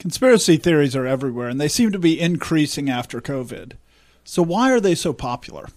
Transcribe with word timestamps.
Conspiracy 0.00 0.56
theories 0.56 0.96
are 0.96 1.04
everywhere, 1.04 1.50
and 1.50 1.60
they 1.60 1.68
seem 1.68 1.92
to 1.92 1.98
be 1.98 2.18
increasing 2.18 2.88
after 2.88 3.20
COVID. 3.20 3.72
So, 4.24 4.42
why 4.42 4.72
are 4.72 4.80
they 4.80 4.94
so 4.94 5.12
popular? 5.12 5.68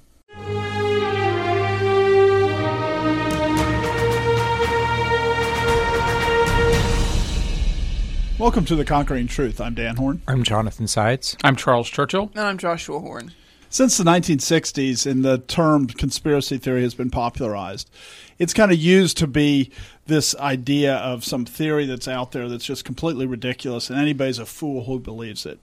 Welcome 8.40 8.64
to 8.64 8.78
The 8.78 8.86
Conquering 8.86 9.28
Truth. 9.28 9.60
I'm 9.60 9.74
Dan 9.74 9.98
Horn. 9.98 10.22
I'm 10.26 10.44
Jonathan 10.44 10.88
Sides. 10.88 11.36
I'm 11.44 11.58
Charles 11.58 11.90
Churchill. 11.90 12.32
And 12.34 12.46
I'm 12.48 12.58
Joshua 12.58 13.02
Horn. 13.02 13.34
Since 13.74 13.98
the 13.98 14.04
1960s, 14.04 15.10
and 15.10 15.26
the 15.26 15.40
term 15.40 15.88
conspiracy 15.88 16.60
theory 16.60 16.84
has 16.84 16.94
been 16.94 17.10
popularized, 17.10 17.90
it's 18.38 18.54
kind 18.54 18.72
of 18.72 18.78
used 18.78 19.18
to 19.18 19.26
be 19.26 19.72
this 20.06 20.36
idea 20.36 20.98
of 20.98 21.26
some 21.26 21.44
theory 21.44 21.88
that's 21.88 22.08
out 22.08 22.34
there 22.34 22.48
that's 22.48 22.66
just 22.66 22.86
completely 22.86 23.26
ridiculous, 23.26 23.90
and 23.90 23.98
anybody's 23.98 24.38
a 24.38 24.46
fool 24.46 24.84
who 24.84 25.00
believes 25.00 25.48
it. 25.48 25.58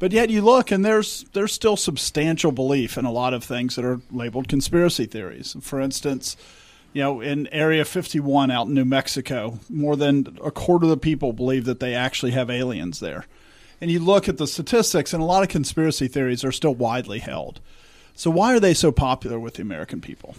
But 0.00 0.10
yet 0.10 0.28
you 0.28 0.42
look, 0.42 0.72
and 0.72 0.84
there's 0.84 1.24
there's 1.34 1.52
still 1.52 1.76
substantial 1.76 2.50
belief 2.50 2.98
in 2.98 3.04
a 3.04 3.12
lot 3.12 3.32
of 3.32 3.44
things 3.44 3.76
that 3.76 3.84
are 3.84 4.00
labeled 4.10 4.48
conspiracy 4.48 5.06
theories. 5.06 5.54
For 5.60 5.80
instance, 5.80 6.36
you 6.92 7.02
know, 7.02 7.20
in 7.20 7.46
Area 7.52 7.84
51 7.84 8.50
out 8.50 8.66
in 8.66 8.74
New 8.74 8.84
Mexico, 8.84 9.60
more 9.70 9.94
than 9.94 10.36
a 10.42 10.50
quarter 10.50 10.86
of 10.86 10.90
the 10.90 10.96
people 10.96 11.32
believe 11.32 11.66
that 11.66 11.78
they 11.78 11.94
actually 11.94 12.32
have 12.32 12.50
aliens 12.50 12.98
there 12.98 13.26
and 13.82 13.90
you 13.90 13.98
look 13.98 14.28
at 14.28 14.38
the 14.38 14.46
statistics, 14.46 15.12
and 15.12 15.20
a 15.20 15.26
lot 15.26 15.42
of 15.42 15.48
conspiracy 15.48 16.06
theories 16.06 16.44
are 16.44 16.52
still 16.52 16.72
widely 16.72 17.18
held. 17.18 17.60
So, 18.14 18.30
why 18.30 18.54
are 18.54 18.60
they 18.60 18.74
so 18.74 18.92
popular 18.92 19.40
with 19.40 19.54
the 19.54 19.62
American 19.62 20.00
people? 20.00 20.36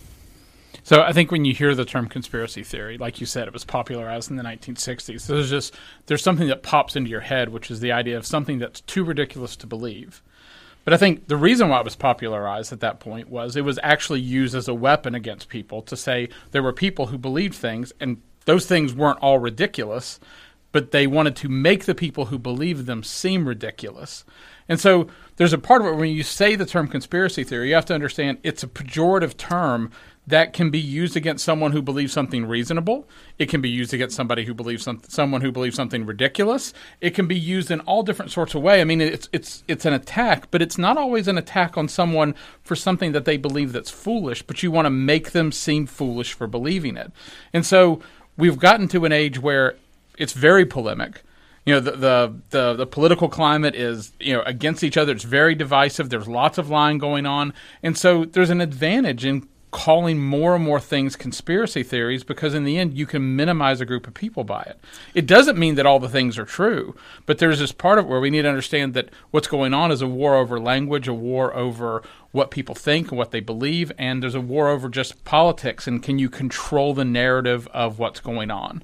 So, 0.81 1.01
I 1.01 1.11
think 1.11 1.29
when 1.29 1.43
you 1.43 1.53
hear 1.53 1.75
the 1.75 1.83
term 1.83 2.07
conspiracy 2.07 2.63
theory, 2.63 2.97
like 2.97 3.19
you 3.19 3.25
said, 3.25 3.49
it 3.49 3.53
was 3.53 3.65
popularized 3.65 4.31
in 4.31 4.37
the 4.37 4.43
1960s. 4.43 5.27
There's 5.27 5.49
just 5.49 5.75
there's 6.05 6.23
something 6.23 6.47
that 6.47 6.63
pops 6.63 6.95
into 6.95 7.09
your 7.09 7.19
head, 7.19 7.49
which 7.49 7.69
is 7.69 7.81
the 7.81 7.91
idea 7.91 8.15
of 8.15 8.25
something 8.25 8.59
that's 8.59 8.79
too 8.79 9.03
ridiculous 9.03 9.57
to 9.57 9.67
believe. 9.67 10.23
But 10.85 10.93
I 10.93 10.97
think 10.97 11.27
the 11.27 11.35
reason 11.35 11.67
why 11.67 11.81
it 11.81 11.85
was 11.85 11.97
popularized 11.97 12.71
at 12.71 12.79
that 12.79 13.01
point 13.01 13.27
was 13.27 13.57
it 13.57 13.65
was 13.65 13.79
actually 13.83 14.21
used 14.21 14.55
as 14.55 14.69
a 14.69 14.73
weapon 14.73 15.15
against 15.15 15.49
people 15.49 15.81
to 15.81 15.97
say 15.97 16.29
there 16.51 16.63
were 16.63 16.71
people 16.71 17.07
who 17.07 17.17
believed 17.17 17.55
things, 17.55 17.91
and 17.99 18.21
those 18.45 18.65
things 18.65 18.93
weren't 18.93 19.19
all 19.19 19.39
ridiculous 19.39 20.21
but 20.73 20.91
they 20.91 21.07
wanted 21.07 21.37
to 21.37 21.47
make 21.47 21.85
the 21.85 21.95
people 21.95 22.25
who 22.25 22.37
believed 22.37 22.85
them 22.85 23.03
seem 23.03 23.47
ridiculous. 23.47 24.25
And 24.67 24.79
so 24.79 25.07
there's 25.37 25.53
a 25.53 25.57
part 25.57 25.81
of 25.81 25.87
it 25.87 25.95
when 25.95 26.09
you 26.09 26.23
say 26.23 26.55
the 26.55 26.65
term 26.65 26.87
conspiracy 26.87 27.43
theory, 27.43 27.69
you 27.69 27.75
have 27.75 27.85
to 27.85 27.93
understand 27.93 28.39
it's 28.43 28.63
a 28.63 28.67
pejorative 28.67 29.37
term 29.37 29.91
that 30.25 30.53
can 30.53 30.71
be 30.71 30.79
used 30.79 31.17
against 31.17 31.43
someone 31.43 31.73
who 31.73 31.81
believes 31.81 32.13
something 32.13 32.45
reasonable. 32.45 33.07
It 33.37 33.49
can 33.49 33.61
be 33.61 33.69
used 33.69 33.93
against 33.93 34.15
somebody 34.15 34.45
who 34.45 34.53
believes 34.53 34.83
some, 34.83 35.01
someone 35.07 35.41
who 35.41 35.51
believes 35.51 35.75
something 35.75 36.05
ridiculous. 36.05 36.73
It 37.01 37.11
can 37.11 37.27
be 37.27 37.37
used 37.37 37.69
in 37.69 37.81
all 37.81 38.03
different 38.03 38.31
sorts 38.31 38.55
of 38.55 38.61
ways. 38.61 38.81
I 38.81 38.85
mean, 38.85 39.01
it's 39.01 39.27
it's 39.33 39.63
it's 39.67 39.85
an 39.85 39.93
attack, 39.93 40.49
but 40.49 40.61
it's 40.61 40.77
not 40.77 40.97
always 40.97 41.27
an 41.27 41.37
attack 41.37 41.77
on 41.77 41.89
someone 41.89 42.35
for 42.63 42.75
something 42.75 43.11
that 43.11 43.25
they 43.25 43.35
believe 43.35 43.73
that's 43.73 43.91
foolish. 43.91 44.43
But 44.43 44.63
you 44.63 44.71
want 44.71 44.85
to 44.85 44.91
make 44.91 45.31
them 45.31 45.51
seem 45.51 45.85
foolish 45.87 46.33
for 46.33 46.47
believing 46.47 46.95
it. 46.95 47.11
And 47.51 47.65
so 47.65 48.01
we've 48.37 48.57
gotten 48.57 48.87
to 48.89 49.03
an 49.03 49.11
age 49.11 49.39
where 49.39 49.75
it's 50.17 50.33
very 50.33 50.65
polemic. 50.65 51.23
You 51.65 51.75
know, 51.75 51.79
the, 51.79 51.91
the, 51.91 52.35
the 52.49 52.73
the 52.73 52.87
political 52.87 53.29
climate 53.29 53.73
is 53.73 54.11
you 54.19 54.33
know 54.33 54.41
against 54.45 54.83
each 54.83 54.97
other. 54.97 55.13
It's 55.13 55.23
very 55.23 55.55
divisive. 55.55 56.09
There's 56.09 56.27
lots 56.27 56.57
of 56.57 56.69
lying 56.69 56.97
going 56.97 57.25
on, 57.25 57.53
and 57.81 57.97
so 57.97 58.25
there's 58.25 58.49
an 58.49 58.59
advantage 58.61 59.23
in 59.23 59.47
calling 59.73 60.19
more 60.19 60.55
and 60.55 60.63
more 60.63 60.79
things 60.79 61.15
conspiracy 61.15 61.81
theories 61.81 62.23
because 62.23 62.53
in 62.53 62.63
the 62.63 62.77
end 62.77 62.93
you 62.95 63.07
can 63.07 63.35
minimize 63.35 63.81
a 63.81 63.85
group 63.85 64.05
of 64.05 64.13
people 64.13 64.43
by 64.43 64.61
it. 64.61 64.79
It 65.15 65.25
doesn't 65.25 65.57
mean 65.57 65.75
that 65.75 65.85
all 65.85 65.99
the 65.99 66.07
things 66.07 66.37
are 66.37 66.45
true, 66.45 66.95
but 67.25 67.39
there's 67.39 67.57
this 67.57 67.71
part 67.71 67.97
of 67.97 68.05
it 68.05 68.07
where 68.07 68.19
we 68.19 68.29
need 68.29 68.43
to 68.43 68.47
understand 68.47 68.93
that 68.93 69.09
what's 69.31 69.47
going 69.47 69.73
on 69.73 69.91
is 69.91 70.01
a 70.01 70.07
war 70.07 70.35
over 70.35 70.59
language, 70.59 71.07
a 71.07 71.13
war 71.13 71.53
over 71.55 72.03
what 72.31 72.51
people 72.51 72.75
think 72.75 73.09
and 73.09 73.17
what 73.17 73.31
they 73.31 73.39
believe, 73.39 73.91
and 73.97 74.21
there's 74.21 74.35
a 74.35 74.41
war 74.41 74.69
over 74.69 74.89
just 74.89 75.25
politics 75.25 75.87
and 75.87 76.03
can 76.03 76.19
you 76.19 76.29
control 76.29 76.93
the 76.93 77.03
narrative 77.03 77.67
of 77.73 77.97
what's 77.97 78.19
going 78.19 78.51
on. 78.51 78.83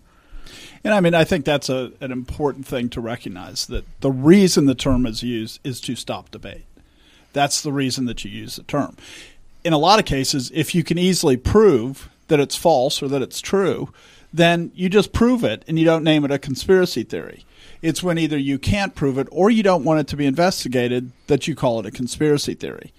And 0.84 0.94
I 0.94 1.01
mean, 1.01 1.13
I 1.13 1.23
think 1.23 1.45
that's 1.45 1.69
a, 1.69 1.91
an 2.00 2.12
important 2.12 2.66
thing 2.66 2.90
to 2.90 3.01
recognize 3.01 3.66
that 3.67 3.85
the 4.01 4.12
reason 4.12 4.66
the 4.66 4.75
term 4.75 5.06
is 5.06 5.23
used 5.23 5.59
is 5.63 5.81
to 5.81 5.95
stop 5.95 6.31
debate. 6.31 6.66
That's 7.34 7.62
the 7.62 7.72
reason 7.72 8.06
that 8.06 8.23
you 8.23 8.31
use 8.31 8.56
the 8.56 8.63
term. 8.63 8.95
In 9.63 9.73
a 9.73 9.78
lot 9.78 10.00
of 10.00 10.06
cases, 10.06 10.51
if 10.53 10.73
you 10.73 10.84
can 10.84 10.97
easily 10.97 11.38
prove 11.38 12.09
that 12.28 12.40
it's 12.40 12.56
false 12.56 13.03
or 13.03 13.07
that 13.09 13.22
it's 13.22 13.41
true, 13.41 13.90
then 14.34 14.72
you 14.73 14.90
just 14.90 15.12
prove 15.12 15.44
it 15.44 15.63
and 15.67 15.78
you 15.78 15.85
don't 15.85 16.03
name 16.03 16.23
it 16.23 16.31
a 16.31 16.40
conspiracy 16.40 17.03
theory. 17.03 17.46
It's 17.81 18.03
when 18.03 18.17
either 18.17 18.38
you 18.38 18.59
can't 18.59 18.96
prove 18.96 19.17
it 19.17 19.28
or 19.31 19.50
you 19.50 19.63
don't 19.63 19.84
want 19.84 20.01
it 20.01 20.07
to 20.07 20.17
be 20.17 20.25
investigated 20.25 21.11
that 21.28 21.47
you 21.47 21.56
call 21.56 21.79
it 21.79 21.85
a 21.85 21.91
conspiracy 21.91 22.53
theory. 22.53 22.94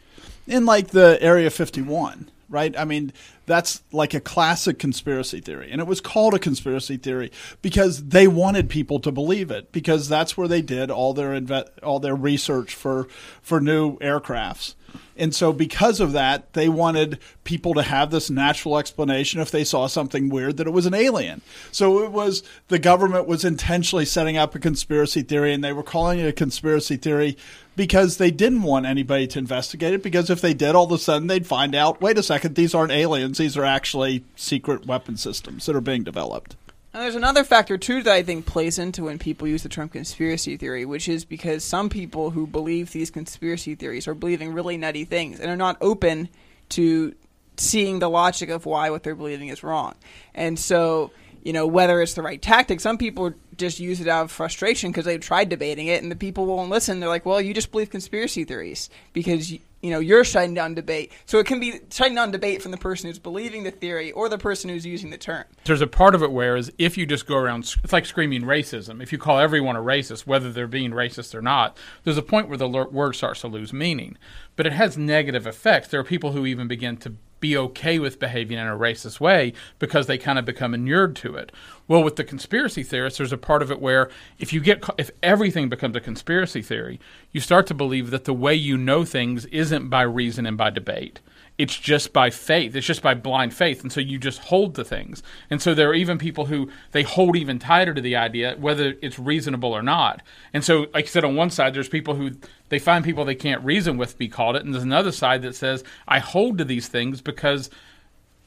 In 0.47 0.67
like 0.67 0.89
the 0.89 1.19
Area 1.21 1.51
51, 1.51 2.31
right? 2.51 2.77
I 2.77 2.85
mean, 2.85 3.13
that's 3.47 3.83
like 3.93 4.13
a 4.13 4.21
classic 4.21 4.79
conspiracy 4.79 5.41
theory. 5.41 5.71
And 5.71 5.81
it 5.81 5.87
was 5.87 6.01
called 6.01 6.35
a 6.35 6.39
conspiracy 6.39 6.97
theory 6.97 7.31
because 7.63 8.09
they 8.09 8.27
wanted 8.27 8.69
people 8.69 9.01
to 9.01 9.13
believe 9.13 9.51
it 9.51 9.73
because 9.73 10.09
that's 10.09 10.37
where 10.37 10.49
they 10.49 10.61
did 10.61 10.91
all 10.91 11.15
their 11.15 11.31
inve- 11.31 11.71
all 11.83 12.01
their 12.01 12.17
research 12.17 12.75
for 12.75 13.09
for 13.41 13.61
new 13.61 13.97
aircrafts. 13.99 14.75
And 15.17 15.35
so, 15.35 15.53
because 15.53 16.01
of 16.01 16.13
that, 16.13 16.55
they 16.55 16.69
wanted 16.69 17.19
people 17.45 17.75
to 17.75 17.83
have 17.83 18.11
this 18.11 18.31
natural 18.31 18.79
explanation 18.79 19.41
if 19.41 19.51
they 19.51 19.65
saw 19.65 19.87
something 19.87 20.31
weird 20.31 20.57
that 20.57 20.67
it 20.67 20.73
was 20.73 20.87
an 20.87 20.95
alien. 20.95 21.43
So, 21.71 22.03
it 22.03 22.11
was 22.11 22.43
the 22.69 22.79
government 22.79 23.27
was 23.27 23.45
intentionally 23.45 24.07
setting 24.07 24.37
up 24.37 24.55
a 24.55 24.59
conspiracy 24.59 25.23
theory 25.23 25.53
and 25.53 25.63
they 25.63 25.73
were 25.73 25.83
calling 25.83 26.21
it 26.21 26.29
a 26.29 26.33
conspiracy 26.33 26.97
theory 26.97 27.37
because 27.77 28.17
they 28.17 28.31
didn't 28.31 28.63
want 28.63 28.87
anybody 28.87 29.27
to 29.27 29.39
investigate 29.39 29.95
it. 29.95 30.03
Because 30.03 30.31
if 30.31 30.41
they 30.41 30.55
did, 30.55 30.75
all 30.75 30.85
of 30.85 30.93
a 30.93 30.99
sudden 30.99 31.29
they'd 31.29 31.47
find 31.47 31.75
out 31.75 32.01
wait 32.01 32.19
a 32.19 32.23
second, 32.23 32.55
these 32.55 32.75
aren't 32.75 32.93
aliens, 32.93 33.39
these 33.39 33.57
are 33.57 33.65
actually 33.65 34.25
secret 34.37 34.87
weapon 34.87 35.17
systems 35.17 35.67
that 35.67 35.77
are 35.77 35.81
being 35.81 36.03
developed. 36.03 36.57
And 36.93 37.03
there's 37.03 37.15
another 37.15 37.45
factor 37.45 37.79
too 37.79 38.03
that 38.03 38.13
I 38.13 38.23
think 38.23 38.47
plays 38.47 38.79
into 38.79 39.05
when 39.05 39.19
people 39.19 39.47
use 39.47 39.63
the 39.63 39.69
term 39.69 39.89
conspiracy 39.89 40.57
theory, 40.57 40.85
which 40.85 41.09
is 41.09 41.25
because 41.25 41.63
some 41.63 41.89
people 41.89 42.31
who 42.31 42.49
believe 42.49 42.91
these 42.91 43.11
conspiracy 43.11 43.77
theories 43.77 44.09
are 44.09 44.15
believing 44.15 44.53
really 44.53 44.77
nutty 44.77 45.05
things 45.05 45.39
and 45.39 45.51
are 45.51 45.57
not 45.57 45.77
open 45.81 46.29
to 46.71 47.15
seeing 47.57 48.01
the 48.01 48.11
logic 48.11 48.49
of 48.49 48.67
why 48.67 48.91
what 48.91 49.05
they're 49.05 49.15
believing 49.15 49.49
is 49.49 49.63
wrong. 49.63 49.95
And 50.35 50.59
so, 50.59 51.13
you 51.45 51.53
know, 51.53 51.67
whether 51.67 52.03
it's 52.03 52.15
the 52.15 52.23
right 52.23 52.43
tactic, 52.43 52.81
some 52.81 52.99
people 52.99 53.35
just 53.57 53.79
use 53.79 54.01
it 54.01 54.09
out 54.09 54.25
of 54.25 54.33
frustration 54.33 54.91
because 54.91 55.05
they've 55.05 55.21
tried 55.21 55.49
debating 55.49 55.87
it 55.87 56.03
and 56.03 56.11
the 56.11 56.17
people 56.17 56.47
won't 56.47 56.71
listen. 56.71 56.99
They're 56.99 57.09
like, 57.09 57.27
well, 57.27 57.41
you 57.41 57.55
just 57.55 57.71
believe 57.71 57.91
conspiracy 57.91 58.45
theories 58.45 58.91
because 59.13 59.55
you 59.83 59.91
know 59.91 60.01
you're 60.01 60.25
shutting 60.25 60.55
down 60.55 60.75
debate. 60.75 61.13
So 61.27 61.39
it 61.39 61.47
can 61.47 61.61
be 61.61 61.81
shutting 61.91 62.15
down 62.15 62.31
debate 62.31 62.63
from 62.63 62.71
the 62.71 62.77
person 62.77 63.09
who's 63.09 63.19
believing 63.19 63.63
the 63.63 63.71
theory 63.71 64.13
or 64.13 64.29
the 64.29 64.39
person 64.39 64.71
who's 64.71 64.87
using 64.87 65.11
the 65.11 65.19
term. 65.19 65.45
There's 65.65 65.81
a 65.81 65.87
part 65.87 66.15
of 66.15 66.23
it 66.23 66.33
where 66.33 66.57
is 66.57 66.73
if 66.79 66.97
you 66.97 67.07
just 67.07 67.27
go 67.27 67.37
around, 67.37 67.75
it's 67.83 67.93
like 67.93 68.07
screaming 68.07 68.43
racism. 68.43 69.03
If 69.03 69.13
you 69.13 69.19
call 69.19 69.39
everyone 69.39 69.77
a 69.77 69.81
racist, 69.81 70.27
whether 70.27 70.53
they're 70.53 70.67
being 70.67 70.93
racist 70.93 71.35
or 71.35 71.43
not, 71.43 71.77
there's 72.05 72.19
a 72.19 72.23
point 72.23 72.49
where 72.49 72.59
the 72.59 72.69
word 72.69 73.15
starts 73.15 73.41
to 73.41 73.49
lose 73.49 73.73
meaning. 73.73 74.17
But 74.57 74.67
it 74.67 74.73
has 74.73 74.99
negative 74.99 75.47
effects. 75.47 75.89
There 75.89 76.01
are 76.01 76.05
people 76.05 76.33
who 76.33 76.47
even 76.47 76.69
begin 76.69 76.97
to 76.99 77.15
be 77.41 77.57
okay 77.57 77.99
with 77.99 78.21
behaving 78.21 78.59
in 78.59 78.67
a 78.67 78.77
racist 78.77 79.19
way 79.19 79.53
because 79.79 80.07
they 80.07 80.19
kind 80.19 80.39
of 80.39 80.45
become 80.45 80.75
inured 80.75 81.17
to 81.17 81.35
it. 81.35 81.51
Well, 81.89 82.03
with 82.03 82.17
the 82.17 82.25
conspiracy 82.25 82.83
theorists, 82.83 83.19
there's 83.19 83.33
a 83.33 83.39
part 83.39 83.63
of 83.63 83.71
it 83.71 83.81
where 83.81 84.11
if 84.39 84.53
you 84.53 84.61
get 84.61 84.85
if 84.99 85.11
everything 85.23 85.69
becomes 85.69 85.97
a 85.97 86.01
conspiracy 86.01 86.63
theory, 86.63 87.01
you 87.33 87.41
start 87.41 87.67
to 87.69 87.75
believe 87.75 88.11
that 88.11 88.25
the 88.25 88.35
way 88.35 88.55
you 88.55 88.77
know 88.77 89.05
things 89.05 89.47
isn't 89.47 89.89
by 89.89 90.03
reason 90.03 90.47
and 90.47 90.57
by 90.57 90.71
debate 90.71 91.21
it's 91.61 91.79
just 91.79 92.15
by 92.15 92.31
faith. 92.31 92.75
It's 92.75 92.87
just 92.87 93.03
by 93.03 93.13
blind 93.13 93.53
faith. 93.53 93.83
And 93.83 93.93
so 93.93 94.01
you 94.01 94.19
just 94.19 94.39
hold 94.39 94.75
to 94.77 94.83
things. 94.83 95.23
And 95.51 95.61
so 95.61 95.75
there 95.75 95.91
are 95.91 95.95
even 95.95 96.17
people 96.17 96.47
who 96.47 96.71
they 96.93 97.03
hold 97.03 97.37
even 97.37 97.59
tighter 97.59 97.93
to 97.93 98.01
the 98.01 98.17
idea, 98.17 98.57
whether 98.59 98.95
it's 99.03 99.19
reasonable 99.19 99.71
or 99.71 99.83
not. 99.83 100.23
And 100.55 100.65
so, 100.65 100.87
like 100.95 101.05
I 101.05 101.09
said, 101.09 101.23
on 101.23 101.37
one 101.37 101.51
side, 101.51 101.75
there's 101.75 101.91
people 101.91 102.15
who 102.15 102.31
they 102.71 102.79
find 102.79 103.05
people 103.05 103.27
they 103.27 103.35
can't 103.35 103.63
reason 103.63 103.99
with 103.99 104.17
be 104.17 104.27
called 104.27 104.57
it. 104.57 104.65
And 104.65 104.73
there's 104.73 104.83
another 104.85 105.13
side 105.13 105.43
that 105.43 105.55
says, 105.55 105.85
I 106.09 106.19
hold 106.19 106.57
to 106.57 106.65
these 106.65 106.89
things 106.89 107.21
because 107.21 107.69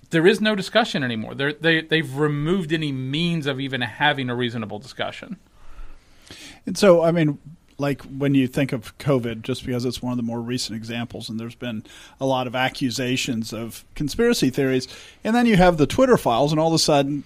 there 0.10 0.26
is 0.26 0.42
no 0.42 0.56
discussion 0.56 1.04
anymore. 1.04 1.36
They're, 1.36 1.54
they, 1.54 1.82
they've 1.82 2.18
removed 2.18 2.74
any 2.74 2.92
means 2.92 3.46
of 3.46 3.60
even 3.60 3.82
having 3.82 4.32
a 4.32 4.36
reasonable 4.36 4.80
discussion. 4.80 5.38
And 6.66 6.76
so, 6.76 7.04
I 7.04 7.12
mean, 7.12 7.38
like 7.78 8.02
when 8.04 8.34
you 8.34 8.48
think 8.48 8.72
of 8.72 8.98
COVID, 8.98 9.42
just 9.42 9.66
because 9.66 9.86
it's 9.86 10.02
one 10.02 10.12
of 10.12 10.18
the 10.18 10.24
more 10.24 10.42
recent 10.42 10.78
examples, 10.78 11.30
and 11.30 11.40
there's 11.40 11.56
been 11.56 11.84
a 12.20 12.26
lot 12.26 12.48
of 12.48 12.56
accusations 12.56 13.54
of 13.54 13.84
conspiracy 13.96 14.50
theories, 14.50 14.88
and 15.24 15.36
then 15.36 15.46
you 15.46 15.58
have 15.58 15.78
the 15.78 15.88
Twitter 15.88 16.18
files, 16.18 16.52
and 16.52 16.60
all 16.60 16.70
of 16.70 16.74
a 16.74 16.80
sudden 16.80 17.24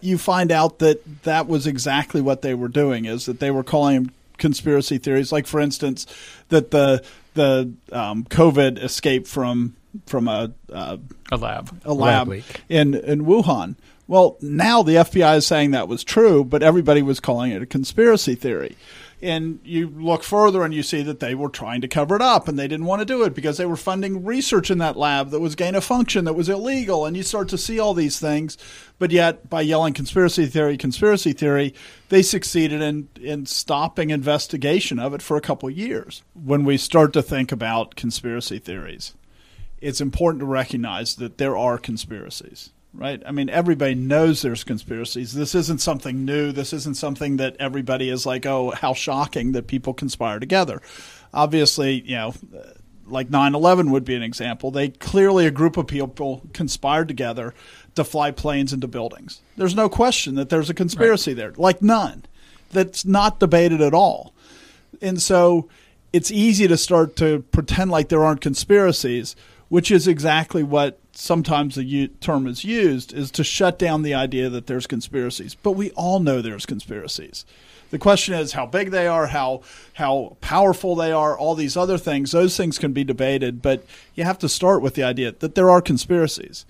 you 0.00 0.18
find 0.18 0.50
out 0.50 0.78
that 0.78 1.22
that 1.22 1.46
was 1.46 1.66
exactly 1.66 2.20
what 2.20 2.42
they 2.42 2.54
were 2.54 2.68
doing 2.68 3.04
is 3.04 3.26
that 3.26 3.40
they 3.40 3.50
were 3.50 3.62
calling 3.62 4.10
conspiracy 4.38 4.98
theories, 4.98 5.30
like 5.30 5.46
for 5.46 5.60
instance 5.60 6.06
that 6.48 6.70
the 6.70 7.02
the 7.34 7.72
um, 7.92 8.24
COVID 8.24 8.82
escaped 8.82 9.26
from 9.26 9.76
from 10.06 10.28
a 10.28 10.52
uh, 10.72 10.96
a 11.30 11.36
lab. 11.36 11.80
a 11.84 11.94
lab, 11.94 12.28
lab 12.28 12.42
in 12.68 12.94
in 12.94 13.24
Wuhan. 13.24 13.76
Well, 14.08 14.36
now 14.40 14.82
the 14.82 14.96
FBI 14.96 15.36
is 15.36 15.46
saying 15.46 15.70
that 15.70 15.86
was 15.86 16.02
true, 16.02 16.42
but 16.42 16.64
everybody 16.64 17.00
was 17.00 17.20
calling 17.20 17.52
it 17.52 17.62
a 17.62 17.66
conspiracy 17.66 18.34
theory 18.34 18.76
And 19.22 19.60
you 19.64 19.88
look 19.88 20.22
further 20.22 20.64
and 20.64 20.72
you 20.72 20.82
see 20.82 21.02
that 21.02 21.20
they 21.20 21.34
were 21.34 21.50
trying 21.50 21.82
to 21.82 21.88
cover 21.88 22.16
it 22.16 22.22
up 22.22 22.48
and 22.48 22.58
they 22.58 22.66
didn't 22.66 22.86
want 22.86 23.00
to 23.00 23.06
do 23.06 23.22
it 23.22 23.34
because 23.34 23.58
they 23.58 23.66
were 23.66 23.76
funding 23.76 24.24
research 24.24 24.70
in 24.70 24.78
that 24.78 24.96
lab 24.96 25.30
that 25.30 25.40
was 25.40 25.54
gain 25.54 25.74
of 25.74 25.84
function 25.84 26.24
that 26.24 26.32
was 26.34 26.48
illegal. 26.48 27.04
And 27.04 27.16
you 27.16 27.22
start 27.22 27.48
to 27.50 27.58
see 27.58 27.78
all 27.78 27.92
these 27.92 28.18
things. 28.18 28.56
But 28.98 29.10
yet, 29.10 29.50
by 29.50 29.60
yelling 29.60 29.92
conspiracy 29.92 30.46
theory, 30.46 30.78
conspiracy 30.78 31.32
theory, 31.32 31.74
they 32.08 32.22
succeeded 32.22 32.80
in, 32.80 33.08
in 33.20 33.46
stopping 33.46 34.10
investigation 34.10 34.98
of 34.98 35.12
it 35.12 35.22
for 35.22 35.36
a 35.36 35.42
couple 35.42 35.68
years. 35.68 36.22
When 36.34 36.64
we 36.64 36.78
start 36.78 37.12
to 37.12 37.22
think 37.22 37.52
about 37.52 37.96
conspiracy 37.96 38.58
theories, 38.58 39.14
it's 39.80 40.00
important 40.00 40.40
to 40.40 40.46
recognize 40.46 41.16
that 41.16 41.38
there 41.38 41.56
are 41.56 41.78
conspiracies 41.78 42.70
right? 42.92 43.22
I 43.24 43.32
mean, 43.32 43.48
everybody 43.48 43.94
knows 43.94 44.42
there's 44.42 44.64
conspiracies. 44.64 45.32
This 45.32 45.54
isn't 45.54 45.80
something 45.80 46.24
new. 46.24 46.52
This 46.52 46.72
isn't 46.72 46.96
something 46.96 47.36
that 47.36 47.56
everybody 47.58 48.08
is 48.08 48.26
like, 48.26 48.46
oh, 48.46 48.70
how 48.70 48.94
shocking 48.94 49.52
that 49.52 49.66
people 49.66 49.94
conspire 49.94 50.38
together. 50.38 50.80
Obviously, 51.32 52.00
you 52.02 52.16
know, 52.16 52.34
uh, 52.56 52.70
like 53.06 53.30
9 53.30 53.54
11 53.54 53.90
would 53.90 54.04
be 54.04 54.14
an 54.14 54.22
example. 54.22 54.70
They 54.70 54.88
clearly, 54.88 55.46
a 55.46 55.50
group 55.50 55.76
of 55.76 55.86
people 55.86 56.42
conspired 56.52 57.08
together 57.08 57.54
to 57.94 58.04
fly 58.04 58.30
planes 58.30 58.72
into 58.72 58.88
buildings. 58.88 59.40
There's 59.56 59.74
no 59.74 59.88
question 59.88 60.36
that 60.36 60.48
there's 60.48 60.70
a 60.70 60.74
conspiracy 60.74 61.32
right. 61.32 61.36
there, 61.36 61.52
like 61.56 61.82
none. 61.82 62.24
That's 62.72 63.04
not 63.04 63.40
debated 63.40 63.80
at 63.80 63.94
all. 63.94 64.32
And 65.02 65.20
so 65.20 65.68
it's 66.12 66.30
easy 66.30 66.68
to 66.68 66.76
start 66.76 67.16
to 67.16 67.40
pretend 67.50 67.90
like 67.90 68.08
there 68.08 68.24
aren't 68.24 68.40
conspiracies, 68.40 69.34
which 69.68 69.90
is 69.90 70.06
exactly 70.06 70.62
what 70.62 70.99
sometimes 71.12 71.74
the 71.74 71.84
u- 71.84 72.08
term 72.08 72.46
is 72.46 72.64
used 72.64 73.12
is 73.12 73.30
to 73.32 73.44
shut 73.44 73.78
down 73.78 74.02
the 74.02 74.14
idea 74.14 74.48
that 74.48 74.66
there's 74.66 74.86
conspiracies. 74.86 75.54
But 75.54 75.72
we 75.72 75.90
all 75.92 76.20
know 76.20 76.40
there's 76.40 76.66
conspiracies. 76.66 77.44
The 77.90 77.98
question 77.98 78.34
is 78.34 78.52
how 78.52 78.66
big 78.66 78.90
they 78.90 79.08
are, 79.08 79.26
how 79.26 79.62
how 79.94 80.36
powerful 80.40 80.94
they 80.94 81.10
are, 81.10 81.36
all 81.36 81.54
these 81.54 81.76
other 81.76 81.98
things. 81.98 82.30
Those 82.30 82.56
things 82.56 82.78
can 82.78 82.92
be 82.92 83.02
debated, 83.02 83.62
but 83.62 83.84
you 84.14 84.24
have 84.24 84.38
to 84.38 84.48
start 84.48 84.80
with 84.80 84.94
the 84.94 85.02
idea 85.02 85.32
that 85.32 85.56
there 85.56 85.70
are 85.70 85.82
conspiracies. 85.82 86.64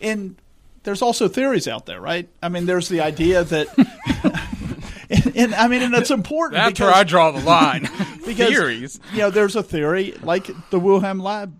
And 0.00 0.36
there's 0.84 1.02
also 1.02 1.28
theories 1.28 1.68
out 1.68 1.84
there, 1.86 2.00
right? 2.00 2.28
I 2.42 2.48
mean, 2.48 2.64
there's 2.64 2.88
the 2.88 3.00
idea 3.00 3.44
that 3.44 3.68
and, 5.10 5.36
and, 5.36 5.54
I 5.54 5.68
mean, 5.68 5.82
and 5.82 5.94
it's 5.94 6.10
important. 6.10 6.54
That's 6.54 6.72
because, 6.72 6.86
where 6.86 6.94
I 6.94 7.04
draw 7.04 7.30
the 7.30 7.40
line. 7.40 7.82
because, 8.26 8.48
Theories. 8.48 9.00
You 9.12 9.18
know, 9.18 9.30
there's 9.30 9.56
a 9.56 9.62
theory 9.62 10.14
like 10.22 10.46
the 10.70 10.80
Wuhan 10.80 11.20
lab, 11.22 11.58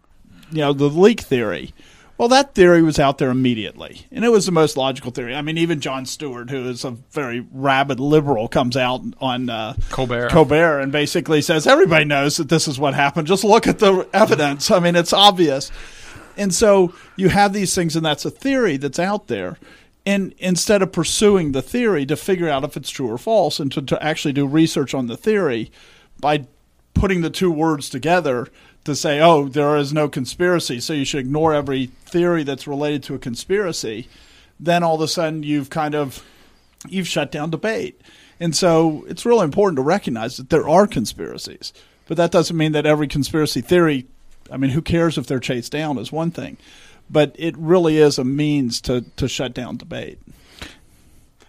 you 0.50 0.60
know, 0.60 0.72
the 0.72 0.88
leak 0.88 1.20
theory, 1.20 1.72
well, 2.18 2.28
that 2.28 2.54
theory 2.54 2.82
was 2.82 2.98
out 2.98 3.18
there 3.18 3.30
immediately, 3.30 4.06
and 4.10 4.24
it 4.24 4.30
was 4.30 4.46
the 4.46 4.52
most 4.52 4.76
logical 4.76 5.10
theory. 5.10 5.34
I 5.34 5.42
mean, 5.42 5.58
even 5.58 5.80
Jon 5.80 6.06
Stewart, 6.06 6.50
who 6.50 6.68
is 6.68 6.84
a 6.84 6.90
very 6.90 7.46
rabid 7.52 8.00
liberal, 8.00 8.48
comes 8.48 8.76
out 8.76 9.02
on 9.20 9.50
uh, 9.50 9.74
Colbert. 9.90 10.30
Colbert 10.30 10.80
and 10.80 10.90
basically 10.90 11.42
says 11.42 11.66
everybody 11.66 12.04
knows 12.04 12.36
that 12.38 12.48
this 12.48 12.66
is 12.66 12.78
what 12.78 12.94
happened. 12.94 13.26
Just 13.26 13.44
look 13.44 13.66
at 13.66 13.78
the 13.78 14.08
evidence. 14.12 14.70
I 14.70 14.78
mean, 14.78 14.96
it's 14.96 15.12
obvious. 15.12 15.70
And 16.36 16.54
so 16.54 16.94
you 17.16 17.28
have 17.28 17.52
these 17.52 17.74
things, 17.74 17.96
and 17.96 18.04
that's 18.04 18.24
a 18.24 18.30
theory 18.30 18.76
that's 18.76 18.98
out 18.98 19.26
there. 19.26 19.58
And 20.04 20.34
instead 20.38 20.82
of 20.82 20.92
pursuing 20.92 21.52
the 21.52 21.62
theory 21.62 22.06
to 22.06 22.16
figure 22.16 22.48
out 22.48 22.62
if 22.62 22.76
it's 22.76 22.90
true 22.90 23.10
or 23.10 23.18
false, 23.18 23.58
and 23.58 23.72
to, 23.72 23.82
to 23.82 24.02
actually 24.02 24.32
do 24.32 24.46
research 24.46 24.94
on 24.94 25.06
the 25.06 25.16
theory, 25.16 25.72
by 26.20 26.46
putting 26.94 27.22
the 27.22 27.30
two 27.30 27.50
words 27.50 27.88
together, 27.88 28.48
to 28.86 28.96
say, 28.96 29.20
oh, 29.20 29.48
there 29.48 29.76
is 29.76 29.92
no 29.92 30.08
conspiracy, 30.08 30.80
so 30.80 30.92
you 30.92 31.04
should 31.04 31.20
ignore 31.20 31.54
every 31.54 31.86
theory 32.04 32.42
that's 32.42 32.66
related 32.66 33.02
to 33.04 33.14
a 33.14 33.18
conspiracy, 33.18 34.08
then 34.58 34.82
all 34.82 34.96
of 34.96 35.00
a 35.00 35.08
sudden 35.08 35.42
you've 35.42 35.70
kind 35.70 35.94
of 35.94 36.24
you've 36.88 37.08
shut 37.08 37.30
down 37.30 37.50
debate. 37.50 38.00
And 38.40 38.54
so 38.54 39.04
it's 39.08 39.26
really 39.26 39.44
important 39.44 39.76
to 39.76 39.82
recognize 39.82 40.36
that 40.36 40.50
there 40.50 40.68
are 40.68 40.86
conspiracies. 40.86 41.72
But 42.06 42.16
that 42.18 42.30
doesn't 42.30 42.56
mean 42.56 42.72
that 42.72 42.86
every 42.86 43.08
conspiracy 43.08 43.60
theory, 43.60 44.06
I 44.50 44.56
mean, 44.56 44.70
who 44.70 44.82
cares 44.82 45.18
if 45.18 45.26
they're 45.26 45.40
chased 45.40 45.72
down 45.72 45.98
is 45.98 46.12
one 46.12 46.30
thing. 46.30 46.56
But 47.10 47.34
it 47.38 47.56
really 47.56 47.98
is 47.98 48.18
a 48.18 48.24
means 48.24 48.80
to, 48.82 49.02
to 49.16 49.28
shut 49.28 49.54
down 49.54 49.76
debate. 49.76 50.18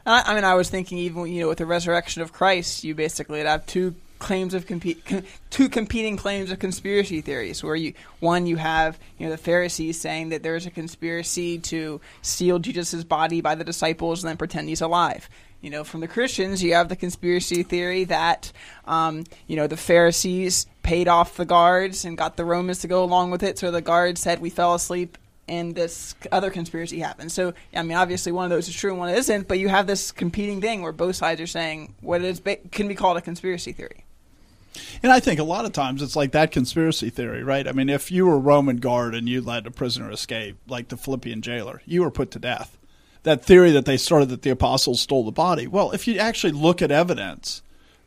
I 0.05 0.35
mean, 0.35 0.45
I 0.45 0.55
was 0.55 0.69
thinking 0.69 0.99
even 0.99 1.27
you 1.27 1.41
know 1.41 1.49
with 1.49 1.57
the 1.57 1.65
resurrection 1.65 2.21
of 2.21 2.31
Christ, 2.31 2.85
you 2.85 2.95
basically 2.95 3.41
have 3.41 3.65
two 3.65 3.93
claims 4.19 4.53
of 4.53 4.65
compete 4.65 5.05
com- 5.05 5.23
two 5.49 5.69
competing 5.69 6.17
claims 6.17 6.51
of 6.51 6.59
conspiracy 6.59 7.21
theories 7.21 7.63
where 7.63 7.75
you 7.75 7.93
one 8.19 8.45
you 8.45 8.55
have 8.55 8.99
you 9.17 9.25
know 9.25 9.31
the 9.31 9.37
Pharisees 9.37 9.99
saying 9.99 10.29
that 10.29 10.43
there's 10.43 10.65
a 10.65 10.71
conspiracy 10.71 11.57
to 11.59 12.01
steal 12.21 12.59
Jesus' 12.59 13.03
body 13.03 13.41
by 13.41 13.55
the 13.55 13.63
disciples 13.63 14.23
and 14.23 14.29
then 14.29 14.37
pretend 14.37 14.69
he's 14.69 14.81
alive 14.81 15.29
you 15.61 15.69
know 15.69 15.83
from 15.83 16.01
the 16.01 16.07
Christians 16.07 16.63
you 16.63 16.73
have 16.73 16.89
the 16.89 16.95
conspiracy 16.95 17.63
theory 17.63 18.03
that 18.05 18.51
um, 18.85 19.23
you 19.47 19.55
know 19.55 19.67
the 19.67 19.77
Pharisees 19.77 20.67
paid 20.83 21.07
off 21.07 21.37
the 21.37 21.45
guards 21.45 22.05
and 22.05 22.17
got 22.17 22.37
the 22.37 22.45
Romans 22.45 22.79
to 22.79 22.87
go 22.87 23.03
along 23.03 23.31
with 23.31 23.43
it 23.43 23.59
so 23.59 23.71
the 23.71 23.81
guards 23.81 24.21
said 24.21 24.39
we 24.39 24.49
fell 24.49 24.73
asleep 24.73 25.17
and 25.47 25.75
this 25.75 26.15
other 26.31 26.49
conspiracy 26.49 26.99
happened. 26.99 27.31
So, 27.31 27.53
I 27.73 27.83
mean, 27.83 27.97
obviously 27.97 28.31
one 28.31 28.43
of 28.45 28.49
those 28.49 28.67
is 28.67 28.75
true 28.75 28.91
and 28.91 28.99
one 28.99 29.13
isn't, 29.13 29.47
but 29.47 29.59
you 29.59 29.69
have 29.69 29.87
this 29.87 30.11
competing 30.11 30.61
thing 30.61 30.81
where 30.81 30.91
both 30.91 31.15
sides 31.15 31.39
are 31.41 31.47
saying 31.47 31.95
what 32.01 32.21
is 32.21 32.39
ba- 32.39 32.57
can 32.71 32.87
be 32.87 32.95
called 32.95 33.17
a 33.17 33.21
conspiracy 33.21 33.71
theory. 33.71 34.03
And 35.03 35.11
I 35.11 35.19
think 35.19 35.39
a 35.39 35.43
lot 35.43 35.65
of 35.65 35.73
times 35.73 36.01
it's 36.01 36.15
like 36.15 36.31
that 36.31 36.51
conspiracy 36.51 37.09
theory, 37.09 37.43
right? 37.43 37.67
I 37.67 37.71
mean, 37.71 37.89
if 37.89 38.11
you 38.11 38.25
were 38.25 38.39
Roman 38.39 38.77
guard 38.77 39.15
and 39.15 39.27
you 39.27 39.41
let 39.41 39.67
a 39.67 39.71
prisoner 39.71 40.11
escape, 40.11 40.57
like 40.67 40.89
the 40.89 40.97
Philippian 40.97 41.41
jailer, 41.41 41.81
you 41.85 42.01
were 42.01 42.11
put 42.11 42.31
to 42.31 42.39
death. 42.39 42.77
That 43.23 43.43
theory 43.43 43.71
that 43.71 43.85
they 43.85 43.97
started 43.97 44.29
that 44.29 44.41
the 44.41 44.49
apostles 44.49 45.01
stole 45.01 45.25
the 45.25 45.31
body. 45.31 45.67
Well, 45.67 45.91
if 45.91 46.07
you 46.07 46.17
actually 46.17 46.53
look 46.53 46.81
at 46.81 46.91
evidence, 46.91 47.61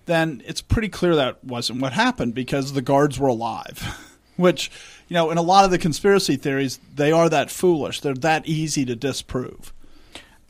then 0.07 0.43
it's 0.47 0.63
pretty 0.63 0.89
clear 0.89 1.15
that 1.15 1.45
wasn't 1.45 1.81
what 1.81 1.93
happened 1.93 2.35
because 2.35 2.73
the 2.73 2.83
guards 2.83 3.19
were 3.19 3.29
alive. 3.29 3.99
Which, 4.37 4.71
you 5.09 5.15
know, 5.15 5.31
in 5.31 5.37
a 5.37 5.43
lot 5.43 5.67
of 5.67 5.71
the 5.71 5.79
conspiracy 5.79 6.37
theories, 6.37 6.81
they 6.95 7.13
are 7.13 7.29
that 7.29 7.51
foolish. 7.51 8.01
They're 8.01 8.15
that 8.15 8.47
easy 8.47 8.87
to 8.87 8.97
disprove 8.97 9.75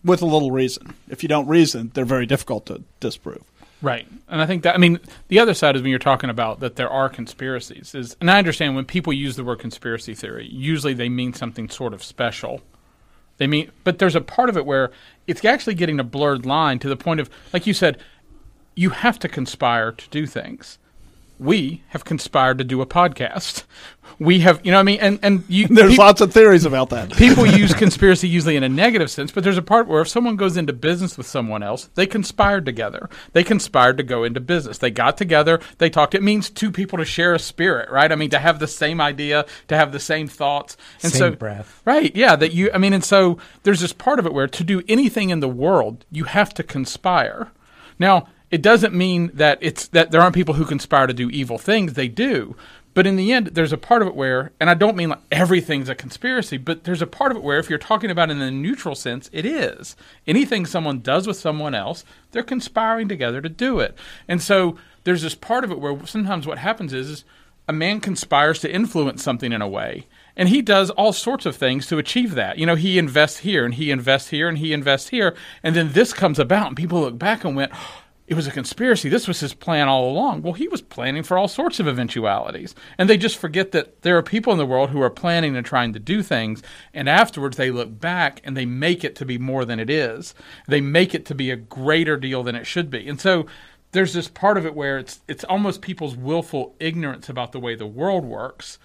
with 0.05 0.22
a 0.22 0.26
little 0.26 0.50
reason. 0.50 0.94
If 1.08 1.22
you 1.22 1.28
don't 1.28 1.49
reason, 1.49 1.90
they're 1.94 2.05
very 2.05 2.26
difficult 2.26 2.67
to 2.67 2.82
disprove. 3.00 3.43
Right. 3.82 4.06
And 4.29 4.43
I 4.43 4.47
think 4.47 4.62
that, 4.65 4.75
I 4.75 4.79
mean, 4.79 5.00
the 5.29 5.38
other 5.38 5.55
side 5.55 5.75
is 5.75 5.82
when 5.82 5.91
you're 5.91 5.99
talking 5.99 6.29
about 6.31 6.61
that 6.61 6.77
there 6.77 6.91
are 6.91 7.09
conspiracies, 7.09 7.94
is, 7.94 8.17
and 8.21 8.31
I 8.31 8.38
understand 8.38 8.77
when 8.77 8.85
people 8.85 9.12
use 9.12 9.37
the 9.37 9.44
word 9.44 9.59
conspiracy 9.59 10.15
theory, 10.15 10.47
usually 10.47 10.93
they 10.93 11.09
mean 11.09 11.32
something 11.32 11.69
sort 11.71 11.94
of 11.94 12.05
special. 12.05 12.61
They 13.38 13.47
mean, 13.47 13.71
but 13.85 13.99
there's 13.99 14.17
a 14.17 14.21
part 14.21 14.50
of 14.50 14.56
it 14.59 14.67
where 14.67 14.91
it's 15.27 15.44
actually 15.44 15.75
getting 15.75 15.99
a 15.99 16.05
blurred 16.05 16.44
line 16.44 16.79
to 16.81 16.88
the 16.88 16.97
point 16.97 17.21
of, 17.21 17.31
like 17.55 17.67
you 17.67 17.73
said, 17.73 17.99
you 18.75 18.91
have 18.91 19.19
to 19.21 19.29
conspire 19.29 19.93
to 19.93 20.09
do 20.11 20.27
things 20.27 20.79
we 21.41 21.83
have 21.89 22.05
conspired 22.05 22.59
to 22.59 22.65
do 22.65 22.82
a 22.82 22.87
podcast. 22.87 23.65
We 24.19 24.41
have, 24.41 24.61
you 24.63 24.70
know, 24.70 24.77
what 24.77 24.81
I 24.81 24.85
mean, 24.85 25.01
and 25.01 25.19
and 25.23 25.44
you, 25.49 25.67
there's 25.70 25.97
lots 25.97 26.20
of 26.20 26.35
theories 26.35 26.67
about 26.67 26.91
that. 26.91 27.13
people 27.17 27.47
use 27.47 27.73
conspiracy 27.73 28.29
usually 28.29 28.56
in 28.56 28.63
a 28.63 28.69
negative 28.69 29.11
sense, 29.11 29.32
but 29.32 29.43
there's 29.43 29.56
a 29.56 29.63
part 29.63 29.89
where 29.89 30.03
if 30.03 30.09
someone 30.09 30.37
goes 30.37 30.59
into 30.59 30.75
business 30.75 31.17
with 31.17 31.27
someone 31.27 31.63
else, 31.63 31.89
they 31.94 32.06
conspired 32.06 32.67
together. 32.67 33.09
They 33.32 33.43
conspired 33.43 33.97
to 33.97 34.03
go 34.03 34.25
into 34.25 34.41
business. 34.41 34.77
They 34.77 34.91
got 34.91 35.17
together. 35.17 35.61
They 35.79 35.89
talked. 35.89 36.15
It 36.15 36.23
means 36.23 36.51
two 36.51 36.70
people 36.70 36.99
to 36.99 37.05
share 37.06 37.35
a 37.35 37.39
spirit, 37.39 37.89
right? 37.91 38.13
I 38.13 38.17
mean, 38.17 38.31
to 38.31 38.39
have 38.39 38.59
the 38.59 38.69
same 38.69 39.01
idea, 39.01 39.47
to 39.69 39.77
have 39.77 39.93
the 39.93 40.01
same 40.01 40.29
thoughts, 40.29 40.77
and 41.03 41.11
same 41.11 41.19
so 41.19 41.31
breath, 41.31 41.81
right? 41.87 42.15
Yeah, 42.15 42.37
that 42.37 42.53
you. 42.53 42.70
I 42.75 42.79
mean, 42.79 42.93
and 42.93 43.05
so 43.05 43.39
there's 43.63 43.81
this 43.81 43.94
part 43.94 44.19
of 44.19 44.27
it 44.27 44.35
where 44.35 44.49
to 44.49 44.65
do 44.65 44.82
anything 44.87 45.31
in 45.31 45.41
the 45.41 45.49
world, 45.49 46.05
you 46.11 46.25
have 46.25 46.53
to 46.55 46.63
conspire. 46.63 47.51
Now 47.99 48.29
it 48.51 48.63
doesn't 48.63 48.95
mean 48.95 49.31
that 49.35 49.59
it's 49.61 49.89
that 49.89 50.11
there 50.11 50.21
aren't 50.21 50.35
people 50.35 50.55
who 50.55 50.65
conspire 50.65 51.07
to 51.07 51.15
do 51.15 51.31
evil 51.31 51.59
things. 51.59 51.95
They 51.95 52.09
do. 52.09 52.57
But 52.93 53.07
in 53.07 53.15
the 53.15 53.33
end, 53.33 53.49
there's 53.49 53.73
a 53.73 53.79
part 53.79 54.03
of 54.03 54.09
it 54.09 54.17
where, 54.17 54.51
and 54.59 54.69
I 54.69 54.75
don't 54.75 54.97
mean 54.97 55.11
like 55.11 55.21
everything's 55.31 55.89
a 55.89 55.95
conspiracy, 55.95 56.57
but 56.57 56.83
there's 56.83 57.03
a 57.03 57.07
part 57.07 57.31
of 57.31 57.37
it 57.37 57.43
where, 57.45 57.59
if 57.59 57.71
you're 57.71 57.79
talking 57.79 58.11
about 58.11 58.31
in 58.31 58.43
a 58.43 58.51
neutral 58.51 58.97
sense, 58.97 59.31
it 59.33 59.47
is. 59.47 59.95
Anything 60.27 60.67
someone 60.67 60.99
does 60.99 61.29
with 61.29 61.37
someone 61.37 61.75
else, 61.75 62.05
they're 62.33 62.43
conspiring 62.43 63.07
together 63.07 63.41
to 63.41 63.49
do 63.49 63.79
it. 63.79 63.97
And 64.27 64.43
so 64.43 64.77
there's 65.05 65.23
this 65.23 65.37
part 65.37 65.63
of 65.63 65.71
it 65.71 65.79
where 65.79 66.05
sometimes 66.05 66.49
what 66.49 66.59
happens 66.59 66.93
is, 66.93 67.09
is 67.09 67.25
a 67.69 67.73
man 67.73 68.01
conspires 68.01 68.59
to 68.61 68.75
influence 68.75 69.23
something 69.23 69.53
in 69.53 69.63
a 69.63 69.69
way. 69.69 70.09
And 70.37 70.49
he 70.49 70.61
does 70.61 70.91
all 70.91 71.13
sorts 71.13 71.47
of 71.47 71.55
things 71.55 71.87
to 71.87 71.99
achieve 71.99 72.35
that. 72.35 72.59
You 72.59 72.67
know, 72.67 72.75
he 72.75 72.99
invests 72.99 73.39
here 73.39 73.65
and 73.65 73.75
he 73.75 73.93
invests 73.93 74.31
here 74.31 74.49
and 74.49 74.59
he 74.59 74.73
invests 74.73 75.11
here. 75.11 75.37
And 75.63 75.77
then 75.77 75.93
this 75.93 76.13
comes 76.13 76.41
about, 76.41 76.67
and 76.67 76.77
people 76.77 77.03
look 77.03 77.19
back 77.19 77.45
and 77.45 77.55
went, 77.55 77.71
it 78.31 78.37
was 78.37 78.46
a 78.46 78.53
conspiracy. 78.53 79.08
This 79.08 79.27
was 79.27 79.41
his 79.41 79.55
plan 79.55 79.89
all 79.89 80.08
along. 80.08 80.43
Well, 80.43 80.53
he 80.53 80.69
was 80.69 80.81
planning 80.81 81.25
for 81.25 81.37
all 81.37 81.49
sorts 81.49 81.81
of 81.81 81.89
eventualities. 81.89 82.77
And 82.96 83.10
they 83.10 83.17
just 83.17 83.37
forget 83.37 83.72
that 83.72 84.03
there 84.03 84.17
are 84.17 84.22
people 84.22 84.53
in 84.53 84.58
the 84.58 84.65
world 84.65 84.91
who 84.91 85.03
are 85.03 85.10
planning 85.10 85.56
and 85.56 85.67
trying 85.67 85.93
to 85.94 85.99
do 85.99 86.22
things, 86.22 86.63
and 86.94 87.08
afterwards 87.08 87.56
they 87.56 87.72
look 87.72 88.01
back 88.01 88.41
and 88.44 88.56
they 88.56 88.65
make 88.65 89.03
it 89.03 89.17
to 89.17 89.25
be 89.25 89.37
more 89.37 89.65
than 89.65 89.81
it 89.81 89.91
is. 89.91 90.32
They 90.69 90.81
make 90.81 91.13
it 91.13 91.27
to 91.27 91.34
be 91.34 91.51
a 91.51 91.56
greater 91.56 92.17
deal 92.17 92.44
than 92.44 92.55
it 92.55 92.69
should 92.69 92.89
be. 92.89 93.08
And 93.08 93.20
so 93.20 93.46
there's 93.91 94.13
this 94.13 94.29
part 94.29 94.56
of 94.56 94.65
it 94.65 94.77
where 94.77 94.96
it's 94.96 95.19
it's 95.27 95.43
almost 95.43 95.82
people's 95.82 96.15
willful 96.15 96.77
ignorance 96.79 97.29
about 97.29 97.51
the 97.51 97.58
way 97.58 97.75
the 97.75 97.84
world 97.84 98.25
works 98.25 98.79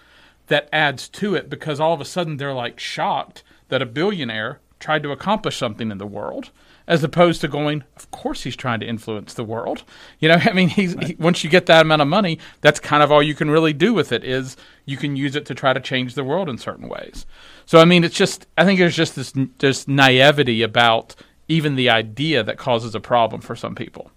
that 0.47 0.67
adds 0.73 1.07
to 1.09 1.35
it 1.35 1.51
because 1.51 1.79
all 1.79 1.93
of 1.93 2.01
a 2.01 2.05
sudden 2.05 2.37
they're 2.37 2.51
like 2.51 2.79
shocked 2.79 3.43
that 3.69 3.83
a 3.83 3.85
billionaire 3.85 4.59
tried 4.79 5.03
to 5.03 5.11
accomplish 5.11 5.55
something 5.55 5.91
in 5.91 5.99
the 5.99 6.07
world 6.07 6.49
as 6.87 7.03
opposed 7.03 7.41
to 7.41 7.47
going, 7.47 7.83
of 7.95 8.09
course 8.11 8.43
he's 8.43 8.55
trying 8.55 8.79
to 8.79 8.85
influence 8.85 9.33
the 9.33 9.43
world. 9.43 9.83
You 10.19 10.29
know, 10.29 10.35
I 10.43 10.53
mean, 10.53 10.69
he's 10.69 10.95
right. 10.95 11.07
he, 11.07 11.15
once 11.15 11.43
you 11.43 11.49
get 11.49 11.65
that 11.65 11.81
amount 11.81 12.01
of 12.01 12.07
money, 12.07 12.39
that's 12.61 12.79
kind 12.79 13.03
of 13.03 13.11
all 13.11 13.23
you 13.23 13.35
can 13.35 13.49
really 13.49 13.73
do 13.73 13.93
with 13.93 14.11
it 14.11 14.23
is 14.23 14.55
you 14.85 14.97
can 14.97 15.15
use 15.15 15.35
it 15.35 15.45
to 15.47 15.55
try 15.55 15.73
to 15.73 15.79
change 15.79 16.15
the 16.15 16.23
world 16.23 16.49
in 16.49 16.57
certain 16.57 16.87
ways. 16.87 17.25
So 17.65 17.79
I 17.79 17.85
mean, 17.85 18.03
it's 18.03 18.15
just 18.15 18.47
I 18.57 18.65
think 18.65 18.79
there's 18.79 18.95
just 18.95 19.15
this 19.15 19.33
this 19.59 19.87
naivety 19.87 20.61
about 20.61 21.15
even 21.47 21.75
the 21.75 21.89
idea 21.89 22.43
that 22.43 22.57
causes 22.57 22.95
a 22.95 22.99
problem 22.99 23.41
for 23.41 23.55
some 23.55 23.75
people. 23.75 24.11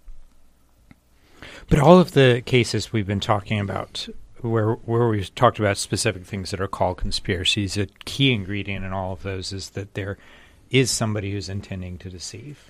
But 1.69 1.79
all 1.79 1.99
of 1.99 2.13
the 2.13 2.41
cases 2.45 2.91
we've 2.91 3.05
been 3.05 3.19
talking 3.19 3.59
about 3.59 4.07
where 4.41 4.73
where 4.73 5.07
we've 5.07 5.33
talked 5.35 5.59
about 5.59 5.77
specific 5.77 6.25
things 6.25 6.51
that 6.51 6.61
are 6.61 6.67
called 6.67 6.97
conspiracies, 6.97 7.77
a 7.77 7.87
key 8.05 8.33
ingredient 8.33 8.85
in 8.85 8.93
all 8.93 9.13
of 9.13 9.23
those 9.23 9.53
is 9.53 9.71
that 9.71 9.93
there 9.93 10.17
is 10.71 10.91
somebody 10.91 11.31
who's 11.31 11.49
intending 11.49 11.97
to 11.99 12.09
deceive. 12.09 12.69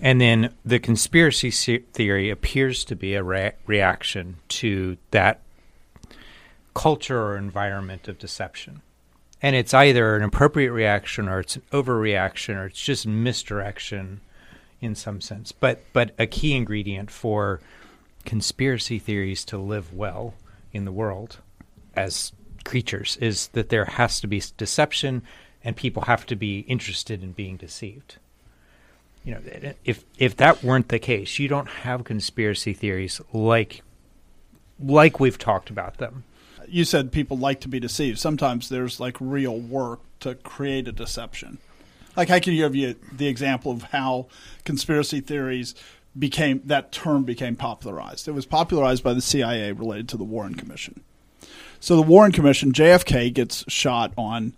And 0.00 0.20
then 0.20 0.54
the 0.64 0.78
conspiracy 0.78 1.50
theory 1.50 2.30
appears 2.30 2.84
to 2.84 2.96
be 2.96 3.14
a 3.14 3.22
re- 3.22 3.52
reaction 3.66 4.36
to 4.48 4.96
that 5.10 5.40
culture 6.74 7.20
or 7.20 7.36
environment 7.36 8.08
of 8.08 8.18
deception. 8.18 8.80
And 9.42 9.56
it's 9.56 9.74
either 9.74 10.16
an 10.16 10.22
appropriate 10.22 10.72
reaction 10.72 11.28
or 11.28 11.40
it's 11.40 11.56
an 11.56 11.62
overreaction 11.72 12.56
or 12.56 12.66
it's 12.66 12.80
just 12.80 13.06
misdirection 13.06 14.20
in 14.80 14.94
some 14.94 15.20
sense. 15.20 15.52
But 15.52 15.82
but 15.92 16.14
a 16.18 16.26
key 16.26 16.54
ingredient 16.54 17.10
for 17.10 17.60
conspiracy 18.24 18.98
theories 18.98 19.44
to 19.46 19.58
live 19.58 19.92
well 19.92 20.34
in 20.72 20.84
the 20.84 20.92
world 20.92 21.38
as 21.94 22.32
creatures 22.64 23.16
is 23.20 23.48
that 23.48 23.68
there 23.68 23.84
has 23.84 24.20
to 24.20 24.26
be 24.26 24.42
deception 24.56 25.22
and 25.64 25.76
people 25.76 26.02
have 26.02 26.26
to 26.26 26.36
be 26.36 26.60
interested 26.60 27.22
in 27.22 27.32
being 27.32 27.56
deceived. 27.56 28.16
You 29.24 29.34
know, 29.34 29.72
if 29.84 30.04
if 30.18 30.36
that 30.36 30.64
weren't 30.64 30.88
the 30.88 30.98
case, 30.98 31.38
you 31.38 31.48
don't 31.48 31.68
have 31.68 32.04
conspiracy 32.04 32.72
theories 32.72 33.20
like 33.32 33.82
like 34.82 35.20
we've 35.20 35.38
talked 35.38 35.70
about 35.70 35.98
them. 35.98 36.24
You 36.66 36.84
said 36.84 37.12
people 37.12 37.36
like 37.36 37.60
to 37.60 37.68
be 37.68 37.78
deceived. 37.78 38.18
Sometimes 38.18 38.68
there's 38.68 38.98
like 38.98 39.16
real 39.20 39.58
work 39.58 40.00
to 40.20 40.34
create 40.34 40.88
a 40.88 40.92
deception. 40.92 41.58
Like 42.16 42.30
I 42.30 42.40
can 42.40 42.54
give 42.54 42.74
you 42.74 42.96
the 43.12 43.28
example 43.28 43.72
of 43.72 43.84
how 43.84 44.26
conspiracy 44.64 45.20
theories 45.20 45.74
became 46.18 46.60
that 46.64 46.92
term 46.92 47.24
became 47.24 47.56
popularized. 47.56 48.28
It 48.28 48.32
was 48.32 48.46
popularized 48.46 49.02
by 49.02 49.14
the 49.14 49.22
CIA 49.22 49.72
related 49.72 50.08
to 50.10 50.16
the 50.16 50.24
Warren 50.24 50.54
Commission. 50.54 51.02
So 51.80 51.96
the 51.96 52.02
Warren 52.02 52.32
Commission, 52.32 52.72
JFK 52.72 53.32
gets 53.32 53.64
shot 53.66 54.12
on 54.16 54.52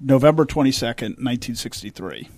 November 0.00 0.44
22nd, 0.44 1.18
1963. 1.18 2.28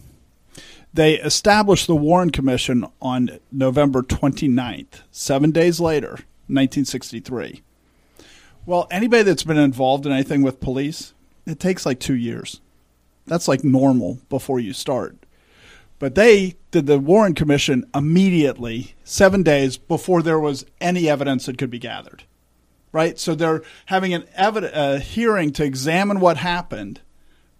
They 0.94 1.14
established 1.14 1.86
the 1.86 1.96
Warren 1.96 2.30
Commission 2.30 2.86
on 3.02 3.38
November 3.52 4.02
29th, 4.02 5.02
seven 5.10 5.50
days 5.50 5.80
later, 5.80 6.24
1963. 6.48 7.62
Well, 8.64 8.86
anybody 8.90 9.22
that's 9.22 9.44
been 9.44 9.58
involved 9.58 10.06
in 10.06 10.12
anything 10.12 10.42
with 10.42 10.60
police, 10.60 11.14
it 11.46 11.58
takes 11.58 11.84
like 11.84 12.00
two 12.00 12.14
years. 12.14 12.60
That's 13.26 13.48
like 13.48 13.64
normal 13.64 14.18
before 14.28 14.60
you 14.60 14.72
start. 14.72 15.16
But 15.98 16.14
they 16.14 16.54
did 16.70 16.86
the 16.86 16.98
Warren 16.98 17.34
Commission 17.34 17.84
immediately, 17.94 18.94
seven 19.04 19.42
days 19.42 19.76
before 19.76 20.22
there 20.22 20.38
was 20.38 20.64
any 20.80 21.08
evidence 21.08 21.46
that 21.46 21.58
could 21.58 21.70
be 21.70 21.78
gathered. 21.78 22.24
Right? 22.92 23.18
So 23.18 23.34
they're 23.34 23.62
having 23.86 24.14
an 24.14 24.24
evid- 24.38 24.72
a 24.72 24.98
hearing 24.98 25.52
to 25.54 25.64
examine 25.64 26.20
what 26.20 26.38
happened 26.38 27.00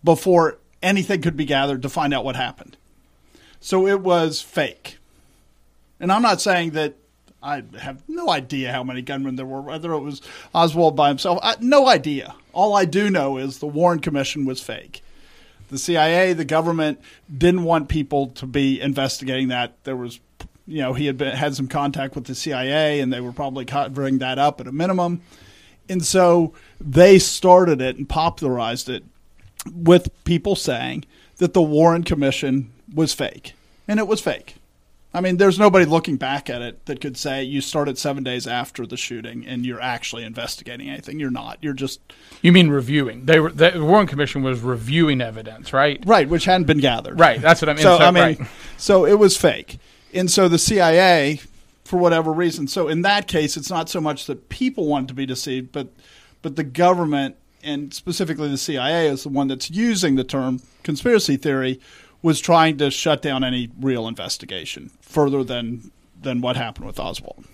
before 0.03 0.59
anything 0.83 1.23
could 1.23 1.37
be 1.37 1.45
gathered 1.45 1.83
to 1.83 1.89
find 1.89 2.15
out 2.15 2.25
what 2.25 2.37
happened. 2.37 2.77
So 3.61 3.87
it 3.87 4.01
was 4.01 4.41
fake. 4.41 4.99
And 6.01 6.13
I'm 6.13 6.23
not 6.23 6.41
saying 6.41 6.71
that 6.71 6.95
I 7.43 7.63
have 7.79 8.03
no 8.09 8.31
idea 8.31 8.73
how 8.73 8.83
many 8.83 9.03
gunmen 9.03 9.37
there 9.37 9.47
were, 9.47 9.61
whether 9.61 9.93
it 9.93 10.01
was 10.01 10.21
Oswald 10.55 10.97
by 10.97 11.09
himself. 11.09 11.39
I, 11.43 11.57
no 11.61 11.87
idea. 11.87 12.35
All 12.53 12.75
I 12.75 12.85
do 12.85 13.11
know 13.11 13.37
is 13.37 13.59
the 13.59 13.67
Warren 13.67 14.01
Commission 14.01 14.45
was 14.45 14.61
fake. 14.61 15.03
The 15.71 15.79
CIA, 15.79 16.33
the 16.33 16.45
government 16.45 17.01
didn't 17.37 17.65
want 17.65 17.89
people 17.89 18.29
to 18.29 18.47
be 18.47 18.81
investigating 18.81 19.49
that. 19.49 19.85
There 19.85 19.97
was, 19.97 20.19
you 20.67 20.81
know, 20.81 20.95
he 20.95 21.07
had 21.07 21.19
been, 21.19 21.37
had 21.37 21.55
some 21.55 21.69
contact 21.69 22.15
with 22.15 22.25
the 22.25 22.35
CIA, 22.35 23.01
and 23.01 23.13
they 23.13 23.21
were 23.21 23.33
probably 23.33 23.65
covering 23.65 24.19
that 24.19 24.39
up 24.39 24.61
at 24.61 24.67
a 24.67 24.73
minimum. 24.73 25.21
And 25.89 26.05
so 26.05 26.55
they 26.81 27.19
started 27.19 27.81
it 27.81 27.97
and 27.97 28.09
popularized 28.09 28.89
it 28.89 29.05
with 29.75 30.09
people 30.25 30.57
saying 30.57 31.05
that 31.37 31.55
the 31.55 31.63
Warren 31.63 32.05
Commission 32.05 32.73
was 32.93 33.15
fake, 33.15 33.55
and 33.87 33.99
it 33.99 34.07
was 34.07 34.21
fake. 34.21 34.57
I 35.15 35.23
mean, 35.23 35.39
there's 35.39 35.59
nobody 35.59 35.87
looking 35.87 36.17
back 36.17 36.51
at 36.51 36.61
it 36.61 36.85
that 36.85 37.01
could 37.01 37.17
say 37.17 37.43
you 37.43 37.63
started 37.63 37.97
seven 37.97 38.23
days 38.23 38.47
after 38.47 38.87
the 38.87 38.99
shooting 38.99 39.47
and 39.47 39.65
you're 39.65 39.81
actually 39.81 40.23
investigating 40.23 40.91
anything. 40.91 41.19
You're 41.19 41.31
not. 41.31 41.59
You're 41.63 41.73
just. 41.73 42.01
You 42.43 42.53
mean 42.53 42.69
reviewing? 42.69 43.25
They 43.25 43.41
were 43.41 43.51
the 43.51 43.83
Warren 43.83 44.07
Commission 44.07 44.43
was 44.43 44.61
reviewing 44.61 45.23
evidence, 45.23 45.73
right? 45.73 46.03
Right, 46.05 46.29
which 46.29 46.45
hadn't 46.45 46.67
been 46.67 46.79
gathered. 46.79 47.19
Right. 47.19 47.41
That's 47.41 47.63
what 47.63 47.71
I 47.71 47.73
mean. 47.73 47.83
So, 47.83 47.97
so 47.97 48.05
I 48.05 48.11
mean, 48.11 48.23
right. 48.23 48.41
so 48.77 49.07
it 49.07 49.19
was 49.19 49.37
fake, 49.37 49.79
and 50.13 50.31
so 50.31 50.47
the 50.47 50.59
CIA, 50.59 51.41
for 51.85 51.97
whatever 51.97 52.31
reason, 52.31 52.69
so 52.69 52.87
in 52.87 53.01
that 53.03 53.27
case, 53.27 53.57
it's 53.57 53.71
not 53.71 53.89
so 53.89 54.03
much 54.03 54.27
that 54.27 54.51
people 54.51 54.87
want 54.87 55.09
to 55.09 55.15
be 55.15 55.25
deceived, 55.25 55.73
but 55.73 55.89
but 56.43 56.57
the 56.57 56.65
government 56.65 57.37
and 57.63 57.93
specifically 57.93 58.49
the 58.49 58.59
CIA 58.59 59.09
is 59.09 59.23
the 59.23 59.29
one 59.29 59.49
that's 59.49 59.71
using 59.71 60.17
the 60.17 60.25
term 60.25 60.61
conspiracy 60.83 61.37
theory, 61.37 61.81
was 62.23 62.41
trying 62.41 62.79
to 62.79 62.91
shut 62.91 63.23
down 63.23 63.45
any 63.45 63.71
real 63.81 64.09
investigation 64.09 64.91
further 65.01 65.45
than 65.45 65.91
than 66.21 66.41
what 66.41 66.57
happened 66.57 66.87
with 66.87 66.99
Oswald. 66.99 67.45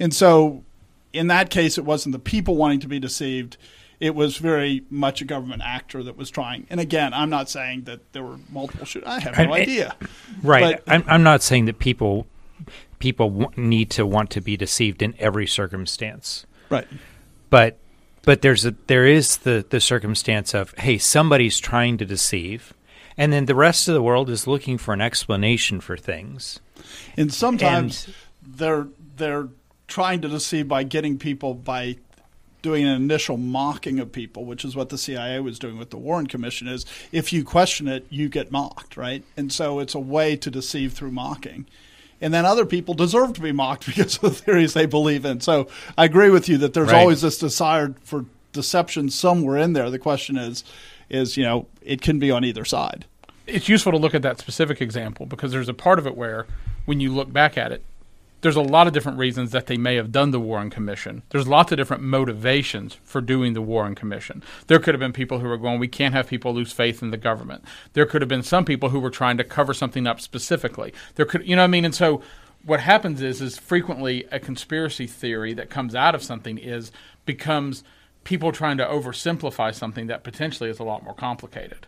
And 0.00 0.12
so, 0.12 0.64
in 1.12 1.28
that 1.28 1.50
case, 1.50 1.78
it 1.78 1.84
wasn't 1.84 2.12
the 2.12 2.18
people 2.18 2.56
wanting 2.56 2.80
to 2.80 2.88
be 2.88 2.98
deceived. 2.98 3.56
It 4.00 4.16
was 4.16 4.38
very 4.38 4.84
much 4.90 5.20
a 5.20 5.24
government 5.24 5.62
actor 5.64 6.02
that 6.02 6.16
was 6.16 6.28
trying. 6.28 6.66
And 6.70 6.80
again, 6.80 7.14
I'm 7.14 7.30
not 7.30 7.48
saying 7.48 7.84
that 7.84 8.12
there 8.12 8.24
were 8.24 8.38
multiple 8.50 8.84
shooters. 8.84 9.08
I 9.08 9.20
have 9.20 9.38
no 9.38 9.54
idea. 9.54 9.94
Right. 10.42 10.80
But, 10.84 10.92
I'm, 10.92 11.04
I'm 11.06 11.22
not 11.22 11.40
saying 11.42 11.66
that 11.66 11.78
people 11.78 12.26
people 12.98 13.30
w- 13.30 13.50
need 13.56 13.90
to 13.90 14.04
want 14.06 14.30
to 14.30 14.40
be 14.40 14.56
deceived 14.56 15.02
in 15.02 15.14
every 15.18 15.46
circumstance. 15.46 16.46
Right. 16.68 16.86
But 17.50 17.78
but 18.22 18.42
there's 18.42 18.64
a 18.64 18.74
there 18.86 19.06
is 19.06 19.38
the 19.38 19.64
the 19.70 19.80
circumstance 19.80 20.54
of 20.54 20.74
hey 20.78 20.98
somebody's 20.98 21.58
trying 21.58 21.96
to 21.98 22.04
deceive 22.04 22.72
and 23.16 23.32
then 23.32 23.46
the 23.46 23.54
rest 23.54 23.88
of 23.88 23.94
the 23.94 24.02
world 24.02 24.30
is 24.30 24.46
looking 24.46 24.78
for 24.78 24.94
an 24.94 25.00
explanation 25.00 25.80
for 25.80 25.96
things 25.96 26.60
and 27.16 27.32
sometimes 27.32 28.06
and, 28.06 28.14
they're 28.56 28.88
they're 29.16 29.48
trying 29.86 30.20
to 30.22 30.28
deceive 30.28 30.68
by 30.68 30.82
getting 30.82 31.18
people 31.18 31.54
by 31.54 31.96
doing 32.62 32.84
an 32.84 32.94
initial 32.94 33.36
mocking 33.36 33.98
of 33.98 34.12
people, 34.12 34.44
which 34.44 34.64
is 34.64 34.76
what 34.76 34.88
the 34.88 34.96
CIA 34.96 35.40
was 35.40 35.58
doing 35.58 35.76
with 35.76 35.90
the 35.90 35.98
Warren 35.98 36.28
Commission. 36.28 36.68
Is 36.68 36.86
if 37.10 37.32
you 37.32 37.44
question 37.44 37.88
it, 37.88 38.06
you 38.08 38.28
get 38.28 38.50
mocked, 38.50 38.96
right? 38.96 39.24
And 39.36 39.52
so 39.52 39.80
it's 39.80 39.94
a 39.94 40.00
way 40.00 40.36
to 40.36 40.50
deceive 40.50 40.92
through 40.92 41.10
mocking 41.10 41.66
and 42.22 42.32
then 42.32 42.46
other 42.46 42.64
people 42.64 42.94
deserve 42.94 43.34
to 43.34 43.40
be 43.40 43.52
mocked 43.52 43.84
because 43.94 44.16
of 44.16 44.22
the 44.22 44.30
theories 44.30 44.72
they 44.72 44.86
believe 44.86 45.26
in. 45.26 45.40
So 45.40 45.68
I 45.98 46.06
agree 46.06 46.30
with 46.30 46.48
you 46.48 46.56
that 46.58 46.72
there's 46.72 46.92
right. 46.92 47.00
always 47.00 47.20
this 47.20 47.36
desire 47.36 47.94
for 48.04 48.24
deception 48.52 49.10
somewhere 49.10 49.58
in 49.58 49.74
there. 49.74 49.90
The 49.90 49.98
question 49.98 50.38
is, 50.38 50.64
is 51.10 51.36
you 51.36 51.44
know, 51.44 51.66
it 51.82 52.00
can 52.00 52.18
be 52.18 52.30
on 52.30 52.44
either 52.44 52.64
side. 52.64 53.04
It's 53.46 53.68
useful 53.68 53.92
to 53.92 53.98
look 53.98 54.14
at 54.14 54.22
that 54.22 54.38
specific 54.38 54.80
example 54.80 55.26
because 55.26 55.50
there's 55.50 55.68
a 55.68 55.74
part 55.74 55.98
of 55.98 56.06
it 56.06 56.16
where, 56.16 56.46
when 56.84 57.00
you 57.00 57.12
look 57.12 57.32
back 57.32 57.58
at 57.58 57.72
it, 57.72 57.82
there's 58.42 58.56
a 58.56 58.60
lot 58.60 58.86
of 58.86 58.92
different 58.92 59.18
reasons 59.18 59.52
that 59.52 59.66
they 59.66 59.76
may 59.76 59.94
have 59.94 60.12
done 60.12 60.32
the 60.32 60.40
Warren 60.40 60.68
Commission. 60.68 61.22
There's 61.30 61.48
lots 61.48 61.72
of 61.72 61.78
different 61.78 62.02
motivations 62.02 62.98
for 63.04 63.20
doing 63.20 63.54
the 63.54 63.62
Warren 63.62 63.94
Commission. 63.94 64.42
There 64.66 64.80
could 64.80 64.94
have 64.94 65.00
been 65.00 65.12
people 65.12 65.38
who 65.38 65.48
were 65.48 65.56
going, 65.56 65.78
we 65.78 65.88
can't 65.88 66.14
have 66.14 66.26
people 66.26 66.52
lose 66.52 66.72
faith 66.72 67.02
in 67.02 67.10
the 67.10 67.16
government. 67.16 67.64
There 67.92 68.04
could 68.04 68.20
have 68.20 68.28
been 68.28 68.42
some 68.42 68.64
people 68.64 68.90
who 68.90 69.00
were 69.00 69.10
trying 69.10 69.36
to 69.38 69.44
cover 69.44 69.72
something 69.72 70.08
up 70.08 70.20
specifically. 70.20 70.92
There 71.14 71.24
could, 71.24 71.46
you 71.46 71.54
know 71.54 71.62
what 71.62 71.66
I 71.66 71.68
mean? 71.68 71.84
And 71.84 71.94
so 71.94 72.20
what 72.64 72.80
happens 72.80 73.22
is, 73.22 73.40
is 73.40 73.58
frequently 73.58 74.24
a 74.32 74.40
conspiracy 74.40 75.06
theory 75.06 75.54
that 75.54 75.70
comes 75.70 75.94
out 75.94 76.16
of 76.16 76.22
something 76.22 76.58
is 76.58 76.90
becomes 77.24 77.84
people 78.24 78.50
trying 78.50 78.76
to 78.78 78.84
oversimplify 78.84 79.72
something 79.72 80.08
that 80.08 80.24
potentially 80.24 80.68
is 80.68 80.80
a 80.80 80.84
lot 80.84 81.04
more 81.04 81.14
complicated. 81.14 81.86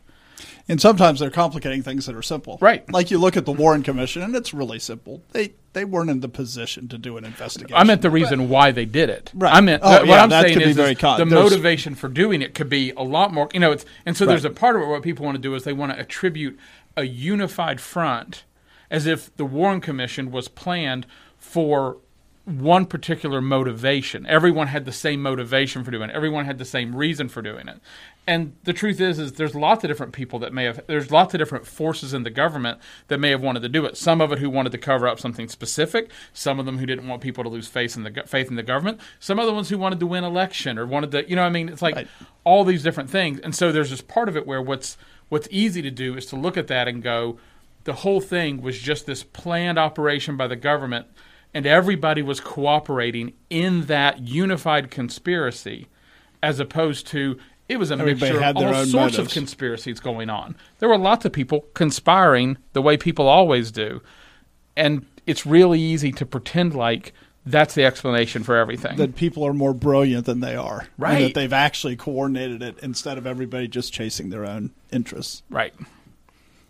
And 0.69 0.81
sometimes 0.81 1.21
they're 1.21 1.31
complicating 1.31 1.83
things 1.83 2.07
that 2.07 2.15
are 2.15 2.23
simple. 2.23 2.59
Right. 2.61 2.91
Like 2.93 3.11
you 3.11 3.19
look 3.19 3.37
at 3.37 3.45
the 3.45 3.53
Warren 3.53 3.83
Commission, 3.83 4.23
and 4.23 4.35
it's 4.35 4.55
really 4.55 4.79
simple. 4.79 5.23
They 5.33 5.53
they 5.75 5.85
weren't 5.85 6.11
in 6.11 6.21
the 6.21 6.29
position 6.29 6.89
to 6.89 6.99
do 6.99 7.17
an 7.17 7.25
investigation. 7.25 7.77
I 7.77 7.85
meant 7.85 8.03
the 8.03 8.11
reason 8.11 8.39
but, 8.39 8.49
why 8.49 8.71
they 8.71 8.85
did 8.85 9.11
it. 9.11 9.31
Right. 9.35 9.53
I 9.53 9.61
meant 9.61 9.83
oh, 9.85 9.91
what 9.91 10.07
yeah, 10.07 10.23
I'm 10.23 10.31
saying 10.31 10.61
is, 10.61 10.77
very 10.77 10.93
is 10.93 10.99
con- 10.99 11.19
the 11.19 11.27
motivation 11.27 11.95
for 11.95 12.09
doing 12.09 12.43
it 12.43 12.55
could 12.55 12.69
be 12.69 12.93
a 12.93 13.03
lot 13.03 13.33
more. 13.33 13.49
You 13.53 13.61
know, 13.61 13.73
it's 13.73 13.85
and 14.07 14.17
so 14.17 14.25
right. 14.25 14.31
there's 14.31 14.45
a 14.45 14.51
part 14.51 14.77
of 14.77 14.83
it. 14.83 14.87
What 14.87 15.03
people 15.03 15.25
want 15.25 15.37
to 15.37 15.43
do 15.43 15.55
is 15.55 15.65
they 15.65 15.73
want 15.73 15.93
to 15.93 15.99
attribute 15.99 16.59
a 16.97 17.05
unified 17.05 17.81
front, 17.81 18.45
as 18.91 19.07
if 19.07 19.35
the 19.37 19.45
Warren 19.45 19.81
Commission 19.81 20.31
was 20.31 20.49
planned 20.49 21.07
for 21.37 21.99
one 22.45 22.85
particular 22.87 23.41
motivation. 23.41 24.27
Everyone 24.27 24.69
had 24.69 24.85
the 24.85 24.93
same 24.93 25.23
motivation 25.23 25.83
for 25.83 25.91
doing 25.91 26.11
it. 26.11 26.17
Everyone 26.17 26.45
had 26.45 26.59
the 26.59 26.65
same 26.65 26.95
reason 26.95 27.29
for 27.29 27.43
doing 27.43 27.69
it. 27.69 27.81
And 28.27 28.57
the 28.65 28.73
truth 28.73 29.01
is, 29.03 29.19
is 29.19 29.33
there's 29.33 29.55
lots 29.55 29.85
of 29.85 29.89
different 29.89 30.15
people 30.15 30.39
that 30.39 30.53
may 30.53 30.65
have. 30.65 30.81
There's 30.87 31.11
lots 31.11 31.35
of 31.35 31.39
different 31.39 31.67
forces 31.67 32.15
in 32.15 32.23
the 32.23 32.31
government 32.31 32.79
that 33.09 33.19
may 33.21 33.29
have 33.31 33.43
wanted 33.43 33.61
to 33.61 33.69
do 33.69 33.85
it. 33.85 33.99
Some 33.99 34.23
of 34.23 34.33
it 34.33 34.39
who 34.39 34.49
wanted 34.49 34.73
to 34.73 34.79
cover 34.79 35.07
up 35.07 35.21
something 35.21 35.47
specific. 35.49 36.11
Some 36.33 36.59
of 36.59 36.65
them 36.65 36.79
who 36.79 36.87
didn't 36.87 37.07
want 37.07 37.21
people 37.21 37.45
to 37.45 37.51
lose 37.51 37.69
faith 37.69 37.97
in 37.97 38.03
the 38.03 38.23
faith 38.27 38.49
in 38.49 38.57
the 38.57 38.63
government. 38.63 38.99
Some 39.21 39.39
other 39.39 39.53
ones 39.53 39.69
who 39.69 39.77
wanted 39.77 40.01
to 40.01 40.07
win 40.07 40.25
election 40.25 40.79
or 40.79 40.87
wanted 40.87 41.11
to. 41.11 41.29
You 41.29 41.37
know, 41.37 41.43
what 41.43 41.49
I 41.49 41.53
mean, 41.53 41.69
it's 41.69 41.83
like 41.83 41.97
Right. 41.97 42.09
all 42.45 42.65
these 42.65 42.83
different 42.83 43.11
things. 43.11 43.41
And 43.41 43.55
so 43.55 43.71
there's 43.71 43.91
this 43.91 44.01
part 44.01 44.29
of 44.31 44.37
it 44.39 44.47
where 44.47 44.63
what's 44.63 44.97
what's 45.29 45.49
easy 45.51 45.83
to 45.83 45.91
do 45.91 46.17
is 46.17 46.25
to 46.27 46.37
look 46.37 46.57
at 46.57 46.67
that 46.69 46.89
and 46.89 47.03
go, 47.03 47.39
the 47.85 47.93
whole 47.95 48.21
thing 48.23 48.63
was 48.63 48.79
just 48.79 49.05
this 49.05 49.23
planned 49.23 49.79
operation 49.79 50.37
by 50.39 50.47
the 50.47 50.57
government, 50.57 51.07
and 51.53 51.67
everybody 51.67 52.23
was 52.23 52.41
cooperating 52.41 53.35
in 53.51 53.85
that 53.87 54.21
unified 54.21 54.91
conspiracy, 54.91 55.89
as 56.43 56.59
opposed 56.59 57.07
to 57.09 57.39
it 57.69 57.79
was 57.79 57.91
a 57.91 57.95
Everybody 57.95 58.33
mixture 58.33 58.45
of 58.45 58.57
all 58.57 58.65
own 58.65 58.87
sorts 58.87 59.17
motives. 59.17 59.19
of 59.19 59.29
conspiracies 59.31 60.01
going 60.01 60.29
on. 60.31 60.57
There 60.79 60.89
were 60.89 60.99
lots 60.99 61.25
of 61.25 61.33
people 61.33 61.65
conspiring 61.75 62.59
the 62.75 62.83
way 62.83 62.97
people 62.97 63.27
always 63.29 63.71
do, 63.73 64.03
and 64.77 65.07
it's 65.27 65.47
really 65.47 65.81
easy 65.81 66.13
to 66.13 66.27
pretend 66.27 66.75
like 66.75 67.13
that's 67.47 67.75
the 67.75 67.85
explanation 67.85 68.43
for 68.43 68.57
everything. 68.57 68.97
that 68.97 69.17
people 69.17 69.47
are 69.47 69.53
more 69.53 69.75
brilliant 69.75 70.25
than 70.27 70.41
they 70.41 70.57
are, 70.57 70.81
and 70.81 70.89
Right. 70.99 71.19
that 71.23 71.35
they've 71.35 71.53
actually 71.53 71.95
coordinated 71.97 72.63
it 72.63 72.79
instead 72.83 73.19
of 73.19 73.27
everybody 73.27 73.69
just 73.69 73.93
chasing 73.93 74.31
their 74.31 74.47
own 74.47 74.71
interests. 74.91 75.43
Right. 75.51 75.75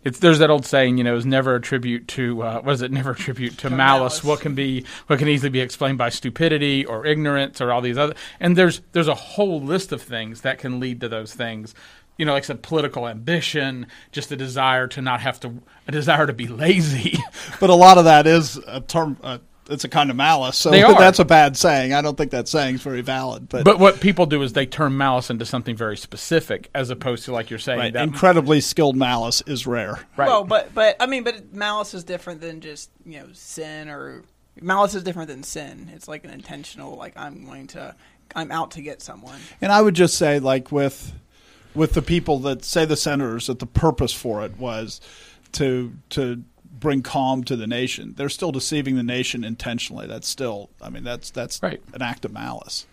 It's 0.05 0.19
there's 0.19 0.37
that 0.39 0.51
old 0.51 0.67
saying, 0.67 0.99
you 0.99 1.03
know, 1.03 1.15
is 1.15 1.25
never 1.25 1.55
attribute 1.55 2.07
to 2.09 2.43
uh, 2.43 2.61
what 2.61 2.73
is 2.73 2.81
it? 2.83 2.91
Never 2.91 3.11
a 3.11 3.13
attribute 3.13 3.57
to, 3.59 3.71
malice. 3.71 3.77
malice. 3.77 4.23
What 4.23 4.39
can 4.39 4.53
be 4.53 4.85
what 5.07 5.17
can 5.17 5.27
easily 5.27 5.49
be 5.49 5.59
explained 5.59 5.97
by 5.97 6.09
stupidity 6.09 6.85
or 6.85 7.07
ignorance 7.07 7.59
or 7.59 7.71
all 7.71 7.81
these 7.81 7.97
other. 7.97 8.13
And 8.39 8.55
there's 8.55 8.81
there's 8.91 9.07
a 9.07 9.15
whole 9.15 9.59
list 9.59 9.91
of 9.91 10.03
things 10.03 10.41
that 10.41 10.59
can 10.59 10.79
lead 10.79 11.01
to 11.01 11.09
those 11.09 11.33
things. 11.33 11.73
You 12.17 12.25
know, 12.25 12.33
like 12.33 12.43
I 12.43 12.45
said, 12.45 12.61
political 12.61 13.07
ambition, 13.07 13.87
just 14.11 14.31
a 14.31 14.37
desire 14.37 14.87
to 14.87 15.01
not 15.01 15.19
have 15.19 15.39
to, 15.41 15.61
a 15.85 15.91
desire 15.91 16.25
to 16.27 16.33
be 16.33 16.47
lazy. 16.47 17.17
But 17.59 17.69
a 17.69 17.75
lot 17.75 17.97
of 17.97 18.05
that 18.05 18.27
is 18.27 18.57
a 18.67 18.81
term. 18.81 19.17
Uh, 19.23 19.39
it's 19.69 19.83
a 19.83 19.89
kind 19.89 20.09
of 20.09 20.15
malice. 20.15 20.57
So 20.57 20.71
They 20.71 20.83
are. 20.83 20.97
that's 20.97 21.19
a 21.19 21.25
bad 21.25 21.57
saying. 21.57 21.93
I 21.93 22.01
don't 22.01 22.17
think 22.17 22.31
that 22.31 22.47
saying's 22.47 22.81
very 22.81 23.01
valid. 23.01 23.49
But, 23.49 23.65
but 23.65 23.79
what 23.79 23.99
people 23.99 24.25
do 24.25 24.41
is 24.41 24.53
they 24.53 24.65
turn 24.65 24.97
malice 24.97 25.29
into 25.29 25.45
something 25.45 25.75
very 25.75 25.97
specific, 25.97 26.69
as 26.75 26.89
opposed 26.89 27.25
to 27.25 27.31
like 27.31 27.49
you're 27.49 27.59
saying 27.59 27.79
right, 27.79 27.93
that. 27.93 28.03
incredibly 28.03 28.61
skilled 28.61 28.95
malice 28.95 29.41
is 29.47 29.65
rare. 29.65 29.99
right. 30.17 30.27
Well, 30.27 30.43
but 30.43 30.73
but 30.73 30.95
I 30.99 31.07
mean, 31.07 31.23
but 31.23 31.53
malice 31.53 31.93
is 31.93 32.03
different 32.03 32.41
than 32.41 32.61
just 32.61 32.89
you 33.05 33.19
know 33.19 33.27
sin 33.33 33.89
or 33.89 34.23
malice 34.61 34.95
is 34.95 35.03
different 35.03 35.29
than 35.29 35.43
sin. 35.43 35.89
It's 35.93 36.07
like 36.07 36.23
an 36.23 36.31
intentional, 36.31 36.95
like 36.95 37.13
I'm 37.15 37.45
going 37.45 37.67
to, 37.67 37.95
I'm 38.35 38.51
out 38.51 38.71
to 38.71 38.81
get 38.81 39.01
someone. 39.01 39.39
And 39.61 39.71
I 39.71 39.81
would 39.81 39.95
just 39.95 40.17
say, 40.17 40.39
like 40.39 40.71
with 40.71 41.13
with 41.73 41.93
the 41.93 42.01
people 42.01 42.39
that 42.39 42.63
say 42.63 42.85
the 42.85 42.95
senators, 42.95 43.47
that 43.47 43.59
the 43.59 43.65
purpose 43.65 44.13
for 44.13 44.43
it 44.45 44.57
was 44.57 45.01
to 45.53 45.93
to 46.11 46.43
bring 46.79 47.01
calm 47.01 47.43
to 47.45 47.55
the 47.55 47.67
nation. 47.67 48.13
They're 48.17 48.29
still 48.29 48.51
deceiving 48.51 48.95
the 48.95 49.03
nation 49.03 49.43
intentionally. 49.43 50.07
That's 50.07 50.27
still, 50.27 50.69
I 50.81 50.89
mean, 50.89 51.03
that's 51.03 51.29
that's 51.29 51.61
Right. 51.63 51.81
an 51.93 52.01
act 52.01 52.25
of 52.25 52.33
malice. 52.33 52.85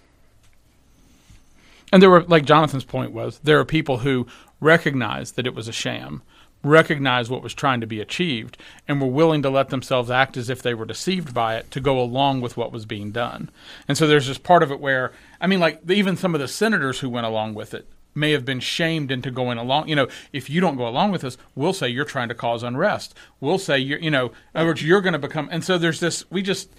And 1.92 2.02
there 2.02 2.10
were, 2.10 2.22
like 2.22 2.44
Jonathan's 2.44 2.84
point 2.84 3.12
was, 3.12 3.38
there 3.40 3.58
are 3.58 3.64
people 3.64 3.98
who 3.98 4.26
recognized 4.60 5.36
that 5.36 5.46
it 5.46 5.54
was 5.54 5.68
a 5.68 5.72
sham, 5.72 6.22
recognized 6.62 7.30
what 7.30 7.42
was 7.42 7.52
trying 7.52 7.80
to 7.82 7.86
be 7.86 8.00
achieved, 8.00 8.56
and 8.88 9.00
were 9.00 9.08
willing 9.08 9.42
to 9.42 9.50
let 9.50 9.68
themselves 9.68 10.10
act 10.10 10.36
as 10.36 10.48
if 10.48 10.62
they 10.62 10.72
were 10.72 10.86
deceived 10.86 11.34
by 11.34 11.56
it 11.56 11.70
to 11.72 11.80
go 11.80 12.00
along 12.00 12.40
with 12.40 12.56
what 12.56 12.72
was 12.72 12.86
being 12.86 13.10
done. 13.10 13.50
And 13.88 13.98
so 13.98 14.06
there's 14.06 14.28
this 14.28 14.38
part 14.38 14.62
of 14.62 14.70
it 14.70 14.80
where, 14.80 15.12
I 15.40 15.46
mean, 15.46 15.60
like 15.60 15.80
even 15.90 16.16
some 16.16 16.34
of 16.34 16.40
the 16.40 16.48
senators 16.48 17.00
who 17.00 17.10
went 17.10 17.26
along 17.26 17.54
with 17.54 17.74
it 17.74 17.86
may 18.14 18.32
have 18.32 18.44
been 18.44 18.60
shamed 18.60 19.10
into 19.10 19.30
going 19.30 19.58
along. 19.58 19.88
You 19.88 19.96
know, 19.96 20.08
if 20.32 20.50
you 20.50 20.60
don't 20.60 20.76
go 20.76 20.86
along 20.86 21.12
with 21.12 21.24
us, 21.24 21.36
we'll 21.54 21.72
say 21.72 21.88
you're 21.88 22.04
trying 22.04 22.28
to 22.28 22.34
cause 22.34 22.62
unrest. 22.62 23.14
We'll 23.40 23.58
say 23.58 23.78
you're, 23.78 23.98
you 23.98 24.10
know, 24.10 24.26
in 24.26 24.32
other 24.60 24.66
words, 24.68 24.84
you're 24.84 25.00
going 25.00 25.14
to 25.14 25.18
become. 25.18 25.48
And 25.50 25.64
so 25.64 25.78
there's 25.78 26.00
this. 26.00 26.30
We 26.30 26.42
just 26.42 26.70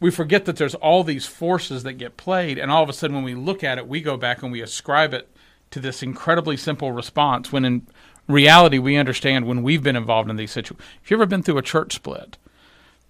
we 0.00 0.10
forget 0.10 0.46
that 0.46 0.56
there's 0.56 0.74
all 0.76 1.04
these 1.04 1.26
forces 1.26 1.82
that 1.82 1.94
get 1.94 2.16
played, 2.16 2.58
and 2.58 2.70
all 2.70 2.82
of 2.82 2.88
a 2.88 2.92
sudden, 2.92 3.14
when 3.14 3.24
we 3.24 3.34
look 3.34 3.62
at 3.62 3.78
it, 3.78 3.86
we 3.86 4.00
go 4.00 4.16
back 4.16 4.42
and 4.42 4.50
we 4.50 4.62
ascribe 4.62 5.12
it 5.12 5.28
to 5.70 5.78
this 5.80 6.02
incredibly 6.02 6.56
simple 6.56 6.90
response. 6.90 7.52
When 7.52 7.64
in 7.64 7.86
reality, 8.26 8.78
we 8.78 8.96
understand 8.96 9.46
when 9.46 9.62
we've 9.62 9.82
been 9.82 9.96
involved 9.96 10.30
in 10.30 10.36
these 10.36 10.52
situations. 10.52 10.88
If 11.04 11.10
you've 11.10 11.20
ever 11.20 11.26
been 11.26 11.42
through 11.42 11.58
a 11.58 11.62
church 11.62 11.94
split, 11.94 12.38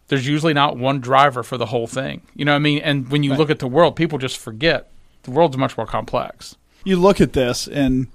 there's 0.09 0.27
usually 0.27 0.53
not 0.53 0.77
one 0.77 1.01
driver 1.01 1.43
for 1.43 1.57
the 1.57 1.67
whole 1.67 1.87
thing. 1.87 2.23
You 2.35 2.45
know 2.45 2.53
what 2.53 2.57
I 2.57 2.61
mean? 2.61 2.81
And 2.81 3.09
when 3.09 3.23
you 3.23 3.31
Right. 3.31 3.39
look 3.39 3.51
at 3.51 3.61
the 3.61 3.69
world, 3.69 3.95
people 3.95 4.19
just 4.19 4.39
forget 4.39 4.91
the 5.23 5.31
world's 5.31 5.57
much 5.57 5.77
more 5.77 5.87
complex. 5.87 6.57
You 6.85 6.97
look 6.97 7.21
at 7.21 7.33
this 7.33 7.67
and 7.67 8.09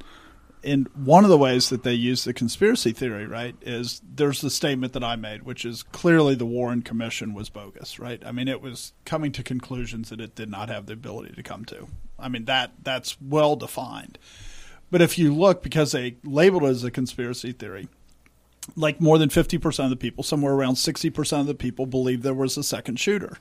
in 0.65 0.88
one 0.95 1.23
of 1.23 1.30
the 1.30 1.38
ways 1.38 1.69
that 1.69 1.84
they 1.84 1.93
use 1.93 2.23
the 2.23 2.34
conspiracy 2.34 2.91
theory, 2.91 3.28
right, 3.28 3.56
is 3.62 4.01
there's 4.04 4.41
the 4.41 4.49
statement 4.49 4.93
that 4.93 5.04
I 5.04 5.15
made, 5.15 5.43
which 5.43 5.63
is 5.63 5.84
clearly 5.84 6.34
the 6.34 6.45
Warren 6.45 6.82
Commission 6.82 7.36
was 7.36 7.49
bogus, 7.49 7.99
right? 7.99 8.21
I 8.25 8.32
mean, 8.32 8.47
it 8.47 8.62
was 8.62 8.93
coming 9.06 9.32
to 9.34 9.43
conclusions 9.43 10.10
that 10.10 10.19
it 10.19 10.34
did 10.34 10.49
not 10.49 10.69
have 10.69 10.88
the 10.88 10.93
ability 10.93 11.36
to 11.36 11.43
come 11.43 11.65
to. 11.65 11.88
I 12.17 12.30
mean, 12.30 12.45
that 12.45 12.71
that's 12.82 13.21
well 13.21 13.56
defined. 13.56 14.17
But 14.89 15.01
if 15.01 15.19
you 15.19 15.34
look, 15.36 15.62
because 15.62 15.91
they 15.91 16.17
labeled 16.23 16.63
it 16.63 16.67
as 16.67 16.84
a 16.84 16.89
conspiracy 16.89 17.51
theory, 17.51 17.88
like 18.75 18.99
more 18.99 19.19
than 19.19 19.30
50% 19.30 19.84
of 19.84 19.89
the 19.91 19.95
people, 19.95 20.23
somewhere 20.23 20.54
around 20.54 20.75
60% 20.75 21.39
of 21.39 21.45
the 21.45 21.54
people 21.54 21.86
believe 21.86 22.23
there 22.23 22.34
was 22.34 22.58
a 22.58 22.63
second 22.63 22.99
shooter. 22.99 23.38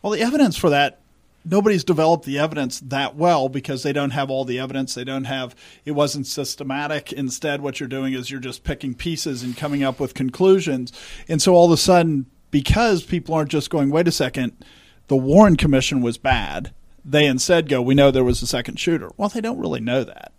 Well, 0.00 0.12
the 0.12 0.20
evidence 0.20 0.56
for 0.56 0.70
that, 0.70 1.01
nobody's 1.44 1.84
developed 1.84 2.24
the 2.24 2.38
evidence 2.38 2.80
that 2.80 3.16
well 3.16 3.48
because 3.48 3.82
they 3.82 3.92
don't 3.92 4.10
have 4.10 4.30
all 4.30 4.44
the 4.44 4.58
evidence. 4.58 4.94
They 4.94 5.04
don't 5.04 5.24
have, 5.24 5.54
it 5.84 5.92
wasn't 5.92 6.26
systematic. 6.26 7.12
Instead, 7.12 7.60
what 7.60 7.80
you're 7.80 7.88
doing 7.88 8.12
is 8.12 8.30
you're 8.30 8.40
just 8.40 8.64
picking 8.64 8.94
pieces 8.94 9.42
and 9.42 9.56
coming 9.56 9.82
up 9.82 10.00
with 10.00 10.14
conclusions. 10.14 10.92
And 11.28 11.42
so 11.42 11.54
all 11.54 11.66
of 11.66 11.72
a 11.72 11.76
sudden, 11.76 12.26
because 12.50 13.02
people 13.02 13.34
aren't 13.34 13.50
just 13.50 13.70
going, 13.70 13.90
wait 13.90 14.08
a 14.08 14.12
second, 14.12 14.64
the 15.08 15.16
Warren 15.16 15.56
Commission 15.56 16.00
was 16.00 16.18
bad, 16.18 16.72
they 17.04 17.26
instead 17.26 17.68
go, 17.68 17.82
we 17.82 17.94
know 17.94 18.10
there 18.10 18.24
was 18.24 18.42
a 18.42 18.46
second 18.46 18.78
shooter. 18.78 19.10
Well, 19.16 19.28
they 19.28 19.40
don't 19.40 19.58
really 19.58 19.80
know 19.80 20.04
that 20.04 20.32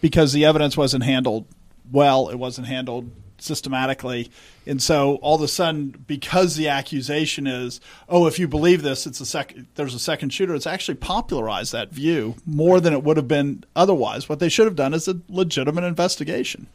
because 0.00 0.32
the 0.32 0.44
evidence 0.44 0.76
wasn't 0.76 1.04
handled 1.04 1.46
well, 1.90 2.28
it 2.28 2.36
wasn't 2.36 2.66
handled 2.66 3.10
systematically. 3.38 4.30
And 4.66 4.82
so 4.82 5.16
all 5.16 5.36
of 5.36 5.42
a 5.42 5.48
sudden, 5.48 6.04
because 6.06 6.56
the 6.56 6.68
accusation 6.68 7.46
is, 7.46 7.80
oh, 8.08 8.26
if 8.26 8.38
you 8.38 8.48
believe 8.48 8.82
this, 8.82 9.06
it's 9.06 9.20
a 9.20 9.26
sec- 9.26 9.54
there's 9.74 9.94
a 9.94 9.98
second 9.98 10.30
shooter, 10.30 10.54
it's 10.54 10.66
actually 10.66 10.96
popularized 10.96 11.72
that 11.72 11.90
view 11.90 12.36
more 12.44 12.80
than 12.80 12.92
it 12.92 13.02
would 13.02 13.16
have 13.16 13.28
been 13.28 13.64
otherwise. 13.74 14.28
What 14.28 14.38
they 14.38 14.48
should 14.48 14.66
have 14.66 14.76
done 14.76 14.94
is 14.94 15.08
a 15.08 15.20
legitimate 15.28 15.84
investigation. 15.84 16.66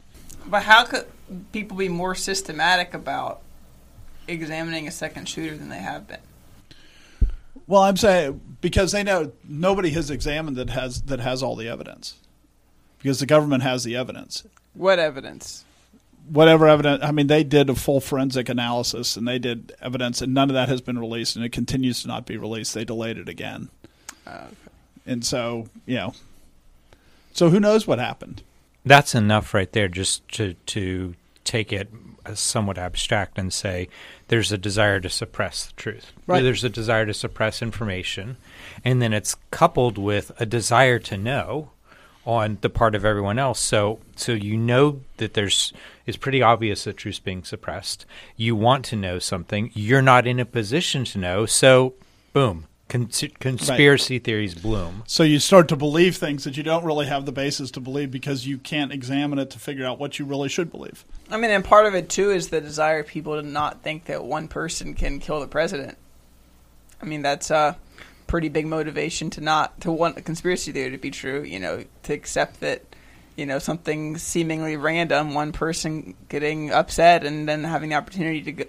But 0.46 0.62
how 0.62 0.84
could 0.84 1.06
people 1.52 1.76
be 1.76 1.88
more 1.88 2.14
systematic 2.14 2.94
about 2.94 3.40
examining 4.28 4.88
a 4.88 4.90
second 4.90 5.28
shooter 5.28 5.56
than 5.56 5.68
they 5.68 5.78
have 5.78 6.08
been? 6.08 6.20
Well, 7.66 7.82
I'm 7.82 7.96
saying 7.96 8.40
because 8.60 8.92
they 8.92 9.02
know 9.02 9.32
nobody 9.48 9.90
has 9.90 10.10
examined 10.10 10.56
that 10.56 10.70
has 10.70 11.02
that 11.02 11.20
has 11.20 11.42
all 11.42 11.56
the 11.56 11.68
evidence. 11.68 12.16
Because 12.98 13.18
the 13.18 13.26
government 13.26 13.62
has 13.62 13.82
the 13.82 13.96
evidence. 13.96 14.44
What 14.74 14.98
evidence? 14.98 15.64
Whatever 16.28 16.66
evidence. 16.66 17.02
I 17.02 17.12
mean, 17.12 17.26
they 17.26 17.44
did 17.44 17.70
a 17.70 17.74
full 17.74 18.00
forensic 18.00 18.48
analysis 18.48 19.16
and 19.16 19.26
they 19.26 19.38
did 19.38 19.74
evidence, 19.80 20.20
and 20.22 20.34
none 20.34 20.50
of 20.50 20.54
that 20.54 20.68
has 20.68 20.80
been 20.80 20.98
released, 20.98 21.36
and 21.36 21.44
it 21.44 21.52
continues 21.52 22.02
to 22.02 22.08
not 22.08 22.26
be 22.26 22.36
released. 22.36 22.74
They 22.74 22.84
delayed 22.84 23.18
it 23.18 23.28
again, 23.28 23.68
Uh, 24.26 24.46
and 25.06 25.24
so 25.24 25.66
you 25.86 25.96
know, 25.96 26.14
so 27.32 27.50
who 27.50 27.60
knows 27.60 27.86
what 27.86 27.98
happened? 27.98 28.42
That's 28.84 29.14
enough 29.14 29.54
right 29.54 29.70
there 29.72 29.88
just 29.88 30.26
to 30.32 30.54
to 30.66 31.14
take 31.44 31.72
it 31.72 31.88
somewhat 32.34 32.78
abstract 32.78 33.36
and 33.38 33.52
say 33.52 33.88
there's 34.28 34.52
a 34.52 34.58
desire 34.58 35.00
to 35.00 35.08
suppress 35.10 35.66
the 35.66 35.72
truth. 35.72 36.12
Right. 36.26 36.40
There's 36.40 36.62
a 36.62 36.68
desire 36.68 37.04
to 37.06 37.14
suppress 37.14 37.60
information 37.62 38.36
and 38.84 39.02
then 39.02 39.12
it's 39.12 39.34
coupled 39.50 39.98
with 39.98 40.30
a 40.38 40.46
desire 40.46 41.00
to 41.00 41.16
know 41.16 41.71
on 42.24 42.58
the 42.60 42.70
part 42.70 42.94
of 42.94 43.04
everyone 43.04 43.38
else. 43.38 43.60
So 43.60 43.98
so 44.16 44.32
you 44.32 44.56
know 44.56 45.00
that 45.16 45.34
there's 45.34 45.72
it's 46.06 46.16
pretty 46.16 46.42
obvious 46.42 46.84
that 46.84 46.96
truth's 46.96 47.18
being 47.18 47.44
suppressed. 47.44 48.06
You 48.36 48.56
want 48.56 48.84
to 48.86 48.96
know 48.96 49.18
something. 49.18 49.70
You're 49.74 50.02
not 50.02 50.26
in 50.26 50.40
a 50.40 50.44
position 50.44 51.04
to 51.06 51.18
know. 51.18 51.46
So 51.46 51.94
boom. 52.32 52.66
Cons- 52.88 53.24
conspiracy 53.40 54.18
theories 54.18 54.54
bloom. 54.54 55.02
So 55.06 55.22
you 55.22 55.38
start 55.38 55.68
to 55.68 55.76
believe 55.76 56.16
things 56.16 56.44
that 56.44 56.58
you 56.58 56.62
don't 56.62 56.84
really 56.84 57.06
have 57.06 57.24
the 57.24 57.32
basis 57.32 57.70
to 57.70 57.80
believe 57.80 58.10
because 58.10 58.46
you 58.46 58.58
can't 58.58 58.92
examine 58.92 59.38
it 59.38 59.48
to 59.50 59.58
figure 59.58 59.86
out 59.86 59.98
what 59.98 60.18
you 60.18 60.26
really 60.26 60.50
should 60.50 60.70
believe. 60.70 61.06
I 61.30 61.38
mean, 61.38 61.50
and 61.50 61.64
part 61.64 61.86
of 61.86 61.94
it 61.94 62.10
too 62.10 62.30
is 62.30 62.48
the 62.48 62.60
desire 62.60 63.00
of 63.00 63.06
people 63.06 63.40
to 63.40 63.42
not 63.42 63.82
think 63.82 64.04
that 64.06 64.24
one 64.24 64.46
person 64.46 64.92
can 64.92 65.20
kill 65.20 65.40
the 65.40 65.46
president. 65.46 65.96
I 67.00 67.06
mean, 67.06 67.22
that's 67.22 67.50
a 67.50 67.78
pretty 68.32 68.48
big 68.48 68.66
motivation 68.66 69.28
to 69.28 69.42
not 69.42 69.78
to 69.78 69.92
want 69.92 70.16
a 70.16 70.22
conspiracy 70.22 70.72
theory 70.72 70.90
to 70.90 70.96
be 70.96 71.10
true. 71.10 71.42
You 71.42 71.60
know, 71.60 71.84
to 72.04 72.14
accept 72.14 72.60
that 72.60 72.80
you 73.36 73.44
know 73.44 73.58
something 73.58 74.16
seemingly 74.16 74.78
random, 74.78 75.34
one 75.34 75.52
person 75.52 76.14
getting 76.30 76.72
upset 76.72 77.26
and 77.26 77.46
then 77.46 77.62
having 77.62 77.90
the 77.90 77.96
opportunity 77.96 78.40
to 78.40 78.52
go, 78.52 78.64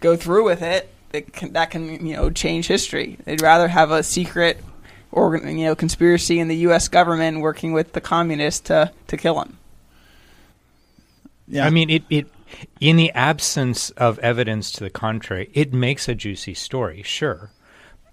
go 0.00 0.16
through 0.16 0.44
with 0.44 0.60
it, 0.60 0.92
that 1.12 1.32
can, 1.32 1.54
that 1.54 1.70
can 1.70 2.06
you 2.06 2.14
know 2.14 2.28
change 2.28 2.66
history. 2.66 3.16
They'd 3.24 3.40
rather 3.40 3.68
have 3.68 3.90
a 3.90 4.02
secret 4.02 4.62
organ, 5.10 5.56
you 5.56 5.64
know, 5.64 5.74
conspiracy 5.74 6.38
in 6.38 6.48
the 6.48 6.56
U.S. 6.68 6.88
government 6.88 7.40
working 7.40 7.72
with 7.72 7.94
the 7.94 8.02
communists 8.02 8.60
to 8.68 8.92
to 9.06 9.16
kill 9.16 9.40
him. 9.40 9.56
Yeah, 11.48 11.64
I 11.64 11.70
mean, 11.70 11.88
it, 11.88 12.02
it 12.10 12.26
in 12.80 12.96
the 12.96 13.12
absence 13.12 13.88
of 13.92 14.18
evidence 14.18 14.70
to 14.72 14.84
the 14.84 14.90
contrary, 14.90 15.48
it 15.54 15.72
makes 15.72 16.06
a 16.06 16.14
juicy 16.14 16.52
story, 16.52 17.02
sure. 17.02 17.50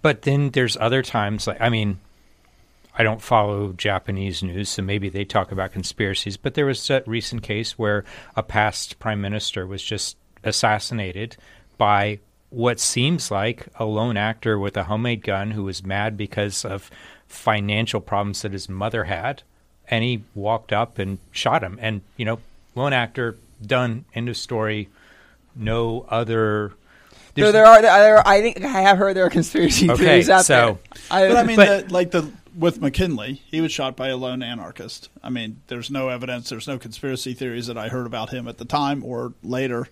But 0.03 0.21
then 0.23 0.51
there's 0.51 0.77
other 0.77 1.01
times, 1.01 1.47
like 1.47 1.59
I 1.59 1.69
mean, 1.69 1.97
I 2.95 3.01
don't 3.01 3.21
follow 3.21 3.73
Japanese 3.73 4.43
news, 4.43 4.69
so 4.69 4.83
maybe 4.83 5.09
they 5.09 5.25
talk 5.25 5.51
about 5.51 5.71
conspiracies. 5.71 6.37
But 6.37 6.53
there 6.53 6.67
was 6.67 6.87
a 6.91 7.01
recent 7.07 7.41
case 7.41 7.79
where 7.79 8.05
a 8.35 8.43
past 8.43 8.99
prime 8.99 9.21
minister 9.21 9.65
was 9.65 9.81
just 9.81 10.15
assassinated 10.43 11.37
by 11.77 12.19
what 12.49 12.79
seems 12.79 13.31
like 13.31 13.67
a 13.77 13.85
lone 13.85 14.17
actor 14.17 14.59
with 14.59 14.77
a 14.77 14.83
homemade 14.83 15.23
gun 15.23 15.51
who 15.51 15.63
was 15.63 15.83
mad 15.83 16.15
because 16.15 16.63
of 16.63 16.91
financial 17.27 17.99
problems 17.99 18.43
that 18.43 18.53
his 18.53 18.69
mother 18.69 19.05
had, 19.05 19.41
and 19.87 20.03
he 20.03 20.21
walked 20.35 20.71
up 20.71 20.99
and 20.99 21.17
shot 21.31 21.63
him. 21.63 21.79
And 21.81 22.01
you 22.17 22.25
know, 22.25 22.39
lone 22.75 22.93
actor 22.93 23.37
done. 23.65 24.05
End 24.13 24.27
of 24.29 24.35
story. 24.37 24.89
No 25.55 26.05
other. 26.09 26.73
So 27.37 27.51
there 27.51 27.65
are, 27.65 27.81
there 27.81 28.17
are, 28.17 28.27
I 28.27 28.41
think 28.41 28.63
I 28.63 28.81
have 28.81 28.97
heard 28.97 29.15
there 29.15 29.25
are 29.25 29.29
conspiracy 29.29 29.89
Okay, 29.89 30.03
theories 30.03 30.29
out 30.29 30.45
so- 30.45 30.79
there. 31.09 31.29
but 31.29 31.37
I 31.37 31.43
mean, 31.43 31.55
But- 31.55 31.87
the, 31.87 31.93
like 31.93 32.11
the 32.11 32.29
with 32.55 32.79
McKinley, 32.79 33.41
he 33.49 33.61
was 33.61 33.71
shot 33.71 33.95
by 33.95 34.09
a 34.09 34.15
lone 34.17 34.43
anarchist. 34.43 35.09
I 35.23 35.29
mean, 35.29 35.61
there's 35.67 35.89
no 35.89 36.09
evidence, 36.09 36.49
there's 36.49 36.67
no 36.67 36.77
conspiracy 36.77 37.33
theories 37.33 37.65
that 37.65 37.77
I 37.79 37.89
heard 37.89 38.05
about 38.05 38.29
him 38.29 38.47
at 38.47 38.59
the 38.59 38.65
time 38.65 39.03
or 39.03 39.33
later. 39.41 39.87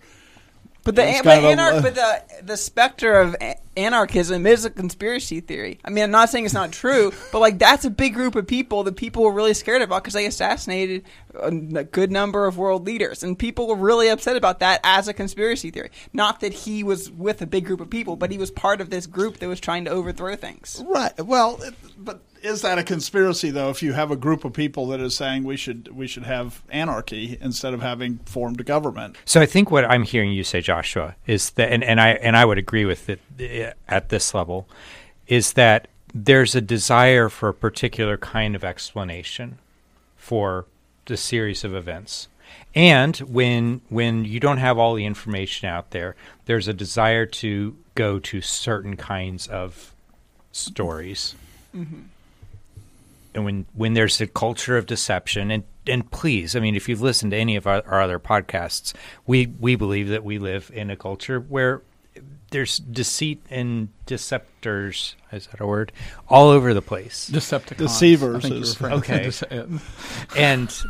But 0.84 0.96
the 0.96 1.20
but, 1.22 1.38
of 1.38 1.44
a- 1.44 1.54
anar- 1.54 1.82
but 1.82 1.94
the 1.94 2.42
the 2.42 2.56
specter 2.56 3.14
of 3.14 3.36
anarchism 3.76 4.46
is 4.46 4.64
a 4.64 4.70
conspiracy 4.70 5.40
theory. 5.40 5.78
I 5.84 5.90
mean, 5.90 6.04
I'm 6.04 6.10
not 6.10 6.28
saying 6.28 6.44
it's 6.44 6.54
not 6.54 6.72
true, 6.72 7.12
but 7.32 7.38
like 7.38 7.58
that's 7.58 7.84
a 7.84 7.90
big 7.90 8.14
group 8.14 8.34
of 8.34 8.46
people 8.46 8.82
that 8.84 8.96
people 8.96 9.22
were 9.22 9.32
really 9.32 9.54
scared 9.54 9.82
about 9.82 10.02
because 10.02 10.14
they 10.14 10.26
assassinated 10.26 11.04
a 11.40 11.50
good 11.84 12.10
number 12.10 12.46
of 12.46 12.58
world 12.58 12.84
leaders, 12.84 13.22
and 13.22 13.38
people 13.38 13.68
were 13.68 13.76
really 13.76 14.08
upset 14.08 14.36
about 14.36 14.58
that 14.60 14.80
as 14.82 15.06
a 15.06 15.12
conspiracy 15.12 15.70
theory. 15.70 15.90
Not 16.12 16.40
that 16.40 16.52
he 16.52 16.82
was 16.82 17.10
with 17.10 17.40
a 17.42 17.46
big 17.46 17.64
group 17.64 17.80
of 17.80 17.88
people, 17.88 18.16
but 18.16 18.32
he 18.32 18.38
was 18.38 18.50
part 18.50 18.80
of 18.80 18.90
this 18.90 19.06
group 19.06 19.38
that 19.38 19.48
was 19.48 19.60
trying 19.60 19.84
to 19.84 19.90
overthrow 19.90 20.34
things. 20.36 20.82
Right. 20.86 21.12
Well, 21.24 21.62
it, 21.62 21.74
but 21.96 22.22
is 22.42 22.62
that 22.62 22.78
a 22.78 22.82
conspiracy 22.82 23.50
though? 23.50 23.70
If 23.70 23.82
you 23.82 23.92
have 23.92 24.10
a 24.10 24.16
group 24.16 24.44
of 24.44 24.52
people 24.52 24.86
that 24.88 25.00
is 25.00 25.14
saying 25.14 25.44
we 25.44 25.56
should 25.56 25.88
we 25.94 26.06
should 26.06 26.24
have 26.24 26.62
anarchy 26.68 27.38
instead 27.40 27.72
of 27.72 27.80
having 27.80 28.18
formed 28.18 28.60
a 28.60 28.64
government. 28.64 29.16
So 29.24 29.40
I 29.40 29.46
think 29.46 29.70
what 29.70 29.84
I'm 29.84 30.02
hearing 30.02 30.32
you 30.32 30.44
say, 30.44 30.60
Joshua, 30.60 31.14
is 31.26 31.50
that, 31.50 31.72
and, 31.72 31.84
and 31.84 32.00
I 32.00 32.10
and 32.10 32.36
I 32.36 32.44
would 32.44 32.58
agree 32.58 32.84
with 32.84 33.08
it 33.08 33.20
uh, 33.40 33.72
at 33.88 34.08
this 34.08 34.34
level, 34.34 34.68
is 35.26 35.54
that 35.54 35.88
there's 36.14 36.54
a 36.54 36.60
desire 36.60 37.28
for 37.28 37.48
a 37.48 37.54
particular 37.54 38.18
kind 38.18 38.54
of 38.54 38.64
explanation 38.64 39.58
for 40.16 40.66
the 41.06 41.16
series 41.16 41.64
of 41.64 41.74
events. 41.74 42.28
And 42.74 43.16
when 43.18 43.80
when 43.88 44.24
you 44.24 44.40
don't 44.40 44.58
have 44.58 44.78
all 44.78 44.94
the 44.94 45.06
information 45.06 45.68
out 45.68 45.90
there, 45.90 46.16
there's 46.46 46.68
a 46.68 46.74
desire 46.74 47.26
to 47.26 47.76
go 47.94 48.18
to 48.18 48.40
certain 48.40 48.96
kinds 48.96 49.46
of 49.46 49.94
stories. 50.50 51.34
And 53.34 53.44
when 53.44 53.66
when 53.74 53.94
there's 53.94 54.20
a 54.20 54.26
culture 54.26 54.76
of 54.76 54.86
deception, 54.86 55.50
and 55.50 55.64
and 55.86 56.10
please, 56.10 56.54
I 56.54 56.60
mean, 56.60 56.76
if 56.76 56.88
you've 56.88 57.00
listened 57.00 57.32
to 57.32 57.36
any 57.36 57.56
of 57.56 57.66
our, 57.66 57.82
our 57.86 58.00
other 58.02 58.18
podcasts, 58.18 58.92
we 59.26 59.46
we 59.46 59.74
believe 59.74 60.08
that 60.08 60.22
we 60.24 60.38
live 60.38 60.70
in 60.74 60.90
a 60.90 60.96
culture 60.96 61.40
where 61.40 61.82
there's 62.50 62.78
deceit 62.78 63.42
and 63.48 63.88
deceptors. 64.06 65.14
Is 65.32 65.46
that 65.46 65.60
a 65.60 65.66
word? 65.66 65.92
All 66.28 66.48
over 66.50 66.74
the 66.74 66.82
place. 66.82 67.30
Decepticons. 67.30 67.78
Deceivers 67.78 68.36
I 68.36 68.40
think 68.40 68.54
you 68.56 68.60
is- 68.60 68.82
Okay. 68.82 69.22
to 69.24 69.32
say 69.32 69.46
it. 69.50 69.68
and 70.36 70.82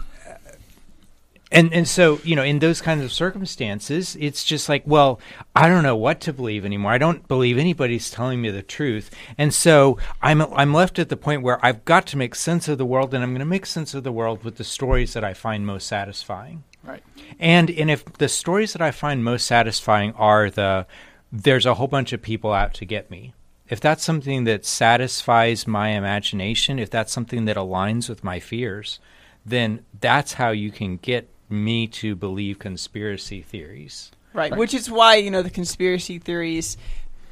and 1.52 1.72
and 1.72 1.86
so 1.86 2.18
you 2.24 2.34
know 2.34 2.42
in 2.42 2.58
those 2.58 2.80
kinds 2.80 3.04
of 3.04 3.12
circumstances 3.12 4.16
it's 4.18 4.42
just 4.42 4.68
like 4.68 4.82
well 4.86 5.20
i 5.54 5.68
don't 5.68 5.82
know 5.82 5.96
what 5.96 6.20
to 6.20 6.32
believe 6.32 6.64
anymore 6.64 6.92
i 6.92 6.98
don't 6.98 7.28
believe 7.28 7.58
anybody's 7.58 8.10
telling 8.10 8.40
me 8.40 8.50
the 8.50 8.62
truth 8.62 9.10
and 9.38 9.52
so 9.54 9.98
i'm 10.22 10.40
i'm 10.54 10.72
left 10.74 10.98
at 10.98 11.08
the 11.08 11.16
point 11.16 11.42
where 11.42 11.64
i've 11.64 11.84
got 11.84 12.06
to 12.06 12.16
make 12.16 12.34
sense 12.34 12.68
of 12.68 12.78
the 12.78 12.84
world 12.86 13.14
and 13.14 13.22
i'm 13.22 13.30
going 13.30 13.38
to 13.38 13.44
make 13.44 13.66
sense 13.66 13.94
of 13.94 14.02
the 14.02 14.12
world 14.12 14.42
with 14.42 14.56
the 14.56 14.64
stories 14.64 15.12
that 15.12 15.24
i 15.24 15.34
find 15.34 15.66
most 15.66 15.86
satisfying 15.86 16.64
Right. 16.84 17.02
and 17.38 17.70
and 17.70 17.90
if 17.92 18.04
the 18.14 18.28
stories 18.28 18.72
that 18.72 18.82
I 18.82 18.90
find 18.90 19.22
most 19.22 19.46
satisfying 19.46 20.12
are 20.14 20.50
the 20.50 20.84
there's 21.30 21.64
a 21.64 21.74
whole 21.74 21.86
bunch 21.86 22.12
of 22.12 22.20
people 22.20 22.52
out 22.52 22.74
to 22.74 22.84
get 22.84 23.08
me. 23.08 23.34
If 23.68 23.80
that's 23.80 24.02
something 24.04 24.44
that 24.44 24.66
satisfies 24.66 25.66
my 25.66 25.90
imagination, 25.90 26.78
if 26.80 26.90
that's 26.90 27.12
something 27.12 27.44
that 27.46 27.56
aligns 27.56 28.08
with 28.08 28.24
my 28.24 28.40
fears, 28.40 28.98
then 29.46 29.84
that's 30.00 30.34
how 30.34 30.50
you 30.50 30.70
can 30.70 30.96
get 30.96 31.28
me 31.52 31.86
to 31.86 32.16
believe 32.16 32.58
conspiracy 32.58 33.42
theories. 33.42 34.10
Right. 34.32 34.50
Right. 34.50 34.58
Which 34.58 34.74
is 34.74 34.90
why 34.90 35.16
you 35.16 35.30
know 35.30 35.42
the 35.42 35.50
conspiracy 35.50 36.18
theories, 36.18 36.76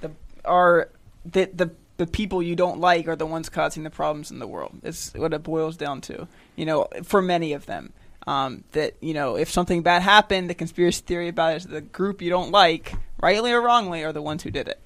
the 0.01 0.11
are 0.45 0.91
that 1.25 1.57
the 1.57 1.71
the 1.97 2.07
people 2.07 2.43
you 2.43 2.57
don't 2.57 2.81
like 2.81 3.09
are 3.09 3.17
the 3.17 3.27
ones 3.27 3.49
causing 3.49 3.83
the 3.83 3.91
problems 3.91 4.31
in 4.31 4.39
the 4.39 4.47
world. 4.47 4.79
It's 4.83 5.13
what 5.15 5.35
it 5.35 5.43
boils 5.43 5.77
down 5.77 6.01
to. 6.03 6.29
You 6.57 6.67
know, 6.67 6.89
for 7.03 7.21
many 7.21 7.53
of 7.53 7.67
them, 7.67 7.93
um, 8.27 8.65
that 8.73 8.95
you 9.01 9.15
know 9.15 9.37
if 9.37 9.51
something 9.51 9.83
bad 9.83 10.03
happened, 10.03 10.51
the 10.51 10.55
conspiracy 10.55 11.03
theory 11.05 11.29
about 11.29 11.55
it 11.55 11.57
is 11.57 11.67
the 11.67 11.81
group 11.81 12.21
you 12.21 12.31
don't 12.31 12.51
like, 12.51 12.95
rightly 13.21 13.53
or 13.53 13.61
wrongly, 13.61 14.05
are 14.05 14.13
the 14.13 14.23
ones 14.23 14.43
who 14.43 14.51
did 14.51 14.69
it. 14.69 14.81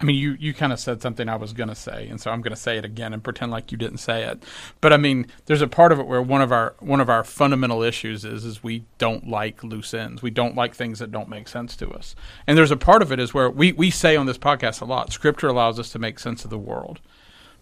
I 0.00 0.04
mean, 0.04 0.16
you, 0.16 0.36
you 0.38 0.54
kind 0.54 0.72
of 0.72 0.78
said 0.78 1.02
something 1.02 1.28
I 1.28 1.34
was 1.34 1.52
going 1.52 1.70
to 1.70 1.74
say, 1.74 2.06
and 2.06 2.20
so 2.20 2.30
I'm 2.30 2.40
going 2.40 2.54
to 2.54 2.60
say 2.60 2.78
it 2.78 2.84
again 2.84 3.12
and 3.12 3.22
pretend 3.22 3.50
like 3.50 3.72
you 3.72 3.78
didn't 3.78 3.98
say 3.98 4.22
it. 4.22 4.44
But 4.80 4.92
I 4.92 4.96
mean, 4.96 5.26
there's 5.46 5.60
a 5.60 5.66
part 5.66 5.90
of 5.90 5.98
it 5.98 6.06
where 6.06 6.22
one 6.22 6.40
of 6.40 6.52
our 6.52 6.74
one 6.78 7.00
of 7.00 7.10
our 7.10 7.24
fundamental 7.24 7.82
issues 7.82 8.24
is 8.24 8.44
is 8.44 8.62
we 8.62 8.84
don't 8.98 9.28
like 9.28 9.64
loose 9.64 9.92
ends. 9.92 10.22
We 10.22 10.30
don't 10.30 10.54
like 10.54 10.74
things 10.74 11.00
that 11.00 11.10
don't 11.10 11.28
make 11.28 11.48
sense 11.48 11.74
to 11.76 11.90
us. 11.90 12.14
And 12.46 12.56
there's 12.56 12.70
a 12.70 12.76
part 12.76 13.02
of 13.02 13.10
it 13.10 13.18
is 13.18 13.34
where 13.34 13.50
we 13.50 13.72
we 13.72 13.90
say 13.90 14.14
on 14.14 14.26
this 14.26 14.38
podcast 14.38 14.80
a 14.80 14.84
lot. 14.84 15.12
Scripture 15.12 15.48
allows 15.48 15.80
us 15.80 15.90
to 15.90 15.98
make 15.98 16.20
sense 16.20 16.44
of 16.44 16.50
the 16.50 16.58
world. 16.58 17.00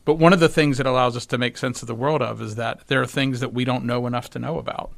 But 0.05 0.19
one 0.19 0.35
of 0.35 0.41
the 0.41 0.49
things 0.49 0.77
that 0.77 0.87
allows 0.87 1.17
us 1.17 1.27
to 1.27 1.39
make 1.39 1.57
sense 1.57 1.83
of 1.83 1.89
the 1.89 1.95
world 1.95 2.23
of 2.23 2.41
is 2.43 2.55
that 2.57 2.87
there 2.87 3.01
are 3.01 3.07
things 3.07 3.41
that 3.41 3.53
we 3.53 3.65
don't 3.65 3.85
know 3.85 4.07
enough 4.07 4.29
to 4.31 4.39
know 4.39 4.59
about. 4.59 4.93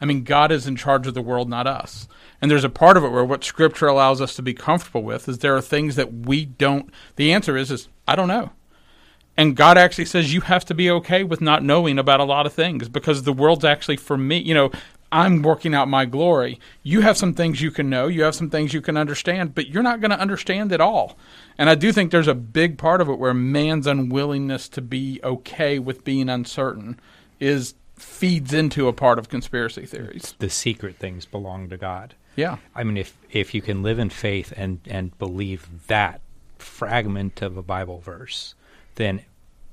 I 0.00 0.04
mean, 0.04 0.24
God 0.24 0.52
is 0.52 0.66
in 0.66 0.76
charge 0.76 1.06
of 1.06 1.14
the 1.14 1.22
world, 1.22 1.48
not 1.48 1.66
us. 1.66 2.08
And 2.40 2.50
there's 2.50 2.64
a 2.64 2.68
part 2.68 2.96
of 2.96 3.04
it 3.04 3.10
where 3.10 3.24
what 3.24 3.44
Scripture 3.44 3.86
allows 3.86 4.20
us 4.20 4.34
to 4.36 4.42
be 4.42 4.54
comfortable 4.54 5.02
with 5.02 5.28
is 5.28 5.38
there 5.38 5.56
are 5.56 5.62
things 5.62 5.96
that 5.96 6.12
we 6.12 6.44
don't. 6.44 6.90
The 7.16 7.32
answer 7.32 7.56
is, 7.56 7.70
is 7.70 7.88
I 8.06 8.16
don't 8.16 8.28
know. 8.28 8.52
And 9.36 9.56
God 9.56 9.76
actually 9.76 10.06
says 10.06 10.32
you 10.32 10.42
have 10.42 10.64
to 10.66 10.74
be 10.74 10.90
okay 10.90 11.22
with 11.22 11.40
not 11.40 11.62
knowing 11.62 11.98
about 11.98 12.20
a 12.20 12.24
lot 12.24 12.46
of 12.46 12.54
things 12.54 12.88
because 12.88 13.22
the 13.22 13.32
world's 13.32 13.64
actually 13.64 13.98
for 13.98 14.16
me. 14.16 14.38
You 14.38 14.54
know, 14.54 14.70
I'm 15.12 15.42
working 15.42 15.74
out 15.74 15.88
my 15.88 16.04
glory. 16.04 16.58
You 16.82 17.02
have 17.02 17.16
some 17.16 17.34
things 17.34 17.60
you 17.60 17.70
can 17.70 17.88
know, 17.88 18.06
you 18.06 18.22
have 18.22 18.34
some 18.34 18.50
things 18.50 18.74
you 18.74 18.80
can 18.80 18.96
understand, 18.96 19.54
but 19.54 19.68
you're 19.68 19.82
not 19.82 20.00
going 20.00 20.10
to 20.10 20.18
understand 20.18 20.72
it 20.72 20.80
all. 20.80 21.16
And 21.58 21.70
I 21.70 21.74
do 21.74 21.92
think 21.92 22.10
there's 22.10 22.28
a 22.28 22.34
big 22.34 22.76
part 22.76 23.00
of 23.00 23.08
it 23.08 23.18
where 23.18 23.34
man's 23.34 23.86
unwillingness 23.86 24.68
to 24.70 24.80
be 24.80 25.20
okay 25.22 25.78
with 25.78 26.04
being 26.04 26.28
uncertain 26.28 26.98
is 27.38 27.74
feeds 27.96 28.52
into 28.52 28.88
a 28.88 28.92
part 28.92 29.18
of 29.18 29.28
conspiracy 29.28 29.86
theories. 29.86 30.34
The 30.38 30.50
secret 30.50 30.96
things 30.96 31.24
belong 31.24 31.68
to 31.70 31.76
God. 31.76 32.14
Yeah. 32.36 32.58
I 32.74 32.84
mean, 32.84 32.96
if 32.96 33.16
if 33.30 33.54
you 33.54 33.62
can 33.62 33.82
live 33.82 33.98
in 33.98 34.10
faith 34.10 34.52
and 34.56 34.80
and 34.86 35.16
believe 35.18 35.86
that 35.88 36.20
fragment 36.58 37.42
of 37.42 37.56
a 37.56 37.62
Bible 37.62 37.98
verse, 38.00 38.54
then 38.96 39.22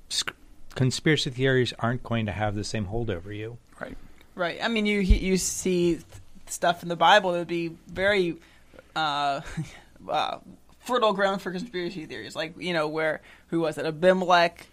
sc- 0.10 0.34
conspiracy 0.76 1.30
theories 1.30 1.74
aren't 1.80 2.04
going 2.04 2.26
to 2.26 2.32
have 2.32 2.56
the 2.56 2.64
same 2.64 2.86
hold 2.86 3.10
over 3.10 3.32
you. 3.32 3.58
Right. 3.80 3.98
Right. 4.36 4.60
I 4.64 4.70
mean, 4.70 4.86
you 4.86 5.00
you 5.00 5.38
see 5.38 5.96
th- 5.96 6.06
stuff 6.48 6.84
in 6.84 6.90
the 6.90 6.96
Bible 6.96 7.34
that 7.34 7.40
would 7.40 7.48
be 7.48 7.76
very 7.88 8.38
uh, 8.96 9.42
uh, 10.10 10.38
fertile 10.80 11.14
ground 11.14 11.42
for 11.42 11.52
conspiracy 11.52 12.06
theories. 12.06 12.36
Like 12.36 12.58
you 12.58 12.74
know, 12.74 12.88
where 12.88 13.22
who 13.48 13.60
was 13.60 13.78
it? 13.78 13.86
Abimelech 13.86 14.68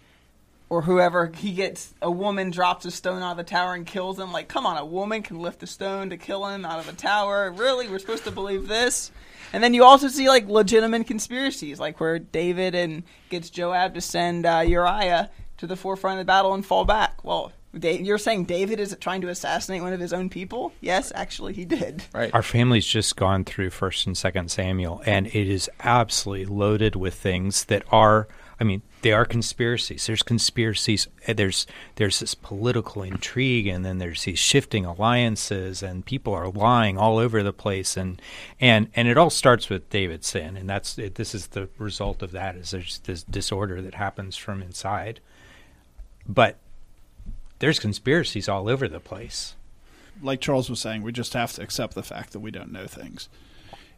or 0.71 0.83
whoever 0.83 1.29
he 1.35 1.51
gets 1.51 1.93
a 2.01 2.09
woman 2.09 2.49
drops 2.49 2.85
a 2.85 2.91
stone 2.91 3.21
out 3.21 3.31
of 3.31 3.37
the 3.37 3.43
tower 3.43 3.73
and 3.73 3.85
kills 3.85 4.17
him. 4.17 4.31
Like, 4.31 4.47
come 4.47 4.65
on, 4.65 4.77
a 4.77 4.85
woman 4.85 5.21
can 5.21 5.37
lift 5.41 5.61
a 5.63 5.67
stone 5.67 6.11
to 6.11 6.17
kill 6.17 6.45
him 6.47 6.63
out 6.63 6.79
of 6.79 6.87
a 6.87 6.93
tower. 6.93 7.51
Really, 7.51 7.89
we're 7.89 7.99
supposed 7.99 8.23
to 8.23 8.31
believe 8.31 8.69
this? 8.69 9.11
And 9.51 9.61
then 9.61 9.73
you 9.73 9.83
also 9.83 10.07
see 10.07 10.29
like 10.29 10.47
legitimate 10.47 11.07
conspiracies, 11.07 11.77
like 11.77 11.99
where 11.99 12.19
David 12.19 12.73
and 12.73 13.03
gets 13.27 13.49
Joab 13.49 13.95
to 13.95 14.01
send 14.01 14.45
uh, 14.45 14.63
Uriah 14.65 15.29
to 15.57 15.67
the 15.67 15.75
forefront 15.75 16.21
of 16.21 16.25
the 16.25 16.29
battle 16.31 16.53
and 16.53 16.65
fall 16.65 16.85
back. 16.85 17.21
Well, 17.21 17.51
Da- 17.77 18.01
you're 18.01 18.17
saying 18.17 18.45
David 18.45 18.79
is 18.79 18.95
trying 19.01 19.19
to 19.21 19.27
assassinate 19.27 19.81
one 19.81 19.91
of 19.91 19.99
his 19.99 20.13
own 20.13 20.29
people? 20.29 20.71
Yes, 20.79 21.11
actually, 21.13 21.51
he 21.51 21.65
did. 21.65 22.03
Right. 22.13 22.33
Our 22.33 22.43
family's 22.43 22.85
just 22.85 23.17
gone 23.17 23.43
through 23.43 23.71
First 23.71 24.07
and 24.07 24.17
Second 24.17 24.51
Samuel, 24.51 25.01
and 25.05 25.27
it 25.27 25.49
is 25.49 25.69
absolutely 25.81 26.45
loaded 26.45 26.95
with 26.95 27.15
things 27.15 27.65
that 27.65 27.83
are. 27.91 28.29
I 28.57 28.63
mean, 28.63 28.83
they 29.01 29.11
are 29.11 29.25
conspiracies. 29.25 30.05
There's 30.07 30.23
conspiracies. 30.23 31.07
eh, 31.27 31.33
There's 31.33 31.65
there's 31.95 32.19
this 32.19 32.35
political 32.35 33.03
intrigue, 33.03 33.67
and 33.67 33.83
then 33.85 33.97
there's 33.97 34.23
these 34.25 34.39
shifting 34.39 34.85
alliances, 34.85 35.81
and 35.83 36.05
people 36.05 36.33
are 36.33 36.49
lying 36.49 36.97
all 36.97 37.17
over 37.17 37.41
the 37.43 37.53
place, 37.53 37.97
and 37.97 38.21
and 38.59 38.89
and 38.95 39.07
it 39.07 39.17
all 39.17 39.29
starts 39.29 39.69
with 39.69 39.89
David's 39.89 40.27
sin, 40.27 40.55
and 40.57 40.69
that's 40.69 40.97
it, 40.97 41.15
this 41.15 41.33
is 41.33 41.47
the 41.47 41.69
result 41.77 42.21
of 42.21 42.31
that. 42.31 42.55
Is 42.55 42.71
there's 42.71 42.99
this 42.99 43.23
disorder 43.23 43.81
that 43.81 43.95
happens 43.95 44.37
from 44.37 44.61
inside, 44.61 45.19
but 46.27 46.57
there's 47.59 47.79
conspiracies 47.79 48.49
all 48.49 48.67
over 48.69 48.87
the 48.87 48.99
place. 48.99 49.55
like 50.21 50.41
Charles 50.41 50.69
was 50.69 50.79
saying, 50.79 51.01
we 51.03 51.11
just 51.11 51.33
have 51.33 51.53
to 51.53 51.61
accept 51.63 51.95
the 51.95 52.03
fact 52.03 52.31
that 52.33 52.39
we 52.39 52.51
don't 52.51 52.71
know 52.71 52.85
things. 52.87 53.29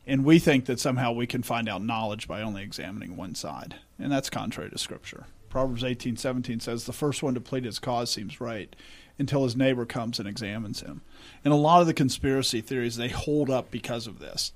And 0.05 0.25
we 0.25 0.39
think 0.39 0.65
that 0.65 0.79
somehow 0.79 1.13
we 1.13 1.27
can 1.27 1.43
find 1.43 1.69
out 1.69 1.83
knowledge 1.83 2.27
by 2.27 2.41
only 2.41 2.61
examining 2.61 3.15
one 3.15 3.35
side. 3.35 3.75
And 3.97 4.11
that's 4.11 4.29
contrary 4.29 4.69
to 4.69 4.77
Scripture. 4.77 5.27
Proverbs 5.49 5.83
eighteen 5.83 6.17
seventeen 6.17 6.59
says, 6.59 6.85
The 6.85 6.93
first 6.93 7.23
one 7.23 7.35
to 7.35 7.41
plead 7.41 7.63
his 7.63 7.79
cause 7.79 8.11
seems 8.11 8.41
right 8.41 8.75
until 9.19 9.43
his 9.43 9.55
neighbor 9.55 9.85
comes 9.85 10.19
and 10.19 10.27
examines 10.27 10.81
him. 10.81 11.01
And 11.45 11.53
a 11.53 11.57
lot 11.57 11.81
of 11.81 11.87
the 11.87 11.93
conspiracy 11.93 12.61
theories, 12.61 12.97
they 12.97 13.09
hold 13.09 13.49
up 13.49 13.69
because 13.69 14.07
of 14.07 14.19
this. 14.19 14.51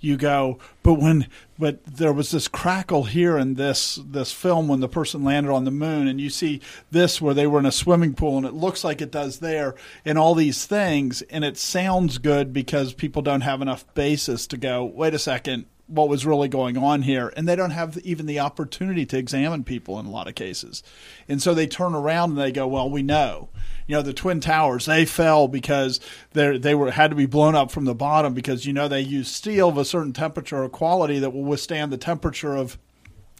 You 0.00 0.16
go, 0.16 0.58
but 0.82 0.94
when, 0.94 1.26
but 1.58 1.84
there 1.84 2.12
was 2.12 2.30
this 2.30 2.48
crackle 2.48 3.04
here 3.04 3.38
in 3.38 3.54
this 3.54 3.98
this 4.06 4.32
film 4.32 4.68
when 4.68 4.80
the 4.80 4.88
person 4.88 5.24
landed 5.24 5.52
on 5.52 5.64
the 5.64 5.70
moon, 5.70 6.06
and 6.06 6.20
you 6.20 6.30
see 6.30 6.60
this 6.90 7.20
where 7.20 7.34
they 7.34 7.46
were 7.46 7.58
in 7.58 7.66
a 7.66 7.72
swimming 7.72 8.14
pool, 8.14 8.36
and 8.36 8.46
it 8.46 8.54
looks 8.54 8.84
like 8.84 9.00
it 9.00 9.10
does 9.10 9.38
there, 9.38 9.74
and 10.04 10.18
all 10.18 10.34
these 10.34 10.66
things, 10.66 11.22
and 11.22 11.44
it 11.44 11.56
sounds 11.56 12.18
good 12.18 12.52
because 12.52 12.92
people 12.92 13.22
don't 13.22 13.40
have 13.40 13.62
enough 13.62 13.84
basis 13.94 14.46
to 14.48 14.56
go, 14.56 14.84
wait 14.84 15.14
a 15.14 15.18
second, 15.18 15.66
what 15.86 16.08
was 16.08 16.26
really 16.26 16.48
going 16.48 16.76
on 16.76 17.02
here, 17.02 17.32
and 17.36 17.48
they 17.48 17.56
don't 17.56 17.70
have 17.70 17.98
even 17.98 18.26
the 18.26 18.40
opportunity 18.40 19.06
to 19.06 19.18
examine 19.18 19.64
people 19.64 19.98
in 19.98 20.06
a 20.06 20.10
lot 20.10 20.26
of 20.26 20.34
cases, 20.34 20.82
and 21.28 21.40
so 21.40 21.54
they 21.54 21.66
turn 21.66 21.94
around 21.94 22.30
and 22.30 22.38
they 22.38 22.52
go, 22.52 22.66
well, 22.66 22.90
we 22.90 23.02
know. 23.02 23.48
You 23.86 23.94
know 23.94 24.02
the 24.02 24.12
twin 24.12 24.40
towers 24.40 24.86
they 24.86 25.04
fell 25.04 25.46
because 25.46 26.00
they 26.32 26.58
they 26.58 26.74
were 26.74 26.90
had 26.90 27.10
to 27.10 27.16
be 27.16 27.26
blown 27.26 27.54
up 27.54 27.70
from 27.70 27.84
the 27.84 27.94
bottom 27.94 28.34
because 28.34 28.66
you 28.66 28.72
know 28.72 28.88
they 28.88 29.00
use 29.00 29.28
steel 29.28 29.68
of 29.68 29.78
a 29.78 29.84
certain 29.84 30.12
temperature 30.12 30.62
or 30.62 30.68
quality 30.68 31.20
that 31.20 31.30
will 31.30 31.44
withstand 31.44 31.92
the 31.92 31.96
temperature 31.96 32.56
of 32.56 32.78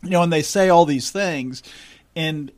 you 0.05 0.11
know 0.11 0.23
and 0.23 0.33
they 0.33 0.43
say 0.43 0.69
all 0.69 0.85
these 0.85 1.11
things. 1.11 1.65
And 2.15 2.53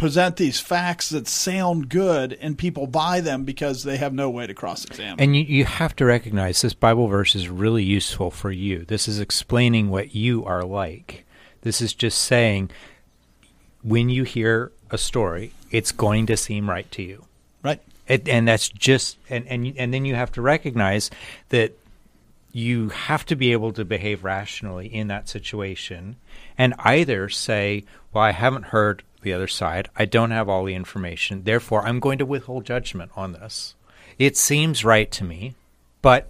present 0.00 0.36
these 0.36 0.58
facts 0.58 1.10
that 1.10 1.28
sound 1.28 1.90
good 1.90 2.32
and 2.40 2.56
people 2.56 2.86
buy 2.86 3.20
them 3.20 3.44
because 3.44 3.82
they 3.82 3.98
have 3.98 4.14
no 4.14 4.30
way 4.30 4.46
to 4.46 4.54
cross 4.54 4.82
examine 4.86 5.20
And 5.20 5.36
you, 5.36 5.42
you 5.42 5.66
have 5.66 5.94
to 5.96 6.06
recognize 6.06 6.62
this 6.62 6.72
Bible 6.72 7.06
verse 7.06 7.34
is 7.34 7.50
really 7.50 7.84
useful 7.84 8.30
for 8.30 8.50
you. 8.50 8.86
This 8.86 9.06
is 9.06 9.20
explaining 9.20 9.90
what 9.90 10.14
you 10.14 10.42
are 10.46 10.64
like. 10.64 11.26
This 11.60 11.82
is 11.82 11.92
just 11.92 12.18
saying 12.18 12.70
when 13.82 14.08
you 14.08 14.24
hear 14.24 14.72
a 14.90 14.96
story, 14.96 15.52
it's 15.70 15.92
going 15.92 16.24
to 16.26 16.36
seem 16.36 16.70
right 16.70 16.90
to 16.92 17.02
you. 17.02 17.26
right 17.62 17.82
It, 18.08 18.26
and 18.26 18.48
that's 18.48 18.70
just 18.70 19.18
and, 19.28 19.46
and 19.48 19.74
and 19.76 19.92
then 19.92 20.06
you 20.06 20.14
have 20.14 20.32
to 20.32 20.40
recognize 20.40 21.10
that 21.50 21.76
you 22.52 22.88
have 22.88 23.26
to 23.26 23.36
be 23.36 23.52
able 23.52 23.74
to 23.74 23.84
behave 23.84 24.24
rationally 24.24 24.86
in 24.86 25.08
that 25.08 25.28
situation 25.28 26.16
and 26.56 26.72
either 26.78 27.28
say, 27.28 27.84
Well, 28.14 28.24
I 28.24 28.32
haven't 28.32 28.64
heard 28.64 29.02
the 29.22 29.32
other 29.32 29.48
side, 29.48 29.88
I 29.96 30.04
don't 30.04 30.30
have 30.30 30.48
all 30.48 30.64
the 30.64 30.74
information, 30.74 31.44
therefore 31.44 31.86
I'm 31.86 32.00
going 32.00 32.18
to 32.18 32.26
withhold 32.26 32.64
judgment 32.64 33.10
on 33.16 33.32
this. 33.32 33.74
It 34.18 34.36
seems 34.36 34.84
right 34.84 35.10
to 35.12 35.24
me, 35.24 35.54
but 36.02 36.28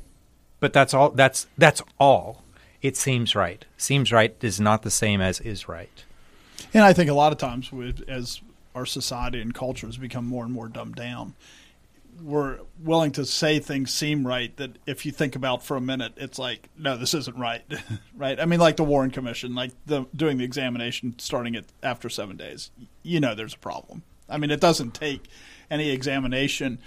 but 0.61 0.72
that's 0.72 0.94
all 0.94 1.11
that's 1.11 1.46
that's 1.59 1.83
all. 1.98 2.44
It 2.83 2.96
seems 2.96 3.35
right. 3.35 3.64
Seems 3.76 4.12
right 4.12 4.35
is 4.42 4.61
not 4.61 4.83
the 4.83 4.90
same 4.90 5.20
as 5.20 5.40
is 5.40 5.68
right. 5.68 6.05
And 6.72 6.85
I 6.85 6.92
think 6.92 7.11
a 7.11 7.14
lot 7.14 7.33
of 7.33 7.38
times, 7.38 7.70
as 8.07 8.40
our 8.74 8.87
society 8.87 9.40
and 9.40 9.55
culture 9.55 9.87
has 9.87 9.96
become 9.96 10.26
more 10.26 10.44
and 10.44 10.53
more 10.53 10.68
dumbed 10.68 10.94
down, 10.94 11.35
we're 12.23 12.59
willing 12.83 13.12
to 13.12 13.25
say 13.25 13.59
things 13.59 13.92
seem 13.92 14.27
right 14.27 14.57
that 14.57 14.79
if 14.87 15.05
you 15.05 15.12
think 15.12 15.37
about 15.37 15.62
for 15.62 15.77
a 15.77 15.81
minute, 15.81 16.12
it's 16.16 16.38
like, 16.38 16.68
no, 16.79 16.96
this 16.96 17.14
isn't 17.14 17.37
right, 17.37 17.62
right? 18.16 18.40
I 18.40 18.46
mean, 18.46 18.61
like 18.61 18.77
the 18.77 18.85
Warren 18.85 19.11
Commission, 19.11 19.55
like 19.55 19.73
the 19.87 20.07
doing 20.14 20.38
the 20.38 20.44
examination 20.44 21.14
starting 21.18 21.55
it 21.55 21.66
after 21.83 22.09
seven 22.09 22.37
days. 22.37 22.70
You 23.03 23.20
know, 23.20 23.35
there's 23.35 23.55
a 23.55 23.59
problem. 23.59 24.03
I 24.29 24.38
mean, 24.38 24.51
it 24.51 24.61
doesn't 24.61 24.94
take 24.94 25.25
any 25.70 25.90
examination, 25.90 26.79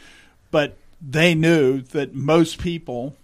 but 0.49 0.77
they 1.01 1.35
knew 1.35 1.81
that 1.81 2.15
most 2.15 2.59
people, 2.59 3.15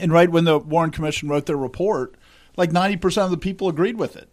and 0.00 0.12
right 0.12 0.30
when 0.30 0.44
the 0.44 0.58
Warren 0.58 0.90
Commission 0.90 1.28
wrote 1.28 1.46
their 1.46 1.56
report, 1.56 2.14
like 2.56 2.70
90% 2.70 3.24
of 3.24 3.30
the 3.30 3.36
people 3.36 3.68
agreed 3.68 3.96
with 3.96 4.16
it 4.16 4.29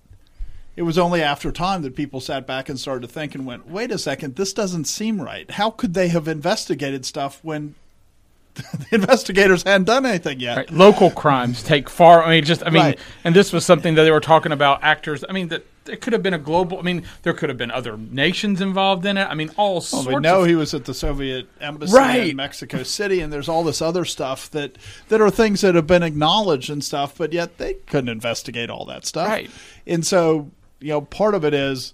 it 0.77 0.83
was 0.83 0.97
only 0.97 1.21
after 1.21 1.51
time 1.51 1.81
that 1.81 1.95
people 1.95 2.21
sat 2.21 2.47
back 2.47 2.69
and 2.69 2.79
started 2.79 3.01
to 3.01 3.11
think 3.13 3.35
and 3.35 3.45
went, 3.45 3.67
wait 3.67 3.91
a 3.91 3.97
second, 3.97 4.35
this 4.37 4.53
doesn't 4.53 4.85
seem 4.85 5.19
right. 5.21 5.49
How 5.51 5.69
could 5.71 5.93
they 5.95 6.07
have 6.09 6.27
investigated 6.29 7.05
stuff 7.05 7.39
when 7.41 7.75
the 8.55 8.85
investigators 8.91 9.63
hadn't 9.63 9.85
done 9.85 10.05
anything 10.05 10.39
yet? 10.39 10.55
Right. 10.57 10.71
Local 10.71 11.11
crimes 11.11 11.61
take 11.63 11.89
far. 11.89 12.23
I 12.23 12.29
mean, 12.29 12.43
just 12.45 12.63
I 12.65 12.69
mean, 12.69 12.81
Right. 12.83 12.99
and 13.23 13.35
this 13.35 13.51
was 13.51 13.65
something 13.65 13.95
that 13.95 14.03
they 14.03 14.11
were 14.11 14.19
talking 14.19 14.51
about. 14.51 14.83
Actors. 14.83 15.25
I 15.27 15.33
mean, 15.33 15.47
that 15.49 15.65
it 15.87 16.01
could 16.01 16.11
have 16.13 16.21
been 16.21 16.33
a 16.33 16.37
global. 16.39 16.77
I 16.79 16.81
mean, 16.81 17.03
there 17.23 17.33
could 17.33 17.47
have 17.49 17.57
been 17.57 17.71
other 17.71 17.95
nations 17.97 18.59
involved 18.61 19.05
in 19.05 19.15
it. 19.17 19.23
I 19.25 19.33
mean, 19.35 19.51
all 19.57 19.75
Well, 19.75 19.81
sorts. 19.81 20.07
we 20.07 20.15
know 20.17 20.41
of, 20.41 20.47
he 20.47 20.53
was 20.55 20.73
at 20.73 20.85
the 20.85 20.93
Soviet 20.93 21.47
embassy 21.61 21.95
Right. 21.95 22.29
in 22.31 22.35
Mexico 22.35 22.83
City, 22.83 23.21
and 23.21 23.31
there's 23.31 23.47
all 23.47 23.63
this 23.63 23.81
other 23.81 24.05
stuff 24.05 24.51
that 24.51 24.77
that 25.07 25.21
are 25.21 25.29
things 25.31 25.61
that 25.61 25.75
have 25.75 25.87
been 25.87 26.03
acknowledged 26.03 26.69
and 26.69 26.83
stuff, 26.83 27.13
but 27.17 27.31
yet 27.33 27.57
they 27.57 27.75
couldn't 27.87 28.09
investigate 28.09 28.69
all 28.69 28.85
that 28.85 29.05
stuff. 29.05 29.27
Right. 29.27 29.49
And 29.87 30.05
so, 30.05 30.51
you 30.79 30.89
know, 30.89 31.01
part 31.01 31.35
of 31.35 31.43
it 31.43 31.53
is, 31.53 31.93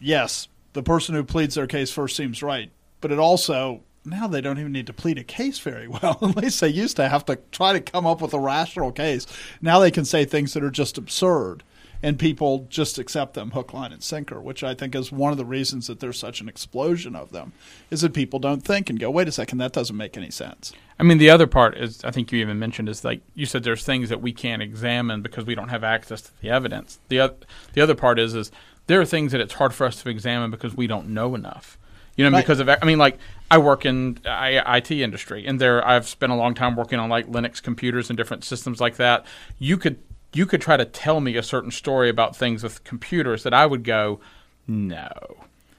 yes, 0.00 0.48
the 0.72 0.82
person 0.82 1.14
who 1.14 1.24
pleads 1.24 1.54
their 1.54 1.66
case 1.66 1.90
first 1.90 2.16
seems 2.16 2.42
right, 2.42 2.70
but 3.00 3.12
it 3.12 3.18
also 3.18 3.82
now 4.04 4.26
they 4.26 4.40
don't 4.40 4.58
even 4.58 4.72
need 4.72 4.86
to 4.86 4.92
plead 4.92 5.18
a 5.18 5.24
case 5.24 5.58
very 5.58 5.88
well. 5.88 6.18
At 6.22 6.36
least 6.36 6.60
they 6.60 6.68
used 6.68 6.96
to 6.96 7.08
have 7.08 7.24
to 7.26 7.38
try 7.52 7.72
to 7.72 7.80
come 7.80 8.06
up 8.06 8.20
with 8.20 8.32
a 8.32 8.40
rational 8.40 8.92
case. 8.92 9.26
Now 9.60 9.78
they 9.78 9.90
can 9.90 10.04
say 10.04 10.24
things 10.24 10.54
that 10.54 10.64
are 10.64 10.70
just 10.70 10.98
absurd. 10.98 11.62
And 12.02 12.16
people 12.18 12.66
just 12.70 12.96
accept 12.98 13.34
them 13.34 13.50
hook, 13.50 13.72
line, 13.74 13.92
and 13.92 14.02
sinker, 14.02 14.40
which 14.40 14.62
I 14.62 14.72
think 14.74 14.94
is 14.94 15.10
one 15.10 15.32
of 15.32 15.36
the 15.38 15.44
reasons 15.44 15.88
that 15.88 15.98
there's 15.98 16.18
such 16.18 16.40
an 16.40 16.48
explosion 16.48 17.16
of 17.16 17.32
them, 17.32 17.52
is 17.90 18.02
that 18.02 18.14
people 18.14 18.38
don't 18.38 18.62
think 18.64 18.88
and 18.88 19.00
go, 19.00 19.10
wait 19.10 19.26
a 19.26 19.32
second, 19.32 19.58
that 19.58 19.72
doesn't 19.72 19.96
make 19.96 20.16
any 20.16 20.30
sense. 20.30 20.72
I 21.00 21.02
mean, 21.02 21.18
the 21.18 21.30
other 21.30 21.48
part 21.48 21.76
is 21.76 22.04
I 22.04 22.12
think 22.12 22.30
you 22.30 22.38
even 22.40 22.58
mentioned 22.58 22.88
is 22.88 23.04
like 23.04 23.20
you 23.34 23.46
said, 23.46 23.64
there's 23.64 23.82
things 23.84 24.10
that 24.10 24.22
we 24.22 24.32
can't 24.32 24.62
examine 24.62 25.22
because 25.22 25.44
we 25.44 25.56
don't 25.56 25.70
have 25.70 25.82
access 25.82 26.20
to 26.22 26.30
the 26.40 26.50
evidence. 26.50 26.98
the 27.08 27.20
oth- 27.20 27.44
The 27.72 27.80
other 27.80 27.94
part 27.96 28.18
is 28.20 28.34
is 28.34 28.52
there 28.86 29.00
are 29.00 29.04
things 29.04 29.32
that 29.32 29.40
it's 29.40 29.54
hard 29.54 29.74
for 29.74 29.84
us 29.86 30.00
to 30.02 30.08
examine 30.08 30.50
because 30.52 30.76
we 30.76 30.86
don't 30.86 31.08
know 31.08 31.34
enough. 31.34 31.78
You 32.16 32.24
know, 32.24 32.30
Right. 32.32 32.42
because 32.44 32.58
of 32.58 32.68
I 32.68 32.78
mean, 32.84 32.98
like 32.98 33.18
I 33.50 33.58
work 33.58 33.84
in 33.86 34.18
I, 34.24 34.76
IT 34.78 34.90
industry, 34.90 35.46
and 35.46 35.60
there 35.60 35.86
I've 35.86 36.06
spent 36.08 36.32
a 36.32 36.36
long 36.36 36.54
time 36.54 36.74
working 36.76 36.98
on 36.98 37.08
like 37.08 37.26
Linux 37.28 37.62
computers 37.62 38.08
and 38.10 38.16
different 38.16 38.42
systems 38.44 38.80
like 38.80 38.96
that. 38.96 39.24
You 39.58 39.76
could 39.78 39.98
you 40.32 40.46
could 40.46 40.60
try 40.60 40.76
to 40.76 40.84
tell 40.84 41.20
me 41.20 41.36
a 41.36 41.42
certain 41.42 41.70
story 41.70 42.08
about 42.08 42.36
things 42.36 42.62
with 42.62 42.84
computers 42.84 43.42
that 43.42 43.54
I 43.54 43.66
would 43.66 43.84
go, 43.84 44.20
no. 44.66 45.08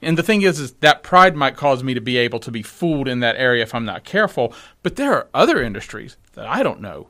And 0.02 0.16
the 0.16 0.22
thing 0.22 0.42
is, 0.42 0.58
is 0.58 0.72
that 0.74 1.02
pride 1.02 1.36
might 1.36 1.56
cause 1.56 1.84
me 1.84 1.94
to 1.94 2.00
be 2.00 2.16
able 2.16 2.40
to 2.40 2.50
be 2.50 2.62
fooled 2.62 3.06
in 3.06 3.20
that 3.20 3.36
area 3.36 3.62
if 3.62 3.74
I'm 3.74 3.84
not 3.84 4.04
careful. 4.04 4.54
But 4.82 4.96
there 4.96 5.12
are 5.12 5.28
other 5.34 5.62
industries 5.62 6.16
that 6.32 6.46
I 6.46 6.62
don't 6.62 6.80
know 6.80 7.08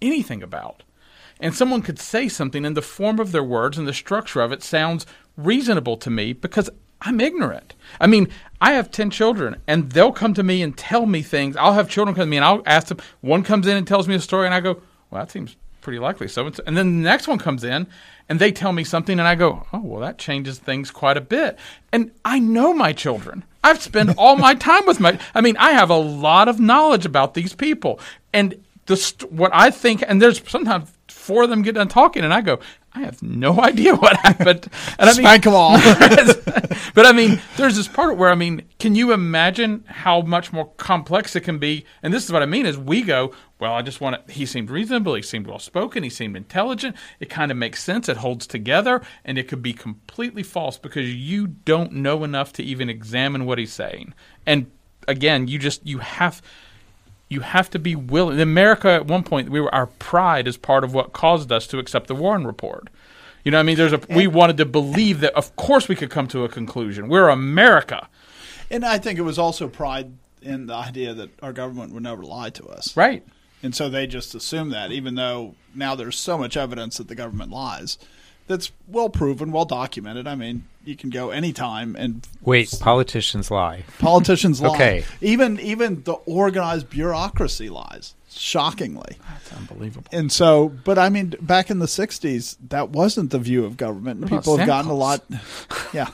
anything 0.00 0.42
about. 0.42 0.84
And 1.40 1.54
someone 1.54 1.82
could 1.82 1.98
say 1.98 2.28
something 2.28 2.64
in 2.64 2.74
the 2.74 2.82
form 2.82 3.18
of 3.18 3.32
their 3.32 3.44
words 3.44 3.78
and 3.78 3.86
the 3.86 3.92
structure 3.92 4.40
of 4.40 4.52
it 4.52 4.62
sounds 4.62 5.06
reasonable 5.36 5.96
to 5.98 6.10
me 6.10 6.32
because 6.32 6.70
I'm 7.00 7.20
ignorant. 7.20 7.74
I 8.00 8.06
mean, 8.06 8.28
I 8.60 8.72
have 8.72 8.90
10 8.90 9.10
children 9.10 9.60
and 9.66 9.90
they'll 9.92 10.12
come 10.12 10.34
to 10.34 10.42
me 10.42 10.62
and 10.62 10.76
tell 10.76 11.06
me 11.06 11.22
things. 11.22 11.56
I'll 11.56 11.74
have 11.74 11.88
children 11.88 12.14
come 12.14 12.22
to 12.22 12.30
me 12.30 12.38
and 12.38 12.44
I'll 12.44 12.62
ask 12.66 12.88
them. 12.88 12.98
One 13.20 13.44
comes 13.44 13.66
in 13.66 13.76
and 13.76 13.86
tells 13.86 14.08
me 14.08 14.16
a 14.16 14.20
story 14.20 14.46
and 14.46 14.54
I 14.54 14.60
go, 14.60 14.82
well, 15.10 15.22
that 15.22 15.30
seems 15.30 15.56
pretty 15.80 15.98
likely. 15.98 16.28
So, 16.28 16.46
and 16.66 16.76
then 16.76 17.02
the 17.02 17.08
next 17.08 17.28
one 17.28 17.38
comes 17.38 17.64
in 17.64 17.86
and 18.28 18.38
they 18.38 18.52
tell 18.52 18.72
me 18.72 18.84
something 18.84 19.18
and 19.18 19.26
I 19.26 19.34
go, 19.34 19.66
oh, 19.72 19.80
well, 19.80 20.00
that 20.00 20.18
changes 20.18 20.58
things 20.58 20.90
quite 20.90 21.16
a 21.16 21.22
bit. 21.22 21.58
And 21.92 22.10
I 22.24 22.38
know 22.38 22.74
my 22.74 22.92
children. 22.92 23.44
I've 23.64 23.82
spent 23.82 24.16
all 24.18 24.36
my 24.36 24.54
time 24.68 24.86
with 24.86 25.00
my, 25.00 25.18
I 25.34 25.40
mean, 25.40 25.56
I 25.56 25.72
have 25.72 25.90
a 25.90 25.96
lot 25.96 26.48
of 26.48 26.60
knowledge 26.60 27.06
about 27.06 27.34
these 27.34 27.54
people. 27.54 28.00
And 28.32 28.62
the 28.86 28.96
st- 28.96 29.32
what 29.32 29.50
I 29.54 29.70
think, 29.70 30.02
and 30.06 30.20
there's 30.20 30.42
sometimes 30.48 30.90
four 31.08 31.44
of 31.44 31.50
them 31.50 31.62
get 31.62 31.74
done 31.74 31.88
talking, 31.88 32.24
and 32.24 32.32
I 32.32 32.40
go, 32.40 32.58
I 32.98 33.02
have 33.02 33.22
no 33.22 33.60
idea 33.62 33.94
what 33.94 34.16
happened. 34.16 34.68
And 34.98 35.08
I 35.08 35.12
mean, 35.12 35.22
Spank 35.22 35.44
them 35.44 35.54
all. 35.54 35.72
but 36.94 37.06
I 37.06 37.12
mean, 37.12 37.40
there's 37.56 37.76
this 37.76 37.86
part 37.86 38.16
where 38.16 38.30
I 38.30 38.34
mean, 38.34 38.62
can 38.80 38.96
you 38.96 39.12
imagine 39.12 39.84
how 39.86 40.22
much 40.22 40.52
more 40.52 40.72
complex 40.76 41.36
it 41.36 41.42
can 41.42 41.58
be? 41.58 41.84
And 42.02 42.12
this 42.12 42.24
is 42.24 42.32
what 42.32 42.42
I 42.42 42.46
mean: 42.46 42.66
is 42.66 42.76
we 42.76 43.02
go, 43.02 43.32
well, 43.60 43.72
I 43.72 43.82
just 43.82 44.00
want 44.00 44.26
to. 44.26 44.32
He 44.32 44.46
seemed 44.46 44.68
reasonable. 44.68 45.14
He 45.14 45.22
seemed 45.22 45.46
well 45.46 45.60
spoken. 45.60 46.02
He 46.02 46.10
seemed 46.10 46.36
intelligent. 46.36 46.96
It 47.20 47.30
kind 47.30 47.52
of 47.52 47.56
makes 47.56 47.82
sense. 47.82 48.08
It 48.08 48.16
holds 48.16 48.48
together, 48.48 49.00
and 49.24 49.38
it 49.38 49.46
could 49.46 49.62
be 49.62 49.72
completely 49.72 50.42
false 50.42 50.76
because 50.76 51.14
you 51.14 51.46
don't 51.46 51.92
know 51.92 52.24
enough 52.24 52.52
to 52.54 52.64
even 52.64 52.90
examine 52.90 53.46
what 53.46 53.58
he's 53.58 53.72
saying. 53.72 54.12
And 54.44 54.72
again, 55.06 55.46
you 55.46 55.60
just 55.60 55.86
you 55.86 55.98
have 55.98 56.42
you 57.28 57.40
have 57.40 57.70
to 57.70 57.78
be 57.78 57.94
willing. 57.94 58.36
In 58.36 58.40
America, 58.40 58.90
at 58.90 59.06
one 59.06 59.22
point, 59.22 59.50
we 59.50 59.60
were 59.60 59.74
our 59.74 59.86
pride 59.86 60.48
is 60.48 60.56
part 60.56 60.84
of 60.84 60.94
what 60.94 61.12
caused 61.12 61.52
us 61.52 61.66
to 61.68 61.78
accept 61.78 62.06
the 62.06 62.14
Warren 62.14 62.46
Report. 62.46 62.88
You 63.44 63.50
know, 63.50 63.58
what 63.58 63.62
I 63.62 63.64
mean, 63.64 63.76
there's 63.76 63.92
a 63.92 64.00
we 64.10 64.26
wanted 64.26 64.56
to 64.58 64.66
believe 64.66 65.20
that 65.20 65.34
of 65.34 65.54
course 65.56 65.88
we 65.88 65.94
could 65.96 66.10
come 66.10 66.26
to 66.28 66.44
a 66.44 66.48
conclusion. 66.48 67.08
We're 67.08 67.28
America, 67.28 68.08
And 68.70 68.84
I 68.84 68.98
think 68.98 69.18
it 69.18 69.22
was 69.22 69.38
also 69.38 69.68
pride 69.68 70.12
in 70.42 70.66
the 70.66 70.74
idea 70.74 71.14
that 71.14 71.30
our 71.42 71.52
government 71.52 71.92
would 71.92 72.02
never 72.02 72.22
lie 72.22 72.50
to 72.50 72.66
us. 72.66 72.96
right? 72.96 73.24
And 73.62 73.74
so 73.74 73.88
they 73.88 74.06
just 74.06 74.34
assume 74.34 74.70
that, 74.70 74.92
even 74.92 75.16
though 75.16 75.54
now 75.74 75.94
there's 75.94 76.16
so 76.18 76.38
much 76.38 76.56
evidence 76.56 76.98
that 76.98 77.08
the 77.08 77.14
government 77.14 77.50
lies. 77.50 77.98
That's 78.46 78.72
well 78.86 79.10
proven, 79.10 79.52
well 79.52 79.64
documented. 79.64 80.26
I 80.26 80.34
mean, 80.34 80.64
you 80.88 80.96
can 80.96 81.10
go 81.10 81.30
anytime 81.30 81.94
and 81.96 82.26
Wait, 82.40 82.74
politicians 82.80 83.50
lie. 83.50 83.84
politicians 83.98 84.60
lie. 84.60 84.74
Okay. 84.74 85.04
Even 85.20 85.60
even 85.60 86.02
the 86.04 86.14
organized 86.14 86.88
bureaucracy 86.88 87.68
lies. 87.68 88.14
Shockingly. 88.30 89.16
That's 89.28 89.52
unbelievable. 89.52 90.06
And 90.12 90.30
so, 90.30 90.68
but 90.84 90.98
I 90.98 91.08
mean, 91.08 91.34
back 91.40 91.70
in 91.70 91.78
the 91.78 91.86
'60s, 91.86 92.56
that 92.68 92.90
wasn't 92.90 93.30
the 93.30 93.38
view 93.38 93.64
of 93.64 93.76
government. 93.76 94.20
And 94.20 94.30
people 94.30 94.56
have 94.56 94.66
gotten 94.66 94.90
a 94.90 94.94
lot, 94.94 95.24
yeah, 95.92 96.08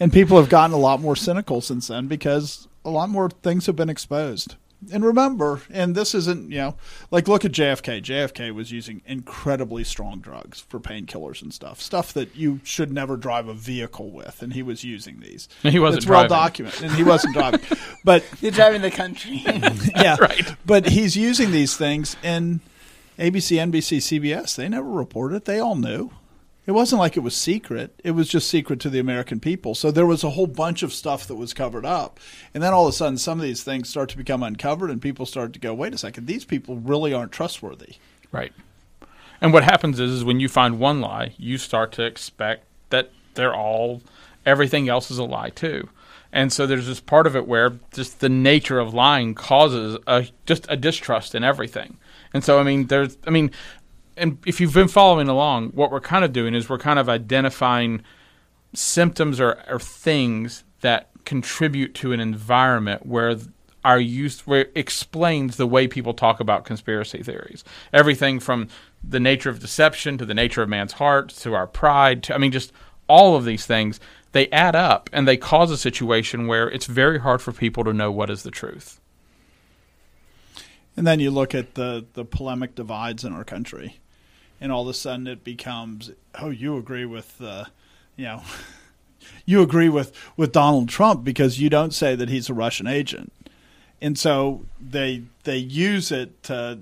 and 0.00 0.12
people 0.12 0.36
have 0.36 0.48
gotten 0.48 0.74
a 0.74 0.78
lot 0.78 1.00
more 1.00 1.16
cynical 1.16 1.60
since 1.60 1.88
then 1.88 2.06
because 2.06 2.66
a 2.84 2.90
lot 2.90 3.08
more 3.08 3.30
things 3.30 3.66
have 3.66 3.76
been 3.76 3.90
exposed. 3.90 4.56
And 4.92 5.04
remember, 5.04 5.60
and 5.70 5.94
this 5.94 6.14
isn't, 6.14 6.50
you 6.50 6.58
know, 6.58 6.76
like 7.10 7.28
look 7.28 7.44
at 7.44 7.52
JFK. 7.52 8.02
JFK 8.02 8.54
was 8.54 8.72
using 8.72 9.02
incredibly 9.04 9.84
strong 9.84 10.20
drugs 10.20 10.60
for 10.60 10.80
painkillers 10.80 11.42
and 11.42 11.52
stuff, 11.52 11.80
stuff 11.80 12.12
that 12.14 12.34
you 12.34 12.60
should 12.64 12.92
never 12.92 13.16
drive 13.16 13.46
a 13.48 13.54
vehicle 13.54 14.10
with, 14.10 14.42
and 14.42 14.54
he 14.54 14.62
was 14.62 14.82
using 14.82 15.20
these. 15.20 15.48
And 15.62 15.72
he 15.74 15.78
wasn't 15.78 16.04
It's 16.04 16.10
well 16.10 16.28
documented, 16.28 16.84
and 16.84 16.92
he 16.92 17.02
wasn't 17.02 17.34
driving. 17.34 17.60
But 18.04 18.24
You're 18.40 18.52
driving 18.52 18.80
the 18.80 18.90
country. 18.90 19.42
yeah, 19.96 20.16
Right. 20.18 20.54
But 20.64 20.86
he's 20.86 21.16
using 21.16 21.50
these 21.50 21.76
things, 21.76 22.16
and 22.22 22.60
ABC, 23.18 23.58
NBC, 23.58 23.98
CBS, 23.98 24.56
they 24.56 24.68
never 24.68 24.88
reported 24.88 25.36
it. 25.36 25.44
They 25.44 25.60
all 25.60 25.76
knew. 25.76 26.10
It 26.70 26.74
wasn't 26.74 27.00
like 27.00 27.16
it 27.16 27.24
was 27.24 27.34
secret. 27.34 28.00
It 28.04 28.12
was 28.12 28.28
just 28.28 28.48
secret 28.48 28.78
to 28.78 28.90
the 28.90 29.00
American 29.00 29.40
people. 29.40 29.74
So 29.74 29.90
there 29.90 30.06
was 30.06 30.22
a 30.22 30.30
whole 30.30 30.46
bunch 30.46 30.84
of 30.84 30.92
stuff 30.92 31.26
that 31.26 31.34
was 31.34 31.52
covered 31.52 31.84
up. 31.84 32.20
And 32.54 32.62
then 32.62 32.72
all 32.72 32.86
of 32.86 32.90
a 32.90 32.92
sudden, 32.92 33.18
some 33.18 33.40
of 33.40 33.42
these 33.42 33.64
things 33.64 33.88
start 33.88 34.08
to 34.10 34.16
become 34.16 34.44
uncovered, 34.44 34.88
and 34.88 35.02
people 35.02 35.26
start 35.26 35.52
to 35.54 35.58
go, 35.58 35.74
wait 35.74 35.94
a 35.94 35.98
second, 35.98 36.28
these 36.28 36.44
people 36.44 36.76
really 36.76 37.12
aren't 37.12 37.32
trustworthy. 37.32 37.96
Right. 38.30 38.52
And 39.40 39.52
what 39.52 39.64
happens 39.64 39.98
is, 39.98 40.12
is 40.12 40.24
when 40.24 40.38
you 40.38 40.48
find 40.48 40.78
one 40.78 41.00
lie, 41.00 41.34
you 41.38 41.58
start 41.58 41.90
to 41.94 42.04
expect 42.04 42.66
that 42.90 43.10
they're 43.34 43.52
all 43.52 44.00
everything 44.46 44.88
else 44.88 45.10
is 45.10 45.18
a 45.18 45.24
lie 45.24 45.50
too. 45.50 45.88
And 46.32 46.52
so 46.52 46.68
there's 46.68 46.86
this 46.86 47.00
part 47.00 47.26
of 47.26 47.34
it 47.34 47.48
where 47.48 47.80
just 47.92 48.20
the 48.20 48.28
nature 48.28 48.78
of 48.78 48.94
lying 48.94 49.34
causes 49.34 49.98
a 50.06 50.28
just 50.46 50.66
a 50.68 50.76
distrust 50.76 51.34
in 51.34 51.42
everything. 51.42 51.96
And 52.32 52.44
so 52.44 52.60
I 52.60 52.62
mean 52.62 52.86
there's 52.86 53.18
I 53.26 53.30
mean 53.30 53.50
and 54.16 54.38
if 54.46 54.60
you've 54.60 54.74
been 54.74 54.88
following 54.88 55.28
along, 55.28 55.70
what 55.70 55.90
we're 55.90 56.00
kind 56.00 56.24
of 56.24 56.32
doing 56.32 56.54
is 56.54 56.68
we're 56.68 56.78
kind 56.78 56.98
of 56.98 57.08
identifying 57.08 58.02
symptoms 58.74 59.40
or, 59.40 59.62
or 59.68 59.78
things 59.78 60.64
that 60.80 61.10
contribute 61.24 61.94
to 61.94 62.12
an 62.12 62.20
environment 62.20 63.06
where 63.06 63.36
our 63.84 64.00
use 64.00 64.46
where 64.46 64.62
it 64.62 64.72
explains 64.74 65.56
the 65.56 65.66
way 65.66 65.88
people 65.88 66.12
talk 66.12 66.40
about 66.40 66.64
conspiracy 66.64 67.22
theories. 67.22 67.64
Everything 67.92 68.38
from 68.40 68.68
the 69.02 69.20
nature 69.20 69.50
of 69.50 69.60
deception 69.60 70.18
to 70.18 70.26
the 70.26 70.34
nature 70.34 70.62
of 70.62 70.68
man's 70.68 70.92
heart 70.94 71.30
to 71.30 71.54
our 71.54 71.66
pride 71.66 72.22
to 72.24 72.34
I 72.34 72.38
mean 72.38 72.52
just 72.52 72.72
all 73.08 73.36
of 73.36 73.44
these 73.44 73.66
things 73.66 73.98
they 74.32 74.48
add 74.50 74.76
up 74.76 75.10
and 75.12 75.26
they 75.26 75.36
cause 75.36 75.70
a 75.70 75.78
situation 75.78 76.46
where 76.46 76.70
it's 76.70 76.86
very 76.86 77.18
hard 77.18 77.42
for 77.42 77.52
people 77.52 77.84
to 77.84 77.92
know 77.92 78.12
what 78.12 78.30
is 78.30 78.42
the 78.42 78.50
truth. 78.50 79.00
And 80.96 81.06
then 81.06 81.20
you 81.20 81.30
look 81.30 81.54
at 81.54 81.74
the, 81.74 82.04
the 82.14 82.24
polemic 82.24 82.74
divides 82.74 83.24
in 83.24 83.32
our 83.32 83.44
country, 83.44 84.00
and 84.60 84.70
all 84.72 84.82
of 84.82 84.88
a 84.88 84.94
sudden 84.94 85.26
it 85.26 85.44
becomes, 85.44 86.10
oh, 86.40 86.50
you 86.50 86.76
agree 86.76 87.04
with, 87.04 87.40
uh, 87.40 87.66
you 88.16 88.24
know, 88.24 88.42
you 89.46 89.62
agree 89.62 89.88
with, 89.88 90.12
with 90.36 90.52
Donald 90.52 90.88
Trump 90.88 91.24
because 91.24 91.60
you 91.60 91.70
don't 91.70 91.94
say 91.94 92.14
that 92.14 92.28
he's 92.28 92.50
a 92.50 92.54
Russian 92.54 92.86
agent, 92.86 93.32
and 94.02 94.18
so 94.18 94.64
they 94.80 95.24
they 95.44 95.58
use 95.58 96.10
it 96.10 96.42
to, 96.44 96.80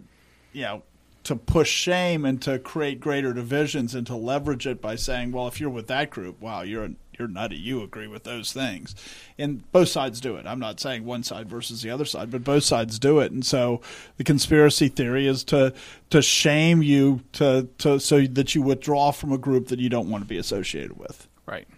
you 0.52 0.62
know, 0.62 0.82
to 1.24 1.36
push 1.36 1.68
shame 1.68 2.24
and 2.24 2.40
to 2.40 2.58
create 2.58 3.00
greater 3.00 3.32
divisions 3.32 3.94
and 3.94 4.06
to 4.06 4.16
leverage 4.16 4.66
it 4.66 4.80
by 4.80 4.96
saying, 4.96 5.32
well, 5.32 5.46
if 5.46 5.60
you're 5.60 5.68
with 5.68 5.86
that 5.88 6.10
group, 6.10 6.40
wow, 6.40 6.62
you're 6.62 6.90
you're 7.18 7.28
nutty. 7.28 7.56
You 7.56 7.82
agree 7.82 8.06
with 8.06 8.24
those 8.24 8.52
things, 8.52 8.94
and 9.38 9.70
both 9.72 9.88
sides 9.88 10.20
do 10.20 10.36
it. 10.36 10.46
I'm 10.46 10.58
not 10.58 10.80
saying 10.80 11.04
one 11.04 11.22
side 11.22 11.48
versus 11.48 11.82
the 11.82 11.90
other 11.90 12.04
side, 12.04 12.30
but 12.30 12.44
both 12.44 12.64
sides 12.64 12.98
do 12.98 13.18
it. 13.20 13.32
And 13.32 13.44
so 13.44 13.80
the 14.16 14.24
conspiracy 14.24 14.88
theory 14.88 15.26
is 15.26 15.44
to 15.44 15.72
to 16.10 16.22
shame 16.22 16.82
you 16.82 17.22
to 17.32 17.68
to 17.78 17.98
so 18.00 18.22
that 18.22 18.54
you 18.54 18.62
withdraw 18.62 19.10
from 19.10 19.32
a 19.32 19.38
group 19.38 19.68
that 19.68 19.78
you 19.78 19.88
don't 19.88 20.10
want 20.10 20.22
to 20.22 20.28
be 20.28 20.38
associated 20.38 20.98
with. 20.98 21.28
Right. 21.46 21.68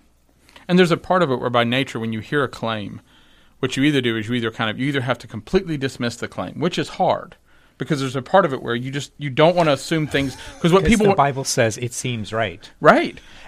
And 0.68 0.78
there's 0.78 0.90
a 0.92 0.96
part 0.96 1.22
of 1.22 1.30
it 1.30 1.40
where 1.40 1.50
by 1.50 1.64
nature 1.64 1.98
when 1.98 2.12
you 2.12 2.20
hear 2.20 2.44
a 2.44 2.48
claim, 2.48 3.00
what 3.58 3.76
you 3.76 3.82
either 3.82 4.00
do 4.00 4.16
is 4.16 4.28
you 4.28 4.34
either 4.34 4.50
kind 4.50 4.70
of 4.70 4.78
you 4.78 4.86
either 4.86 5.00
have 5.00 5.18
to 5.18 5.26
completely 5.26 5.76
dismiss 5.76 6.16
the 6.16 6.28
claim, 6.28 6.60
which 6.60 6.78
is 6.78 6.90
hard. 6.90 7.36
Because 7.88 8.00
there's 8.00 8.16
a 8.16 8.22
part 8.22 8.44
of 8.44 8.52
it 8.52 8.62
where 8.62 8.74
you 8.74 8.90
just 8.90 9.12
you 9.18 9.30
don't 9.30 9.56
want 9.56 9.68
to 9.68 9.72
assume 9.72 10.06
things 10.06 10.36
because 10.54 10.72
what 10.72 10.84
people 10.84 11.06
the 11.06 11.14
Bible 11.14 11.44
says 11.44 11.78
it 11.78 11.92
seems 11.92 12.32
right. 12.32 12.70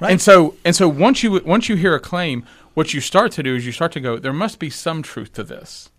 Right. 0.01 0.11
And 0.11 0.21
so 0.21 0.57
and 0.64 0.75
so 0.75 0.88
once 0.88 1.23
you 1.23 1.40
once 1.45 1.68
you 1.68 1.77
hear 1.77 1.95
a 1.95 2.01
claim, 2.01 2.45
what 2.75 2.95
you 2.95 3.01
start 3.01 3.33
to 3.33 3.42
do 3.42 3.55
is 3.55 3.66
you 3.66 3.73
start 3.73 3.92
to 3.92 4.01
go, 4.01 4.18
there 4.18 4.33
must 4.33 4.59
be 4.59 4.71
some 4.71 5.03
truth 5.03 5.33
to 5.35 5.45
this. 5.45 5.90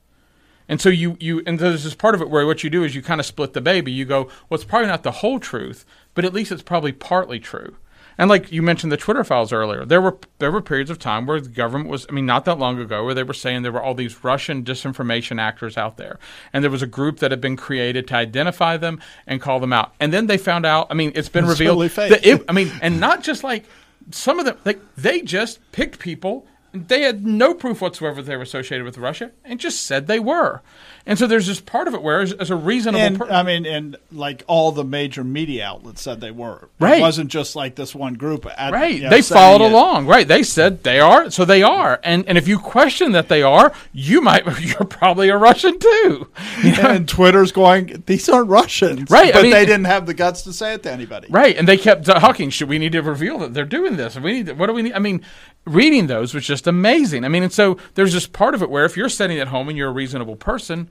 And 0.68 0.82
so 0.82 0.90
you 0.90 1.18
you 1.20 1.44
and 1.46 1.60
there's 1.60 1.84
this 1.84 1.96
part 1.96 2.16
of 2.16 2.22
it 2.22 2.30
where 2.30 2.46
what 2.46 2.64
you 2.64 2.70
do 2.70 2.84
is 2.84 2.96
you 2.96 3.02
kind 3.02 3.20
of 3.20 3.26
split 3.26 3.54
the 3.54 3.62
baby. 3.62 3.92
You 3.92 4.06
go, 4.06 4.24
well, 4.50 4.56
it's 4.56 4.64
probably 4.64 4.88
not 4.88 5.04
the 5.04 5.12
whole 5.12 5.40
truth, 5.40 5.86
but 6.14 6.26
at 6.26 6.34
least 6.34 6.52
it's 6.52 6.64
probably 6.64 6.92
partly 6.92 7.40
true. 7.40 7.76
And 8.18 8.30
like 8.30 8.52
you 8.52 8.62
mentioned 8.62 8.92
the 8.92 8.98
Twitter 8.98 9.24
files 9.24 9.52
earlier, 9.52 9.86
there 9.86 10.02
were 10.02 10.18
there 10.40 10.52
were 10.52 10.62
periods 10.62 10.90
of 10.90 11.00
time 11.00 11.26
where 11.26 11.40
the 11.40 11.50
government 11.50 11.90
was 11.90 12.06
I 12.10 12.14
mean 12.14 12.26
not 12.26 12.46
that 12.46 12.60
long 12.60 12.80
ago 12.80 13.04
where 13.04 13.14
they 13.14 13.24
were 13.24 13.34
saying 13.34 13.64
there 13.64 13.72
were 13.72 13.82
all 13.82 13.96
these 13.96 14.24
Russian 14.24 14.64
disinformation 14.64 15.40
actors 15.40 15.78
out 15.78 15.98
there. 15.98 16.20
And 16.52 16.64
there 16.64 16.72
was 16.72 16.82
a 16.82 16.88
group 16.88 17.20
that 17.20 17.32
had 17.32 17.42
been 17.42 17.58
created 17.58 18.08
to 18.10 18.16
identify 18.16 18.78
them 18.78 19.00
and 19.28 19.42
call 19.42 19.60
them 19.60 19.74
out. 19.74 19.94
And 20.00 20.14
then 20.14 20.28
they 20.28 20.38
found 20.38 20.66
out, 20.66 20.88
I 20.90 20.94
mean, 20.94 21.12
it's 21.16 21.30
been 21.30 21.46
It's 21.46 21.52
revealed 21.52 21.76
totally 21.76 21.90
fake. 21.90 22.10
that 22.12 22.26
it, 22.26 22.46
I 22.48 22.54
mean, 22.54 22.72
and 22.82 23.00
not 23.00 23.24
just 23.24 23.44
like 23.44 23.66
some 24.12 24.40
of 24.40 24.46
them 24.46 24.58
like 24.66 24.80
they 24.96 25.22
just 25.22 25.60
picked 25.72 26.00
people 26.00 26.46
they 26.74 27.02
had 27.02 27.26
no 27.26 27.54
proof 27.54 27.82
whatsoever 27.82 28.22
that 28.22 28.28
they 28.28 28.36
were 28.36 28.42
associated 28.42 28.84
with 28.84 28.98
Russia 28.98 29.32
and 29.46 29.60
just 29.60 29.86
said 29.86 30.08
they 30.08 30.20
were. 30.20 30.62
And 31.06 31.20
so 31.20 31.28
there's 31.28 31.48
this 31.48 31.60
part 31.60 31.90
of 31.90 31.94
it 31.94 32.02
where, 32.02 32.22
as, 32.22 32.32
as 32.32 32.50
a 32.50 32.56
reasonable 32.56 33.02
And 33.02 33.18
per- 33.20 33.30
I 33.30 33.44
mean, 33.44 33.66
and 33.66 33.98
like 34.14 34.44
all 34.48 34.72
the 34.72 34.86
major 34.86 35.22
media 35.24 35.66
outlets 35.66 36.02
said 36.02 36.22
they 36.22 36.32
were. 36.32 36.70
Right. 36.80 37.00
It 37.00 37.02
wasn't 37.02 37.30
just 37.30 37.58
like 37.58 37.76
this 37.76 37.94
one 37.94 38.14
group. 38.14 38.46
At, 38.58 38.72
Right. 38.72 38.96
you 38.96 39.02
know, 39.04 39.10
they 39.10 39.22
followed 39.22 39.62
it. 39.66 39.72
along. 39.72 40.08
Right. 40.08 40.26
They 40.26 40.44
said 40.44 40.84
they 40.84 41.02
are, 41.02 41.30
so 41.30 41.44
they 41.44 41.62
are. 41.62 42.00
And 42.04 42.26
and 42.28 42.38
if 42.38 42.48
you 42.48 42.58
question 42.58 43.12
that 43.12 43.28
they 43.28 43.44
are, 43.44 43.74
you 43.92 44.22
might 44.22 44.46
you're 44.62 44.86
probably 44.86 45.28
a 45.28 45.36
Russian 45.38 45.78
too. 45.78 46.30
You 46.64 46.72
know? 46.78 46.90
And 46.90 47.10
Twitter's 47.10 47.52
going, 47.52 48.04
these 48.06 48.30
aren't 48.30 48.50
Russians. 48.50 49.10
Right, 49.12 49.30
I 49.30 49.34
But 49.34 49.42
mean- 49.44 49.52
they 49.52 49.66
didn't 49.66 49.86
have 49.88 50.06
the 50.06 50.14
guts 50.14 50.44
to 50.44 50.54
say 50.54 50.74
it 50.76 50.84
to 50.84 50.92
anybody. 50.92 51.28
Right, 51.30 51.58
and 51.58 51.68
they 51.68 51.78
kept 51.78 52.08
uh, 52.08 52.18
talking. 52.20 52.50
Should 52.50 52.70
we 52.70 52.80
need 52.80 52.94
to 52.94 53.02
reveal 53.02 53.40
that 53.40 53.54
they're 53.54 53.66
doing 53.66 53.98
this? 53.98 54.18
We 54.18 54.32
need. 54.34 54.46
To, 54.46 54.54
what 54.54 54.68
do 54.68 54.74
we 54.74 54.84
need? 54.84 54.94
I 54.94 55.00
mean, 55.00 55.22
reading 55.66 56.08
those 56.08 56.34
was 56.34 56.46
just 56.46 56.66
amazing. 56.66 57.26
I 57.26 57.28
mean, 57.28 57.44
and 57.44 57.52
so 57.52 57.78
there's 57.96 58.14
this 58.14 58.26
part 58.26 58.56
of 58.56 58.62
it 58.64 58.70
where 58.70 58.86
if 58.86 58.96
you're 58.96 59.10
sitting 59.10 59.38
at 59.40 59.50
home 59.50 59.68
and 59.68 59.78
you're 59.78 59.90
a 59.90 59.94
reasonable 59.94 60.38
person, 60.38 60.90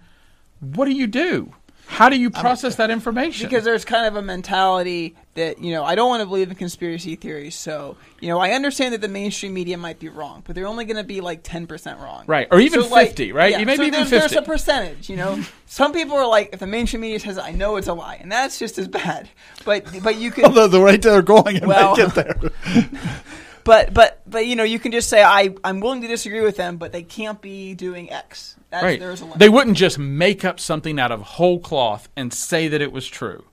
what 0.63 0.87
do 0.87 0.93
you 0.93 1.07
do? 1.07 1.53
How 1.89 2.09
do 2.09 2.17
you 2.19 2.31
process 2.31 2.77
that 2.77 2.91
information? 2.91 3.47
because 3.49 3.65
there's 3.65 3.85
kind 3.85 4.07
of 4.07 4.17
a 4.17 4.23
mentality 4.23 5.15
that 5.35 5.59
you 5.59 5.73
know 5.73 5.85
I 5.85 5.95
don't 5.95 6.09
want 6.09 6.23
to 6.23 6.27
believe 6.27 6.49
in 6.49 6.57
conspiracy 6.57 7.17
theories. 7.17 7.55
So 7.55 7.99
you 8.21 8.29
know 8.29 8.39
I 8.39 8.53
understand 8.53 8.95
that 8.95 9.03
the 9.03 9.09
mainstream 9.09 9.53
media 9.53 9.77
might 9.77 9.99
be 9.99 10.09
wrong, 10.09 10.43
but 10.47 10.55
they're 10.55 10.67
only 10.69 10.87
going 10.87 10.97
to 10.97 11.05
be 11.05 11.21
like 11.21 11.41
ten 11.43 11.67
percent 11.67 11.99
wrong, 11.99 12.25
Right, 12.27 12.49
or 12.51 12.61
even 12.61 12.83
So, 12.83 12.89
like, 12.89 13.09
50, 13.09 13.33
right? 13.33 13.51
Yeah, 13.51 13.59
You 13.59 13.67
maybe 13.67 13.77
so 13.77 13.83
even 13.83 13.93
there's, 14.09 14.11
there's 14.11 14.33
a 14.37 14.41
percentage. 14.43 15.11
You 15.11 15.17
know, 15.17 15.43
some 15.67 15.93
people 15.93 16.17
are 16.17 16.27
like, 16.27 16.51
if 16.55 16.61
the 16.61 16.67
mainstream 16.67 17.03
media 17.03 17.21
says, 17.21 17.37
I 17.37 17.51
know 17.51 17.77
it's 17.77 17.89
a 17.89 17.95
lie, 17.95 18.17
and 18.21 18.33
that's 18.33 18.59
just 18.59 18.79
as 18.79 18.89
bad. 18.89 19.29
But 19.67 19.85
but 20.03 20.17
you 20.17 20.31
can 20.31 20.45
Although 20.47 20.69
the 20.69 20.81
rate 20.81 21.03
they're 21.03 21.21
going, 21.21 21.57
it 21.57 21.67
Well- 21.67 21.91
might 21.91 21.97
get 21.97 22.15
there. 22.15 22.37
but 23.65 23.93
but 23.95 24.21
but 24.27 24.47
you 24.47 24.57
know 24.57 24.65
you 24.65 24.79
can 24.79 24.93
just 24.93 25.09
say 25.09 25.23
I 25.23 25.55
I'm 25.65 25.81
willing 25.81 26.03
to 26.03 26.09
disagree 26.09 26.41
with 26.41 26.57
them, 26.57 26.77
but 26.77 26.93
they 26.93 27.03
can't 27.03 27.41
be 27.41 27.75
doing 27.75 28.11
X. 28.11 28.57
That's, 28.71 28.83
right, 28.85 28.99
There's 29.01 29.21
a 29.21 29.25
limit. 29.25 29.39
they 29.39 29.49
wouldn't 29.49 29.77
just 29.77 29.99
make 29.99 30.45
up 30.45 30.59
something 30.59 30.99
out 30.99 31.13
of 31.13 31.21
whole 31.21 31.59
cloth 31.61 32.09
and 32.17 32.33
say 32.33 32.69
that 32.69 32.81
it 32.81 32.91
was 32.91 33.07
true. 33.07 33.45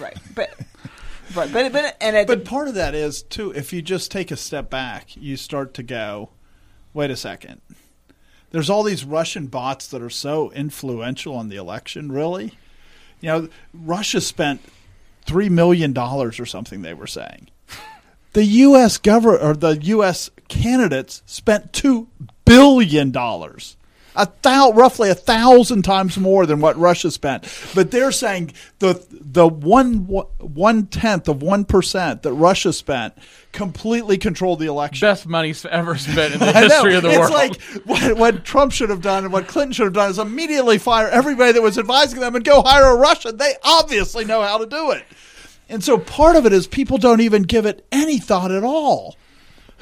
right, 0.00 0.16
but 0.34 0.58
right, 1.34 1.52
but 1.52 1.72
but 1.72 1.96
and 2.00 2.16
it, 2.16 2.26
But 2.26 2.44
part 2.44 2.68
of 2.68 2.74
that 2.74 2.94
is 2.94 3.22
too, 3.22 3.50
if 3.52 3.72
you 3.72 3.82
just 3.82 4.10
take 4.10 4.30
a 4.30 4.36
step 4.36 4.70
back, 4.70 5.16
you 5.16 5.36
start 5.36 5.74
to 5.74 5.82
go, 5.82 6.30
wait 6.94 7.10
a 7.10 7.16
second. 7.16 7.60
There's 8.52 8.70
all 8.70 8.84
these 8.84 9.04
Russian 9.04 9.48
bots 9.48 9.88
that 9.88 10.00
are 10.00 10.08
so 10.10 10.50
influential 10.52 11.34
on 11.34 11.48
the 11.48 11.56
election, 11.56 12.10
really. 12.12 12.52
You 13.20 13.28
know, 13.28 13.48
Russia 13.72 14.20
spent 14.20 14.60
three 15.26 15.48
million 15.48 15.92
dollars 15.92 16.38
or 16.38 16.46
something 16.46 16.82
they 16.82 16.94
were 16.94 17.06
saying. 17.06 17.48
The 18.34 18.44
US 18.44 18.98
government 18.98 19.42
or 19.42 19.54
the 19.54 19.78
US 19.82 20.30
candidates 20.48 21.22
spent 21.24 21.72
two 21.72 22.08
billion 22.44 23.10
dollars. 23.10 23.76
a 24.16 24.28
thou, 24.42 24.70
roughly 24.72 25.08
a 25.10 25.14
thousand 25.14 25.82
times 25.82 26.16
more 26.18 26.44
than 26.46 26.60
what 26.60 26.76
Russia 26.78 27.10
spent. 27.10 27.44
But 27.74 27.90
they're 27.90 28.12
saying 28.12 28.52
the 28.80 29.04
the 29.10 29.46
one 29.48 30.06
one 30.06 30.86
tenth 30.86 31.28
of 31.28 31.42
one 31.42 31.64
percent 31.64 32.22
that 32.22 32.32
Russia 32.32 32.72
spent 32.72 33.14
completely 33.52 34.18
controlled 34.18 34.58
the 34.58 34.66
election. 34.66 35.06
Best 35.06 35.26
money 35.26 35.54
ever 35.70 35.96
spent 35.96 36.34
in 36.34 36.40
the 36.40 36.52
history 36.52 36.96
of 36.96 37.02
the 37.02 37.10
it's 37.10 37.18
world. 37.18 37.56
It's 37.56 37.76
like 37.76 37.86
what, 37.86 38.16
what 38.16 38.44
Trump 38.44 38.72
should 38.72 38.90
have 38.90 39.02
done 39.02 39.24
and 39.24 39.32
what 39.32 39.46
Clinton 39.46 39.72
should 39.72 39.84
have 39.86 39.92
done 39.92 40.10
is 40.10 40.18
immediately 40.18 40.78
fire 40.78 41.08
everybody 41.08 41.52
that 41.52 41.62
was 41.62 41.78
advising 41.78 42.20
them 42.20 42.34
and 42.34 42.44
go 42.44 42.62
hire 42.62 42.94
a 42.94 42.96
Russian. 42.96 43.36
They 43.36 43.54
obviously 43.62 44.24
know 44.24 44.42
how 44.42 44.58
to 44.58 44.66
do 44.66 44.90
it. 44.90 45.04
And 45.68 45.82
so 45.82 45.98
part 45.98 46.36
of 46.36 46.46
it 46.46 46.52
is 46.52 46.66
people 46.66 46.98
don't 46.98 47.20
even 47.20 47.42
give 47.42 47.66
it 47.66 47.86
any 47.90 48.18
thought 48.18 48.52
at 48.52 48.64
all. 48.64 49.16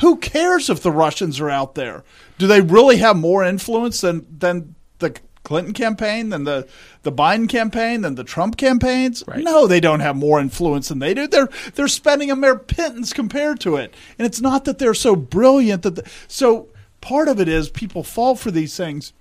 Who 0.00 0.16
cares 0.16 0.70
if 0.70 0.82
the 0.82 0.92
Russians 0.92 1.40
are 1.40 1.50
out 1.50 1.74
there? 1.74 2.04
Do 2.38 2.46
they 2.46 2.60
really 2.60 2.96
have 2.98 3.16
more 3.16 3.44
influence 3.44 4.00
than 4.00 4.26
than 4.38 4.74
the 4.98 5.14
Clinton 5.44 5.74
campaign, 5.74 6.30
than 6.30 6.44
the 6.44 6.66
the 7.02 7.12
Biden 7.12 7.48
campaign, 7.48 8.00
than 8.00 8.14
the 8.14 8.24
Trump 8.24 8.56
campaigns? 8.56 9.22
Right. 9.26 9.44
No, 9.44 9.66
they 9.66 9.80
don't 9.80 10.00
have 10.00 10.16
more 10.16 10.40
influence 10.40 10.88
than 10.88 10.98
they 10.98 11.14
do. 11.14 11.26
They're 11.26 11.48
they're 11.74 11.88
spending 11.88 12.30
a 12.30 12.36
mere 12.36 12.58
pittance 12.58 13.12
compared 13.12 13.60
to 13.60 13.76
it. 13.76 13.94
And 14.18 14.26
it's 14.26 14.40
not 14.40 14.64
that 14.64 14.78
they're 14.78 14.94
so 14.94 15.14
brilliant 15.14 15.82
that 15.82 15.96
the, 15.96 16.10
so 16.26 16.68
part 17.00 17.28
of 17.28 17.40
it 17.40 17.48
is 17.48 17.68
people 17.68 18.02
fall 18.02 18.34
for 18.34 18.50
these 18.50 18.76
things 18.76 19.12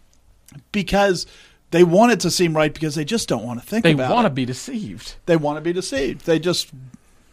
because 0.72 1.26
they 1.72 1.84
want 1.84 2.11
it 2.11 2.19
to 2.22 2.32
seem 2.32 2.55
right 2.55 2.74
because 2.74 2.95
they 2.95 3.05
just 3.05 3.28
don't 3.28 3.43
want 3.43 3.59
to 3.59 3.65
think 3.65 3.84
they 3.84 3.93
about 3.93 4.05
it. 4.05 4.07
They 4.07 4.13
want 4.13 4.26
to 4.26 4.30
be 4.30 4.45
deceived. 4.45 5.15
they 5.26 5.38
want 5.38 5.57
to 5.57 5.61
be 5.61 5.74
deceived. 5.74 6.26
They 6.26 6.39
just 6.39 6.69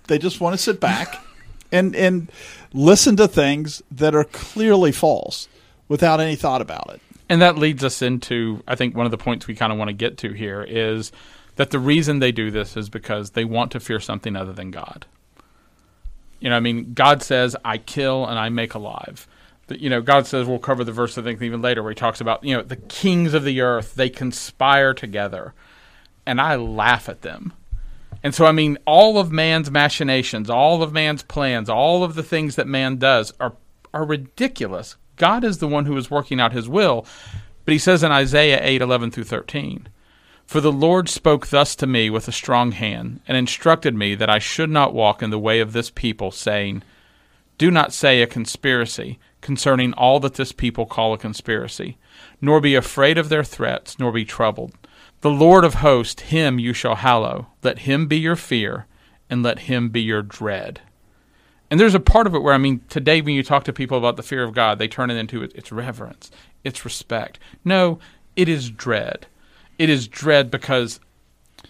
they 0.06 0.18
just 0.18 0.40
want 0.40 0.54
to 0.54 0.62
sit 0.62 0.80
back 0.80 1.22
and 1.72 1.94
and 1.94 2.30
listen 2.72 3.16
to 3.16 3.28
things 3.28 3.82
that 3.90 4.14
are 4.14 4.24
clearly 4.24 4.92
false 4.92 5.48
without 5.88 6.20
any 6.20 6.36
thought 6.36 6.62
about 6.62 6.90
it. 6.94 7.00
And 7.28 7.42
that 7.42 7.58
leads 7.58 7.84
us 7.84 8.00
into, 8.00 8.62
I 8.66 8.74
think, 8.74 8.96
one 8.96 9.04
of 9.04 9.10
the 9.10 9.18
points 9.18 9.46
we 9.46 9.54
kind 9.54 9.70
of 9.70 9.78
want 9.78 9.88
to 9.88 9.94
get 9.94 10.16
to 10.18 10.32
here 10.32 10.64
is 10.66 11.12
that 11.56 11.70
the 11.70 11.78
reason 11.78 12.20
they 12.20 12.32
do 12.32 12.50
this 12.50 12.76
is 12.76 12.88
because 12.88 13.30
they 13.30 13.44
want 13.44 13.72
to 13.72 13.80
fear 13.80 14.00
something 14.00 14.34
other 14.34 14.52
than 14.52 14.70
God. 14.70 15.04
You 16.40 16.48
know, 16.48 16.56
I 16.56 16.60
mean, 16.60 16.94
God 16.94 17.22
says, 17.22 17.54
I 17.64 17.78
kill 17.78 18.24
and 18.24 18.38
I 18.38 18.48
make 18.48 18.74
alive. 18.74 19.26
You 19.68 19.90
know, 19.90 20.00
God 20.00 20.26
says, 20.26 20.46
we'll 20.46 20.58
cover 20.58 20.84
the 20.84 20.92
verse, 20.92 21.18
I 21.18 21.22
think, 21.22 21.42
even 21.42 21.62
later, 21.62 21.82
where 21.82 21.90
he 21.90 21.96
talks 21.96 22.20
about, 22.20 22.42
you 22.42 22.56
know, 22.56 22.62
the 22.62 22.76
kings 22.76 23.34
of 23.34 23.44
the 23.44 23.60
earth, 23.60 23.94
they 23.94 24.08
conspire 24.08 24.94
together. 24.94 25.54
And 26.24 26.40
I 26.40 26.56
laugh 26.56 27.08
at 27.08 27.22
them. 27.22 27.52
And 28.22 28.34
so, 28.34 28.46
I 28.46 28.52
mean, 28.52 28.78
all 28.86 29.18
of 29.18 29.30
man's 29.30 29.70
machinations, 29.70 30.50
all 30.50 30.82
of 30.82 30.92
man's 30.92 31.22
plans, 31.22 31.68
all 31.68 32.02
of 32.02 32.14
the 32.14 32.22
things 32.22 32.56
that 32.56 32.66
man 32.66 32.96
does 32.96 33.32
are, 33.38 33.54
are 33.94 34.04
ridiculous. 34.04 34.96
God 35.16 35.44
is 35.44 35.58
the 35.58 35.68
one 35.68 35.84
who 35.84 35.96
is 35.96 36.10
working 36.10 36.40
out 36.40 36.52
his 36.52 36.68
will. 36.68 37.06
But 37.64 37.72
he 37.72 37.78
says 37.78 38.02
in 38.02 38.10
Isaiah 38.10 38.60
8 38.62 38.80
11 38.80 39.10
through 39.10 39.24
13, 39.24 39.88
For 40.46 40.60
the 40.60 40.72
Lord 40.72 41.08
spoke 41.08 41.48
thus 41.48 41.76
to 41.76 41.86
me 41.86 42.08
with 42.08 42.26
a 42.26 42.32
strong 42.32 42.72
hand, 42.72 43.20
and 43.28 43.36
instructed 43.36 43.94
me 43.94 44.14
that 44.14 44.30
I 44.30 44.38
should 44.38 44.70
not 44.70 44.94
walk 44.94 45.22
in 45.22 45.30
the 45.30 45.38
way 45.38 45.60
of 45.60 45.72
this 45.72 45.90
people, 45.90 46.30
saying, 46.30 46.82
Do 47.58 47.70
not 47.70 47.92
say 47.92 48.22
a 48.22 48.26
conspiracy 48.26 49.18
concerning 49.48 49.94
all 49.94 50.20
that 50.20 50.34
this 50.34 50.52
people 50.52 50.84
call 50.84 51.14
a 51.14 51.18
conspiracy, 51.18 51.96
nor 52.38 52.60
be 52.60 52.74
afraid 52.74 53.16
of 53.16 53.30
their 53.30 53.42
threats, 53.42 53.98
nor 53.98 54.12
be 54.12 54.22
troubled. 54.22 54.74
The 55.22 55.30
Lord 55.30 55.64
of 55.64 55.76
hosts, 55.76 56.20
him 56.20 56.58
you 56.58 56.74
shall 56.74 56.96
hallow. 56.96 57.46
Let 57.62 57.78
him 57.78 58.08
be 58.08 58.18
your 58.18 58.36
fear, 58.36 58.84
and 59.30 59.42
let 59.42 59.60
him 59.60 59.88
be 59.88 60.02
your 60.02 60.20
dread. 60.20 60.82
And 61.70 61.80
there's 61.80 61.94
a 61.94 61.98
part 61.98 62.26
of 62.26 62.34
it 62.34 62.42
where, 62.42 62.52
I 62.52 62.58
mean, 62.58 62.82
today 62.90 63.22
when 63.22 63.32
you 63.32 63.42
talk 63.42 63.64
to 63.64 63.72
people 63.72 63.96
about 63.96 64.18
the 64.18 64.22
fear 64.22 64.44
of 64.44 64.52
God, 64.52 64.78
they 64.78 64.86
turn 64.86 65.10
it 65.10 65.16
into 65.16 65.40
it's 65.42 65.72
reverence, 65.72 66.30
it's 66.62 66.84
respect. 66.84 67.38
No, 67.64 67.98
it 68.36 68.50
is 68.50 68.68
dread. 68.68 69.28
It 69.78 69.88
is 69.88 70.08
dread 70.08 70.50
because 70.50 71.00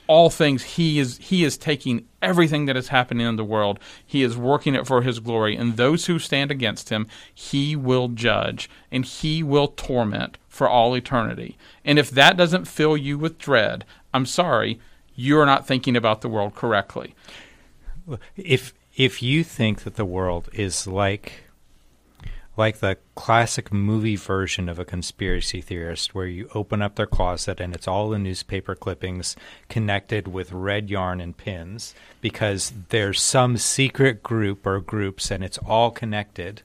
all 0.09 0.31
things 0.31 0.63
he 0.65 0.99
is 0.99 1.19
he 1.19 1.45
is 1.45 1.57
taking 1.57 2.07
everything 2.21 2.67
that 2.67 2.77
is 2.77 2.89
happening 2.89 3.27
in 3.27 3.37
the 3.37 3.45
world. 3.45 3.79
He 4.05 4.23
is 4.23 4.37
working 4.37 4.75
it 4.75 4.87
for 4.87 5.03
his 5.03 5.21
glory. 5.21 5.57
And 5.57 5.77
those 5.77 6.07
who 6.07 6.19
stand 6.19 6.51
against 6.51 6.89
him 6.89 7.07
he 7.33 7.77
will 7.77 8.09
judge 8.09 8.69
and 8.91 9.05
he 9.05 9.43
will 9.43 9.69
torment 9.69 10.39
for 10.49 10.69
all 10.69 10.97
eternity. 10.97 11.57
And 11.85 11.99
if 11.99 12.11
that 12.11 12.37
doesn't 12.37 12.67
fill 12.67 12.97
you 12.97 13.17
with 13.19 13.39
dread 13.39 13.85
i'm 14.13 14.27
sorry 14.27 14.81
you're 15.21 15.45
not 15.45 15.67
thinking 15.67 15.97
about 15.97 16.21
the 16.21 16.29
world 16.29 16.55
correctly. 16.55 17.13
If 18.37 18.73
if 18.97 19.21
you 19.21 19.43
think 19.43 19.83
that 19.83 19.97
the 19.97 20.05
world 20.05 20.49
is 20.53 20.87
like 20.87 21.48
like 22.59 22.81
the 22.81 22.99
classic 23.15 23.73
movie 23.73 24.17
version 24.17 24.69
of 24.69 24.81
a 24.81 24.85
conspiracy 24.85 25.61
theorist 25.61 26.13
where 26.13 26.27
you 26.27 26.51
open 26.55 26.83
up 26.83 26.97
their 26.97 27.07
closet 27.07 27.61
and 27.61 27.73
it's 27.73 27.87
all 27.87 28.11
the 28.11 28.19
newspaper 28.19 28.75
clippings 28.75 29.37
connected 29.69 30.27
with 30.27 30.51
red 30.51 30.91
yarn 30.91 31.21
and 31.21 31.37
pins 31.37 31.95
because 32.21 32.73
there's 32.89 33.23
some 33.23 33.57
secret 33.57 34.25
group 34.25 34.67
or 34.67 34.81
groups 34.81 35.31
and 35.31 35.45
it's 35.45 35.59
all 35.59 35.93
connected. 35.93 36.61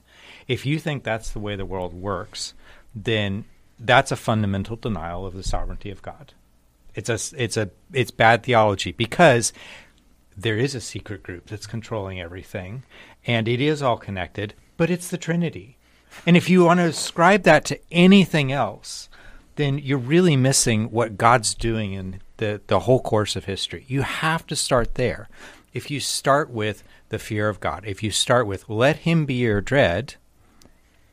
If 0.48 0.66
you 0.66 0.80
think 0.80 1.04
that's 1.04 1.30
the 1.30 1.38
way 1.38 1.54
the 1.54 1.64
world 1.64 1.94
works 1.94 2.54
then 2.92 3.44
that's 3.78 4.10
a 4.10 4.16
fundamental 4.16 4.76
denial 4.76 5.24
of 5.24 5.34
the 5.34 5.42
sovereignty 5.44 5.90
of 5.90 6.02
God. 6.02 6.32
It's 6.96 7.08
a 7.08 7.18
it's 7.40 7.56
a 7.56 7.70
it's 7.92 8.10
bad 8.10 8.42
theology 8.42 8.90
because 8.90 9.52
there 10.36 10.58
is 10.58 10.74
a 10.74 10.80
secret 10.80 11.22
group 11.22 11.46
that's 11.46 11.68
controlling 11.68 12.20
everything 12.20 12.82
and 13.26 13.46
it 13.46 13.60
is 13.60 13.80
all 13.80 13.96
connected 13.96 14.54
but 14.76 14.90
it's 14.90 15.08
the 15.08 15.18
trinity 15.18 15.76
and 16.26 16.36
if 16.36 16.48
you 16.48 16.64
want 16.64 16.80
to 16.80 16.84
ascribe 16.84 17.42
that 17.42 17.64
to 17.64 17.78
anything 17.90 18.52
else 18.52 19.08
then 19.56 19.78
you're 19.78 19.98
really 19.98 20.36
missing 20.36 20.90
what 20.90 21.16
god's 21.16 21.54
doing 21.54 21.92
in 21.92 22.20
the, 22.38 22.60
the 22.66 22.80
whole 22.80 23.00
course 23.00 23.36
of 23.36 23.44
history. 23.44 23.84
You 23.86 24.02
have 24.02 24.44
to 24.48 24.56
start 24.56 24.96
there. 24.96 25.28
If 25.72 25.88
you 25.88 26.00
start 26.00 26.50
with 26.50 26.82
the 27.08 27.18
fear 27.18 27.48
of 27.48 27.60
god 27.60 27.84
if 27.86 28.02
you 28.02 28.10
start 28.10 28.46
with 28.46 28.68
let 28.68 28.96
him 28.98 29.24
be 29.24 29.34
your 29.34 29.60
dread 29.60 30.16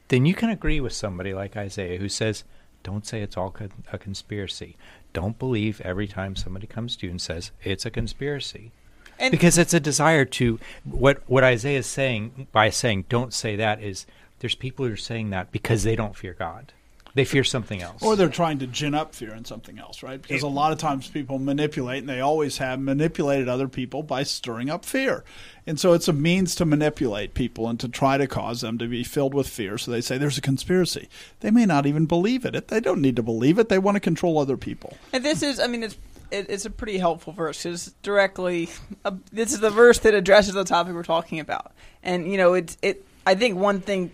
then 0.07 0.25
you 0.25 0.33
can 0.33 0.49
agree 0.49 0.79
with 0.79 0.93
somebody 0.93 1.33
like 1.33 1.55
isaiah 1.55 1.99
who 1.99 2.09
says 2.09 2.43
don't 2.83 3.05
say 3.05 3.21
it's 3.21 3.37
all 3.37 3.51
con- 3.51 3.71
a 3.91 3.97
conspiracy. 3.97 4.75
Don't 5.13 5.37
believe 5.37 5.81
every 5.81 6.07
time 6.07 6.35
somebody 6.35 6.67
comes 6.67 6.95
to 6.97 7.05
you 7.05 7.11
and 7.11 7.21
says 7.21 7.51
it's 7.63 7.85
a 7.85 7.91
conspiracy 7.91 8.71
And 9.19 9.31
because 9.31 9.57
it's 9.57 9.73
a 9.73 9.79
desire 9.79 10.25
to 10.25 10.59
what 10.83 11.21
what 11.27 11.43
Isaiah 11.43 11.79
is 11.79 11.87
saying 11.87 12.47
by 12.51 12.69
saying 12.69 13.05
don't 13.09 13.33
say 13.33 13.55
that 13.55 13.81
is 13.81 14.05
there's 14.41 14.55
people 14.55 14.85
who 14.85 14.93
are 14.93 14.97
saying 14.97 15.29
that 15.29 15.51
because 15.51 15.83
they 15.83 15.95
don't 15.95 16.15
fear 16.15 16.35
God. 16.37 16.73
They 17.13 17.25
fear 17.25 17.43
something 17.43 17.81
else. 17.81 18.01
Or 18.01 18.15
they're 18.15 18.29
trying 18.29 18.59
to 18.59 18.67
gin 18.67 18.95
up 18.95 19.13
fear 19.13 19.33
in 19.35 19.43
something 19.43 19.77
else, 19.77 20.01
right? 20.01 20.21
Because 20.21 20.43
a 20.43 20.47
lot 20.47 20.71
of 20.71 20.77
times 20.77 21.09
people 21.09 21.39
manipulate, 21.39 21.99
and 21.99 22.09
they 22.09 22.21
always 22.21 22.57
have 22.59 22.79
manipulated 22.79 23.49
other 23.49 23.67
people 23.67 24.01
by 24.01 24.23
stirring 24.23 24.69
up 24.69 24.85
fear. 24.85 25.23
And 25.67 25.77
so 25.77 25.91
it's 25.93 26.07
a 26.07 26.13
means 26.13 26.55
to 26.55 26.65
manipulate 26.65 27.33
people 27.33 27.67
and 27.67 27.79
to 27.81 27.89
try 27.89 28.17
to 28.17 28.27
cause 28.27 28.61
them 28.61 28.77
to 28.77 28.87
be 28.87 29.03
filled 29.03 29.33
with 29.33 29.49
fear. 29.49 29.77
So 29.77 29.91
they 29.91 30.01
say 30.01 30.17
there's 30.17 30.37
a 30.37 30.41
conspiracy. 30.41 31.09
They 31.41 31.51
may 31.51 31.65
not 31.65 31.85
even 31.85 32.05
believe 32.05 32.45
it. 32.45 32.69
They 32.69 32.79
don't 32.79 33.01
need 33.01 33.17
to 33.17 33.23
believe 33.23 33.59
it. 33.59 33.67
They 33.67 33.79
want 33.79 33.95
to 33.95 34.01
control 34.01 34.39
other 34.39 34.57
people. 34.57 34.95
And 35.11 35.23
this 35.23 35.43
is, 35.43 35.59
I 35.59 35.67
mean, 35.67 35.83
it's 35.83 35.97
it's 36.31 36.65
a 36.65 36.69
pretty 36.69 36.97
helpful 36.97 37.33
verse 37.33 37.61
because 37.61 37.93
directly, 38.03 38.69
uh, 39.03 39.11
this 39.33 39.51
is 39.51 39.59
the 39.59 39.69
verse 39.69 39.99
that 39.99 40.13
addresses 40.13 40.53
the 40.53 40.63
topic 40.63 40.93
we're 40.93 41.03
talking 41.03 41.41
about. 41.41 41.73
And 42.03 42.31
you 42.31 42.37
know, 42.37 42.53
it's 42.53 42.77
it. 42.81 43.05
I 43.27 43.35
think 43.35 43.57
one 43.57 43.81
thing 43.81 44.11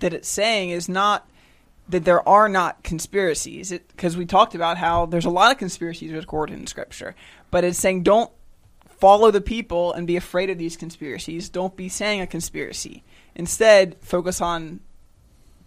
that 0.00 0.12
it's 0.12 0.28
saying 0.28 0.70
is 0.70 0.88
not 0.88 1.28
that 1.88 2.04
there 2.04 2.26
are 2.28 2.48
not 2.48 2.82
conspiracies, 2.82 3.70
because 3.70 4.16
we 4.16 4.26
talked 4.26 4.54
about 4.54 4.76
how 4.76 5.06
there's 5.06 5.24
a 5.24 5.30
lot 5.30 5.50
of 5.50 5.58
conspiracies 5.58 6.12
recorded 6.12 6.58
in 6.58 6.66
Scripture, 6.66 7.14
but 7.50 7.64
it's 7.64 7.78
saying 7.78 8.02
don't 8.02 8.30
follow 8.98 9.30
the 9.30 9.40
people 9.40 9.92
and 9.92 10.06
be 10.06 10.16
afraid 10.16 10.50
of 10.50 10.58
these 10.58 10.76
conspiracies. 10.76 11.48
Don't 11.48 11.76
be 11.76 11.88
saying 11.88 12.20
a 12.20 12.26
conspiracy. 12.26 13.04
Instead, 13.34 13.96
focus 14.00 14.40
on 14.40 14.80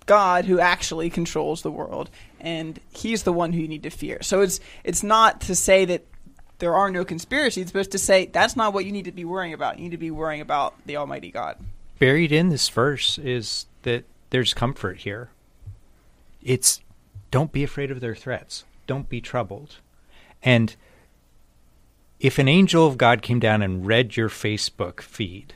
God 0.06 0.46
who 0.46 0.60
actually 0.60 1.10
controls 1.10 1.62
the 1.62 1.72
world, 1.72 2.10
and 2.40 2.80
He's 2.94 3.24
the 3.24 3.34
one 3.34 3.54
who 3.54 3.62
you 3.62 3.68
need 3.68 3.84
to 3.84 3.90
fear. 3.90 4.22
So 4.22 4.42
it's 4.42 4.60
it's 4.84 5.04
not 5.04 5.42
to 5.42 5.56
say 5.56 5.86
that 5.86 6.06
there 6.60 6.76
are 6.76 6.92
no 6.92 7.04
conspiracies, 7.06 7.72
but 7.72 7.80
it's 7.80 7.90
to 7.90 7.98
say 7.98 8.26
that's 8.28 8.56
not 8.56 8.74
what 8.74 8.86
you 8.86 8.92
need 8.92 9.06
to 9.06 9.12
be 9.12 9.26
worrying 9.26 9.54
about. 9.54 9.78
You 9.78 9.86
need 9.86 9.92
to 9.92 9.98
be 9.98 10.12
worrying 10.12 10.42
about 10.42 10.76
the 10.86 10.98
Almighty 10.98 11.32
God. 11.32 11.58
Buried 11.98 12.32
in 12.32 12.50
this 12.50 12.68
verse 12.70 13.18
is 13.18 13.66
that 13.84 14.04
there's 14.32 14.54
comfort 14.54 15.00
here. 15.00 15.30
It's 16.42 16.82
don't 17.30 17.52
be 17.52 17.64
afraid 17.64 17.92
of 17.92 18.00
their 18.00 18.16
threats. 18.16 18.66
Don't 18.88 19.08
be 19.08 19.22
troubled. 19.22 19.78
And 20.44 20.76
if 22.20 22.40
an 22.40 22.48
angel 22.48 22.86
of 22.88 22.98
God 22.98 23.22
came 23.22 23.40
down 23.40 23.62
and 23.62 23.86
read 23.86 24.18
your 24.18 24.30
Facebook 24.30 25.02
feed, 25.02 25.54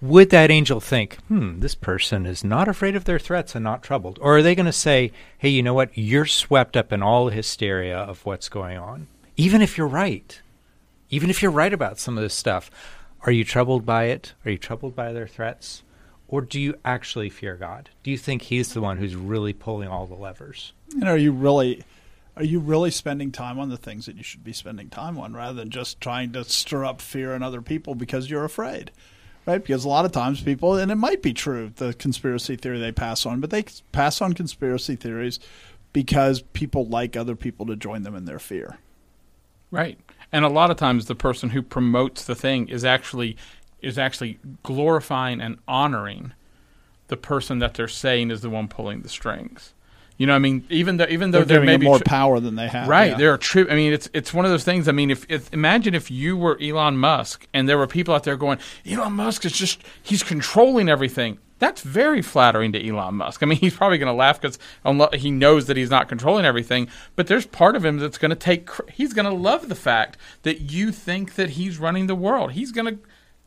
would 0.00 0.30
that 0.30 0.50
angel 0.50 0.80
think, 0.80 1.16
hmm, 1.26 1.60
this 1.60 1.74
person 1.74 2.26
is 2.26 2.44
not 2.44 2.68
afraid 2.68 2.94
of 2.94 3.04
their 3.04 3.18
threats 3.18 3.54
and 3.54 3.64
not 3.64 3.82
troubled? 3.82 4.18
Or 4.20 4.36
are 4.36 4.42
they 4.42 4.54
going 4.54 4.66
to 4.66 4.72
say, 4.72 5.12
hey, 5.38 5.48
you 5.48 5.62
know 5.62 5.74
what? 5.74 5.96
You're 5.96 6.26
swept 6.26 6.76
up 6.76 6.92
in 6.92 7.02
all 7.02 7.26
the 7.26 7.32
hysteria 7.32 7.96
of 7.96 8.24
what's 8.24 8.48
going 8.48 8.78
on. 8.78 9.08
Even 9.36 9.60
if 9.60 9.76
you're 9.76 9.88
right, 9.88 10.40
even 11.10 11.30
if 11.30 11.42
you're 11.42 11.50
right 11.50 11.72
about 11.72 11.98
some 11.98 12.16
of 12.16 12.22
this 12.22 12.34
stuff, 12.34 12.70
are 13.22 13.32
you 13.32 13.44
troubled 13.44 13.84
by 13.84 14.04
it? 14.04 14.34
Are 14.44 14.50
you 14.50 14.58
troubled 14.58 14.94
by 14.94 15.12
their 15.12 15.26
threats? 15.26 15.82
Or 16.28 16.42
do 16.42 16.60
you 16.60 16.74
actually 16.84 17.30
fear 17.30 17.56
God? 17.56 17.88
Do 18.02 18.10
you 18.10 18.18
think 18.18 18.42
He's 18.42 18.74
the 18.74 18.80
one 18.80 18.98
who's 18.98 19.16
really 19.16 19.52
pulling 19.52 19.88
all 19.88 20.06
the 20.06 20.14
levers? 20.14 20.72
And 20.92 21.08
are 21.08 21.16
you 21.16 21.32
really 21.32 21.82
are 22.36 22.44
you 22.44 22.60
really 22.60 22.92
spending 22.92 23.32
time 23.32 23.58
on 23.58 23.68
the 23.68 23.76
things 23.76 24.06
that 24.06 24.16
you 24.16 24.22
should 24.22 24.44
be 24.44 24.52
spending 24.52 24.90
time 24.90 25.18
on 25.18 25.34
rather 25.34 25.54
than 25.54 25.70
just 25.70 26.00
trying 26.00 26.32
to 26.32 26.44
stir 26.44 26.84
up 26.84 27.00
fear 27.00 27.34
in 27.34 27.42
other 27.42 27.60
people 27.60 27.96
because 27.96 28.30
you're 28.30 28.44
afraid? 28.44 28.92
Right? 29.44 29.60
Because 29.60 29.84
a 29.84 29.88
lot 29.88 30.04
of 30.04 30.12
times 30.12 30.40
people 30.40 30.76
and 30.76 30.92
it 30.92 30.96
might 30.96 31.22
be 31.22 31.32
true 31.32 31.72
the 31.76 31.94
conspiracy 31.94 32.54
theory 32.54 32.78
they 32.78 32.92
pass 32.92 33.26
on, 33.26 33.40
but 33.40 33.50
they 33.50 33.64
pass 33.90 34.20
on 34.20 34.34
conspiracy 34.34 34.94
theories 34.94 35.40
because 35.92 36.42
people 36.52 36.86
like 36.86 37.16
other 37.16 37.34
people 37.34 37.66
to 37.66 37.74
join 37.74 38.02
them 38.02 38.14
in 38.14 38.26
their 38.26 38.38
fear. 38.38 38.78
Right. 39.70 39.98
And 40.30 40.44
a 40.44 40.48
lot 40.48 40.70
of 40.70 40.76
times 40.76 41.06
the 41.06 41.14
person 41.14 41.50
who 41.50 41.62
promotes 41.62 42.24
the 42.24 42.34
thing 42.34 42.68
is 42.68 42.84
actually 42.84 43.36
is 43.80 43.98
actually 43.98 44.38
glorifying 44.62 45.40
and 45.40 45.58
honoring 45.66 46.32
the 47.08 47.16
person 47.16 47.58
that 47.58 47.74
they're 47.74 47.88
saying 47.88 48.30
is 48.30 48.40
the 48.40 48.50
one 48.50 48.68
pulling 48.68 49.02
the 49.02 49.08
strings. 49.08 49.74
You 50.18 50.26
know, 50.26 50.34
I 50.34 50.40
mean, 50.40 50.66
even 50.68 50.96
though 50.96 51.06
even 51.08 51.30
though 51.30 51.44
they're, 51.44 51.60
giving 51.64 51.84
more 51.84 51.98
tri- 51.98 52.04
power 52.04 52.40
than 52.40 52.56
they 52.56 52.66
have. 52.66 52.88
right, 52.88 53.12
yeah. 53.12 53.16
they're 53.16 53.38
tri- 53.38 53.66
I 53.70 53.76
mean, 53.76 53.92
it's 53.92 54.10
it's 54.12 54.34
one 54.34 54.44
of 54.44 54.50
those 54.50 54.64
things. 54.64 54.88
I 54.88 54.92
mean, 54.92 55.12
if, 55.12 55.24
if 55.30 55.52
imagine 55.54 55.94
if 55.94 56.10
you 56.10 56.36
were 56.36 56.58
Elon 56.60 56.96
Musk 56.96 57.46
and 57.54 57.68
there 57.68 57.78
were 57.78 57.86
people 57.86 58.12
out 58.14 58.24
there 58.24 58.36
going, 58.36 58.58
Elon 58.84 59.12
Musk 59.12 59.44
is 59.44 59.52
just 59.52 59.82
he's 60.02 60.24
controlling 60.24 60.88
everything. 60.88 61.38
That's 61.60 61.82
very 61.82 62.20
flattering 62.20 62.72
to 62.72 62.84
Elon 62.88 63.14
Musk. 63.14 63.44
I 63.44 63.46
mean, 63.46 63.58
he's 63.60 63.76
probably 63.76 63.98
going 63.98 64.08
to 64.08 64.12
laugh 64.12 64.40
because 64.40 64.58
he 65.14 65.30
knows 65.30 65.66
that 65.66 65.76
he's 65.76 65.90
not 65.90 66.08
controlling 66.08 66.44
everything. 66.44 66.88
But 67.14 67.28
there's 67.28 67.46
part 67.46 67.76
of 67.76 67.84
him 67.84 67.98
that's 67.98 68.18
going 68.18 68.30
to 68.30 68.36
take. 68.36 68.66
cr- 68.66 68.90
He's 68.92 69.12
going 69.12 69.26
to 69.26 69.32
love 69.34 69.68
the 69.68 69.76
fact 69.76 70.16
that 70.42 70.62
you 70.62 70.90
think 70.90 71.36
that 71.36 71.50
he's 71.50 71.78
running 71.78 72.08
the 72.08 72.16
world. 72.16 72.52
He's 72.52 72.72
going 72.72 72.86
to 72.86 72.98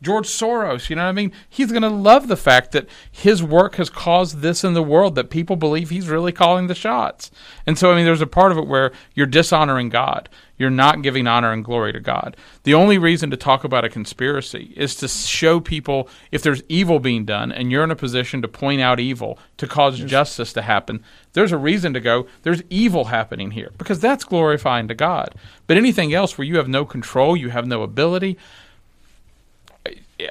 George 0.02 0.26
Soros, 0.26 0.90
you 0.90 0.96
know 0.96 1.04
what 1.04 1.10
I 1.10 1.12
mean? 1.12 1.32
He's 1.48 1.70
going 1.70 1.82
to 1.82 1.88
love 1.88 2.26
the 2.26 2.36
fact 2.36 2.72
that 2.72 2.88
his 3.10 3.42
work 3.42 3.76
has 3.76 3.88
caused 3.88 4.40
this 4.40 4.64
in 4.64 4.74
the 4.74 4.82
world 4.82 5.14
that 5.14 5.30
people 5.30 5.54
believe 5.54 5.90
he's 5.90 6.08
really 6.08 6.32
calling 6.32 6.66
the 6.66 6.74
shots. 6.74 7.30
And 7.66 7.78
so, 7.78 7.92
I 7.92 7.96
mean, 7.96 8.04
there's 8.04 8.20
a 8.20 8.26
part 8.26 8.50
of 8.50 8.58
it 8.58 8.66
where 8.66 8.92
you're 9.14 9.26
dishonoring 9.26 9.90
God. 9.90 10.28
You're 10.58 10.70
not 10.70 11.02
giving 11.02 11.26
honor 11.26 11.52
and 11.52 11.64
glory 11.64 11.92
to 11.92 12.00
God. 12.00 12.36
The 12.64 12.74
only 12.74 12.98
reason 12.98 13.30
to 13.30 13.36
talk 13.36 13.64
about 13.64 13.84
a 13.84 13.88
conspiracy 13.88 14.72
is 14.76 14.94
to 14.96 15.08
show 15.08 15.58
people 15.58 16.08
if 16.30 16.42
there's 16.42 16.62
evil 16.68 17.00
being 17.00 17.24
done 17.24 17.50
and 17.50 17.70
you're 17.70 17.82
in 17.82 17.90
a 17.90 17.96
position 17.96 18.42
to 18.42 18.48
point 18.48 18.80
out 18.80 19.00
evil 19.00 19.38
to 19.56 19.66
cause 19.66 19.98
justice 19.98 20.52
to 20.52 20.62
happen, 20.62 21.02
there's 21.32 21.52
a 21.52 21.58
reason 21.58 21.94
to 21.94 22.00
go, 22.00 22.26
there's 22.42 22.62
evil 22.70 23.06
happening 23.06 23.52
here 23.52 23.72
because 23.78 23.98
that's 23.98 24.24
glorifying 24.24 24.86
to 24.88 24.94
God. 24.94 25.34
But 25.66 25.78
anything 25.78 26.14
else 26.14 26.36
where 26.36 26.46
you 26.46 26.58
have 26.58 26.68
no 26.68 26.84
control, 26.84 27.36
you 27.36 27.48
have 27.48 27.66
no 27.66 27.82
ability, 27.82 28.38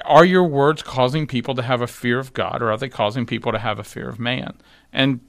are 0.04 0.24
your 0.24 0.44
words 0.44 0.82
causing 0.82 1.26
people 1.26 1.54
to 1.54 1.62
have 1.62 1.80
a 1.80 1.86
fear 1.86 2.18
of 2.18 2.32
God, 2.32 2.62
or 2.62 2.70
are 2.70 2.76
they 2.76 2.88
causing 2.88 3.26
people 3.26 3.52
to 3.52 3.58
have 3.58 3.78
a 3.78 3.84
fear 3.84 4.08
of 4.08 4.18
man? 4.18 4.54
And 4.92 5.20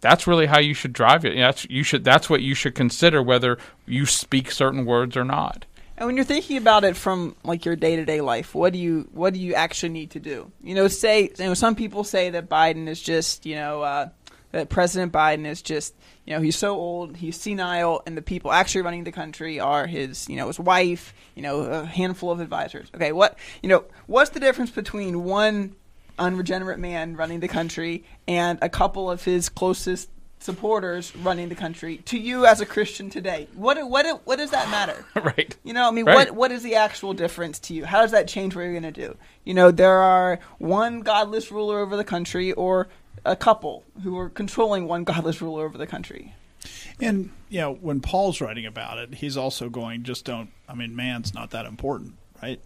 that's 0.00 0.26
really 0.26 0.46
how 0.46 0.58
you 0.58 0.74
should 0.74 0.92
drive 0.92 1.24
it. 1.24 1.36
That's 1.36 1.64
you 1.70 1.82
should. 1.82 2.04
That's 2.04 2.28
what 2.28 2.42
you 2.42 2.54
should 2.54 2.74
consider 2.74 3.22
whether 3.22 3.58
you 3.86 4.06
speak 4.06 4.50
certain 4.50 4.84
words 4.84 5.16
or 5.16 5.24
not. 5.24 5.64
And 5.96 6.06
when 6.06 6.16
you're 6.16 6.24
thinking 6.24 6.56
about 6.56 6.84
it 6.84 6.96
from 6.96 7.36
like 7.44 7.64
your 7.64 7.76
day 7.76 7.96
to 7.96 8.04
day 8.04 8.20
life, 8.20 8.54
what 8.54 8.72
do 8.72 8.78
you 8.78 9.08
what 9.12 9.34
do 9.34 9.40
you 9.40 9.54
actually 9.54 9.90
need 9.90 10.10
to 10.10 10.20
do? 10.20 10.50
You 10.62 10.74
know, 10.74 10.88
say 10.88 11.30
you 11.38 11.44
know 11.44 11.54
some 11.54 11.76
people 11.76 12.02
say 12.02 12.30
that 12.30 12.48
Biden 12.48 12.88
is 12.88 13.00
just 13.00 13.46
you 13.46 13.54
know 13.54 13.82
uh, 13.82 14.08
that 14.52 14.68
President 14.68 15.12
Biden 15.12 15.46
is 15.46 15.60
just 15.62 15.94
you 16.24 16.34
know 16.34 16.40
he's 16.40 16.56
so 16.56 16.74
old, 16.76 17.16
he's 17.16 17.40
senile, 17.40 18.02
and 18.06 18.16
the 18.16 18.22
people 18.22 18.52
actually 18.52 18.82
running 18.82 19.04
the 19.04 19.12
country 19.12 19.58
are 19.58 19.86
his 19.86 20.28
you 20.28 20.36
know 20.36 20.46
his 20.46 20.60
wife, 20.60 21.12
you 21.34 21.42
know 21.42 21.60
a 21.60 21.84
handful 21.84 22.30
of 22.30 22.40
advisors. 22.40 22.88
Okay, 22.94 23.12
what 23.12 23.38
you 23.62 23.68
know 23.68 23.84
what's 24.06 24.30
the 24.30 24.40
difference 24.40 24.70
between 24.70 25.24
one 25.24 25.74
unregenerate 26.18 26.78
man 26.78 27.16
running 27.16 27.40
the 27.40 27.48
country 27.48 28.04
and 28.28 28.58
a 28.62 28.68
couple 28.68 29.10
of 29.10 29.24
his 29.24 29.48
closest 29.48 30.10
supporters 30.38 31.14
running 31.16 31.48
the 31.48 31.54
country 31.54 31.98
to 31.98 32.18
you 32.18 32.44
as 32.46 32.60
a 32.60 32.66
Christian 32.66 33.08
today? 33.10 33.48
What 33.54 33.78
what 33.88 34.20
what 34.26 34.36
does 34.36 34.50
that 34.50 34.68
matter? 34.70 35.04
right. 35.22 35.56
You 35.64 35.72
know, 35.72 35.88
I 35.88 35.90
mean, 35.90 36.04
Right. 36.04 36.14
what 36.28 36.30
what 36.32 36.52
is 36.52 36.62
the 36.62 36.74
actual 36.74 37.14
difference 37.14 37.58
to 37.60 37.74
you? 37.74 37.84
How 37.84 38.02
does 38.02 38.10
that 38.10 38.28
change 38.28 38.54
what 38.54 38.62
you're 38.62 38.72
going 38.72 38.82
to 38.82 38.90
do? 38.92 39.16
You 39.44 39.54
know, 39.54 39.70
there 39.70 39.98
are 39.98 40.38
one 40.58 41.00
godless 41.00 41.50
ruler 41.50 41.78
over 41.80 41.96
the 41.96 42.04
country, 42.04 42.52
or 42.52 42.88
a 43.24 43.36
couple 43.36 43.84
who 44.02 44.18
are 44.18 44.28
controlling 44.28 44.86
one 44.86 45.04
godless 45.04 45.40
ruler 45.40 45.64
over 45.64 45.78
the 45.78 45.86
country. 45.86 46.34
And 47.00 47.30
you 47.48 47.60
know, 47.60 47.74
when 47.74 48.00
Paul's 48.00 48.40
writing 48.40 48.66
about 48.66 48.98
it, 48.98 49.14
he's 49.14 49.36
also 49.36 49.68
going, 49.68 50.04
just 50.04 50.24
don't. 50.24 50.50
I 50.68 50.74
mean, 50.74 50.94
man's 50.94 51.34
not 51.34 51.50
that 51.50 51.66
important, 51.66 52.14
right? 52.42 52.60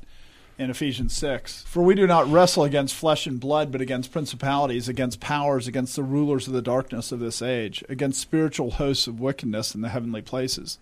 In 0.59 0.71
Ephesians 0.71 1.15
six, 1.15 1.63
for 1.65 1.83
we 1.83 1.95
do 1.95 2.07
not 2.07 2.31
wrestle 2.31 2.65
against 2.65 2.95
flesh 2.95 3.27
and 3.27 3.39
blood, 3.39 3.71
but 3.71 3.83
against 3.83 4.13
principalities, 4.13 4.89
against 4.89 5.21
powers, 5.21 5.69
against 5.69 5.97
the 5.97 6.03
rulers 6.03 6.47
of 6.47 6.55
the 6.55 6.63
darkness 6.63 7.13
of 7.13 7.21
this 7.21 7.43
age, 7.43 7.85
against 7.91 8.21
spiritual 8.21 8.73
hosts 8.73 9.07
of 9.07 9.21
wickedness 9.21 9.75
in 9.75 9.83
the 9.83 9.91
heavenly 9.91 10.23
places. 10.23 10.79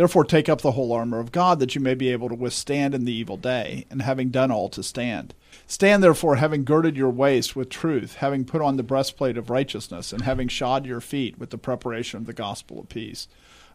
Therefore, 0.00 0.24
take 0.24 0.48
up 0.48 0.62
the 0.62 0.70
whole 0.70 0.94
armor 0.94 1.20
of 1.20 1.30
God, 1.30 1.60
that 1.60 1.74
you 1.74 1.80
may 1.82 1.92
be 1.92 2.08
able 2.08 2.30
to 2.30 2.34
withstand 2.34 2.94
in 2.94 3.04
the 3.04 3.12
evil 3.12 3.36
day, 3.36 3.84
and 3.90 4.00
having 4.00 4.30
done 4.30 4.50
all 4.50 4.70
to 4.70 4.82
stand. 4.82 5.34
Stand 5.66 6.02
therefore, 6.02 6.36
having 6.36 6.64
girded 6.64 6.96
your 6.96 7.10
waist 7.10 7.54
with 7.54 7.68
truth, 7.68 8.14
having 8.14 8.46
put 8.46 8.62
on 8.62 8.78
the 8.78 8.82
breastplate 8.82 9.36
of 9.36 9.50
righteousness, 9.50 10.10
and 10.10 10.22
having 10.22 10.48
shod 10.48 10.86
your 10.86 11.02
feet 11.02 11.38
with 11.38 11.50
the 11.50 11.58
preparation 11.58 12.16
of 12.16 12.24
the 12.24 12.32
gospel 12.32 12.80
of 12.80 12.88
peace. 12.88 13.28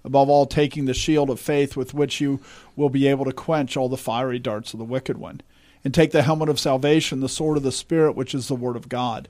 Above 0.03 0.27
all, 0.27 0.47
taking 0.47 0.85
the 0.85 0.95
shield 0.95 1.29
of 1.29 1.39
faith 1.39 1.77
with 1.77 1.93
which 1.93 2.19
you 2.19 2.39
will 2.75 2.89
be 2.89 3.07
able 3.07 3.25
to 3.25 3.31
quench 3.31 3.77
all 3.77 3.87
the 3.87 3.95
fiery 3.95 4.39
darts 4.39 4.73
of 4.73 4.79
the 4.79 4.83
wicked 4.83 5.19
one. 5.19 5.41
And 5.83 5.93
take 5.93 6.09
the 6.09 6.23
helmet 6.23 6.49
of 6.49 6.59
salvation, 6.59 7.19
the 7.19 7.29
sword 7.29 7.57
of 7.57 7.61
the 7.61 7.71
Spirit, 7.71 8.15
which 8.15 8.33
is 8.33 8.47
the 8.47 8.55
word 8.55 8.75
of 8.75 8.89
God, 8.89 9.29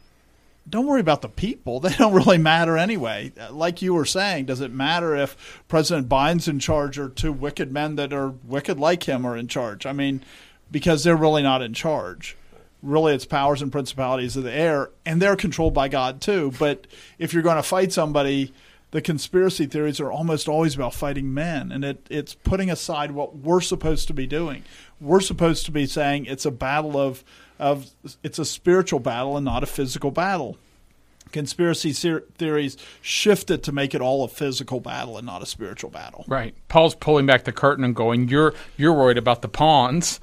don't 0.69 0.85
worry 0.85 1.01
about 1.01 1.21
the 1.21 1.29
people. 1.29 1.79
They 1.91 1.93
don't 1.93 2.13
really 2.13 2.37
matter 2.37 2.77
anyway. 2.77 3.33
Like 3.49 3.81
you 3.81 3.93
were 3.93 4.05
saying, 4.05 4.45
does 4.45 4.61
it 4.61 4.71
matter 4.71 5.15
if 5.15 5.63
President 5.67 6.07
Biden's 6.07 6.47
in 6.47 6.59
charge 6.59 6.97
or 6.97 7.09
two 7.09 7.33
wicked 7.33 7.71
men 7.71 7.95
that 7.95 8.13
are 8.13 8.29
wicked 8.29 8.79
like 8.79 9.03
him 9.03 9.25
are 9.25 9.35
in 9.35 9.47
charge? 9.47 9.85
I 9.85 9.93
mean, 9.93 10.23
because 10.71 11.03
they're 11.03 11.15
really 11.15 11.43
not 11.43 11.61
in 11.61 11.73
charge. 11.73 12.37
Really, 12.81 13.13
it's 13.13 13.25
powers 13.25 13.61
and 13.61 13.71
principalities 13.71 14.35
of 14.35 14.43
the 14.43 14.53
air, 14.53 14.89
and 15.05 15.21
they're 15.21 15.35
controlled 15.35 15.73
by 15.73 15.87
God 15.87 16.19
too. 16.19 16.51
But 16.57 16.87
if 17.19 17.33
you're 17.33 17.43
going 17.43 17.57
to 17.57 17.63
fight 17.63 17.93
somebody, 17.93 18.53
the 18.91 19.01
conspiracy 19.01 19.67
theories 19.67 19.99
are 19.99 20.11
almost 20.11 20.47
always 20.47 20.75
about 20.75 20.93
fighting 20.93 21.33
men, 21.33 21.71
and 21.71 21.85
it, 21.85 22.07
it's 22.09 22.33
putting 22.33 22.71
aside 22.71 23.11
what 23.11 23.37
we're 23.37 23.61
supposed 23.61 24.07
to 24.07 24.13
be 24.13 24.25
doing. 24.25 24.63
We're 24.99 25.21
supposed 25.21 25.65
to 25.65 25.71
be 25.71 25.85
saying 25.85 26.25
it's 26.25 26.45
a 26.45 26.51
battle 26.51 26.97
of 26.97 27.23
of 27.61 27.91
it's 28.23 28.39
a 28.39 28.45
spiritual 28.45 28.99
battle 28.99 29.37
and 29.37 29.45
not 29.45 29.63
a 29.63 29.67
physical 29.67 30.11
battle. 30.11 30.57
Conspiracy 31.31 31.93
ser- 31.93 32.25
theories 32.37 32.75
shift 33.01 33.49
it 33.49 33.63
to 33.63 33.71
make 33.71 33.95
it 33.95 34.01
all 34.01 34.25
a 34.25 34.27
physical 34.27 34.81
battle 34.81 35.17
and 35.17 35.25
not 35.25 35.41
a 35.41 35.45
spiritual 35.45 35.89
battle. 35.89 36.25
Right. 36.27 36.53
Paul's 36.67 36.95
pulling 36.95 37.25
back 37.25 37.45
the 37.45 37.53
curtain 37.53 37.85
and 37.85 37.95
going, 37.95 38.27
"You're 38.27 38.53
you're 38.75 38.91
worried 38.93 39.17
about 39.17 39.41
the 39.41 39.47
pawns." 39.47 40.19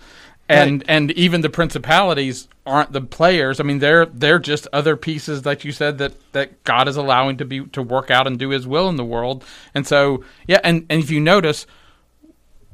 And 0.51 0.81
Right. 0.81 0.85
and 0.89 1.11
even 1.13 1.43
the 1.43 1.49
principalities 1.51 2.49
aren't 2.67 2.93
the 2.93 3.01
players. 3.01 3.61
I 3.61 3.63
mean, 3.63 3.79
they're 3.79 4.07
they're 4.07 4.39
just 4.39 4.67
other 4.73 4.97
pieces, 4.97 5.47
like 5.47 5.65
you 5.65 5.73
said, 5.73 5.99
that, 5.99 6.13
that 6.33 6.65
God 6.65 6.89
is 6.89 6.97
allowing 6.97 7.37
to 7.39 7.45
be 7.45 7.65
to 7.67 7.83
work 7.83 8.11
out 8.11 8.27
and 8.27 8.39
do 8.39 8.51
His 8.51 8.67
will 8.67 8.89
in 8.89 8.97
the 8.97 9.05
world. 9.05 9.45
And 9.75 9.87
so, 9.87 10.25
yeah, 10.47 10.61
and, 10.65 10.85
and 10.91 11.03
if 11.03 11.11
you 11.11 11.21
notice, 11.21 11.67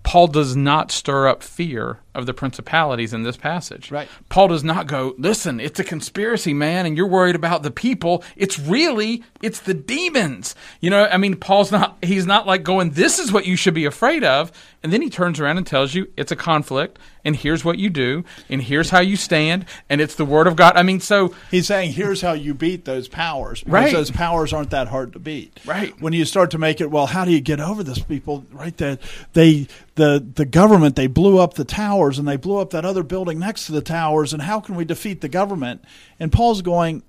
Paul 0.02 0.28
does 0.28 0.56
not 0.56 0.90
stir 0.90 1.28
up 1.28 1.42
fear 1.42 1.98
of 2.14 2.26
the 2.26 2.34
principalities 2.34 3.12
in 3.12 3.22
this 3.22 3.36
passage. 3.36 3.90
Right. 3.90 4.08
Paul 4.28 4.48
does 4.48 4.62
not 4.64 4.86
go, 4.86 5.14
listen, 5.18 5.60
it's 5.60 5.80
a 5.80 5.84
conspiracy, 5.84 6.54
man, 6.54 6.86
and 6.86 6.96
you're 6.96 7.06
worried 7.06 7.34
about 7.34 7.62
the 7.62 7.70
people. 7.70 8.22
It's 8.36 8.58
really, 8.58 9.22
it's 9.42 9.60
the 9.60 9.74
demons. 9.74 10.54
You 10.80 10.90
know, 10.90 11.06
I 11.06 11.16
mean, 11.16 11.36
Paul's 11.36 11.72
not, 11.72 11.98
he's 12.02 12.26
not 12.26 12.46
like 12.46 12.62
going, 12.62 12.90
this 12.90 13.18
is 13.18 13.32
what 13.32 13.46
you 13.46 13.56
should 13.56 13.74
be 13.74 13.84
afraid 13.84 14.24
of. 14.24 14.52
And 14.82 14.92
then 14.92 15.00
he 15.00 15.08
turns 15.08 15.40
around 15.40 15.56
and 15.56 15.66
tells 15.66 15.94
you 15.94 16.08
it's 16.14 16.30
a 16.30 16.36
conflict, 16.36 16.98
and 17.24 17.34
here's 17.34 17.64
what 17.64 17.78
you 17.78 17.88
do, 17.88 18.22
and 18.50 18.60
here's 18.60 18.90
how 18.90 19.00
you 19.00 19.16
stand, 19.16 19.64
and 19.88 19.98
it's 19.98 20.14
the 20.14 20.26
word 20.26 20.46
of 20.46 20.56
God. 20.56 20.76
I 20.76 20.82
mean, 20.82 21.00
so, 21.00 21.34
He's 21.50 21.66
saying, 21.66 21.92
here's 21.92 22.20
how 22.20 22.34
you 22.34 22.52
beat 22.52 22.84
those 22.84 23.08
powers. 23.08 23.60
Because 23.62 23.72
Right. 23.72 23.92
those 23.92 24.10
powers 24.10 24.52
aren't 24.52 24.68
that 24.70 24.88
hard 24.88 25.14
to 25.14 25.18
beat. 25.18 25.58
Right. 25.64 25.98
When 26.02 26.12
you 26.12 26.26
start 26.26 26.50
to 26.50 26.58
make 26.58 26.82
it, 26.82 26.90
well, 26.90 27.06
how 27.06 27.24
do 27.24 27.30
you 27.32 27.40
get 27.40 27.60
over 27.60 27.82
this 27.82 27.98
people? 27.98 28.44
Right. 28.52 28.76
That 28.76 29.00
they, 29.32 29.68
the, 29.94 30.22
the 30.34 30.44
government, 30.44 30.96
they 30.96 31.06
blew 31.06 31.38
up 31.38 31.54
the 31.54 31.64
towers 32.04 32.18
and 32.18 32.28
they 32.28 32.36
blew 32.36 32.58
up 32.58 32.70
that 32.70 32.84
other 32.84 33.02
building 33.02 33.38
next 33.38 33.66
to 33.66 33.72
the 33.72 33.80
towers. 33.80 34.32
And 34.32 34.42
how 34.42 34.60
can 34.60 34.74
we 34.74 34.84
defeat 34.84 35.20
the 35.20 35.28
government? 35.28 35.84
And 36.20 36.32
Paul's 36.32 36.62
going, 36.62 37.02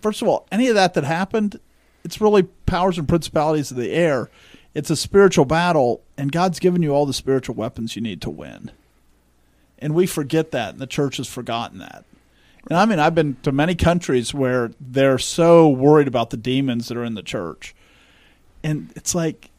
first 0.00 0.22
of 0.22 0.28
all, 0.28 0.46
any 0.50 0.68
of 0.68 0.74
that 0.74 0.94
that 0.94 1.04
happened, 1.04 1.60
it's 2.04 2.20
really 2.20 2.42
powers 2.42 2.98
and 2.98 3.08
principalities 3.08 3.70
of 3.70 3.76
the 3.76 3.92
air. 3.92 4.30
It's 4.74 4.90
a 4.90 4.96
spiritual 4.96 5.44
battle, 5.44 6.02
and 6.16 6.32
God's 6.32 6.58
given 6.58 6.82
you 6.82 6.90
all 6.90 7.04
the 7.04 7.12
spiritual 7.12 7.54
weapons 7.54 7.94
you 7.94 8.02
need 8.02 8.22
to 8.22 8.30
win. 8.30 8.70
And 9.78 9.94
we 9.94 10.06
forget 10.06 10.50
that, 10.52 10.70
and 10.70 10.80
the 10.80 10.86
church 10.86 11.18
has 11.18 11.28
forgotten 11.28 11.78
that. 11.78 12.04
And 12.70 12.78
I 12.78 12.86
mean, 12.86 12.98
I've 12.98 13.14
been 13.14 13.36
to 13.42 13.52
many 13.52 13.74
countries 13.74 14.32
where 14.32 14.70
they're 14.80 15.18
so 15.18 15.68
worried 15.68 16.08
about 16.08 16.30
the 16.30 16.36
demons 16.36 16.88
that 16.88 16.96
are 16.96 17.04
in 17.04 17.14
the 17.14 17.22
church. 17.22 17.74
And 18.62 18.92
it's 18.94 19.14
like 19.14 19.50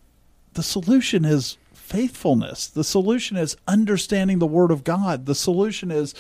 the 0.53 0.63
solution 0.63 1.25
is 1.25 1.57
faithfulness. 1.83 2.67
The 2.67 2.83
solution 2.83 3.35
is 3.35 3.57
understanding 3.67 4.39
the 4.39 4.47
word 4.47 4.71
of 4.71 4.85
God. 4.85 5.25
The 5.25 5.35
solution 5.35 5.91
is 5.91 6.15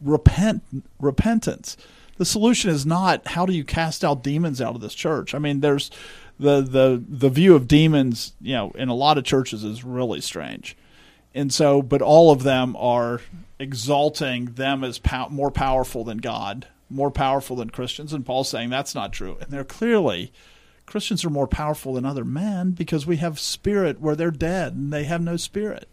repent 0.00 0.62
repentance. 0.98 1.76
The 2.16 2.24
solution 2.24 2.70
is 2.70 2.86
not 2.86 3.28
how 3.28 3.44
do 3.44 3.52
you 3.52 3.62
cast 3.62 4.04
out 4.04 4.22
demons 4.22 4.60
out 4.60 4.74
of 4.74 4.80
this 4.80 4.94
church. 4.94 5.34
I 5.34 5.38
mean, 5.38 5.60
there's 5.60 5.90
the 6.40 6.62
the 6.62 7.04
the 7.06 7.28
view 7.28 7.54
of 7.54 7.68
demons, 7.68 8.32
you 8.40 8.54
know, 8.54 8.72
in 8.74 8.88
a 8.88 8.94
lot 8.94 9.18
of 9.18 9.24
churches 9.24 9.64
is 9.64 9.84
really 9.84 10.22
strange. 10.22 10.76
And 11.34 11.52
so, 11.52 11.82
but 11.82 12.00
all 12.00 12.30
of 12.30 12.42
them 12.42 12.74
are 12.76 13.20
exalting 13.58 14.46
them 14.54 14.82
as 14.82 14.98
pow- 14.98 15.28
more 15.28 15.50
powerful 15.50 16.04
than 16.04 16.18
God, 16.18 16.68
more 16.88 17.10
powerful 17.10 17.56
than 17.56 17.68
Christians. 17.70 18.14
And 18.14 18.24
Paul's 18.24 18.48
saying 18.48 18.70
that's 18.70 18.94
not 18.94 19.12
true. 19.12 19.36
And 19.40 19.50
they're 19.50 19.62
clearly 19.62 20.32
Christians 20.86 21.24
are 21.24 21.30
more 21.30 21.46
powerful 21.46 21.94
than 21.94 22.04
other 22.04 22.24
men 22.24 22.72
because 22.72 23.06
we 23.06 23.16
have 23.18 23.38
spirit 23.38 24.00
where 24.00 24.16
they're 24.16 24.30
dead 24.30 24.74
and 24.74 24.92
they 24.92 25.04
have 25.04 25.22
no 25.22 25.36
spirit. 25.36 25.88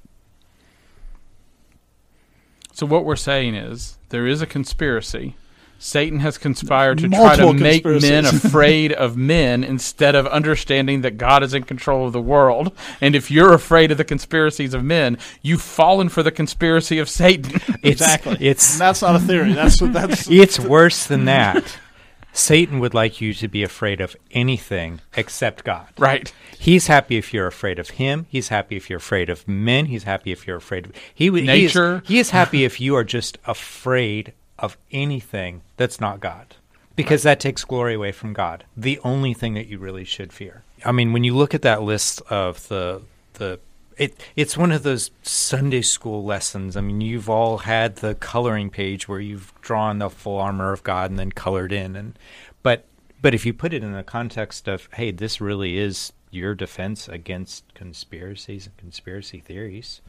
So 2.74 2.86
what 2.86 3.06
we're 3.06 3.16
saying 3.16 3.56
is 3.56 3.98
there 4.10 4.26
is 4.26 4.42
a 4.42 4.46
conspiracy. 4.46 5.36
Satan 5.82 6.20
has 6.20 6.38
conspired 6.38 6.98
to 7.00 7.08
try 7.08 7.38
to 7.38 7.54
make 7.54 7.86
men 7.86 8.26
afraid 8.26 8.92
of 8.92 9.16
men 9.16 9.64
instead 9.64 10.14
of 10.14 10.28
understanding 10.28 11.02
that 11.02 11.18
God 11.18 11.42
is 11.42 11.54
in 11.54 11.64
control 11.64 12.06
of 12.06 12.12
the 12.12 12.22
world. 12.22 12.74
And 13.00 13.16
if 13.16 13.32
you're 13.32 13.54
afraid 13.54 13.92
of 13.92 13.98
the 13.98 14.04
conspiracies 14.04 14.74
of 14.74 14.84
men, 14.84 15.18
you've 15.42 15.62
fallen 15.62 16.10
for 16.10 16.22
the 16.22 16.32
conspiracy 16.32 17.00
of 17.00 17.10
Satan. 17.10 17.62
It's, 17.82 18.02
exactly. 18.02 18.38
It's 18.42 18.74
and 18.74 18.82
that's 18.82 19.02
not 19.02 19.16
a 19.16 19.20
theory. 19.20 19.54
That's 19.54 19.82
what 19.82 19.94
that's 19.94 20.28
it's 20.30 20.60
worse 20.60 21.08
than 21.08 21.26
that. 21.26 21.78
Satan 22.34 22.80
would 22.80 22.94
like 22.94 23.20
you 23.22 23.34
to 23.34 23.48
be 23.48 23.64
afraid 23.64 24.00
of 24.02 24.16
anything 24.32 25.02
except 25.18 25.64
God. 25.64 25.88
right. 25.98 26.32
He's 26.58 26.88
happy 26.88 27.18
if 27.18 27.34
you're 27.34 27.48
afraid 27.48 27.80
of 27.80 27.92
him. 27.92 28.26
He's 28.30 28.50
happy 28.50 28.76
if 28.76 28.90
you're 28.90 28.98
afraid 28.98 29.30
of 29.30 29.48
men. 29.48 29.86
He's 29.86 30.04
happy 30.04 30.32
if 30.32 30.46
you're 30.46 30.58
afraid 30.58 30.88
of 30.88 30.92
he 31.14 31.30
would 31.30 31.44
he 31.44 31.50
is- 31.66 31.76
Nature. 31.76 32.04
He 32.06 32.20
is, 32.20 32.30
happy 32.32 32.66
if 32.66 32.80
you 32.82 32.96
are 32.96 33.04
just 33.06 33.38
afraid 33.46 34.34
of 34.58 34.78
anything 34.92 35.62
that's 35.78 36.02
not 36.02 36.20
God. 36.20 36.56
Because 36.96 37.24
that 37.24 37.40
takes 37.40 37.64
glory 37.64 37.94
away 37.94 38.12
from 38.12 38.34
God. 38.34 38.66
The 38.76 39.00
only 39.06 39.34
thing 39.34 39.54
that 39.54 39.68
you 39.68 39.80
really 39.80 40.04
should 40.04 40.34
fear. 40.34 40.64
I 40.84 40.92
mean, 40.92 41.14
when 41.14 41.24
you 41.24 41.34
look 41.36 41.54
at 41.54 41.62
that 41.62 41.82
list 41.82 42.22
of 42.30 42.68
the 42.68 43.02
the 43.36 43.60
it 44.00 44.20
it's 44.36 44.58
one 44.58 44.72
of 44.72 44.84
those 44.84 45.12
Sunday 45.22 45.82
school 45.82 46.24
lessons. 46.24 46.76
I 46.76 46.82
mean, 46.82 47.02
you've 47.02 47.30
all 47.30 47.60
had 47.60 47.98
the 47.98 48.16
coloring 48.16 48.70
page 48.70 49.08
where 49.08 49.20
you've 49.20 49.54
drawn 49.62 50.00
the 50.00 50.10
full 50.10 50.40
armor 50.40 50.72
of 50.72 50.84
God 50.84 51.12
and 51.12 51.20
then 51.20 51.32
colored 51.32 51.72
in 51.72 51.96
and 51.96 52.18
but 52.64 52.86
but 53.22 53.36
if 53.36 53.46
you 53.46 53.54
put 53.54 53.74
it 53.74 53.84
in 53.84 53.94
the 53.94 54.04
context 54.04 54.68
of 54.68 54.88
hey, 54.94 55.12
this 55.12 55.42
really 55.42 55.78
is 55.78 56.14
your 56.32 56.56
defense 56.56 57.08
against 57.08 57.74
conspiracies 57.74 58.68
and 58.68 58.78
conspiracy 58.78 59.40
theories. 59.40 60.02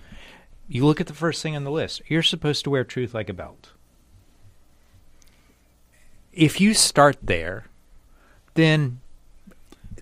You 0.69 0.87
look 0.87 1.01
at 1.01 1.09
the 1.09 1.15
first 1.15 1.43
thing 1.43 1.57
on 1.57 1.65
the 1.65 1.71
list. 1.71 2.01
You're 2.07 2.23
supposed 2.23 2.63
to 2.65 2.71
wear 2.71 2.85
truth 2.85 3.13
like 3.13 3.29
a 3.29 3.35
belt. 3.35 3.71
If 6.33 6.61
you 6.61 6.75
start 6.75 7.17
there, 7.21 7.65
then 8.55 9.01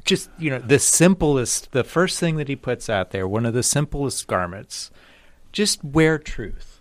just 0.04 0.30
you 0.38 0.50
know 0.50 0.58
the 0.58 0.78
simplest 0.78 1.72
the 1.72 1.84
first 1.84 2.18
thing 2.20 2.36
that 2.36 2.48
he 2.48 2.56
puts 2.56 2.88
out 2.88 3.10
there 3.10 3.26
one 3.26 3.44
of 3.44 3.54
the 3.54 3.62
simplest 3.62 4.26
garments 4.26 4.90
just 5.52 5.82
wear 5.84 6.18
truth. 6.18 6.80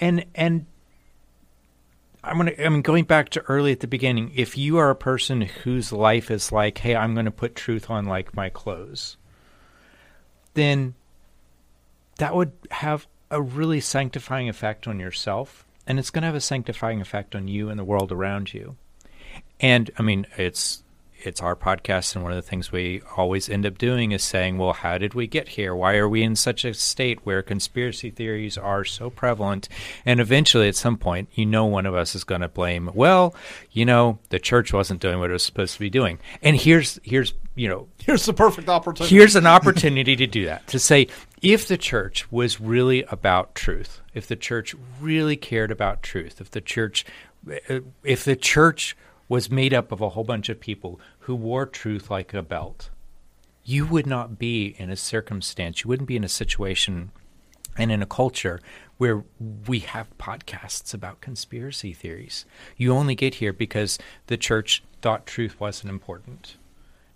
And 0.00 0.24
and 0.34 0.66
i'm 2.24 2.36
going 2.36 2.48
to 2.48 2.64
i 2.64 2.68
mean 2.68 2.82
going 2.82 3.04
back 3.04 3.28
to 3.30 3.40
early 3.42 3.72
at 3.72 3.80
the 3.80 3.86
beginning. 3.86 4.32
If 4.34 4.56
you 4.56 4.76
are 4.78 4.90
a 4.90 4.96
person 4.96 5.42
whose 5.42 5.92
life 5.92 6.30
is 6.30 6.52
like 6.52 6.78
hey 6.78 6.94
i'm 6.94 7.14
going 7.14 7.26
to 7.26 7.30
put 7.30 7.54
truth 7.54 7.90
on 7.90 8.06
like 8.06 8.34
my 8.34 8.48
clothes 8.48 9.16
then 10.54 10.94
that 12.18 12.34
would 12.34 12.52
have 12.70 13.06
a 13.30 13.40
really 13.40 13.80
sanctifying 13.80 14.48
effect 14.48 14.88
on 14.88 14.98
yourself 14.98 15.64
and 15.86 15.98
it's 15.98 16.10
going 16.10 16.22
to 16.22 16.26
have 16.26 16.34
a 16.34 16.40
sanctifying 16.40 17.00
effect 17.00 17.34
on 17.34 17.48
you 17.48 17.70
and 17.70 17.78
the 17.78 17.84
world 17.84 18.12
around 18.12 18.52
you. 18.52 18.76
And 19.60 19.90
i 19.98 20.02
mean 20.02 20.26
it's 20.36 20.82
it's 21.20 21.42
our 21.42 21.56
podcast, 21.56 22.14
and 22.14 22.22
one 22.22 22.32
of 22.32 22.36
the 22.36 22.48
things 22.48 22.70
we 22.70 23.02
always 23.16 23.48
end 23.48 23.66
up 23.66 23.78
doing 23.78 24.12
is 24.12 24.22
saying, 24.22 24.58
well, 24.58 24.72
how 24.72 24.98
did 24.98 25.14
we 25.14 25.26
get 25.26 25.48
here? 25.48 25.74
Why 25.74 25.96
are 25.96 26.08
we 26.08 26.22
in 26.22 26.36
such 26.36 26.64
a 26.64 26.74
state 26.74 27.20
where 27.24 27.42
conspiracy 27.42 28.10
theories 28.10 28.56
are 28.56 28.84
so 28.84 29.10
prevalent? 29.10 29.68
And 30.06 30.20
eventually, 30.20 30.68
at 30.68 30.76
some 30.76 30.96
point, 30.96 31.28
you 31.34 31.46
know, 31.46 31.66
one 31.66 31.86
of 31.86 31.94
us 31.94 32.14
is 32.14 32.24
going 32.24 32.42
to 32.42 32.48
blame, 32.48 32.90
well, 32.94 33.34
you 33.72 33.84
know, 33.84 34.18
the 34.28 34.38
church 34.38 34.72
wasn't 34.72 35.00
doing 35.00 35.18
what 35.18 35.30
it 35.30 35.32
was 35.32 35.42
supposed 35.42 35.74
to 35.74 35.80
be 35.80 35.90
doing. 35.90 36.18
And 36.42 36.56
here's, 36.56 36.98
here's, 37.02 37.34
you 37.54 37.68
know, 37.68 37.88
here's 37.98 38.24
the 38.24 38.32
perfect 38.32 38.68
opportunity. 38.68 39.14
Here's 39.14 39.36
an 39.36 39.46
opportunity 39.46 40.14
to 40.16 40.26
do 40.26 40.46
that. 40.46 40.66
To 40.68 40.78
say, 40.78 41.08
if 41.42 41.68
the 41.68 41.76
church 41.76 42.30
was 42.30 42.60
really 42.60 43.02
about 43.04 43.54
truth, 43.54 44.00
if 44.14 44.26
the 44.26 44.36
church 44.36 44.74
really 45.00 45.36
cared 45.36 45.70
about 45.70 46.02
truth, 46.02 46.40
if 46.40 46.50
the 46.50 46.60
church, 46.60 47.04
if 48.04 48.24
the 48.24 48.36
church 48.36 48.96
was 49.28 49.50
made 49.50 49.74
up 49.74 49.92
of 49.92 50.00
a 50.00 50.10
whole 50.10 50.24
bunch 50.24 50.48
of 50.48 50.60
people 50.60 51.00
who 51.20 51.34
wore 51.34 51.66
truth 51.66 52.10
like 52.10 52.32
a 52.32 52.42
belt, 52.42 52.90
you 53.64 53.86
would 53.86 54.06
not 54.06 54.38
be 54.38 54.74
in 54.78 54.90
a 54.90 54.96
circumstance, 54.96 55.84
you 55.84 55.88
wouldn't 55.88 56.08
be 56.08 56.16
in 56.16 56.24
a 56.24 56.28
situation 56.28 57.10
and 57.76 57.92
in 57.92 58.02
a 58.02 58.06
culture 58.06 58.60
where 58.96 59.24
we 59.66 59.80
have 59.80 60.18
podcasts 60.18 60.92
about 60.92 61.20
conspiracy 61.20 61.92
theories. 61.92 62.44
You 62.76 62.92
only 62.92 63.14
get 63.14 63.36
here 63.36 63.52
because 63.52 63.98
the 64.26 64.36
church 64.36 64.82
thought 65.00 65.26
truth 65.26 65.60
wasn't 65.60 65.90
important. 65.90 66.56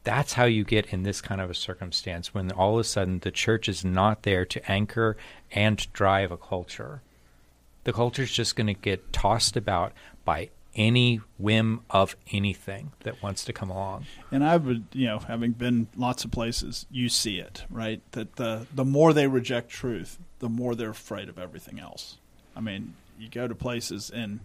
That's 0.04 0.34
how 0.34 0.44
you 0.44 0.64
get 0.64 0.86
in 0.86 1.02
this 1.02 1.20
kind 1.20 1.40
of 1.40 1.50
a 1.50 1.54
circumstance 1.54 2.34
when 2.34 2.50
all 2.52 2.74
of 2.74 2.80
a 2.80 2.84
sudden 2.84 3.20
the 3.20 3.30
church 3.30 3.68
is 3.68 3.84
not 3.84 4.22
there 4.22 4.44
to 4.44 4.70
anchor 4.70 5.16
and 5.50 5.92
drive 5.92 6.30
a 6.30 6.36
culture. 6.36 7.02
The 7.84 7.92
culture 7.92 8.22
is 8.22 8.32
just 8.32 8.56
going 8.56 8.68
to 8.68 8.74
get 8.74 9.12
tossed 9.12 9.56
about 9.56 9.92
by 10.24 10.50
any 10.74 11.20
whim 11.38 11.80
of 11.90 12.16
anything 12.32 12.92
that 13.00 13.22
wants 13.22 13.44
to 13.44 13.52
come 13.52 13.70
along. 13.70 14.06
And 14.30 14.42
I 14.42 14.56
would, 14.56 14.84
you 14.92 15.06
know, 15.06 15.18
having 15.18 15.52
been 15.52 15.88
lots 15.96 16.24
of 16.24 16.30
places, 16.30 16.86
you 16.90 17.08
see 17.08 17.38
it, 17.38 17.64
right? 17.70 18.00
That 18.12 18.36
the 18.36 18.66
the 18.74 18.84
more 18.84 19.12
they 19.12 19.26
reject 19.26 19.68
truth, 19.70 20.18
the 20.38 20.48
more 20.48 20.74
they're 20.74 20.90
afraid 20.90 21.28
of 21.28 21.38
everything 21.38 21.78
else. 21.78 22.18
I 22.56 22.60
mean, 22.60 22.94
you 23.18 23.28
go 23.28 23.48
to 23.48 23.54
places 23.54 24.10
and 24.10 24.40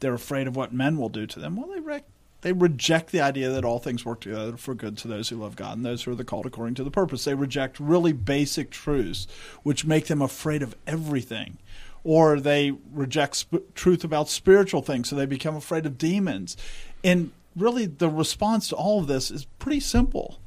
they're 0.00 0.14
afraid 0.14 0.46
of 0.46 0.56
what 0.56 0.72
men 0.72 0.96
will 0.98 1.08
do 1.08 1.26
to 1.26 1.40
them. 1.40 1.56
Well, 1.56 1.68
they 1.68 1.80
rec- 1.80 2.04
they 2.42 2.52
reject 2.52 3.10
the 3.10 3.22
idea 3.22 3.48
that 3.50 3.64
all 3.64 3.78
things 3.78 4.04
work 4.04 4.20
together 4.20 4.58
for 4.58 4.74
good 4.74 4.98
to 4.98 5.08
those 5.08 5.30
who 5.30 5.36
love 5.36 5.56
God 5.56 5.78
and 5.78 5.86
those 5.86 6.02
who 6.02 6.12
are 6.12 6.14
the 6.14 6.24
called 6.24 6.44
according 6.44 6.74
to 6.74 6.84
the 6.84 6.90
purpose. 6.90 7.24
They 7.24 7.34
reject 7.34 7.80
really 7.80 8.12
basic 8.12 8.70
truths, 8.70 9.26
which 9.62 9.86
make 9.86 10.06
them 10.06 10.20
afraid 10.20 10.62
of 10.62 10.76
everything 10.86 11.56
or 12.04 12.38
they 12.38 12.72
reject 12.92 13.36
sp- 13.40 13.64
truth 13.74 14.04
about 14.04 14.28
spiritual 14.28 14.82
things, 14.82 15.08
so 15.08 15.16
they 15.16 15.26
become 15.26 15.56
afraid 15.56 15.86
of 15.86 15.98
demons. 15.98 16.56
And 17.02 17.32
really, 17.56 17.86
the 17.86 18.08
response 18.08 18.68
to 18.68 18.76
all 18.76 19.00
of 19.00 19.06
this 19.06 19.30
is 19.30 19.46
pretty 19.58 19.80
simple 19.80 20.38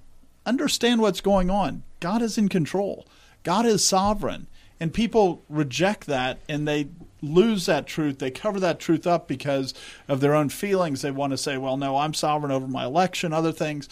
understand 0.46 1.02
what's 1.02 1.20
going 1.20 1.50
on. 1.50 1.84
God 2.00 2.22
is 2.22 2.38
in 2.38 2.48
control, 2.48 3.06
God 3.44 3.66
is 3.66 3.84
sovereign. 3.84 4.48
And 4.80 4.94
people 4.94 5.42
reject 5.50 6.06
that 6.06 6.38
and 6.48 6.68
they 6.68 6.90
lose 7.24 7.66
that 7.66 7.88
truth. 7.88 8.20
They 8.20 8.30
cover 8.30 8.60
that 8.60 8.80
truth 8.80 9.08
up 9.08 9.28
because 9.28 9.74
of 10.08 10.20
their 10.20 10.36
own 10.36 10.50
feelings. 10.50 11.02
They 11.02 11.10
want 11.10 11.32
to 11.32 11.38
say, 11.38 11.58
well, 11.58 11.78
no, 11.78 11.98
I'm 11.98 12.14
sovereign 12.14 12.52
over 12.52 12.68
my 12.68 12.86
election, 12.86 13.34
other 13.34 13.52
things 13.52 13.90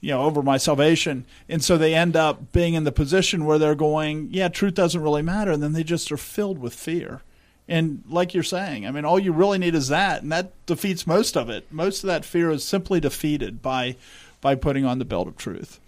you 0.00 0.10
know, 0.10 0.22
over 0.22 0.42
my 0.42 0.56
salvation. 0.56 1.24
And 1.48 1.62
so 1.62 1.76
they 1.76 1.94
end 1.94 2.16
up 2.16 2.52
being 2.52 2.74
in 2.74 2.84
the 2.84 2.92
position 2.92 3.44
where 3.44 3.58
they're 3.58 3.74
going, 3.74 4.28
yeah, 4.30 4.48
truth 4.48 4.74
doesn't 4.74 5.02
really 5.02 5.22
matter. 5.22 5.52
And 5.52 5.62
then 5.62 5.72
they 5.72 5.84
just 5.84 6.12
are 6.12 6.16
filled 6.16 6.58
with 6.58 6.74
fear. 6.74 7.22
And 7.68 8.04
like 8.08 8.32
you're 8.32 8.42
saying, 8.42 8.86
I 8.86 8.90
mean, 8.92 9.04
all 9.04 9.18
you 9.18 9.32
really 9.32 9.58
need 9.58 9.74
is 9.74 9.88
that, 9.88 10.22
and 10.22 10.30
that 10.30 10.52
defeats 10.66 11.06
most 11.06 11.36
of 11.36 11.50
it. 11.50 11.66
Most 11.72 12.04
of 12.04 12.08
that 12.08 12.24
fear 12.24 12.50
is 12.50 12.64
simply 12.64 13.00
defeated 13.00 13.60
by 13.60 13.96
by 14.40 14.54
putting 14.54 14.84
on 14.84 14.98
the 15.00 15.04
belt 15.04 15.26
of 15.26 15.36
truth. 15.36 15.80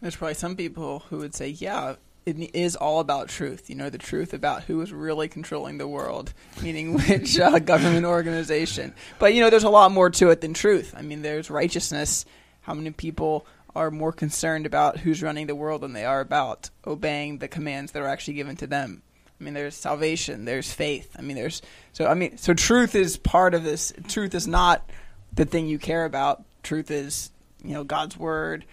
There's 0.00 0.16
probably 0.16 0.34
some 0.34 0.56
people 0.56 1.00
who 1.10 1.18
would 1.18 1.34
say, 1.34 1.48
yeah, 1.48 1.96
it 2.26 2.54
is 2.54 2.76
all 2.76 3.00
about 3.00 3.28
truth. 3.28 3.70
You 3.70 3.76
know, 3.76 3.90
the 3.90 3.98
truth 3.98 4.34
about 4.34 4.64
who 4.64 4.80
is 4.80 4.92
really 4.92 5.28
controlling 5.28 5.78
the 5.78 5.88
world, 5.88 6.32
meaning 6.62 6.94
which 7.08 7.38
uh, 7.38 7.58
government 7.58 8.06
organization. 8.06 8.94
But, 9.18 9.34
you 9.34 9.40
know, 9.40 9.50
there's 9.50 9.64
a 9.64 9.70
lot 9.70 9.92
more 9.92 10.10
to 10.10 10.30
it 10.30 10.40
than 10.40 10.54
truth. 10.54 10.94
I 10.96 11.02
mean, 11.02 11.22
there's 11.22 11.50
righteousness. 11.50 12.24
How 12.62 12.74
many 12.74 12.90
people 12.90 13.46
are 13.74 13.90
more 13.90 14.12
concerned 14.12 14.66
about 14.66 14.98
who's 14.98 15.22
running 15.22 15.46
the 15.46 15.54
world 15.54 15.80
than 15.80 15.92
they 15.92 16.04
are 16.04 16.20
about 16.20 16.70
obeying 16.86 17.38
the 17.38 17.48
commands 17.48 17.92
that 17.92 18.02
are 18.02 18.08
actually 18.08 18.34
given 18.34 18.56
to 18.56 18.66
them? 18.66 19.02
I 19.40 19.44
mean, 19.44 19.54
there's 19.54 19.74
salvation, 19.74 20.44
there's 20.44 20.70
faith. 20.70 21.16
I 21.18 21.22
mean, 21.22 21.36
there's 21.36 21.62
so 21.92 22.06
I 22.06 22.12
mean, 22.12 22.36
so 22.36 22.52
truth 22.52 22.94
is 22.94 23.16
part 23.16 23.54
of 23.54 23.64
this. 23.64 23.90
Truth 24.08 24.34
is 24.34 24.46
not 24.46 24.88
the 25.32 25.46
thing 25.46 25.66
you 25.66 25.78
care 25.78 26.04
about. 26.04 26.44
Truth 26.62 26.90
is, 26.90 27.30
you 27.64 27.72
know, 27.72 27.82
God's 27.82 28.18
word 28.18 28.66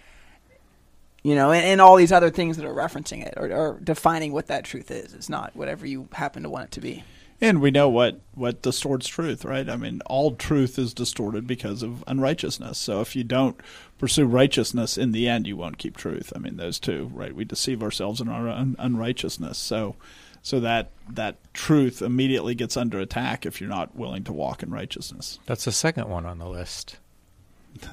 You 1.28 1.34
know, 1.34 1.52
and, 1.52 1.62
and 1.62 1.80
all 1.82 1.96
these 1.96 2.10
other 2.10 2.30
things 2.30 2.56
that 2.56 2.64
are 2.64 2.72
referencing 2.72 3.22
it 3.22 3.34
or, 3.36 3.52
or 3.52 3.80
defining 3.84 4.32
what 4.32 4.46
that 4.46 4.64
truth 4.64 4.90
is. 4.90 5.12
It's 5.12 5.28
not 5.28 5.54
whatever 5.54 5.86
you 5.86 6.08
happen 6.12 6.42
to 6.44 6.48
want 6.48 6.64
it 6.64 6.70
to 6.72 6.80
be. 6.80 7.04
And 7.38 7.60
we 7.60 7.70
know 7.70 7.86
what, 7.90 8.18
what 8.32 8.62
distorts 8.62 9.06
truth, 9.06 9.44
right? 9.44 9.68
I 9.68 9.76
mean, 9.76 10.00
all 10.06 10.36
truth 10.36 10.78
is 10.78 10.94
distorted 10.94 11.46
because 11.46 11.82
of 11.82 12.02
unrighteousness. 12.06 12.78
So 12.78 13.02
if 13.02 13.14
you 13.14 13.24
don't 13.24 13.60
pursue 13.98 14.24
righteousness, 14.24 14.96
in 14.96 15.12
the 15.12 15.28
end, 15.28 15.46
you 15.46 15.56
won't 15.56 15.76
keep 15.76 15.98
truth. 15.98 16.32
I 16.34 16.38
mean, 16.38 16.56
those 16.56 16.80
two, 16.80 17.10
right? 17.12 17.34
We 17.34 17.44
deceive 17.44 17.82
ourselves 17.82 18.22
in 18.22 18.28
our 18.28 18.48
un- 18.48 18.74
unrighteousness. 18.78 19.58
So, 19.58 19.96
so 20.42 20.60
that 20.60 20.90
that 21.10 21.36
truth 21.52 22.00
immediately 22.00 22.54
gets 22.54 22.76
under 22.76 22.98
attack 22.98 23.44
if 23.44 23.60
you're 23.60 23.68
not 23.68 23.94
willing 23.94 24.24
to 24.24 24.32
walk 24.32 24.62
in 24.62 24.70
righteousness. 24.70 25.38
That's 25.44 25.66
the 25.66 25.72
second 25.72 26.08
one 26.08 26.24
on 26.24 26.38
the 26.38 26.48
list. 26.48 26.96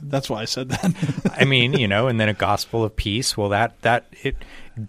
That's 0.01 0.29
why 0.29 0.41
I 0.41 0.45
said 0.45 0.69
that. 0.69 1.33
I 1.39 1.45
mean, 1.45 1.73
you 1.73 1.87
know, 1.87 2.07
and 2.07 2.19
then 2.19 2.29
a 2.29 2.33
gospel 2.33 2.83
of 2.83 2.95
peace. 2.95 3.37
Well, 3.37 3.49
that 3.49 3.81
that 3.81 4.07
it 4.23 4.35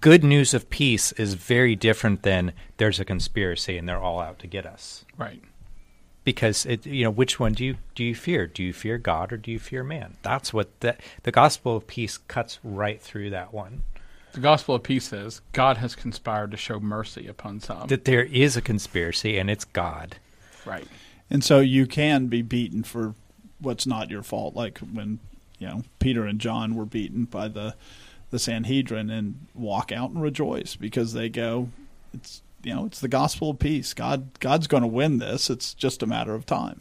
good 0.00 0.24
news 0.24 0.54
of 0.54 0.70
peace 0.70 1.12
is 1.12 1.34
very 1.34 1.76
different 1.76 2.22
than 2.22 2.52
there's 2.76 3.00
a 3.00 3.04
conspiracy 3.04 3.76
and 3.76 3.88
they're 3.88 4.00
all 4.00 4.20
out 4.20 4.38
to 4.40 4.46
get 4.46 4.66
us. 4.66 5.04
Right. 5.16 5.42
Because 6.24 6.66
it, 6.66 6.86
you 6.86 7.04
know, 7.04 7.10
which 7.10 7.38
one 7.38 7.52
do 7.52 7.64
you 7.64 7.76
do 7.94 8.02
you 8.02 8.14
fear? 8.14 8.46
Do 8.46 8.62
you 8.62 8.72
fear 8.72 8.98
God 8.98 9.32
or 9.32 9.36
do 9.36 9.50
you 9.50 9.58
fear 9.58 9.84
man? 9.84 10.16
That's 10.22 10.52
what 10.52 10.80
the 10.80 10.96
the 11.22 11.32
gospel 11.32 11.76
of 11.76 11.86
peace 11.86 12.18
cuts 12.18 12.58
right 12.64 13.00
through 13.00 13.30
that 13.30 13.52
one. 13.52 13.82
The 14.32 14.40
gospel 14.40 14.74
of 14.74 14.82
peace 14.82 15.08
says 15.08 15.40
God 15.52 15.78
has 15.78 15.94
conspired 15.94 16.50
to 16.50 16.56
show 16.56 16.80
mercy 16.80 17.26
upon 17.26 17.60
some. 17.60 17.86
That 17.88 18.04
there 18.04 18.24
is 18.24 18.56
a 18.56 18.60
conspiracy 18.60 19.38
and 19.38 19.48
it's 19.48 19.64
God. 19.64 20.16
Right. 20.66 20.86
And 21.30 21.42
so 21.42 21.60
you 21.60 21.86
can 21.86 22.26
be 22.26 22.42
beaten 22.42 22.82
for 22.82 23.14
what's 23.60 23.86
not 23.86 24.10
your 24.10 24.22
fault, 24.22 24.54
like 24.54 24.78
when 24.78 25.18
you 25.58 25.66
know 25.66 25.82
Peter 25.98 26.24
and 26.24 26.38
John 26.38 26.74
were 26.74 26.84
beaten 26.84 27.24
by 27.24 27.48
the 27.48 27.74
the 28.30 28.38
Sanhedrin 28.38 29.10
and 29.10 29.46
walk 29.54 29.92
out 29.92 30.10
and 30.10 30.20
rejoice 30.20 30.76
because 30.76 31.12
they 31.12 31.28
go, 31.28 31.68
it's 32.12 32.42
you 32.62 32.74
know 32.74 32.86
it's 32.86 33.00
the 33.00 33.08
gospel 33.08 33.50
of 33.50 33.58
peace. 33.58 33.94
God 33.94 34.38
God's 34.40 34.66
going 34.66 34.82
to 34.82 34.88
win 34.88 35.18
this. 35.18 35.50
It's 35.50 35.74
just 35.74 36.02
a 36.02 36.06
matter 36.06 36.34
of 36.34 36.46
time. 36.46 36.80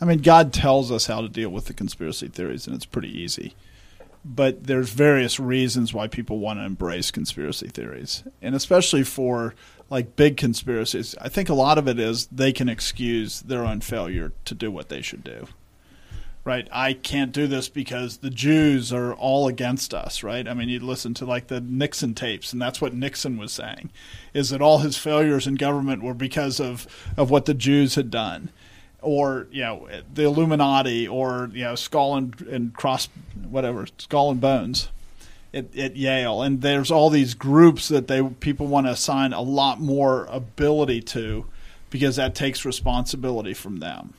I 0.00 0.06
mean, 0.06 0.18
God 0.18 0.52
tells 0.52 0.90
us 0.90 1.06
how 1.06 1.20
to 1.20 1.28
deal 1.28 1.50
with 1.50 1.66
the 1.66 1.74
conspiracy 1.74 2.28
theories, 2.28 2.66
and 2.66 2.74
it's 2.74 2.86
pretty 2.86 3.10
easy. 3.10 3.54
But 4.24 4.64
there's 4.64 4.90
various 4.90 5.38
reasons 5.38 5.94
why 5.94 6.06
people 6.06 6.38
want 6.38 6.58
to 6.58 6.64
embrace 6.64 7.10
conspiracy 7.10 7.68
theories, 7.68 8.24
and 8.42 8.54
especially 8.54 9.02
for 9.02 9.54
like 9.88 10.16
big 10.16 10.36
conspiracies. 10.36 11.14
I 11.20 11.28
think 11.28 11.48
a 11.48 11.54
lot 11.54 11.78
of 11.78 11.88
it 11.88 11.98
is 11.98 12.26
they 12.26 12.52
can 12.52 12.68
excuse 12.68 13.40
their 13.40 13.64
own 13.64 13.80
failure 13.80 14.32
to 14.44 14.54
do 14.54 14.70
what 14.70 14.88
they 14.88 15.02
should 15.02 15.24
do 15.24 15.48
right? 16.44 16.68
I 16.72 16.94
can't 16.94 17.32
do 17.32 17.46
this 17.46 17.68
because 17.68 18.18
the 18.18 18.30
Jews 18.30 18.92
are 18.92 19.12
all 19.12 19.46
against 19.46 19.92
us, 19.92 20.22
right? 20.22 20.48
I 20.48 20.54
mean, 20.54 20.68
you 20.68 20.80
listen 20.80 21.12
to 21.14 21.26
like 21.26 21.48
the 21.48 21.60
Nixon 21.60 22.14
tapes, 22.14 22.52
and 22.52 22.60
that's 22.60 22.80
what 22.80 22.94
Nixon 22.94 23.36
was 23.36 23.52
saying, 23.52 23.90
is 24.32 24.50
that 24.50 24.62
all 24.62 24.78
his 24.78 24.96
failures 24.96 25.46
in 25.46 25.56
government 25.56 26.02
were 26.02 26.14
because 26.14 26.58
of 26.60 26.86
of 27.16 27.30
what 27.30 27.44
the 27.44 27.54
Jews 27.54 27.94
had 27.94 28.10
done, 28.10 28.50
or 29.02 29.48
you 29.50 29.62
know, 29.62 29.88
the 30.12 30.24
Illuminati, 30.24 31.06
or 31.06 31.50
you 31.52 31.64
know, 31.64 31.74
skull 31.74 32.16
and, 32.16 32.40
and 32.42 32.74
cross, 32.74 33.08
whatever, 33.48 33.86
skull 33.98 34.30
and 34.30 34.40
bones. 34.40 34.88
At, 35.52 35.76
at 35.76 35.96
Yale, 35.96 36.42
and 36.42 36.62
there's 36.62 36.92
all 36.92 37.10
these 37.10 37.34
groups 37.34 37.88
that 37.88 38.06
they 38.06 38.22
people 38.22 38.68
want 38.68 38.86
to 38.86 38.92
assign 38.92 39.32
a 39.32 39.40
lot 39.40 39.80
more 39.80 40.26
ability 40.26 41.02
to, 41.02 41.44
because 41.90 42.14
that 42.14 42.36
takes 42.36 42.64
responsibility 42.64 43.52
from 43.52 43.80
them. 43.80 44.14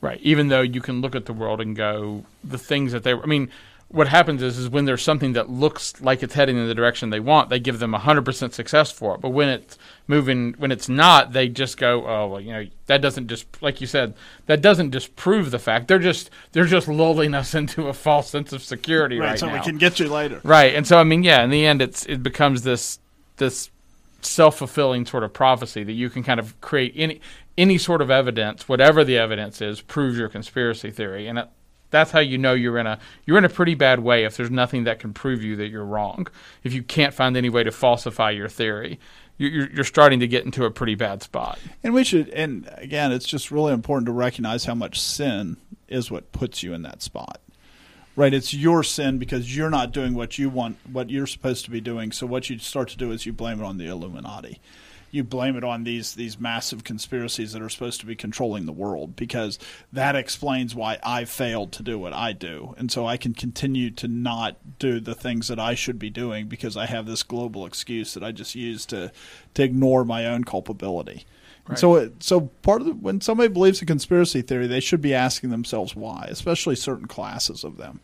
Right. 0.00 0.20
Even 0.22 0.48
though 0.48 0.62
you 0.62 0.80
can 0.80 1.00
look 1.00 1.14
at 1.14 1.26
the 1.26 1.32
world 1.32 1.60
and 1.60 1.76
go, 1.76 2.24
the 2.42 2.58
things 2.58 2.92
that 2.92 3.02
they 3.02 3.12
I 3.12 3.26
mean, 3.26 3.50
what 3.92 4.06
happens 4.06 4.40
is, 4.40 4.56
is 4.56 4.68
when 4.68 4.84
there's 4.84 5.02
something 5.02 5.32
that 5.32 5.50
looks 5.50 6.00
like 6.00 6.22
it's 6.22 6.34
heading 6.34 6.56
in 6.56 6.68
the 6.68 6.74
direction 6.74 7.10
they 7.10 7.18
want, 7.18 7.50
they 7.50 7.58
give 7.58 7.80
them 7.80 7.92
100% 7.92 8.52
success 8.52 8.92
for 8.92 9.16
it. 9.16 9.20
But 9.20 9.30
when 9.30 9.48
it's 9.48 9.78
moving, 10.06 10.54
when 10.58 10.70
it's 10.70 10.88
not, 10.88 11.32
they 11.32 11.48
just 11.48 11.76
go, 11.76 12.06
oh, 12.06 12.28
well, 12.28 12.40
you 12.40 12.52
know, 12.52 12.66
that 12.86 13.02
doesn't 13.02 13.26
just, 13.26 13.46
like 13.60 13.80
you 13.80 13.88
said, 13.88 14.14
that 14.46 14.62
doesn't 14.62 14.90
disprove 14.90 15.50
the 15.50 15.58
fact. 15.58 15.88
They're 15.88 15.98
just, 15.98 16.30
they're 16.52 16.66
just 16.66 16.86
lulling 16.86 17.34
us 17.34 17.52
into 17.56 17.88
a 17.88 17.92
false 17.92 18.30
sense 18.30 18.52
of 18.52 18.62
security 18.62 19.18
right, 19.18 19.30
right 19.30 19.38
so 19.38 19.46
now. 19.46 19.54
we 19.54 19.60
can 19.60 19.76
get 19.76 19.98
you 19.98 20.08
later. 20.08 20.40
Right. 20.44 20.72
And 20.76 20.86
so, 20.86 20.98
I 20.98 21.04
mean, 21.04 21.24
yeah, 21.24 21.42
in 21.42 21.50
the 21.50 21.66
end, 21.66 21.82
it's, 21.82 22.06
it 22.06 22.22
becomes 22.22 22.62
this, 22.62 23.00
this 23.38 23.70
self-fulfilling 24.22 25.06
sort 25.06 25.24
of 25.24 25.32
prophecy 25.32 25.82
that 25.82 25.92
you 25.92 26.10
can 26.10 26.22
kind 26.22 26.38
of 26.38 26.60
create 26.60 26.92
any 26.94 27.20
any 27.60 27.76
sort 27.76 28.00
of 28.00 28.10
evidence, 28.10 28.68
whatever 28.68 29.04
the 29.04 29.18
evidence 29.18 29.60
is, 29.60 29.82
proves 29.82 30.16
your 30.16 30.30
conspiracy 30.30 30.90
theory, 30.90 31.28
and 31.28 31.38
it, 31.38 31.48
that's 31.90 32.10
how 32.10 32.20
you 32.20 32.38
know 32.38 32.54
you're 32.54 32.78
in 32.78 32.86
a 32.86 32.98
you're 33.26 33.36
in 33.36 33.44
a 33.44 33.50
pretty 33.50 33.74
bad 33.74 34.00
way 34.00 34.24
if 34.24 34.36
there's 34.36 34.50
nothing 34.50 34.84
that 34.84 34.98
can 34.98 35.12
prove 35.12 35.42
you 35.42 35.56
that 35.56 35.68
you're 35.68 35.84
wrong. 35.84 36.26
If 36.64 36.72
you 36.72 36.82
can't 36.82 37.12
find 37.12 37.36
any 37.36 37.50
way 37.50 37.62
to 37.64 37.70
falsify 37.70 38.30
your 38.30 38.48
theory, 38.48 38.98
you're, 39.36 39.70
you're 39.70 39.84
starting 39.84 40.20
to 40.20 40.28
get 40.28 40.44
into 40.44 40.64
a 40.64 40.70
pretty 40.70 40.94
bad 40.94 41.22
spot. 41.22 41.58
And 41.82 41.92
we 41.92 42.04
should, 42.04 42.30
and 42.30 42.70
again, 42.76 43.12
it's 43.12 43.26
just 43.26 43.50
really 43.50 43.72
important 43.72 44.06
to 44.06 44.12
recognize 44.12 44.64
how 44.64 44.74
much 44.74 45.00
sin 45.00 45.58
is 45.88 46.10
what 46.10 46.32
puts 46.32 46.62
you 46.62 46.72
in 46.72 46.82
that 46.82 47.02
spot. 47.02 47.40
Right, 48.16 48.34
it's 48.34 48.52
your 48.52 48.82
sin 48.82 49.18
because 49.18 49.56
you're 49.56 49.70
not 49.70 49.92
doing 49.92 50.14
what 50.14 50.38
you 50.38 50.50
want, 50.50 50.78
what 50.90 51.10
you're 51.10 51.26
supposed 51.26 51.64
to 51.66 51.70
be 51.70 51.80
doing. 51.80 52.12
So 52.12 52.26
what 52.26 52.50
you 52.50 52.58
start 52.58 52.88
to 52.90 52.96
do 52.96 53.12
is 53.12 53.24
you 53.24 53.32
blame 53.32 53.60
it 53.60 53.64
on 53.64 53.78
the 53.78 53.86
Illuminati 53.86 54.60
you 55.10 55.24
blame 55.24 55.56
it 55.56 55.64
on 55.64 55.84
these 55.84 56.14
these 56.14 56.38
massive 56.38 56.84
conspiracies 56.84 57.52
that 57.52 57.62
are 57.62 57.68
supposed 57.68 58.00
to 58.00 58.06
be 58.06 58.14
controlling 58.14 58.66
the 58.66 58.72
world 58.72 59.16
because 59.16 59.58
that 59.92 60.16
explains 60.16 60.74
why 60.74 60.98
I 61.02 61.24
failed 61.24 61.72
to 61.72 61.82
do 61.82 61.98
what 61.98 62.12
I 62.12 62.32
do, 62.32 62.74
and 62.78 62.90
so 62.90 63.06
I 63.06 63.16
can 63.16 63.34
continue 63.34 63.90
to 63.92 64.08
not 64.08 64.78
do 64.78 65.00
the 65.00 65.14
things 65.14 65.48
that 65.48 65.58
I 65.58 65.74
should 65.74 65.98
be 65.98 66.10
doing 66.10 66.46
because 66.46 66.76
I 66.76 66.86
have 66.86 67.06
this 67.06 67.22
global 67.22 67.66
excuse 67.66 68.14
that 68.14 68.22
I 68.22 68.32
just 68.32 68.54
use 68.54 68.86
to 68.86 69.12
to 69.54 69.62
ignore 69.62 70.04
my 70.04 70.26
own 70.26 70.44
culpability. 70.44 71.26
Right. 71.66 71.78
So, 71.78 72.10
so 72.20 72.40
part 72.62 72.80
of 72.80 72.86
the, 72.86 72.94
when 72.94 73.20
somebody 73.20 73.48
believes 73.48 73.82
a 73.82 73.86
conspiracy 73.86 74.42
theory, 74.42 74.66
they 74.66 74.80
should 74.80 75.00
be 75.00 75.14
asking 75.14 75.50
themselves 75.50 75.94
why, 75.94 76.26
especially 76.28 76.74
certain 76.74 77.06
classes 77.06 77.62
of 77.62 77.76
them. 77.76 78.00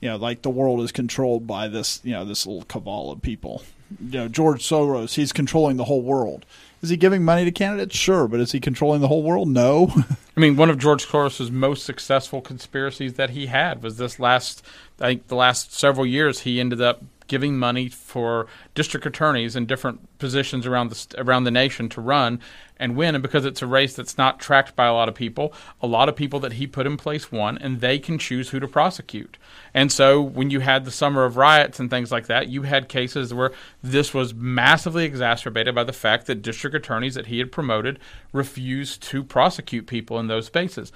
You 0.00 0.10
know, 0.10 0.16
like 0.16 0.42
the 0.42 0.50
world 0.50 0.80
is 0.82 0.92
controlled 0.92 1.46
by 1.46 1.68
this, 1.68 2.00
you 2.04 2.12
know, 2.12 2.24
this 2.24 2.46
little 2.46 2.64
cabal 2.64 3.10
of 3.10 3.22
people 3.22 3.62
you 4.00 4.18
know 4.18 4.28
George 4.28 4.62
Soros, 4.62 5.14
he's 5.14 5.32
controlling 5.32 5.76
the 5.76 5.84
whole 5.84 6.02
world. 6.02 6.44
Is 6.80 6.90
he 6.90 6.96
giving 6.96 7.24
money 7.24 7.44
to 7.44 7.50
candidates? 7.50 7.96
Sure, 7.96 8.28
but 8.28 8.38
is 8.38 8.52
he 8.52 8.60
controlling 8.60 9.00
the 9.00 9.08
whole 9.08 9.22
world? 9.22 9.48
No. 9.48 9.92
I 10.36 10.40
mean, 10.40 10.56
one 10.56 10.70
of 10.70 10.78
George 10.78 11.04
Soros's 11.04 11.50
most 11.50 11.84
successful 11.84 12.40
conspiracies 12.40 13.14
that 13.14 13.30
he 13.30 13.46
had 13.46 13.82
was 13.82 13.96
this 13.96 14.20
last, 14.20 14.64
I 15.00 15.08
think, 15.08 15.26
the 15.26 15.34
last 15.34 15.72
several 15.72 16.06
years. 16.06 16.40
He 16.40 16.60
ended 16.60 16.80
up 16.80 17.02
giving 17.28 17.58
money 17.58 17.88
for 17.88 18.46
district 18.74 19.06
attorneys 19.06 19.54
in 19.54 19.66
different 19.66 20.18
positions 20.18 20.66
around 20.66 20.90
the 20.90 21.14
around 21.18 21.44
the 21.44 21.50
nation 21.50 21.88
to 21.90 22.00
run 22.00 22.40
and 22.78 22.96
win. 22.96 23.14
And 23.14 23.22
because 23.22 23.44
it's 23.44 23.62
a 23.62 23.66
race 23.66 23.94
that's 23.94 24.18
not 24.18 24.40
tracked 24.40 24.74
by 24.76 24.86
a 24.86 24.92
lot 24.92 25.08
of 25.08 25.14
people, 25.14 25.52
a 25.80 25.86
lot 25.86 26.08
of 26.08 26.16
people 26.16 26.40
that 26.40 26.54
he 26.54 26.66
put 26.66 26.86
in 26.86 26.96
place 26.96 27.30
won, 27.30 27.58
and 27.58 27.80
they 27.80 27.98
can 27.98 28.18
choose 28.18 28.50
who 28.50 28.60
to 28.60 28.68
prosecute. 28.68 29.36
And 29.74 29.92
so 29.92 30.20
when 30.20 30.50
you 30.50 30.60
had 30.60 30.84
the 30.84 30.90
summer 30.90 31.24
of 31.24 31.36
riots 31.36 31.78
and 31.78 31.90
things 31.90 32.10
like 32.10 32.26
that, 32.26 32.48
you 32.48 32.62
had 32.62 32.88
cases 32.88 33.34
where 33.34 33.52
this 33.82 34.14
was 34.14 34.34
massively 34.34 35.04
exacerbated 35.04 35.74
by 35.74 35.84
the 35.84 35.92
fact 35.92 36.26
that 36.26 36.42
district 36.42 36.74
attorneys 36.74 37.14
that 37.14 37.26
he 37.26 37.38
had 37.38 37.52
promoted 37.52 37.98
refused 38.32 39.02
to 39.04 39.22
prosecute 39.22 39.86
people 39.86 40.18
in 40.18 40.26
those 40.26 40.46
spaces. 40.46 40.92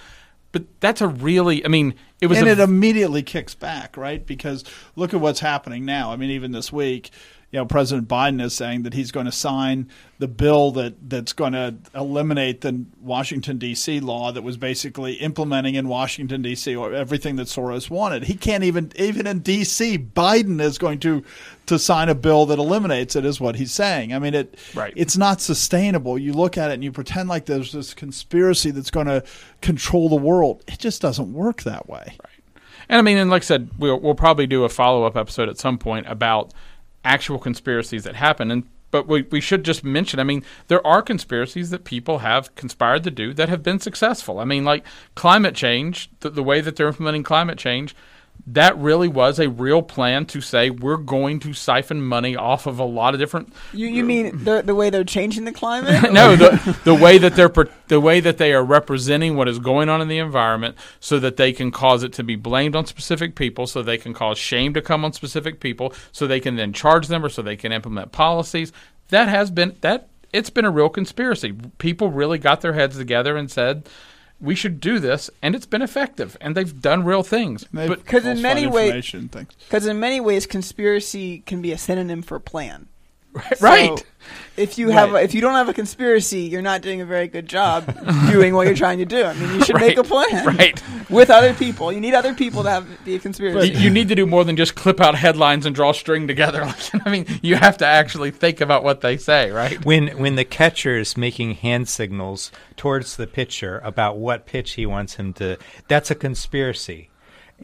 But 0.53 0.65
that's 0.81 1.01
a 1.01 1.09
really, 1.09 1.65
I 1.65 1.69
mean, 1.69 1.95
it 2.21 2.27
was, 2.27 2.39
and 2.39 2.47
a, 2.47 2.53
it 2.53 2.61
immediately 2.61 3.23
kicks 3.23 3.55
back, 3.55 3.97
right? 3.97 4.25
Because 4.25 4.65
look 4.97 5.15
at 5.15 5.21
what's 5.21 5.41
happening 5.41 5.85
now. 5.87 6.13
I 6.13 6.17
mean, 6.17 6.31
even 6.31 6.53
this 6.53 6.71
week, 6.71 7.11
you 7.53 7.59
know, 7.59 7.67
President 7.67 8.09
Biden 8.09 8.43
is 8.43 8.55
saying 8.55 8.83
that 8.85 8.95
he's 8.95 9.13
going 9.13 9.27
to 9.27 9.33
sign 9.33 9.91
the 10.19 10.27
bill 10.27 10.71
that 10.73 11.11
that's 11.11 11.35
going 11.35 11.53
to 11.53 11.75
eliminate 11.95 12.63
the 12.63 12.87
Washington 12.99 13.59
D.C. 13.59 14.01
law 14.01 14.33
that 14.33 14.41
was 14.41 14.57
basically 14.57 15.15
implementing 15.15 15.75
in 15.75 15.87
Washington 15.87 16.41
D.C. 16.41 16.75
or 16.75 16.95
everything 16.95 17.37
that 17.37 17.49
Soros 17.49 17.91
wanted. 17.91 18.25
He 18.25 18.35
can't 18.35 18.65
even 18.65 18.91
even 18.97 19.27
in 19.27 19.41
D.C. 19.41 19.99
Biden 19.99 20.63
is 20.63 20.79
going 20.79 20.99
to 21.01 21.23
to 21.67 21.79
sign 21.79 22.09
a 22.09 22.15
bill 22.15 22.47
that 22.47 22.59
eliminates 22.59 23.17
it, 23.17 23.27
is 23.27 23.39
what 23.39 23.57
he's 23.57 23.73
saying. 23.73 24.15
I 24.15 24.19
mean, 24.19 24.33
it 24.33 24.59
right. 24.75 24.95
it's 24.97 25.19
not 25.19 25.43
sustainable. 25.43 26.19
You 26.19 26.33
look 26.33 26.57
at 26.57 26.71
it 26.71 26.75
and 26.75 26.83
you 26.83 26.91
pretend 26.91 27.29
like 27.29 27.45
there's 27.45 27.73
this 27.73 27.93
conspiracy 27.93 28.71
that's 28.71 28.91
going 28.91 29.09
to 29.09 29.23
control 29.61 30.09
the 30.09 30.17
world. 30.17 30.65
It 30.67 30.79
just 30.79 31.03
doesn't 31.03 31.35
work 31.35 31.65
that 31.65 31.87
way. 31.87 32.17
Right. 32.25 32.33
And 32.89 32.99
I 32.99 33.03
mean, 33.03 33.19
and 33.19 33.31
like 33.31 33.43
I 33.43 33.45
said, 33.45 33.71
we'll, 33.79 34.01
we'll 34.01 34.15
probably 34.15 34.47
do 34.47 34.65
a 34.65 34.71
follow 34.71 35.05
up 35.05 35.17
episode 35.17 35.51
at 35.51 35.59
some 35.59 35.77
point 35.77 36.07
about 36.09 36.53
actual 37.05 37.39
conspiracies 37.39 38.05
that 38.05 38.17
happen. 38.17 38.51
And 38.51 38.65
but 38.93 39.09
we, 39.09 39.23
we 39.23 39.41
should 39.41 39.65
just 39.65 39.83
mention, 39.83 40.21
I 40.21 40.25
mean, 40.25 40.45
there 40.69 40.87
are 40.87 41.01
conspiracies 41.01 41.71
that 41.71 41.85
people 41.85 42.19
have 42.19 42.55
conspired 42.55 43.05
to 43.05 43.11
do 43.11 43.33
that 43.33 43.49
have 43.49 43.63
been 43.63 43.81
successful. 43.81 44.39
I 44.39 44.45
mean, 44.45 44.65
like 44.65 44.85
climate 45.15 45.55
change, 45.55 46.11
the, 46.21 46.29
the 46.29 46.43
way 46.43 46.61
that 46.61 46.77
they're 46.77 46.89
implementing 46.89 47.23
climate 47.23 47.59
change, 47.59 47.97
that 48.47 48.76
really 48.76 49.09
was 49.09 49.38
a 49.38 49.49
real 49.49 49.82
plan 49.82 50.26
to 50.26 50.40
say 50.40 50.70
we're 50.70 50.97
going 50.97 51.38
to 51.40 51.53
siphon 51.53 52.03
money 52.03 52.34
off 52.34 52.66
of 52.66 52.78
a 52.78 52.84
lot 52.84 53.14
of 53.14 53.20
different 53.20 53.53
You 53.72 53.86
you 53.86 54.05
mean 54.05 54.45
the 54.45 54.62
the 54.62 54.74
way 54.74 54.90
they're 54.90 55.05
changing 55.05 55.45
the 55.45 55.53
climate? 55.53 56.12
no, 56.12 56.34
the 56.34 56.78
the 56.84 56.95
way 56.95 57.18
that 57.18 57.36
they're 57.36 57.53
the 57.88 58.01
way 58.01 58.20
that 58.20 58.38
they 58.38 58.53
are 58.53 58.64
representing 58.64 59.36
what 59.36 59.49
is 59.49 59.59
going 59.59 59.88
on 59.88 60.01
in 60.01 60.09
the 60.09 60.18
environment, 60.18 60.76
so 60.99 61.18
that 61.18 61.36
they 61.36 61.53
can 61.53 61.70
cause 61.70 62.03
it 62.03 62.12
to 62.14 62.24
be 62.24 62.36
blamed 62.36 62.74
on 62.74 62.86
specific 62.86 63.34
people, 63.34 63.66
so 63.66 63.82
they 63.82 63.99
can 63.99 64.14
cause 64.14 64.38
shame 64.38 64.74
to 64.74 64.82
come 64.82 65.05
on 65.05 65.12
specific 65.12 65.61
people, 65.61 65.93
so 66.11 66.26
they 66.26 66.40
can 66.40 66.57
then 66.57 66.72
charge 66.72 67.09
them, 67.09 67.24
or 67.24 67.28
so 67.28 67.43
they 67.43 67.57
can 67.57 67.70
implement 67.70 68.11
policies. 68.12 68.72
That 69.11 69.28
has 69.28 69.51
been 69.51 69.76
that 69.82 70.09
it's 70.32 70.51
been 70.51 70.64
a 70.64 70.70
real 70.70 70.88
conspiracy. 70.88 71.53
People 71.78 72.11
really 72.11 72.38
got 72.38 72.61
their 72.61 72.72
heads 72.72 72.97
together 72.97 73.36
and 73.36 73.51
said. 73.51 73.88
We 74.43 74.57
should 74.57 74.80
do 74.80 74.99
this, 74.99 75.30
and 75.40 75.55
it's 75.55 75.66
been 75.66 75.82
effective, 75.82 76.36
and 76.40 76.57
they've 76.57 76.80
done 76.80 77.05
real 77.05 77.22
things. 77.22 77.64
They've 77.72 77.88
But 77.88 78.05
'Cause 78.05 78.26
in 78.26 78.43
many 78.43 78.66
ways- 78.66 78.90
Because 79.68 79.86
in 79.86 80.01
many 80.01 80.20
ways, 80.20 80.47
conspiracy 80.47 81.45
can 81.47 81.62
be 81.62 81.70
a 81.70 81.78
synonym 81.78 82.22
for 82.22 82.40
plan. 82.40 82.88
Right, 83.61 83.99
So, 83.99 84.05
if 84.57 84.78
you 84.78 84.91
have, 84.91 85.11
a, 85.11 85.12
Right. 85.14 85.24
if 85.24 85.35
you 85.35 85.41
don't 85.41 85.55
have 85.55 85.68
a 85.68 85.72
conspiracy, 85.72 86.41
you're 86.43 86.62
not 86.62 86.83
doing 86.83 87.01
a 87.01 87.07
very 87.07 87.26
good 87.26 87.49
job 87.49 87.87
doing 88.30 88.55
what 88.55 88.66
you're 88.66 88.76
trying 88.76 88.99
to 88.99 89.05
do. 89.07 89.24
I 89.24 89.33
mean, 89.35 89.55
you 89.55 89.64
should 89.64 89.76
make 89.80 89.97
a 89.97 90.05
plan 90.12 90.45
right. 90.45 90.83
with 91.11 91.30
other 91.30 91.55
people. 91.55 91.91
You 91.91 92.01
need 92.01 92.14
other 92.14 92.35
people 92.35 92.62
to 92.64 92.70
have 92.70 93.05
be 93.05 93.14
a 93.14 93.18
conspiracy. 93.18 93.70
You, 93.70 93.78
you 93.78 93.91
need 93.91 94.09
to 94.09 94.14
do 94.14 94.26
more 94.26 94.45
than 94.45 94.57
just 94.57 94.74
clip 94.74 95.01
out 95.01 95.14
headlines 95.14 95.64
and 95.66 95.74
draw 95.74 95.93
string 95.93 96.26
together. 96.26 96.64
Like, 96.64 97.07
I 97.07 97.11
mean, 97.11 97.26
you 97.43 97.57
have 97.57 97.78
to 97.78 97.87
actually 97.87 98.30
think 98.30 98.61
about 98.61 98.85
what 98.85 99.01
they 99.01 99.16
say, 99.16 99.51
right? 99.51 99.83
When 99.85 100.09
when 100.18 100.37
the 100.37 100.45
catcher 100.45 100.99
is 100.99 101.16
making 101.16 101.55
hand 101.55 101.89
signals 101.89 102.53
towards 102.76 103.16
the 103.16 103.26
pitcher 103.26 103.80
about 103.83 104.18
what 104.18 104.45
pitch 104.47 104.72
he 104.72 104.85
wants 104.87 105.14
him 105.14 105.33
to, 105.35 105.57
that's 105.89 106.11
a 106.11 106.14
conspiracy. 106.14 107.09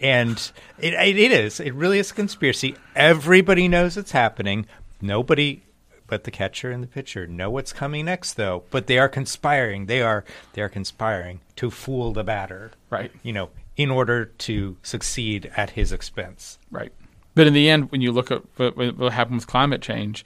And 0.00 0.38
it, 0.78 0.94
it, 0.94 1.18
it 1.18 1.32
is. 1.32 1.58
It 1.60 1.74
really 1.74 1.98
is 1.98 2.12
a 2.12 2.14
conspiracy. 2.14 2.76
Everybody 2.94 3.66
knows 3.68 3.96
it's 3.96 4.12
happening. 4.12 4.66
Nobody 5.00 5.62
but 6.06 6.24
the 6.24 6.30
catcher 6.30 6.70
and 6.70 6.82
the 6.82 6.86
pitcher 6.86 7.26
know 7.26 7.50
what's 7.50 7.72
coming 7.72 8.06
next, 8.06 8.34
though. 8.34 8.64
But 8.70 8.86
they 8.86 8.98
are 8.98 9.08
conspiring. 9.10 9.86
They 9.86 10.00
are 10.02 10.24
they 10.54 10.62
are 10.62 10.68
conspiring 10.68 11.40
to 11.56 11.70
fool 11.70 12.12
the 12.12 12.24
batter, 12.24 12.70
Right. 12.90 13.12
You 13.22 13.32
know, 13.34 13.50
in 13.76 13.90
order 13.90 14.24
to 14.24 14.76
succeed 14.82 15.50
at 15.56 15.70
his 15.70 15.92
expense. 15.92 16.58
Right. 16.70 16.92
But 17.34 17.46
in 17.46 17.52
the 17.52 17.68
end, 17.68 17.92
when 17.92 18.00
you 18.00 18.10
look 18.10 18.30
at 18.30 18.42
what, 18.56 18.76
what 18.96 19.12
happened 19.12 19.36
with 19.36 19.46
climate 19.46 19.82
change, 19.82 20.24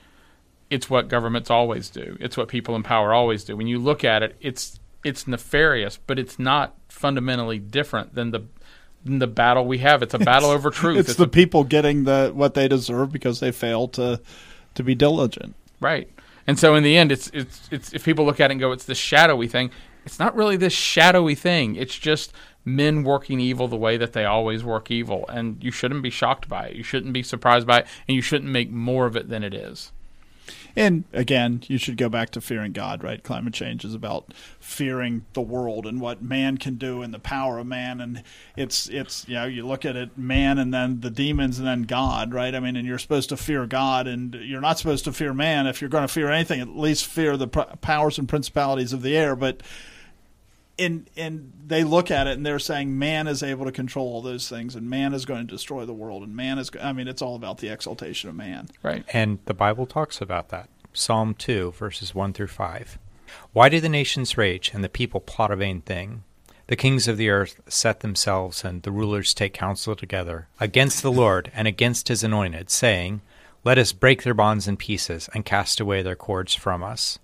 it's 0.71 0.89
what 0.89 1.09
governments 1.09 1.51
always 1.51 1.91
do. 1.91 2.17
It's 2.21 2.37
what 2.37 2.49
people 2.49 2.75
in 2.77 2.83
power 2.85 3.13
always 3.13 3.45
do. 3.45 3.57
When 3.57 3.67
you 3.67 3.79
look 3.79 4.05
at 4.05 4.23
it, 4.23 4.37
it's 4.41 4.79
it's 5.05 5.27
nefarious, 5.27 5.99
but 6.07 6.17
it's 6.19 6.39
not 6.39 6.75
fundamentally 6.89 7.59
different 7.59 8.15
than 8.15 8.31
the 8.31 8.43
than 9.05 9.19
the 9.19 9.27
battle 9.27 9.67
we 9.67 9.79
have. 9.79 10.01
It's 10.05 10.15
a 10.15 10.19
battle 10.21 10.51
over 10.51 10.71
truth. 10.71 11.01
It's, 11.01 11.09
It's 11.11 11.19
the 11.19 11.25
a- 11.25 11.29
people 11.29 11.65
getting 11.65 12.05
the 12.05 12.31
what 12.33 12.55
they 12.55 12.69
deserve 12.69 13.11
because 13.11 13.41
they 13.41 13.51
fail 13.51 13.89
to 13.89 14.21
to 14.75 14.83
be 14.83 14.95
diligent. 14.95 15.55
Right. 15.81 16.09
And 16.47 16.59
so 16.59 16.75
in 16.75 16.83
the 16.83 16.97
end, 16.97 17.13
it's 17.13 17.29
it's 17.29 17.69
it's 17.71 17.93
if 17.93 18.05
people 18.05 18.25
look 18.25 18.41
at 18.41 18.51
it 18.51 18.53
and 18.53 18.61
go, 18.61 18.73
it's 18.73 18.85
this 18.85 18.99
shadowy 18.99 19.49
thing. 19.49 19.71
It's 20.05 20.19
not 20.19 20.35
really 20.35 20.57
this 20.57 20.73
shadowy 20.73 21.35
thing. 21.35 21.77
It's 21.77 21.97
just 21.97 22.33
men 22.65 23.05
working 23.05 23.41
evil 23.41 23.69
the 23.69 23.77
way 23.77 23.97
that 23.97 24.13
they 24.13 24.25
always 24.25 24.65
work 24.65 24.91
evil, 24.91 25.25
and 25.29 25.63
you 25.63 25.71
shouldn't 25.71 26.03
be 26.03 26.11
shocked 26.11 26.49
by 26.49 26.67
it. 26.67 26.77
You 26.77 26.83
shouldn't 26.83 27.13
be 27.13 27.23
surprised 27.23 27.67
by 27.67 27.81
it, 27.81 27.87
and 28.09 28.15
you 28.15 28.23
shouldn't 28.23 28.51
make 28.51 28.71
more 28.71 29.07
of 29.07 29.17
it 29.17 29.29
than 29.29 29.45
it 29.45 29.55
is. 29.55 29.93
And 30.75 31.05
again, 31.13 31.63
you 31.67 31.79
should 31.79 31.97
go 31.97 32.09
back 32.09 32.31
to 32.31 32.41
fearing 32.41 32.73
God, 32.73 33.05
right? 33.05 33.23
Climate 33.23 33.55
change 33.55 33.85
is 33.85 33.95
about 33.95 34.33
fearing 34.59 35.27
the 35.35 35.41
world 35.41 35.87
and 35.87 36.01
what 36.01 36.23
man 36.23 36.57
can 36.57 36.77
do 36.77 37.03
and 37.03 37.13
the 37.13 37.19
power 37.19 37.59
of 37.59 37.67
man. 37.67 38.01
And 38.01 38.23
it's, 38.57 38.89
it's, 38.89 39.27
you 39.29 39.35
know, 39.35 39.45
you 39.45 39.67
look 39.67 39.85
at 39.85 39.97
it, 39.97 40.17
man 40.17 40.59
and 40.59 40.73
then 40.73 41.01
the 41.01 41.11
demons 41.11 41.59
and 41.59 41.67
then 41.67 41.83
God, 41.83 42.33
right? 42.33 42.55
I 42.55 42.61
mean, 42.61 42.77
and 42.77 42.87
you're 42.87 42.99
supposed 42.99 43.29
to 43.31 43.37
fear 43.37 43.67
God 43.67 44.07
and 44.07 44.35
you're 44.35 44.61
not 44.61 44.79
supposed 44.79 45.05
to 45.05 45.13
fear 45.13 45.35
man. 45.35 45.67
If 45.67 45.81
you're 45.81 45.91
going 45.91 46.07
to 46.07 46.13
fear 46.13 46.31
anything, 46.31 46.61
at 46.61 46.69
least 46.69 47.07
fear 47.07 47.37
the 47.37 47.49
powers 47.49 48.19
and 48.19 48.29
principalities 48.29 48.93
of 48.93 49.03
the 49.03 49.17
air. 49.17 49.37
But 49.37 49.63
in, 50.79 51.07
in, 51.17 51.53
they 51.67 51.85
look 51.85 52.11
at 52.11 52.27
it 52.27 52.37
and 52.37 52.45
they're 52.45 52.59
saying 52.59 52.99
man 52.99 53.27
is 53.27 53.43
able 53.43 53.65
to 53.65 53.73
control 53.73 54.07
all 54.07 54.23
those 54.23 54.49
things 54.49 54.75
and 54.75 54.89
man 54.89 55.13
is 55.13 55.25
going 55.25 55.47
to 55.47 55.53
destroy 55.53 55.85
the 55.85 55.93
world 55.93 56.23
and 56.23 56.35
man 56.35 56.59
is, 56.59 56.71
go- 56.71 56.81
I 56.81 56.93
mean, 56.93 57.09
it's 57.09 57.23
all 57.23 57.37
about 57.37 57.59
the 57.59 57.69
exaltation 57.69 58.29
of 58.29 58.37
man. 58.37 58.69
Right. 58.83 59.05
And 59.13 59.39
the 59.45 59.55
Bible 59.55 59.87
talks 59.87 60.21
about 60.21 60.49
that. 60.49 60.69
Psalm 60.93 61.35
2, 61.35 61.73
verses 61.73 62.15
1 62.15 62.33
through 62.33 62.49
5. 62.49 62.99
Why 63.53 63.69
do 63.69 63.81
the 63.81 63.89
nations 63.89 64.37
rage 64.37 64.73
and 64.75 64.85
the 64.85 64.89
people 64.89 65.21
plot 65.21 65.51
a 65.51 65.57
vain 65.57 65.81
thing? 65.81 66.25
The 66.67 66.77
kings 66.77 67.09
of 67.09 67.17
the 67.17 67.29
earth 67.29 67.61
set 67.69 68.01
themselves, 68.01 68.65
and 68.65 68.83
the 68.83 68.93
rulers 68.93 69.35
take 69.35 69.53
counsel 69.53 69.97
together 69.97 70.49
against 70.61 71.03
the 71.03 71.13
Lord 71.13 71.51
and 71.55 71.67
against 71.67 72.09
his 72.09 72.23
anointed, 72.23 72.71
saying, 72.71 73.21
Let 73.65 73.79
us 73.79 73.93
break 73.93 74.23
their 74.23 74.35
bonds 74.35 74.69
in 74.69 74.77
pieces 74.77 75.29
and 75.35 75.45
cast 75.45 75.81
away 75.81 76.03
their 76.03 76.17
cords 76.17 76.55
from 76.55 76.83
us. 76.83 77.19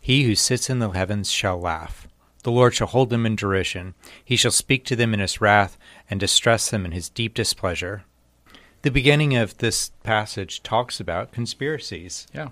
He 0.00 0.24
who 0.24 0.34
sits 0.34 0.70
in 0.70 0.78
the 0.78 0.90
heavens 0.90 1.30
shall 1.30 1.58
laugh. 1.58 2.06
The 2.44 2.52
Lord 2.52 2.74
shall 2.74 2.86
hold 2.86 3.10
them 3.10 3.26
in 3.26 3.36
derision. 3.36 3.94
He 4.24 4.36
shall 4.36 4.50
speak 4.50 4.84
to 4.84 4.96
them 4.96 5.12
in 5.12 5.20
his 5.20 5.40
wrath 5.40 5.76
and 6.08 6.20
distress 6.20 6.70
them 6.70 6.84
in 6.84 6.92
his 6.92 7.08
deep 7.08 7.34
displeasure. 7.34 8.04
The 8.82 8.90
beginning 8.90 9.34
of 9.34 9.58
this 9.58 9.90
passage 10.02 10.62
talks 10.62 11.00
about 11.00 11.32
conspiracies. 11.32 12.26
Yeah. 12.34 12.50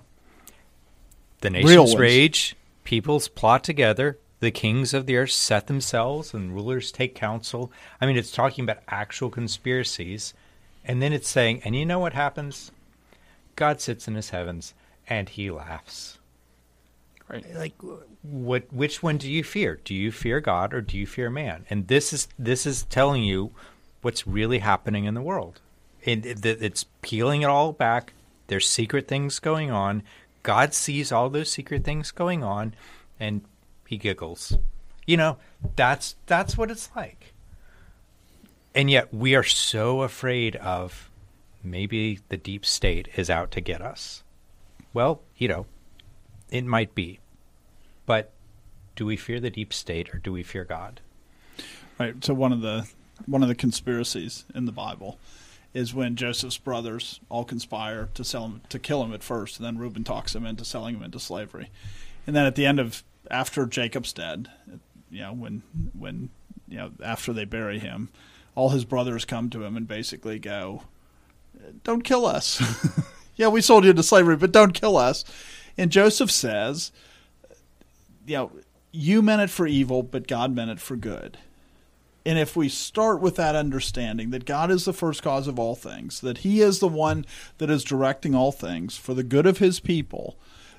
The 1.41 1.51
nations 1.51 1.95
rage, 1.95 2.55
peoples 2.83 3.27
plot 3.27 3.63
together, 3.63 4.17
the 4.39 4.49
kings 4.49 4.95
of 4.95 5.05
the 5.05 5.15
earth 5.15 5.31
set 5.31 5.67
themselves, 5.67 6.33
and 6.33 6.53
rulers 6.53 6.91
take 6.91 7.13
counsel. 7.13 7.71
I 8.01 8.07
mean, 8.07 8.17
it's 8.17 8.31
talking 8.31 8.63
about 8.63 8.83
actual 8.87 9.29
conspiracies. 9.29 10.33
And 10.83 11.01
then 11.01 11.13
it's 11.13 11.29
saying, 11.29 11.61
and 11.63 11.75
you 11.75 11.85
know 11.85 11.99
what 11.99 12.13
happens? 12.13 12.71
God 13.55 13.79
sits 13.79 14.07
in 14.07 14.15
his 14.15 14.31
heavens 14.31 14.73
and 15.07 15.29
he 15.29 15.51
laughs. 15.51 16.17
Like 17.55 17.73
what 18.21 18.71
which 18.73 19.01
one 19.03 19.17
do 19.17 19.29
you 19.31 19.43
fear? 19.43 19.79
Do 19.83 19.93
you 19.93 20.11
fear 20.11 20.39
God 20.39 20.73
or 20.73 20.81
do 20.81 20.97
you 20.97 21.05
fear 21.07 21.29
man? 21.29 21.65
And 21.69 21.87
this 21.87 22.13
is 22.13 22.27
this 22.37 22.65
is 22.65 22.83
telling 22.83 23.23
you 23.23 23.51
what's 24.01 24.27
really 24.27 24.59
happening 24.59 25.05
in 25.05 25.13
the 25.13 25.21
world. 25.21 25.61
And 26.05 26.25
it- 26.25 26.45
it's 26.45 26.85
peeling 27.01 27.41
it 27.41 27.45
all 27.45 27.71
back. 27.71 28.13
There's 28.47 28.67
secret 28.69 29.07
things 29.07 29.39
going 29.39 29.71
on. 29.71 30.03
God 30.43 30.73
sees 30.73 31.11
all 31.11 31.29
those 31.29 31.49
secret 31.49 31.83
things 31.85 32.11
going 32.11 32.43
on 32.43 32.75
and 33.19 33.41
he 33.87 33.97
giggles. 33.97 34.57
You 35.07 35.17
know, 35.17 35.37
that's 35.75 36.15
that's 36.25 36.57
what 36.57 36.69
it's 36.71 36.89
like. 36.95 37.33
And 38.75 38.89
yet 38.89 39.13
we 39.13 39.35
are 39.35 39.43
so 39.43 40.01
afraid 40.01 40.55
of 40.57 41.09
maybe 41.63 42.19
the 42.29 42.37
deep 42.37 42.65
state 42.65 43.07
is 43.15 43.29
out 43.29 43.51
to 43.51 43.61
get 43.61 43.81
us. 43.81 44.23
Well, 44.93 45.21
you 45.37 45.47
know, 45.47 45.65
it 46.49 46.65
might 46.65 46.93
be. 46.95 47.19
But 48.05 48.31
do 48.95 49.05
we 49.05 49.17
fear 49.17 49.39
the 49.39 49.49
deep 49.49 49.73
state 49.73 50.13
or 50.13 50.17
do 50.17 50.31
we 50.31 50.43
fear 50.43 50.63
God? 50.63 51.01
Right. 51.99 52.23
So 52.23 52.33
one 52.33 52.51
of 52.51 52.61
the 52.61 52.87
one 53.25 53.43
of 53.43 53.49
the 53.49 53.55
conspiracies 53.55 54.45
in 54.53 54.65
the 54.65 54.71
Bible 54.71 55.19
is 55.73 55.93
when 55.93 56.15
Joseph's 56.15 56.57
brothers 56.57 57.19
all 57.29 57.43
conspire 57.43 58.09
to 58.13 58.23
sell 58.23 58.45
him 58.45 58.61
to 58.69 58.79
kill 58.79 59.03
him 59.03 59.13
at 59.13 59.23
first, 59.23 59.57
and 59.57 59.65
then 59.65 59.77
Reuben 59.77 60.03
talks 60.03 60.35
him 60.35 60.45
into 60.45 60.65
selling 60.65 60.95
him 60.95 61.03
into 61.03 61.19
slavery, 61.19 61.69
and 62.27 62.35
then 62.35 62.45
at 62.45 62.55
the 62.55 62.65
end 62.65 62.79
of 62.79 63.03
after 63.31 63.65
Jacob's 63.65 64.13
dead, 64.13 64.49
you 65.09 65.21
know 65.21 65.33
when 65.33 65.63
when 65.97 66.29
you 66.67 66.77
know 66.77 66.91
after 67.03 67.33
they 67.33 67.45
bury 67.45 67.79
him, 67.79 68.09
all 68.55 68.69
his 68.69 68.85
brothers 68.85 69.25
come 69.25 69.49
to 69.51 69.63
him 69.63 69.77
and 69.77 69.87
basically 69.87 70.39
go, 70.39 70.83
"Don't 71.83 72.03
kill 72.03 72.25
us." 72.25 72.61
yeah, 73.35 73.47
we 73.47 73.61
sold 73.61 73.83
you 73.83 73.91
into 73.91 74.03
slavery, 74.03 74.35
but 74.35 74.51
don't 74.51 74.73
kill 74.73 74.97
us. 74.97 75.23
And 75.75 75.91
Joseph 75.91 76.29
says, 76.29 76.91
you 78.25 78.37
know, 78.37 78.51
you 78.91 79.21
meant 79.21 79.41
it 79.41 79.49
for 79.49 79.67
evil, 79.67 80.03
but 80.03 80.27
God 80.27 80.55
meant 80.55 80.71
it 80.71 80.79
for 80.79 80.95
good. 80.95 81.37
And 82.25 82.39
if 82.39 82.55
we 82.55 82.69
start 82.69 83.19
with 83.19 83.35
that 83.35 83.55
understanding 83.55 84.29
that 84.29 84.45
God 84.45 84.71
is 84.71 84.85
the 84.85 84.93
first 84.93 85.21
cause 85.21 85.47
of 85.47 85.59
all 85.59 85.75
things, 85.75 86.21
that 86.21 86.39
He 86.39 86.61
is 86.61 86.79
the 86.79 86.87
one 86.87 87.25
that 87.57 87.69
is 87.69 87.83
directing 87.83 88.33
all 88.33 88.51
things 88.51 88.95
for 88.95 89.13
the 89.13 89.23
good 89.23 89.45
of 89.45 89.57
His 89.57 89.79
people, 89.79 90.37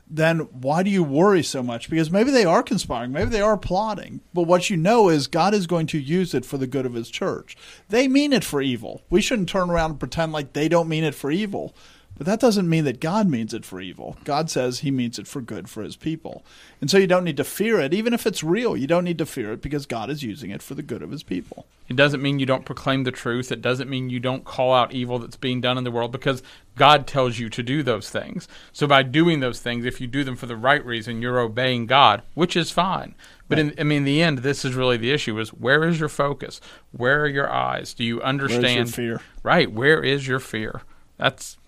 then 0.09 0.41
why 0.41 0.83
do 0.83 0.91
you 0.91 1.03
worry 1.03 1.43
so 1.43 1.63
much? 1.63 1.91
Because 1.91 2.11
maybe 2.11 2.31
they 2.31 2.45
are 2.45 2.63
conspiring, 2.63 3.13
maybe 3.13 3.31
they 3.31 3.41
are 3.41 3.57
plotting, 3.57 4.21
but 4.33 4.43
what 4.43 4.71
you 4.71 4.77
know 4.77 5.09
is 5.09 5.27
God 5.27 5.55
is 5.55 5.67
going 5.67 5.87
to 5.89 5.99
use 5.99 6.35
it 6.35 6.47
for 6.47 6.57
the 6.57 6.67
good 6.67 6.87
of 6.87 6.95
His 6.95 7.11
church. 7.11 7.57
They 7.89 8.09
mean 8.09 8.33
it 8.33 8.45
for 8.45 8.63
evil. 8.63 9.03
We 9.11 9.21
shouldn't 9.21 9.49
turn 9.49 9.71
around 9.71 9.93
and 9.93 10.01
pretend 10.01 10.33
like 10.33 10.53
they 10.53 10.69
don't 10.69 10.89
mean 10.89 11.05
it 11.05 11.15
for 11.15 11.31
evil. 11.31 11.75
But 12.17 12.27
that 12.27 12.41
doesn't 12.41 12.69
mean 12.69 12.85
that 12.85 13.01
God 13.01 13.29
means 13.29 13.53
it 13.53 13.65
for 13.65 13.81
evil. 13.81 14.17
God 14.23 14.49
says 14.49 14.81
he 14.81 14.91
means 14.93 15.19
it 15.19 15.27
for 15.27 15.41
good 15.41 15.69
for 15.69 15.83
his 15.83 15.97
people. 15.97 16.45
And 16.81 16.89
so 16.89 16.97
you 16.97 17.09
don't 17.09 17.25
need 17.25 17.37
to 17.39 17.45
fear 17.45 17.81
it. 17.81 17.93
Even 17.93 18.15
if 18.15 18.25
it's 18.25 18.45
real, 18.45 18.77
you 18.77 18.87
don't 18.87 19.05
need 19.05 19.19
to 19.19 19.27
fear 19.27 19.53
it 19.53 19.61
because 19.61 19.85
God 19.85 20.11
is 20.11 20.23
using 20.23 20.51
it 20.51 20.63
for 20.63 20.75
the 20.75 20.83
good 20.83 21.03
of 21.03 21.11
his 21.11 21.25
people. 21.25 21.67
It 21.89 21.97
doesn't 21.97 22.23
mean 22.23 22.39
you 22.39 22.47
don't 22.47 22.65
proclaim 22.65 23.03
the 23.03 23.11
truth. 23.11 23.51
It 23.51 23.61
doesn't 23.61 23.91
mean 23.91 24.11
you 24.11 24.21
don't 24.21 24.45
call 24.45 24.73
out 24.73 24.93
evil 24.93 25.19
that's 25.19 25.37
being 25.37 25.61
done 25.61 25.77
in 25.77 25.85
the 25.85 25.91
world 25.91 26.13
because 26.13 26.43
God 26.77 27.07
tells 27.07 27.39
you 27.39 27.51
to 27.51 27.63
do 27.63 27.83
those 27.83 28.09
things. 28.09 28.47
So 28.73 28.87
by 28.87 29.03
doing 29.03 29.41
those 29.41 29.61
things, 29.61 29.85
if 29.85 30.01
you 30.01 30.07
do 30.07 30.23
them 30.23 30.37
for 30.37 30.47
the 30.47 30.57
right 30.57 30.85
reason, 30.85 31.21
you're 31.21 31.41
obeying 31.41 31.87
God, 31.87 32.23
which 32.35 32.57
is 32.57 32.71
fine. 32.71 33.17
But 33.49 33.59
in, 33.59 33.75
I 33.79 33.83
mean, 33.83 33.99
in 33.99 34.05
the 34.05 34.23
end, 34.23 34.39
this 34.39 34.65
is 34.65 34.75
really 34.75 34.97
the 34.97 35.11
issue: 35.13 35.39
is 35.39 35.51
where 35.51 35.85
is 35.85 36.01
your 36.01 36.09
focus? 36.09 36.61
Where 36.93 37.23
are 37.23 37.29
your 37.29 37.51
eyes? 37.51 37.93
Do 37.93 38.03
you 38.03 38.23
understand? 38.23 38.65
Where's 38.65 38.99
your 38.99 39.19
fear? 39.19 39.21
Right. 39.43 39.71
Where 39.71 40.03
is 40.03 40.27
your 40.27 40.41
fear? 40.41 40.81
That's 41.19 41.59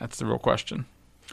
that's 0.00 0.18
the 0.18 0.26
real 0.26 0.38
question. 0.38 0.86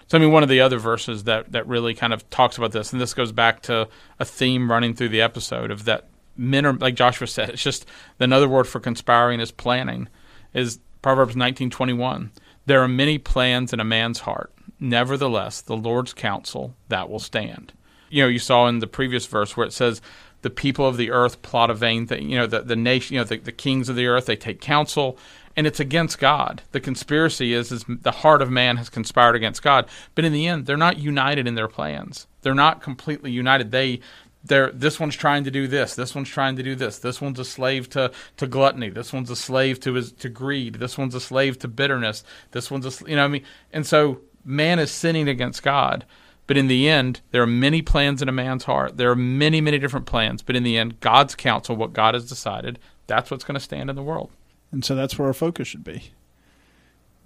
So 0.07 0.18
I 0.18 0.22
mean, 0.22 0.32
one 0.32 0.43
of 0.43 0.49
the 0.49 0.61
other 0.61 0.78
verses 0.78 1.24
that 1.24 1.51
that 1.51 1.68
really 1.68 1.93
kind 1.93 2.13
of 2.13 2.30
talks 2.30 2.57
about 2.57 2.72
this, 2.72 2.93
and 2.93 3.01
this 3.01 3.13
goes 3.13 3.32
back 3.32 3.61
to 3.63 3.88
a 4.20 4.26
theme 4.26 4.70
running 4.70 4.93
through 4.93 5.09
the 5.09 5.22
episode 5.22 5.72
of 5.72 5.86
that 5.86 6.07
men 6.36 6.65
are 6.65 6.74
like 6.74 6.95
Joshua 6.95 7.28
said. 7.28 7.49
It's 7.49 7.63
just 7.63 7.86
another 8.20 8.47
word 8.47 8.68
for 8.68 8.80
conspiring 8.80 9.39
is 9.39 9.51
planning. 9.51 10.07
Is 10.53 10.80
Proverbs 11.01 11.36
nineteen 11.36 11.70
twenty 11.70 11.93
one. 11.93 12.32
There 12.68 12.82
are 12.82 12.88
many 12.88 13.18
plans 13.18 13.74
in 13.74 13.80
a 13.80 13.86
man's 13.86 14.20
heart. 14.20 14.53
Nevertheless, 14.80 15.61
the 15.61 15.78
Lord's 15.78 16.13
counsel 16.13 16.76
that 16.89 17.09
will 17.09 17.20
stand. 17.20 17.74
You 18.09 18.24
know, 18.24 18.30
you 18.30 18.39
saw 18.39 18.68
in 18.68 18.80
the 18.80 18.88
previous 18.88 19.26
verse 19.26 19.57
where 19.57 19.65
it 19.65 19.74
says, 19.74 20.01
"The 20.41 20.49
people 20.49 20.86
of 20.86 20.97
the 20.97 21.11
earth 21.11 21.41
plot 21.41 21.70
a 21.70 21.74
vain 21.74 22.07
thing." 22.07 22.30
You 22.30 22.38
know, 22.38 22.47
the 22.47 22.61
the 22.61 22.76
nation, 22.76 23.15
you 23.15 23.22
know, 23.22 23.26
the, 23.26 23.38
the 23.38 23.51
kings 23.51 23.89
of 23.89 23.95
the 23.95 24.07
earth 24.07 24.28
they 24.28 24.36
take 24.36 24.61
counsel, 24.61 25.18
and 25.58 25.66
it's 25.66 25.80
against 25.80 26.20
God. 26.20 26.62
The 26.72 26.80
conspiracy 26.80 27.53
is 27.53 27.72
is 27.72 27.84
the 27.88 28.12
heart 28.12 28.43
of 28.43 28.51
man 28.51 28.78
has 28.78 28.89
conspired 28.89 29.36
against 29.36 29.64
God. 29.64 29.89
But 30.14 30.24
in 30.24 30.32
the 30.32 30.47
end, 30.47 30.68
they're 30.68 30.78
not 30.78 30.99
united 30.99 31.47
in 31.47 31.55
their 31.55 31.68
plans. 31.68 32.28
They're 32.43 32.53
not 32.53 32.82
completely 32.82 33.32
united. 33.32 33.72
They 33.72 33.99
they're 34.45 34.72
this 34.72 34.99
one's 34.99 35.16
trying 35.16 35.43
to 35.45 35.51
do 35.51 35.68
this. 35.68 35.95
This 35.95 36.14
one's 36.14 36.30
trying 36.30 36.55
to 36.58 36.64
do 36.64 36.76
this. 36.76 36.99
This 36.99 37.20
one's 37.20 37.39
a 37.39 37.45
slave 37.45 37.89
to, 37.89 38.12
to 38.38 38.47
gluttony. 38.47 38.89
This 38.89 39.12
one's 39.12 39.32
a 39.32 39.36
slave 39.36 39.80
to 39.82 39.93
his 39.93 40.12
to 40.14 40.30
greed. 40.30 40.76
This 40.76 40.97
one's 40.97 41.16
a 41.16 41.20
slave 41.20 41.58
to 41.60 41.68
bitterness. 41.68 42.24
This 42.51 42.70
one's 42.70 42.86
a 42.86 43.10
you 43.10 43.16
know 43.16 43.26
I 43.26 43.28
mean. 43.28 43.43
And 43.74 43.86
so 43.86 44.22
man 44.45 44.78
is 44.78 44.91
sinning 44.91 45.28
against 45.28 45.64
God. 45.64 46.05
But 46.45 46.55
in 46.55 46.68
the 46.68 46.88
end, 46.88 47.20
there 47.32 47.41
are 47.41 47.47
many 47.47 47.82
plans 47.82 48.22
in 48.22 48.30
a 48.30 48.32
man's 48.32 48.64
heart. 48.64 48.95
There 48.95 49.12
are 49.12 49.18
many, 49.18 49.60
many 49.60 49.80
different 49.80 50.05
plans. 50.05 50.41
But 50.41 50.55
in 50.55 50.64
the 50.64 50.78
end, 50.78 51.01
God's 51.01 51.36
counsel, 51.36 51.76
what 51.76 51.91
God 51.91 52.14
has 52.14 52.30
decided, 52.30 52.80
that's 53.05 53.30
what's 53.30 53.43
going 53.43 53.55
to 53.55 53.60
stand 53.60 53.89
in 53.89 53.97
the 53.97 54.01
world. 54.01 54.32
And 54.72 54.84
so 54.84 54.95
that's 54.95 55.18
where 55.18 55.28
our 55.28 55.34
focus 55.34 55.68
should 55.68 55.84
be. 55.84 56.11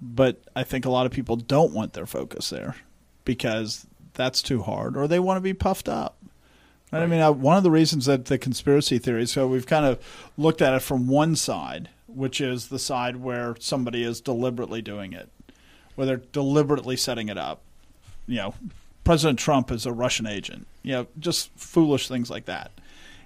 But 0.00 0.42
I 0.56 0.64
think 0.64 0.84
a 0.84 0.90
lot 0.90 1.06
of 1.06 1.12
people 1.12 1.36
don't 1.36 1.72
want 1.72 1.92
their 1.92 2.06
focus 2.06 2.50
there 2.50 2.76
because 3.24 3.86
that's 4.14 4.42
too 4.42 4.62
hard 4.62 4.96
or 4.96 5.06
they 5.06 5.20
want 5.20 5.36
to 5.36 5.42
be 5.42 5.54
puffed 5.54 5.88
up. 5.88 6.16
Right. 6.92 7.02
I 7.02 7.06
mean, 7.06 7.20
uh, 7.20 7.32
one 7.32 7.56
of 7.56 7.62
the 7.62 7.70
reasons 7.70 8.04
that 8.06 8.26
the 8.26 8.36
conspiracy 8.36 8.98
theory, 8.98 9.26
so 9.26 9.46
we've 9.48 9.66
kind 9.66 9.86
of 9.86 9.98
looked 10.36 10.60
at 10.60 10.74
it 10.74 10.80
from 10.80 11.08
one 11.08 11.36
side, 11.36 11.88
which 12.06 12.40
is 12.40 12.68
the 12.68 12.78
side 12.78 13.16
where 13.16 13.56
somebody 13.58 14.02
is 14.02 14.20
deliberately 14.20 14.82
doing 14.82 15.14
it, 15.14 15.30
where 15.94 16.06
they're 16.06 16.16
deliberately 16.18 16.96
setting 16.96 17.30
it 17.30 17.38
up. 17.38 17.62
You 18.26 18.36
know, 18.36 18.54
President 19.04 19.38
Trump 19.38 19.70
is 19.70 19.86
a 19.86 19.92
Russian 19.92 20.26
agent, 20.26 20.66
you 20.82 20.92
know, 20.92 21.06
just 21.18 21.50
foolish 21.56 22.08
things 22.08 22.30
like 22.30 22.44
that. 22.44 22.72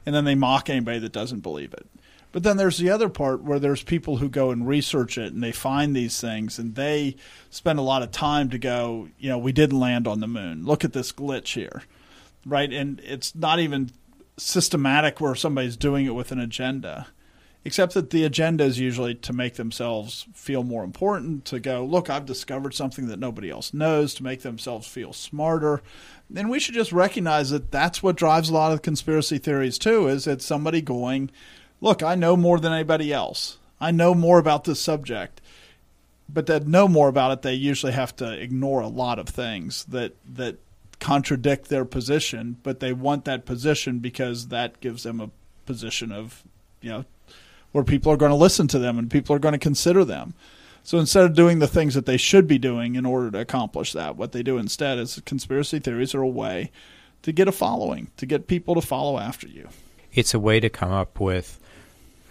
And 0.04 0.14
then 0.14 0.24
they 0.24 0.36
mock 0.36 0.70
anybody 0.70 1.00
that 1.00 1.12
doesn't 1.12 1.40
believe 1.40 1.72
it. 1.72 1.86
But 2.36 2.42
then 2.42 2.58
there's 2.58 2.76
the 2.76 2.90
other 2.90 3.08
part 3.08 3.44
where 3.44 3.58
there's 3.58 3.82
people 3.82 4.18
who 4.18 4.28
go 4.28 4.50
and 4.50 4.68
research 4.68 5.16
it 5.16 5.32
and 5.32 5.42
they 5.42 5.52
find 5.52 5.96
these 5.96 6.20
things 6.20 6.58
and 6.58 6.74
they 6.74 7.16
spend 7.48 7.78
a 7.78 7.82
lot 7.82 8.02
of 8.02 8.10
time 8.10 8.50
to 8.50 8.58
go, 8.58 9.08
you 9.18 9.30
know, 9.30 9.38
we 9.38 9.52
didn't 9.52 9.80
land 9.80 10.06
on 10.06 10.20
the 10.20 10.26
moon. 10.26 10.66
Look 10.66 10.84
at 10.84 10.92
this 10.92 11.12
glitch 11.12 11.54
here. 11.54 11.84
Right? 12.44 12.70
And 12.70 13.00
it's 13.02 13.34
not 13.34 13.58
even 13.58 13.90
systematic 14.36 15.18
where 15.18 15.34
somebody's 15.34 15.78
doing 15.78 16.04
it 16.04 16.14
with 16.14 16.30
an 16.30 16.38
agenda. 16.38 17.06
Except 17.64 17.94
that 17.94 18.10
the 18.10 18.24
agenda 18.24 18.64
is 18.64 18.78
usually 18.78 19.14
to 19.14 19.32
make 19.32 19.54
themselves 19.54 20.26
feel 20.34 20.62
more 20.62 20.84
important, 20.84 21.46
to 21.46 21.58
go, 21.58 21.86
look, 21.86 22.10
I've 22.10 22.26
discovered 22.26 22.74
something 22.74 23.06
that 23.06 23.18
nobody 23.18 23.48
else 23.48 23.72
knows, 23.72 24.12
to 24.12 24.22
make 24.22 24.42
themselves 24.42 24.86
feel 24.86 25.14
smarter. 25.14 25.82
And 26.36 26.50
we 26.50 26.60
should 26.60 26.74
just 26.74 26.92
recognize 26.92 27.48
that 27.48 27.70
that's 27.70 28.02
what 28.02 28.14
drives 28.14 28.50
a 28.50 28.52
lot 28.52 28.72
of 28.72 28.82
conspiracy 28.82 29.38
theories 29.38 29.78
too, 29.78 30.06
is 30.06 30.26
it's 30.26 30.44
somebody 30.44 30.82
going, 30.82 31.30
look, 31.80 32.02
I 32.02 32.14
know 32.14 32.36
more 32.36 32.58
than 32.58 32.72
anybody 32.72 33.12
else. 33.12 33.58
I 33.80 33.90
know 33.90 34.14
more 34.14 34.38
about 34.38 34.64
this 34.64 34.80
subject. 34.80 35.40
But 36.28 36.46
to 36.46 36.60
know 36.60 36.88
more 36.88 37.08
about 37.08 37.30
it, 37.30 37.42
they 37.42 37.54
usually 37.54 37.92
have 37.92 38.16
to 38.16 38.32
ignore 38.32 38.80
a 38.80 38.88
lot 38.88 39.18
of 39.18 39.28
things 39.28 39.84
that 39.84 40.16
that 40.34 40.58
contradict 40.98 41.68
their 41.68 41.84
position, 41.84 42.56
but 42.62 42.80
they 42.80 42.92
want 42.92 43.24
that 43.26 43.44
position 43.44 43.98
because 43.98 44.48
that 44.48 44.80
gives 44.80 45.02
them 45.02 45.20
a 45.20 45.30
position 45.66 46.10
of, 46.10 46.42
you 46.80 46.90
know, 46.90 47.04
where 47.72 47.84
people 47.84 48.10
are 48.10 48.16
going 48.16 48.30
to 48.30 48.36
listen 48.36 48.66
to 48.68 48.78
them 48.78 48.98
and 48.98 49.10
people 49.10 49.36
are 49.36 49.38
going 49.38 49.52
to 49.52 49.58
consider 49.58 50.04
them. 50.04 50.34
So 50.82 50.98
instead 50.98 51.24
of 51.24 51.34
doing 51.34 51.58
the 51.58 51.66
things 51.66 51.94
that 51.94 52.06
they 52.06 52.16
should 52.16 52.46
be 52.46 52.58
doing 52.58 52.94
in 52.94 53.04
order 53.04 53.30
to 53.32 53.40
accomplish 53.40 53.92
that, 53.92 54.16
what 54.16 54.32
they 54.32 54.42
do 54.42 54.56
instead 54.56 54.98
is 54.98 55.20
conspiracy 55.26 55.80
theories 55.80 56.14
are 56.14 56.22
a 56.22 56.28
way 56.28 56.70
to 57.22 57.32
get 57.32 57.48
a 57.48 57.52
following, 57.52 58.10
to 58.16 58.24
get 58.24 58.46
people 58.46 58.74
to 58.76 58.80
follow 58.80 59.18
after 59.18 59.48
you. 59.48 59.68
It's 60.12 60.32
a 60.32 60.38
way 60.38 60.60
to 60.60 60.70
come 60.70 60.92
up 60.92 61.20
with 61.20 61.60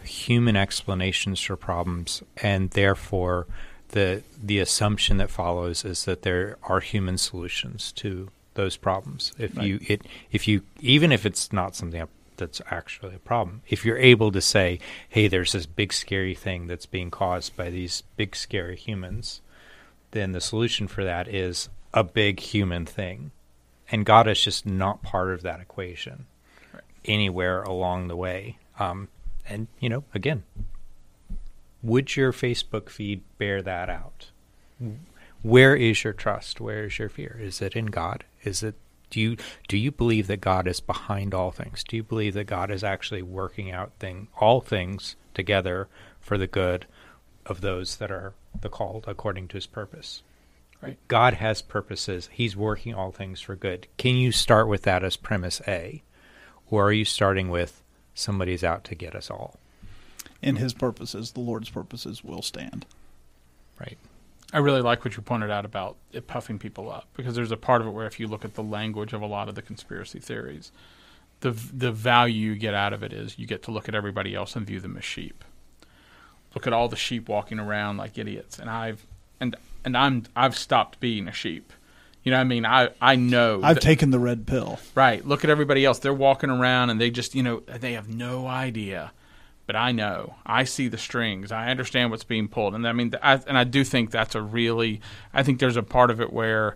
human 0.05 0.55
explanations 0.55 1.41
for 1.41 1.55
problems, 1.55 2.23
and 2.37 2.71
therefore 2.71 3.47
the 3.89 4.23
the 4.41 4.59
assumption 4.59 5.17
that 5.17 5.29
follows 5.29 5.85
is 5.85 6.05
that 6.05 6.23
there 6.23 6.57
are 6.63 6.79
human 6.79 7.17
solutions 7.17 7.91
to 7.93 8.29
those 8.55 8.77
problems. 8.77 9.33
If 9.37 9.55
right. 9.55 9.65
you 9.65 9.79
it 9.87 10.01
if 10.31 10.47
you 10.47 10.61
even 10.79 11.11
if 11.11 11.25
it's 11.25 11.53
not 11.53 11.75
something 11.75 12.07
that's 12.37 12.61
actually 12.69 13.15
a 13.15 13.19
problem, 13.19 13.61
if 13.69 13.85
you're 13.85 13.97
able 13.97 14.31
to 14.31 14.41
say, 14.41 14.79
"Hey, 15.07 15.27
there's 15.27 15.53
this 15.53 15.65
big 15.65 15.93
scary 15.93 16.35
thing 16.35 16.67
that's 16.67 16.85
being 16.85 17.11
caused 17.11 17.55
by 17.55 17.69
these 17.69 18.03
big 18.17 18.35
scary 18.35 18.75
humans," 18.75 19.41
then 20.11 20.31
the 20.31 20.41
solution 20.41 20.87
for 20.87 21.03
that 21.03 21.27
is 21.27 21.69
a 21.93 22.03
big 22.03 22.39
human 22.39 22.85
thing, 22.85 23.31
and 23.89 24.05
God 24.05 24.27
is 24.27 24.41
just 24.41 24.65
not 24.65 25.03
part 25.03 25.31
of 25.33 25.43
that 25.43 25.61
equation 25.61 26.25
right. 26.73 26.83
anywhere 27.05 27.61
along 27.63 28.07
the 28.07 28.17
way. 28.17 28.57
Um, 28.79 29.07
and 29.47 29.67
you 29.79 29.89
know, 29.89 30.03
again, 30.13 30.43
would 31.81 32.15
your 32.15 32.31
Facebook 32.31 32.89
feed 32.89 33.21
bear 33.37 33.61
that 33.61 33.89
out? 33.89 34.31
Where 35.41 35.75
is 35.75 36.03
your 36.03 36.13
trust? 36.13 36.59
Where 36.59 36.85
is 36.85 36.97
your 36.97 37.09
fear? 37.09 37.39
Is 37.39 37.61
it 37.61 37.75
in 37.75 37.87
God? 37.87 38.23
Is 38.43 38.63
it 38.63 38.75
do 39.09 39.21
you 39.21 39.37
do 39.67 39.77
you 39.77 39.91
believe 39.91 40.27
that 40.27 40.41
God 40.41 40.67
is 40.67 40.79
behind 40.79 41.33
all 41.33 41.51
things? 41.51 41.83
Do 41.83 41.95
you 41.95 42.03
believe 42.03 42.33
that 42.33 42.45
God 42.45 42.71
is 42.71 42.83
actually 42.83 43.21
working 43.21 43.71
out 43.71 43.93
thing 43.99 44.27
all 44.39 44.61
things 44.61 45.15
together 45.33 45.87
for 46.19 46.37
the 46.37 46.47
good 46.47 46.87
of 47.45 47.61
those 47.61 47.97
that 47.97 48.11
are 48.11 48.33
the 48.59 48.69
called 48.69 49.05
according 49.07 49.47
to 49.49 49.57
his 49.57 49.67
purpose? 49.67 50.23
Right. 50.81 50.97
God 51.07 51.35
has 51.35 51.61
purposes. 51.61 52.29
He's 52.31 52.57
working 52.57 52.93
all 52.93 53.11
things 53.11 53.39
for 53.41 53.55
good. 53.55 53.87
Can 53.97 54.15
you 54.17 54.31
start 54.31 54.67
with 54.67 54.81
that 54.81 55.03
as 55.03 55.15
premise 55.15 55.61
A? 55.67 56.03
Or 56.69 56.87
are 56.87 56.91
you 56.91 57.05
starting 57.05 57.49
with 57.49 57.81
somebody's 58.15 58.63
out 58.63 58.83
to 58.85 58.95
get 58.95 59.13
us 59.13 59.29
all. 59.29 59.59
In 60.41 60.55
his 60.55 60.73
purposes, 60.73 61.33
the 61.33 61.39
Lord's 61.41 61.69
purposes 61.69 62.23
will 62.23 62.41
stand. 62.41 62.85
Right. 63.79 63.97
I 64.53 64.59
really 64.59 64.81
like 64.81 65.03
what 65.03 65.17
you 65.17 65.21
pointed 65.21 65.51
out 65.51 65.65
about 65.65 65.97
it 66.13 66.27
puffing 66.27 66.59
people 66.59 66.89
up 66.89 67.07
because 67.15 67.35
there's 67.35 67.51
a 67.51 67.57
part 67.57 67.81
of 67.81 67.87
it 67.87 67.91
where 67.91 68.07
if 68.07 68.19
you 68.19 68.27
look 68.27 68.45
at 68.45 68.53
the 68.53 68.63
language 68.63 69.11
of 69.11 69.21
a 69.21 69.25
lot 69.27 69.49
of 69.49 69.55
the 69.55 69.61
conspiracy 69.61 70.19
theories, 70.19 70.71
the 71.41 71.51
the 71.51 71.91
value 71.91 72.51
you 72.51 72.55
get 72.55 72.73
out 72.73 72.93
of 72.93 73.03
it 73.03 73.11
is 73.11 73.37
you 73.37 73.45
get 73.45 73.63
to 73.63 73.71
look 73.71 73.89
at 73.89 73.95
everybody 73.95 74.33
else 74.33 74.55
and 74.55 74.65
view 74.65 74.79
them 74.79 74.97
as 74.97 75.03
sheep. 75.03 75.43
Look 76.53 76.65
at 76.65 76.73
all 76.73 76.87
the 76.87 76.95
sheep 76.95 77.27
walking 77.27 77.59
around 77.59 77.97
like 77.97 78.17
idiots, 78.17 78.57
and 78.57 78.69
I've 78.69 79.05
and 79.39 79.55
and 79.83 79.97
I'm 79.97 80.23
I've 80.35 80.57
stopped 80.57 80.99
being 80.99 81.27
a 81.27 81.33
sheep. 81.33 81.73
You 82.25 82.31
know 82.31 82.37
what 82.37 82.41
I 82.41 82.45
mean? 82.45 82.65
I, 82.65 82.89
I 82.99 83.15
know. 83.15 83.61
I've 83.63 83.75
that, 83.75 83.81
taken 83.81 84.09
the 84.09 84.19
red 84.19 84.47
pill. 84.47 84.79
Right. 84.95 85.25
Look 85.25 85.43
at 85.43 85.51
everybody 85.51 85.85
else. 85.85 85.99
They're 85.99 86.11
walking 86.13 86.49
around 86.49 86.89
and 86.89 86.99
they 86.99 87.11
just, 87.11 87.35
you 87.35 87.43
know, 87.43 87.59
they 87.59 87.93
have 87.93 88.09
no 88.09 88.47
idea. 88.47 89.11
But 89.67 89.75
I 89.75 89.91
know. 89.91 90.35
I 90.43 90.63
see 90.63 90.87
the 90.87 90.97
strings. 90.97 91.51
I 91.51 91.69
understand 91.69 92.09
what's 92.09 92.23
being 92.23 92.47
pulled. 92.47 92.73
And 92.73 92.87
I 92.87 92.93
mean, 92.93 93.13
I, 93.21 93.39
and 93.47 93.57
I 93.57 93.63
do 93.63 93.83
think 93.83 94.09
that's 94.09 94.33
a 94.33 94.41
really, 94.41 95.01
I 95.33 95.43
think 95.43 95.59
there's 95.59 95.77
a 95.77 95.83
part 95.83 96.09
of 96.09 96.19
it 96.19 96.33
where 96.33 96.75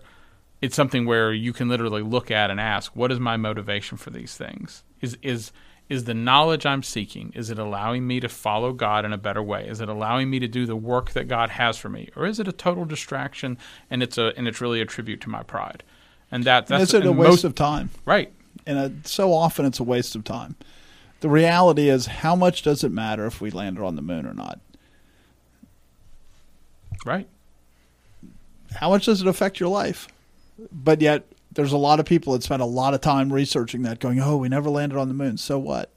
it's 0.60 0.76
something 0.76 1.04
where 1.04 1.32
you 1.32 1.52
can 1.52 1.68
literally 1.68 2.02
look 2.02 2.30
at 2.30 2.50
and 2.50 2.60
ask, 2.60 2.94
what 2.94 3.10
is 3.10 3.18
my 3.18 3.36
motivation 3.36 3.98
for 3.98 4.10
these 4.10 4.36
things? 4.36 4.84
Is, 5.00 5.18
is, 5.20 5.50
is 5.90 6.04
the 6.04 6.14
knowledge 6.14 6.64
I'm 6.64 6.84
seeking, 6.84 7.32
is 7.34 7.50
it 7.50 7.58
allowing 7.58 8.06
me 8.06 8.20
to 8.20 8.28
follow 8.28 8.72
God 8.72 9.04
in 9.04 9.12
a 9.12 9.18
better 9.18 9.42
way? 9.42 9.66
Is 9.68 9.80
it 9.80 9.88
allowing 9.88 10.30
me 10.30 10.38
to 10.38 10.46
do 10.46 10.64
the 10.64 10.76
work 10.76 11.10
that 11.10 11.26
God 11.26 11.50
has 11.50 11.76
for 11.76 11.88
me? 11.88 12.08
Or 12.14 12.26
is 12.26 12.38
it 12.38 12.46
a 12.46 12.52
total 12.52 12.84
distraction 12.84 13.58
and 13.90 14.00
it's 14.00 14.16
a 14.16 14.32
and 14.36 14.46
it's 14.46 14.60
really 14.60 14.80
a 14.80 14.86
tribute 14.86 15.20
to 15.22 15.28
my 15.28 15.42
pride? 15.42 15.82
And 16.30 16.44
that 16.44 16.68
that's 16.68 16.94
and 16.94 17.02
is 17.02 17.06
it 17.06 17.06
a 17.08 17.12
waste 17.12 17.30
most, 17.30 17.44
of 17.44 17.54
time? 17.56 17.90
Right. 18.04 18.32
And 18.66 18.78
a, 18.78 19.08
so 19.08 19.32
often 19.32 19.66
it's 19.66 19.80
a 19.80 19.84
waste 19.84 20.14
of 20.14 20.22
time. 20.22 20.54
The 21.22 21.28
reality 21.28 21.90
is 21.90 22.06
how 22.06 22.36
much 22.36 22.62
does 22.62 22.84
it 22.84 22.92
matter 22.92 23.26
if 23.26 23.40
we 23.40 23.50
landed 23.50 23.82
on 23.82 23.96
the 23.96 24.02
moon 24.02 24.26
or 24.26 24.32
not? 24.32 24.60
Right. 27.04 27.28
How 28.76 28.90
much 28.90 29.06
does 29.06 29.20
it 29.20 29.26
affect 29.26 29.58
your 29.58 29.70
life? 29.70 30.06
But 30.70 31.00
yet, 31.00 31.26
there's 31.52 31.72
a 31.72 31.76
lot 31.78 32.00
of 32.00 32.06
people 32.06 32.32
that 32.32 32.42
spend 32.42 32.62
a 32.62 32.66
lot 32.66 32.94
of 32.94 33.00
time 33.00 33.32
researching 33.32 33.82
that, 33.82 33.98
going, 34.00 34.20
"Oh, 34.20 34.36
we 34.36 34.48
never 34.48 34.70
landed 34.70 34.98
on 34.98 35.08
the 35.08 35.14
moon. 35.14 35.36
So 35.36 35.58
what? 35.58 35.90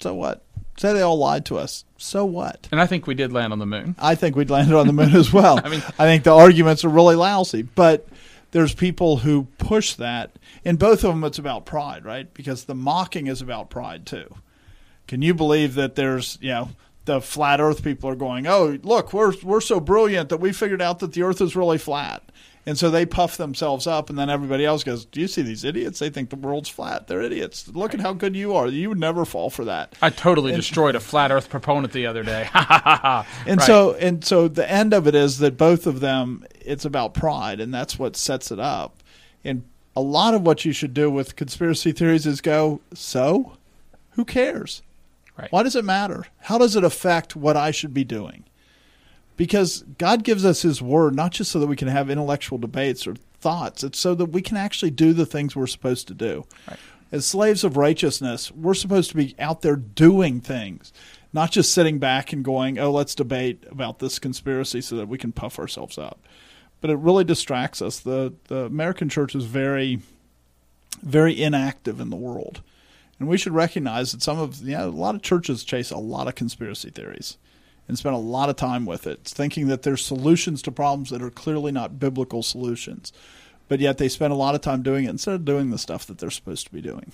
So 0.00 0.14
what? 0.14 0.42
Say 0.78 0.92
they 0.92 1.00
all 1.00 1.16
lied 1.18 1.44
to 1.46 1.58
us. 1.58 1.84
So 1.96 2.24
what?" 2.24 2.68
And 2.70 2.80
I 2.80 2.86
think 2.86 3.06
we 3.06 3.14
did 3.14 3.32
land 3.32 3.52
on 3.52 3.58
the 3.58 3.66
moon. 3.66 3.94
I 3.98 4.14
think 4.14 4.36
we'd 4.36 4.50
landed 4.50 4.76
on 4.76 4.86
the 4.86 4.92
moon 4.92 5.14
as 5.14 5.32
well. 5.32 5.60
I 5.64 5.68
mean- 5.68 5.82
I 5.98 6.04
think 6.04 6.24
the 6.24 6.34
arguments 6.34 6.84
are 6.84 6.88
really 6.90 7.16
lousy, 7.16 7.62
but 7.62 8.06
there's 8.50 8.74
people 8.74 9.18
who 9.18 9.48
push 9.58 9.94
that. 9.94 10.32
In 10.64 10.76
both 10.76 11.04
of 11.04 11.14
them, 11.14 11.24
it's 11.24 11.38
about 11.38 11.64
pride, 11.66 12.04
right? 12.04 12.32
Because 12.34 12.64
the 12.64 12.74
mocking 12.74 13.26
is 13.26 13.40
about 13.40 13.70
pride 13.70 14.04
too. 14.06 14.34
Can 15.06 15.22
you 15.22 15.34
believe 15.34 15.74
that 15.74 15.94
there's, 15.94 16.36
you 16.40 16.50
know, 16.50 16.68
the 17.04 17.20
flat 17.20 17.60
Earth 17.60 17.82
people 17.84 18.10
are 18.10 18.16
going, 18.16 18.46
"Oh, 18.46 18.76
look, 18.82 19.12
we're 19.12 19.32
we're 19.42 19.60
so 19.60 19.78
brilliant 19.80 20.28
that 20.28 20.40
we 20.40 20.52
figured 20.52 20.82
out 20.82 20.98
that 20.98 21.12
the 21.12 21.22
Earth 21.22 21.40
is 21.40 21.54
really 21.54 21.78
flat," 21.78 22.22
and 22.66 22.76
so 22.76 22.90
they 22.90 23.06
puff 23.06 23.36
themselves 23.36 23.86
up, 23.86 24.10
and 24.10 24.18
then 24.18 24.28
everybody 24.28 24.64
else 24.64 24.82
goes, 24.84 25.04
"Do 25.04 25.20
you 25.20 25.28
see 25.28 25.42
these 25.42 25.62
idiots? 25.64 26.00
They 26.00 26.10
think 26.10 26.30
the 26.30 26.36
world's 26.36 26.68
flat. 26.68 27.06
They're 27.06 27.22
idiots. 27.22 27.68
Look 27.68 27.94
at 27.94 28.00
how 28.00 28.12
good 28.12 28.34
you 28.34 28.54
are. 28.56 28.66
You 28.66 28.88
would 28.88 28.98
never 28.98 29.24
fall 29.24 29.50
for 29.50 29.64
that." 29.64 29.94
I 30.02 30.10
totally 30.10 30.52
destroyed 30.52 30.94
a 30.96 31.00
flat 31.00 31.30
Earth 31.30 31.48
proponent 31.48 31.92
the 31.92 32.06
other 32.06 32.22
day. 32.22 32.48
And 33.46 33.58
Right. 33.60 33.66
so 33.66 33.94
and 33.94 34.24
so 34.24 34.48
the 34.48 34.68
end 34.70 34.92
of 34.92 35.06
it 35.06 35.14
is 35.14 35.38
that 35.38 35.56
both 35.56 35.86
of 35.86 36.00
them 36.00 36.44
it's 36.60 36.84
about 36.84 37.14
pride 37.14 37.60
and 37.60 37.72
that's 37.72 37.98
what 37.98 38.16
sets 38.16 38.50
it 38.50 38.58
up. 38.58 39.02
And 39.44 39.62
a 39.94 40.00
lot 40.00 40.34
of 40.34 40.42
what 40.42 40.64
you 40.64 40.72
should 40.72 40.92
do 40.92 41.10
with 41.10 41.36
conspiracy 41.36 41.92
theories 41.92 42.26
is 42.26 42.40
go, 42.40 42.80
so 42.92 43.52
who 44.10 44.24
cares? 44.24 44.82
Right. 45.38 45.50
Why 45.52 45.62
does 45.62 45.76
it 45.76 45.84
matter? 45.84 46.26
How 46.40 46.58
does 46.58 46.74
it 46.76 46.82
affect 46.84 47.36
what 47.36 47.56
I 47.56 47.70
should 47.70 47.94
be 47.94 48.04
doing? 48.04 48.44
Because 49.36 49.84
God 49.98 50.24
gives 50.24 50.44
us 50.44 50.62
his 50.62 50.80
word 50.80 51.14
not 51.14 51.32
just 51.32 51.50
so 51.50 51.58
that 51.58 51.66
we 51.66 51.76
can 51.76 51.88
have 51.88 52.10
intellectual 52.10 52.58
debates 52.58 53.06
or 53.06 53.16
thoughts, 53.40 53.84
it's 53.84 53.98
so 53.98 54.14
that 54.14 54.26
we 54.26 54.42
can 54.42 54.56
actually 54.56 54.90
do 54.90 55.12
the 55.12 55.26
things 55.26 55.54
we're 55.54 55.66
supposed 55.66 56.08
to 56.08 56.14
do. 56.14 56.44
Right. 56.68 56.78
As 57.12 57.26
slaves 57.26 57.62
of 57.62 57.76
righteousness, 57.76 58.50
we're 58.50 58.74
supposed 58.74 59.10
to 59.10 59.16
be 59.16 59.34
out 59.38 59.62
there 59.62 59.76
doing 59.76 60.40
things, 60.40 60.92
not 61.32 61.52
just 61.52 61.72
sitting 61.72 61.98
back 61.98 62.32
and 62.32 62.44
going, 62.44 62.78
"Oh, 62.78 62.90
let's 62.90 63.14
debate 63.14 63.64
about 63.70 64.00
this 64.00 64.18
conspiracy 64.18 64.80
so 64.80 64.96
that 64.96 65.08
we 65.08 65.18
can 65.18 65.32
puff 65.32 65.58
ourselves 65.58 65.98
up." 65.98 66.18
But 66.80 66.90
it 66.90 66.96
really 66.96 67.24
distracts 67.24 67.80
us. 67.80 68.00
The 68.00 68.32
the 68.48 68.64
American 68.64 69.08
church 69.08 69.34
is 69.34 69.44
very 69.44 70.00
very 71.02 71.40
inactive 71.40 72.00
in 72.00 72.10
the 72.10 72.16
world. 72.16 72.62
And 73.18 73.28
we 73.28 73.38
should 73.38 73.54
recognize 73.54 74.12
that 74.12 74.22
some 74.22 74.38
of, 74.38 74.60
you 74.60 74.76
know, 74.76 74.88
a 74.88 74.90
lot 74.90 75.14
of 75.14 75.22
churches 75.22 75.64
chase 75.64 75.90
a 75.90 75.98
lot 75.98 76.28
of 76.28 76.34
conspiracy 76.34 76.90
theories 76.90 77.38
and 77.88 77.98
spend 77.98 78.14
a 78.14 78.18
lot 78.18 78.48
of 78.48 78.56
time 78.56 78.86
with 78.86 79.06
it, 79.06 79.24
thinking 79.24 79.68
that 79.68 79.82
there's 79.82 80.04
solutions 80.04 80.62
to 80.62 80.72
problems 80.72 81.10
that 81.10 81.22
are 81.22 81.30
clearly 81.30 81.72
not 81.72 81.98
biblical 82.00 82.42
solutions. 82.42 83.12
But 83.68 83.80
yet 83.80 83.98
they 83.98 84.08
spend 84.08 84.32
a 84.32 84.36
lot 84.36 84.54
of 84.54 84.60
time 84.60 84.82
doing 84.82 85.04
it 85.04 85.10
instead 85.10 85.34
of 85.34 85.44
doing 85.44 85.70
the 85.70 85.78
stuff 85.78 86.06
that 86.06 86.18
they're 86.18 86.30
supposed 86.30 86.66
to 86.66 86.72
be 86.72 86.80
doing. 86.80 87.12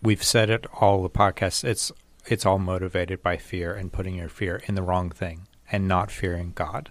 We've 0.00 0.22
said 0.22 0.50
it 0.50 0.66
all 0.80 1.02
the 1.02 1.10
podcasts. 1.10 1.64
It's 1.64 1.92
it's 2.26 2.46
all 2.46 2.58
motivated 2.58 3.22
by 3.22 3.36
fear 3.36 3.74
and 3.74 3.92
putting 3.92 4.14
your 4.14 4.28
fear 4.28 4.62
in 4.66 4.74
the 4.76 4.82
wrong 4.82 5.10
thing 5.10 5.48
and 5.72 5.88
not 5.88 6.10
fearing 6.10 6.52
God. 6.54 6.90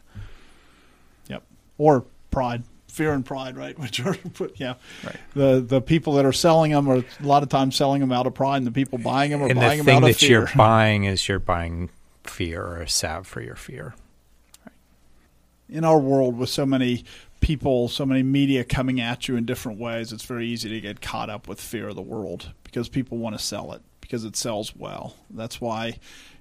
Yep. 1.28 1.44
Or 1.78 2.06
pride, 2.32 2.64
fear 2.88 3.14
and 3.14 3.26
pride, 3.26 3.56
right? 3.56 3.78
Which 3.80 4.00
are, 4.02 4.18
yeah. 4.56 4.76
Right. 5.06 5.18
The 5.34 5.62
the 5.62 5.82
people 5.82 6.14
that 6.14 6.26
are 6.26 6.34
selling 6.34 6.72
them 6.72 6.90
are 6.90 6.98
a 6.98 7.06
lot 7.22 7.44
of 7.44 7.50
times 7.50 7.76
selling 7.76 8.02
them 8.02 8.12
out 8.12 8.28
of 8.28 8.34
pride, 8.34 8.58
and 8.58 8.68
the 8.68 8.72
people 8.72 8.98
buying 8.98 9.32
them 9.32 9.42
are 9.42 9.48
and 9.48 9.60
buying 9.60 9.80
the 9.80 9.86
them 9.86 9.96
out 9.96 10.02
thing 10.02 10.10
of 10.10 10.16
that 10.16 10.20
fear. 10.20 10.40
you're 10.40 10.50
buying 10.56 11.06
is 11.06 11.28
you're 11.28 11.40
buying 11.40 11.90
fear 12.24 12.64
or 12.64 12.82
a 12.82 12.90
salve 12.90 13.28
for 13.28 13.42
your 13.42 13.56
fear. 13.56 13.96
in 15.70 15.84
our 15.84 16.00
world 16.00 16.38
with 16.38 16.50
so 16.50 16.66
many 16.66 17.06
people, 17.40 17.88
so 17.88 18.06
many 18.06 18.22
media 18.24 18.64
coming 18.64 19.00
at 19.00 19.28
you 19.28 19.36
in 19.36 19.46
different 19.46 19.80
ways, 19.80 20.14
it's 20.14 20.26
very 20.26 20.48
easy 20.48 20.70
to 20.70 20.82
get 20.82 21.02
caught 21.02 21.30
up 21.30 21.48
with 21.48 21.60
fear 21.60 21.90
of 21.90 21.96
the 21.96 22.02
world 22.02 22.52
because 22.64 22.90
people 22.90 23.18
want 23.18 23.38
to 23.38 23.44
sell 23.44 23.74
it 23.74 23.82
because 24.00 24.24
it 24.26 24.36
sells 24.36 24.76
well. 24.76 25.16
That's 25.30 25.62
why 25.62 25.98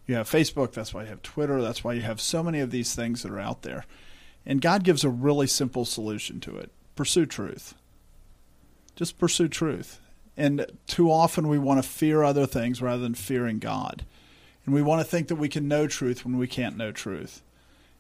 you 0.06 0.16
have 0.16 0.28
Facebook, 0.28 0.72
that's 0.72 0.92
why 0.92 1.02
you 1.02 1.08
have 1.08 1.22
Twitter, 1.22 1.62
that's 1.62 1.84
why 1.84 1.92
you 1.92 2.02
have 2.02 2.20
so 2.20 2.42
many 2.42 2.58
of 2.60 2.72
these 2.72 2.94
things 2.94 3.22
that 3.22 3.30
are 3.30 3.38
out 3.38 3.62
there. 3.62 3.84
And 4.44 4.60
God 4.60 4.82
gives 4.82 5.04
a 5.04 5.08
really 5.08 5.46
simple 5.46 5.84
solution 5.84 6.40
to 6.40 6.56
it. 6.56 6.70
Pursue 6.96 7.26
truth. 7.26 7.74
Just 8.96 9.18
pursue 9.18 9.48
truth. 9.48 10.00
And 10.36 10.66
too 10.86 11.10
often 11.10 11.48
we 11.48 11.58
want 11.58 11.82
to 11.82 11.88
fear 11.88 12.22
other 12.22 12.46
things 12.46 12.82
rather 12.82 13.02
than 13.02 13.14
fearing 13.14 13.58
God. 13.58 14.04
And 14.70 14.74
we 14.76 14.82
want 14.82 15.00
to 15.00 15.04
think 15.04 15.26
that 15.26 15.34
we 15.34 15.48
can 15.48 15.66
know 15.66 15.88
truth 15.88 16.24
when 16.24 16.38
we 16.38 16.46
can't 16.46 16.76
know 16.76 16.92
truth. 16.92 17.42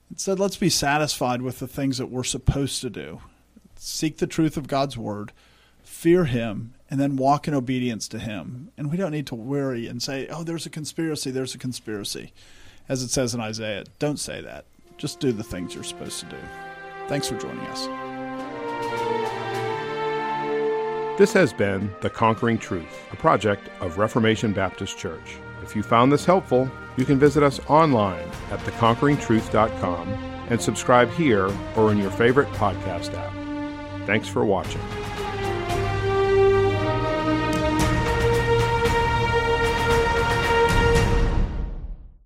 Instead, 0.08 0.38
let's 0.38 0.56
be 0.56 0.68
satisfied 0.68 1.42
with 1.42 1.58
the 1.58 1.66
things 1.66 1.98
that 1.98 2.12
we're 2.12 2.22
supposed 2.22 2.80
to 2.82 2.88
do. 2.88 3.22
Seek 3.74 4.18
the 4.18 4.28
truth 4.28 4.56
of 4.56 4.68
God's 4.68 4.96
word, 4.96 5.32
fear 5.82 6.26
Him, 6.26 6.74
and 6.88 7.00
then 7.00 7.16
walk 7.16 7.48
in 7.48 7.54
obedience 7.54 8.06
to 8.06 8.20
Him. 8.20 8.70
And 8.78 8.88
we 8.88 8.96
don't 8.96 9.10
need 9.10 9.26
to 9.26 9.34
worry 9.34 9.88
and 9.88 10.00
say, 10.00 10.28
oh, 10.28 10.44
there's 10.44 10.64
a 10.64 10.70
conspiracy, 10.70 11.32
there's 11.32 11.56
a 11.56 11.58
conspiracy. 11.58 12.32
As 12.88 13.02
it 13.02 13.08
says 13.08 13.34
in 13.34 13.40
Isaiah, 13.40 13.82
don't 13.98 14.20
say 14.20 14.40
that. 14.40 14.64
Just 14.96 15.18
do 15.18 15.32
the 15.32 15.42
things 15.42 15.74
you're 15.74 15.82
supposed 15.82 16.20
to 16.20 16.26
do. 16.26 16.38
Thanks 17.08 17.26
for 17.28 17.36
joining 17.36 17.66
us. 17.66 17.86
This 21.18 21.32
has 21.32 21.52
been 21.52 21.92
The 22.00 22.10
Conquering 22.10 22.58
Truth, 22.58 23.08
a 23.10 23.16
project 23.16 23.68
of 23.80 23.98
Reformation 23.98 24.52
Baptist 24.52 24.96
Church. 24.96 25.40
If 25.62 25.76
you 25.76 25.82
found 25.82 26.10
this 26.12 26.24
helpful, 26.24 26.70
you 26.96 27.04
can 27.04 27.18
visit 27.18 27.42
us 27.42 27.60
online 27.68 28.28
at 28.50 28.58
theconqueringtruth.com 28.60 30.08
and 30.48 30.60
subscribe 30.60 31.10
here 31.12 31.50
or 31.76 31.92
in 31.92 31.98
your 31.98 32.10
favorite 32.10 32.48
podcast 32.48 33.14
app. 33.14 34.06
Thanks 34.06 34.28
for 34.28 34.44
watching. 34.44 34.82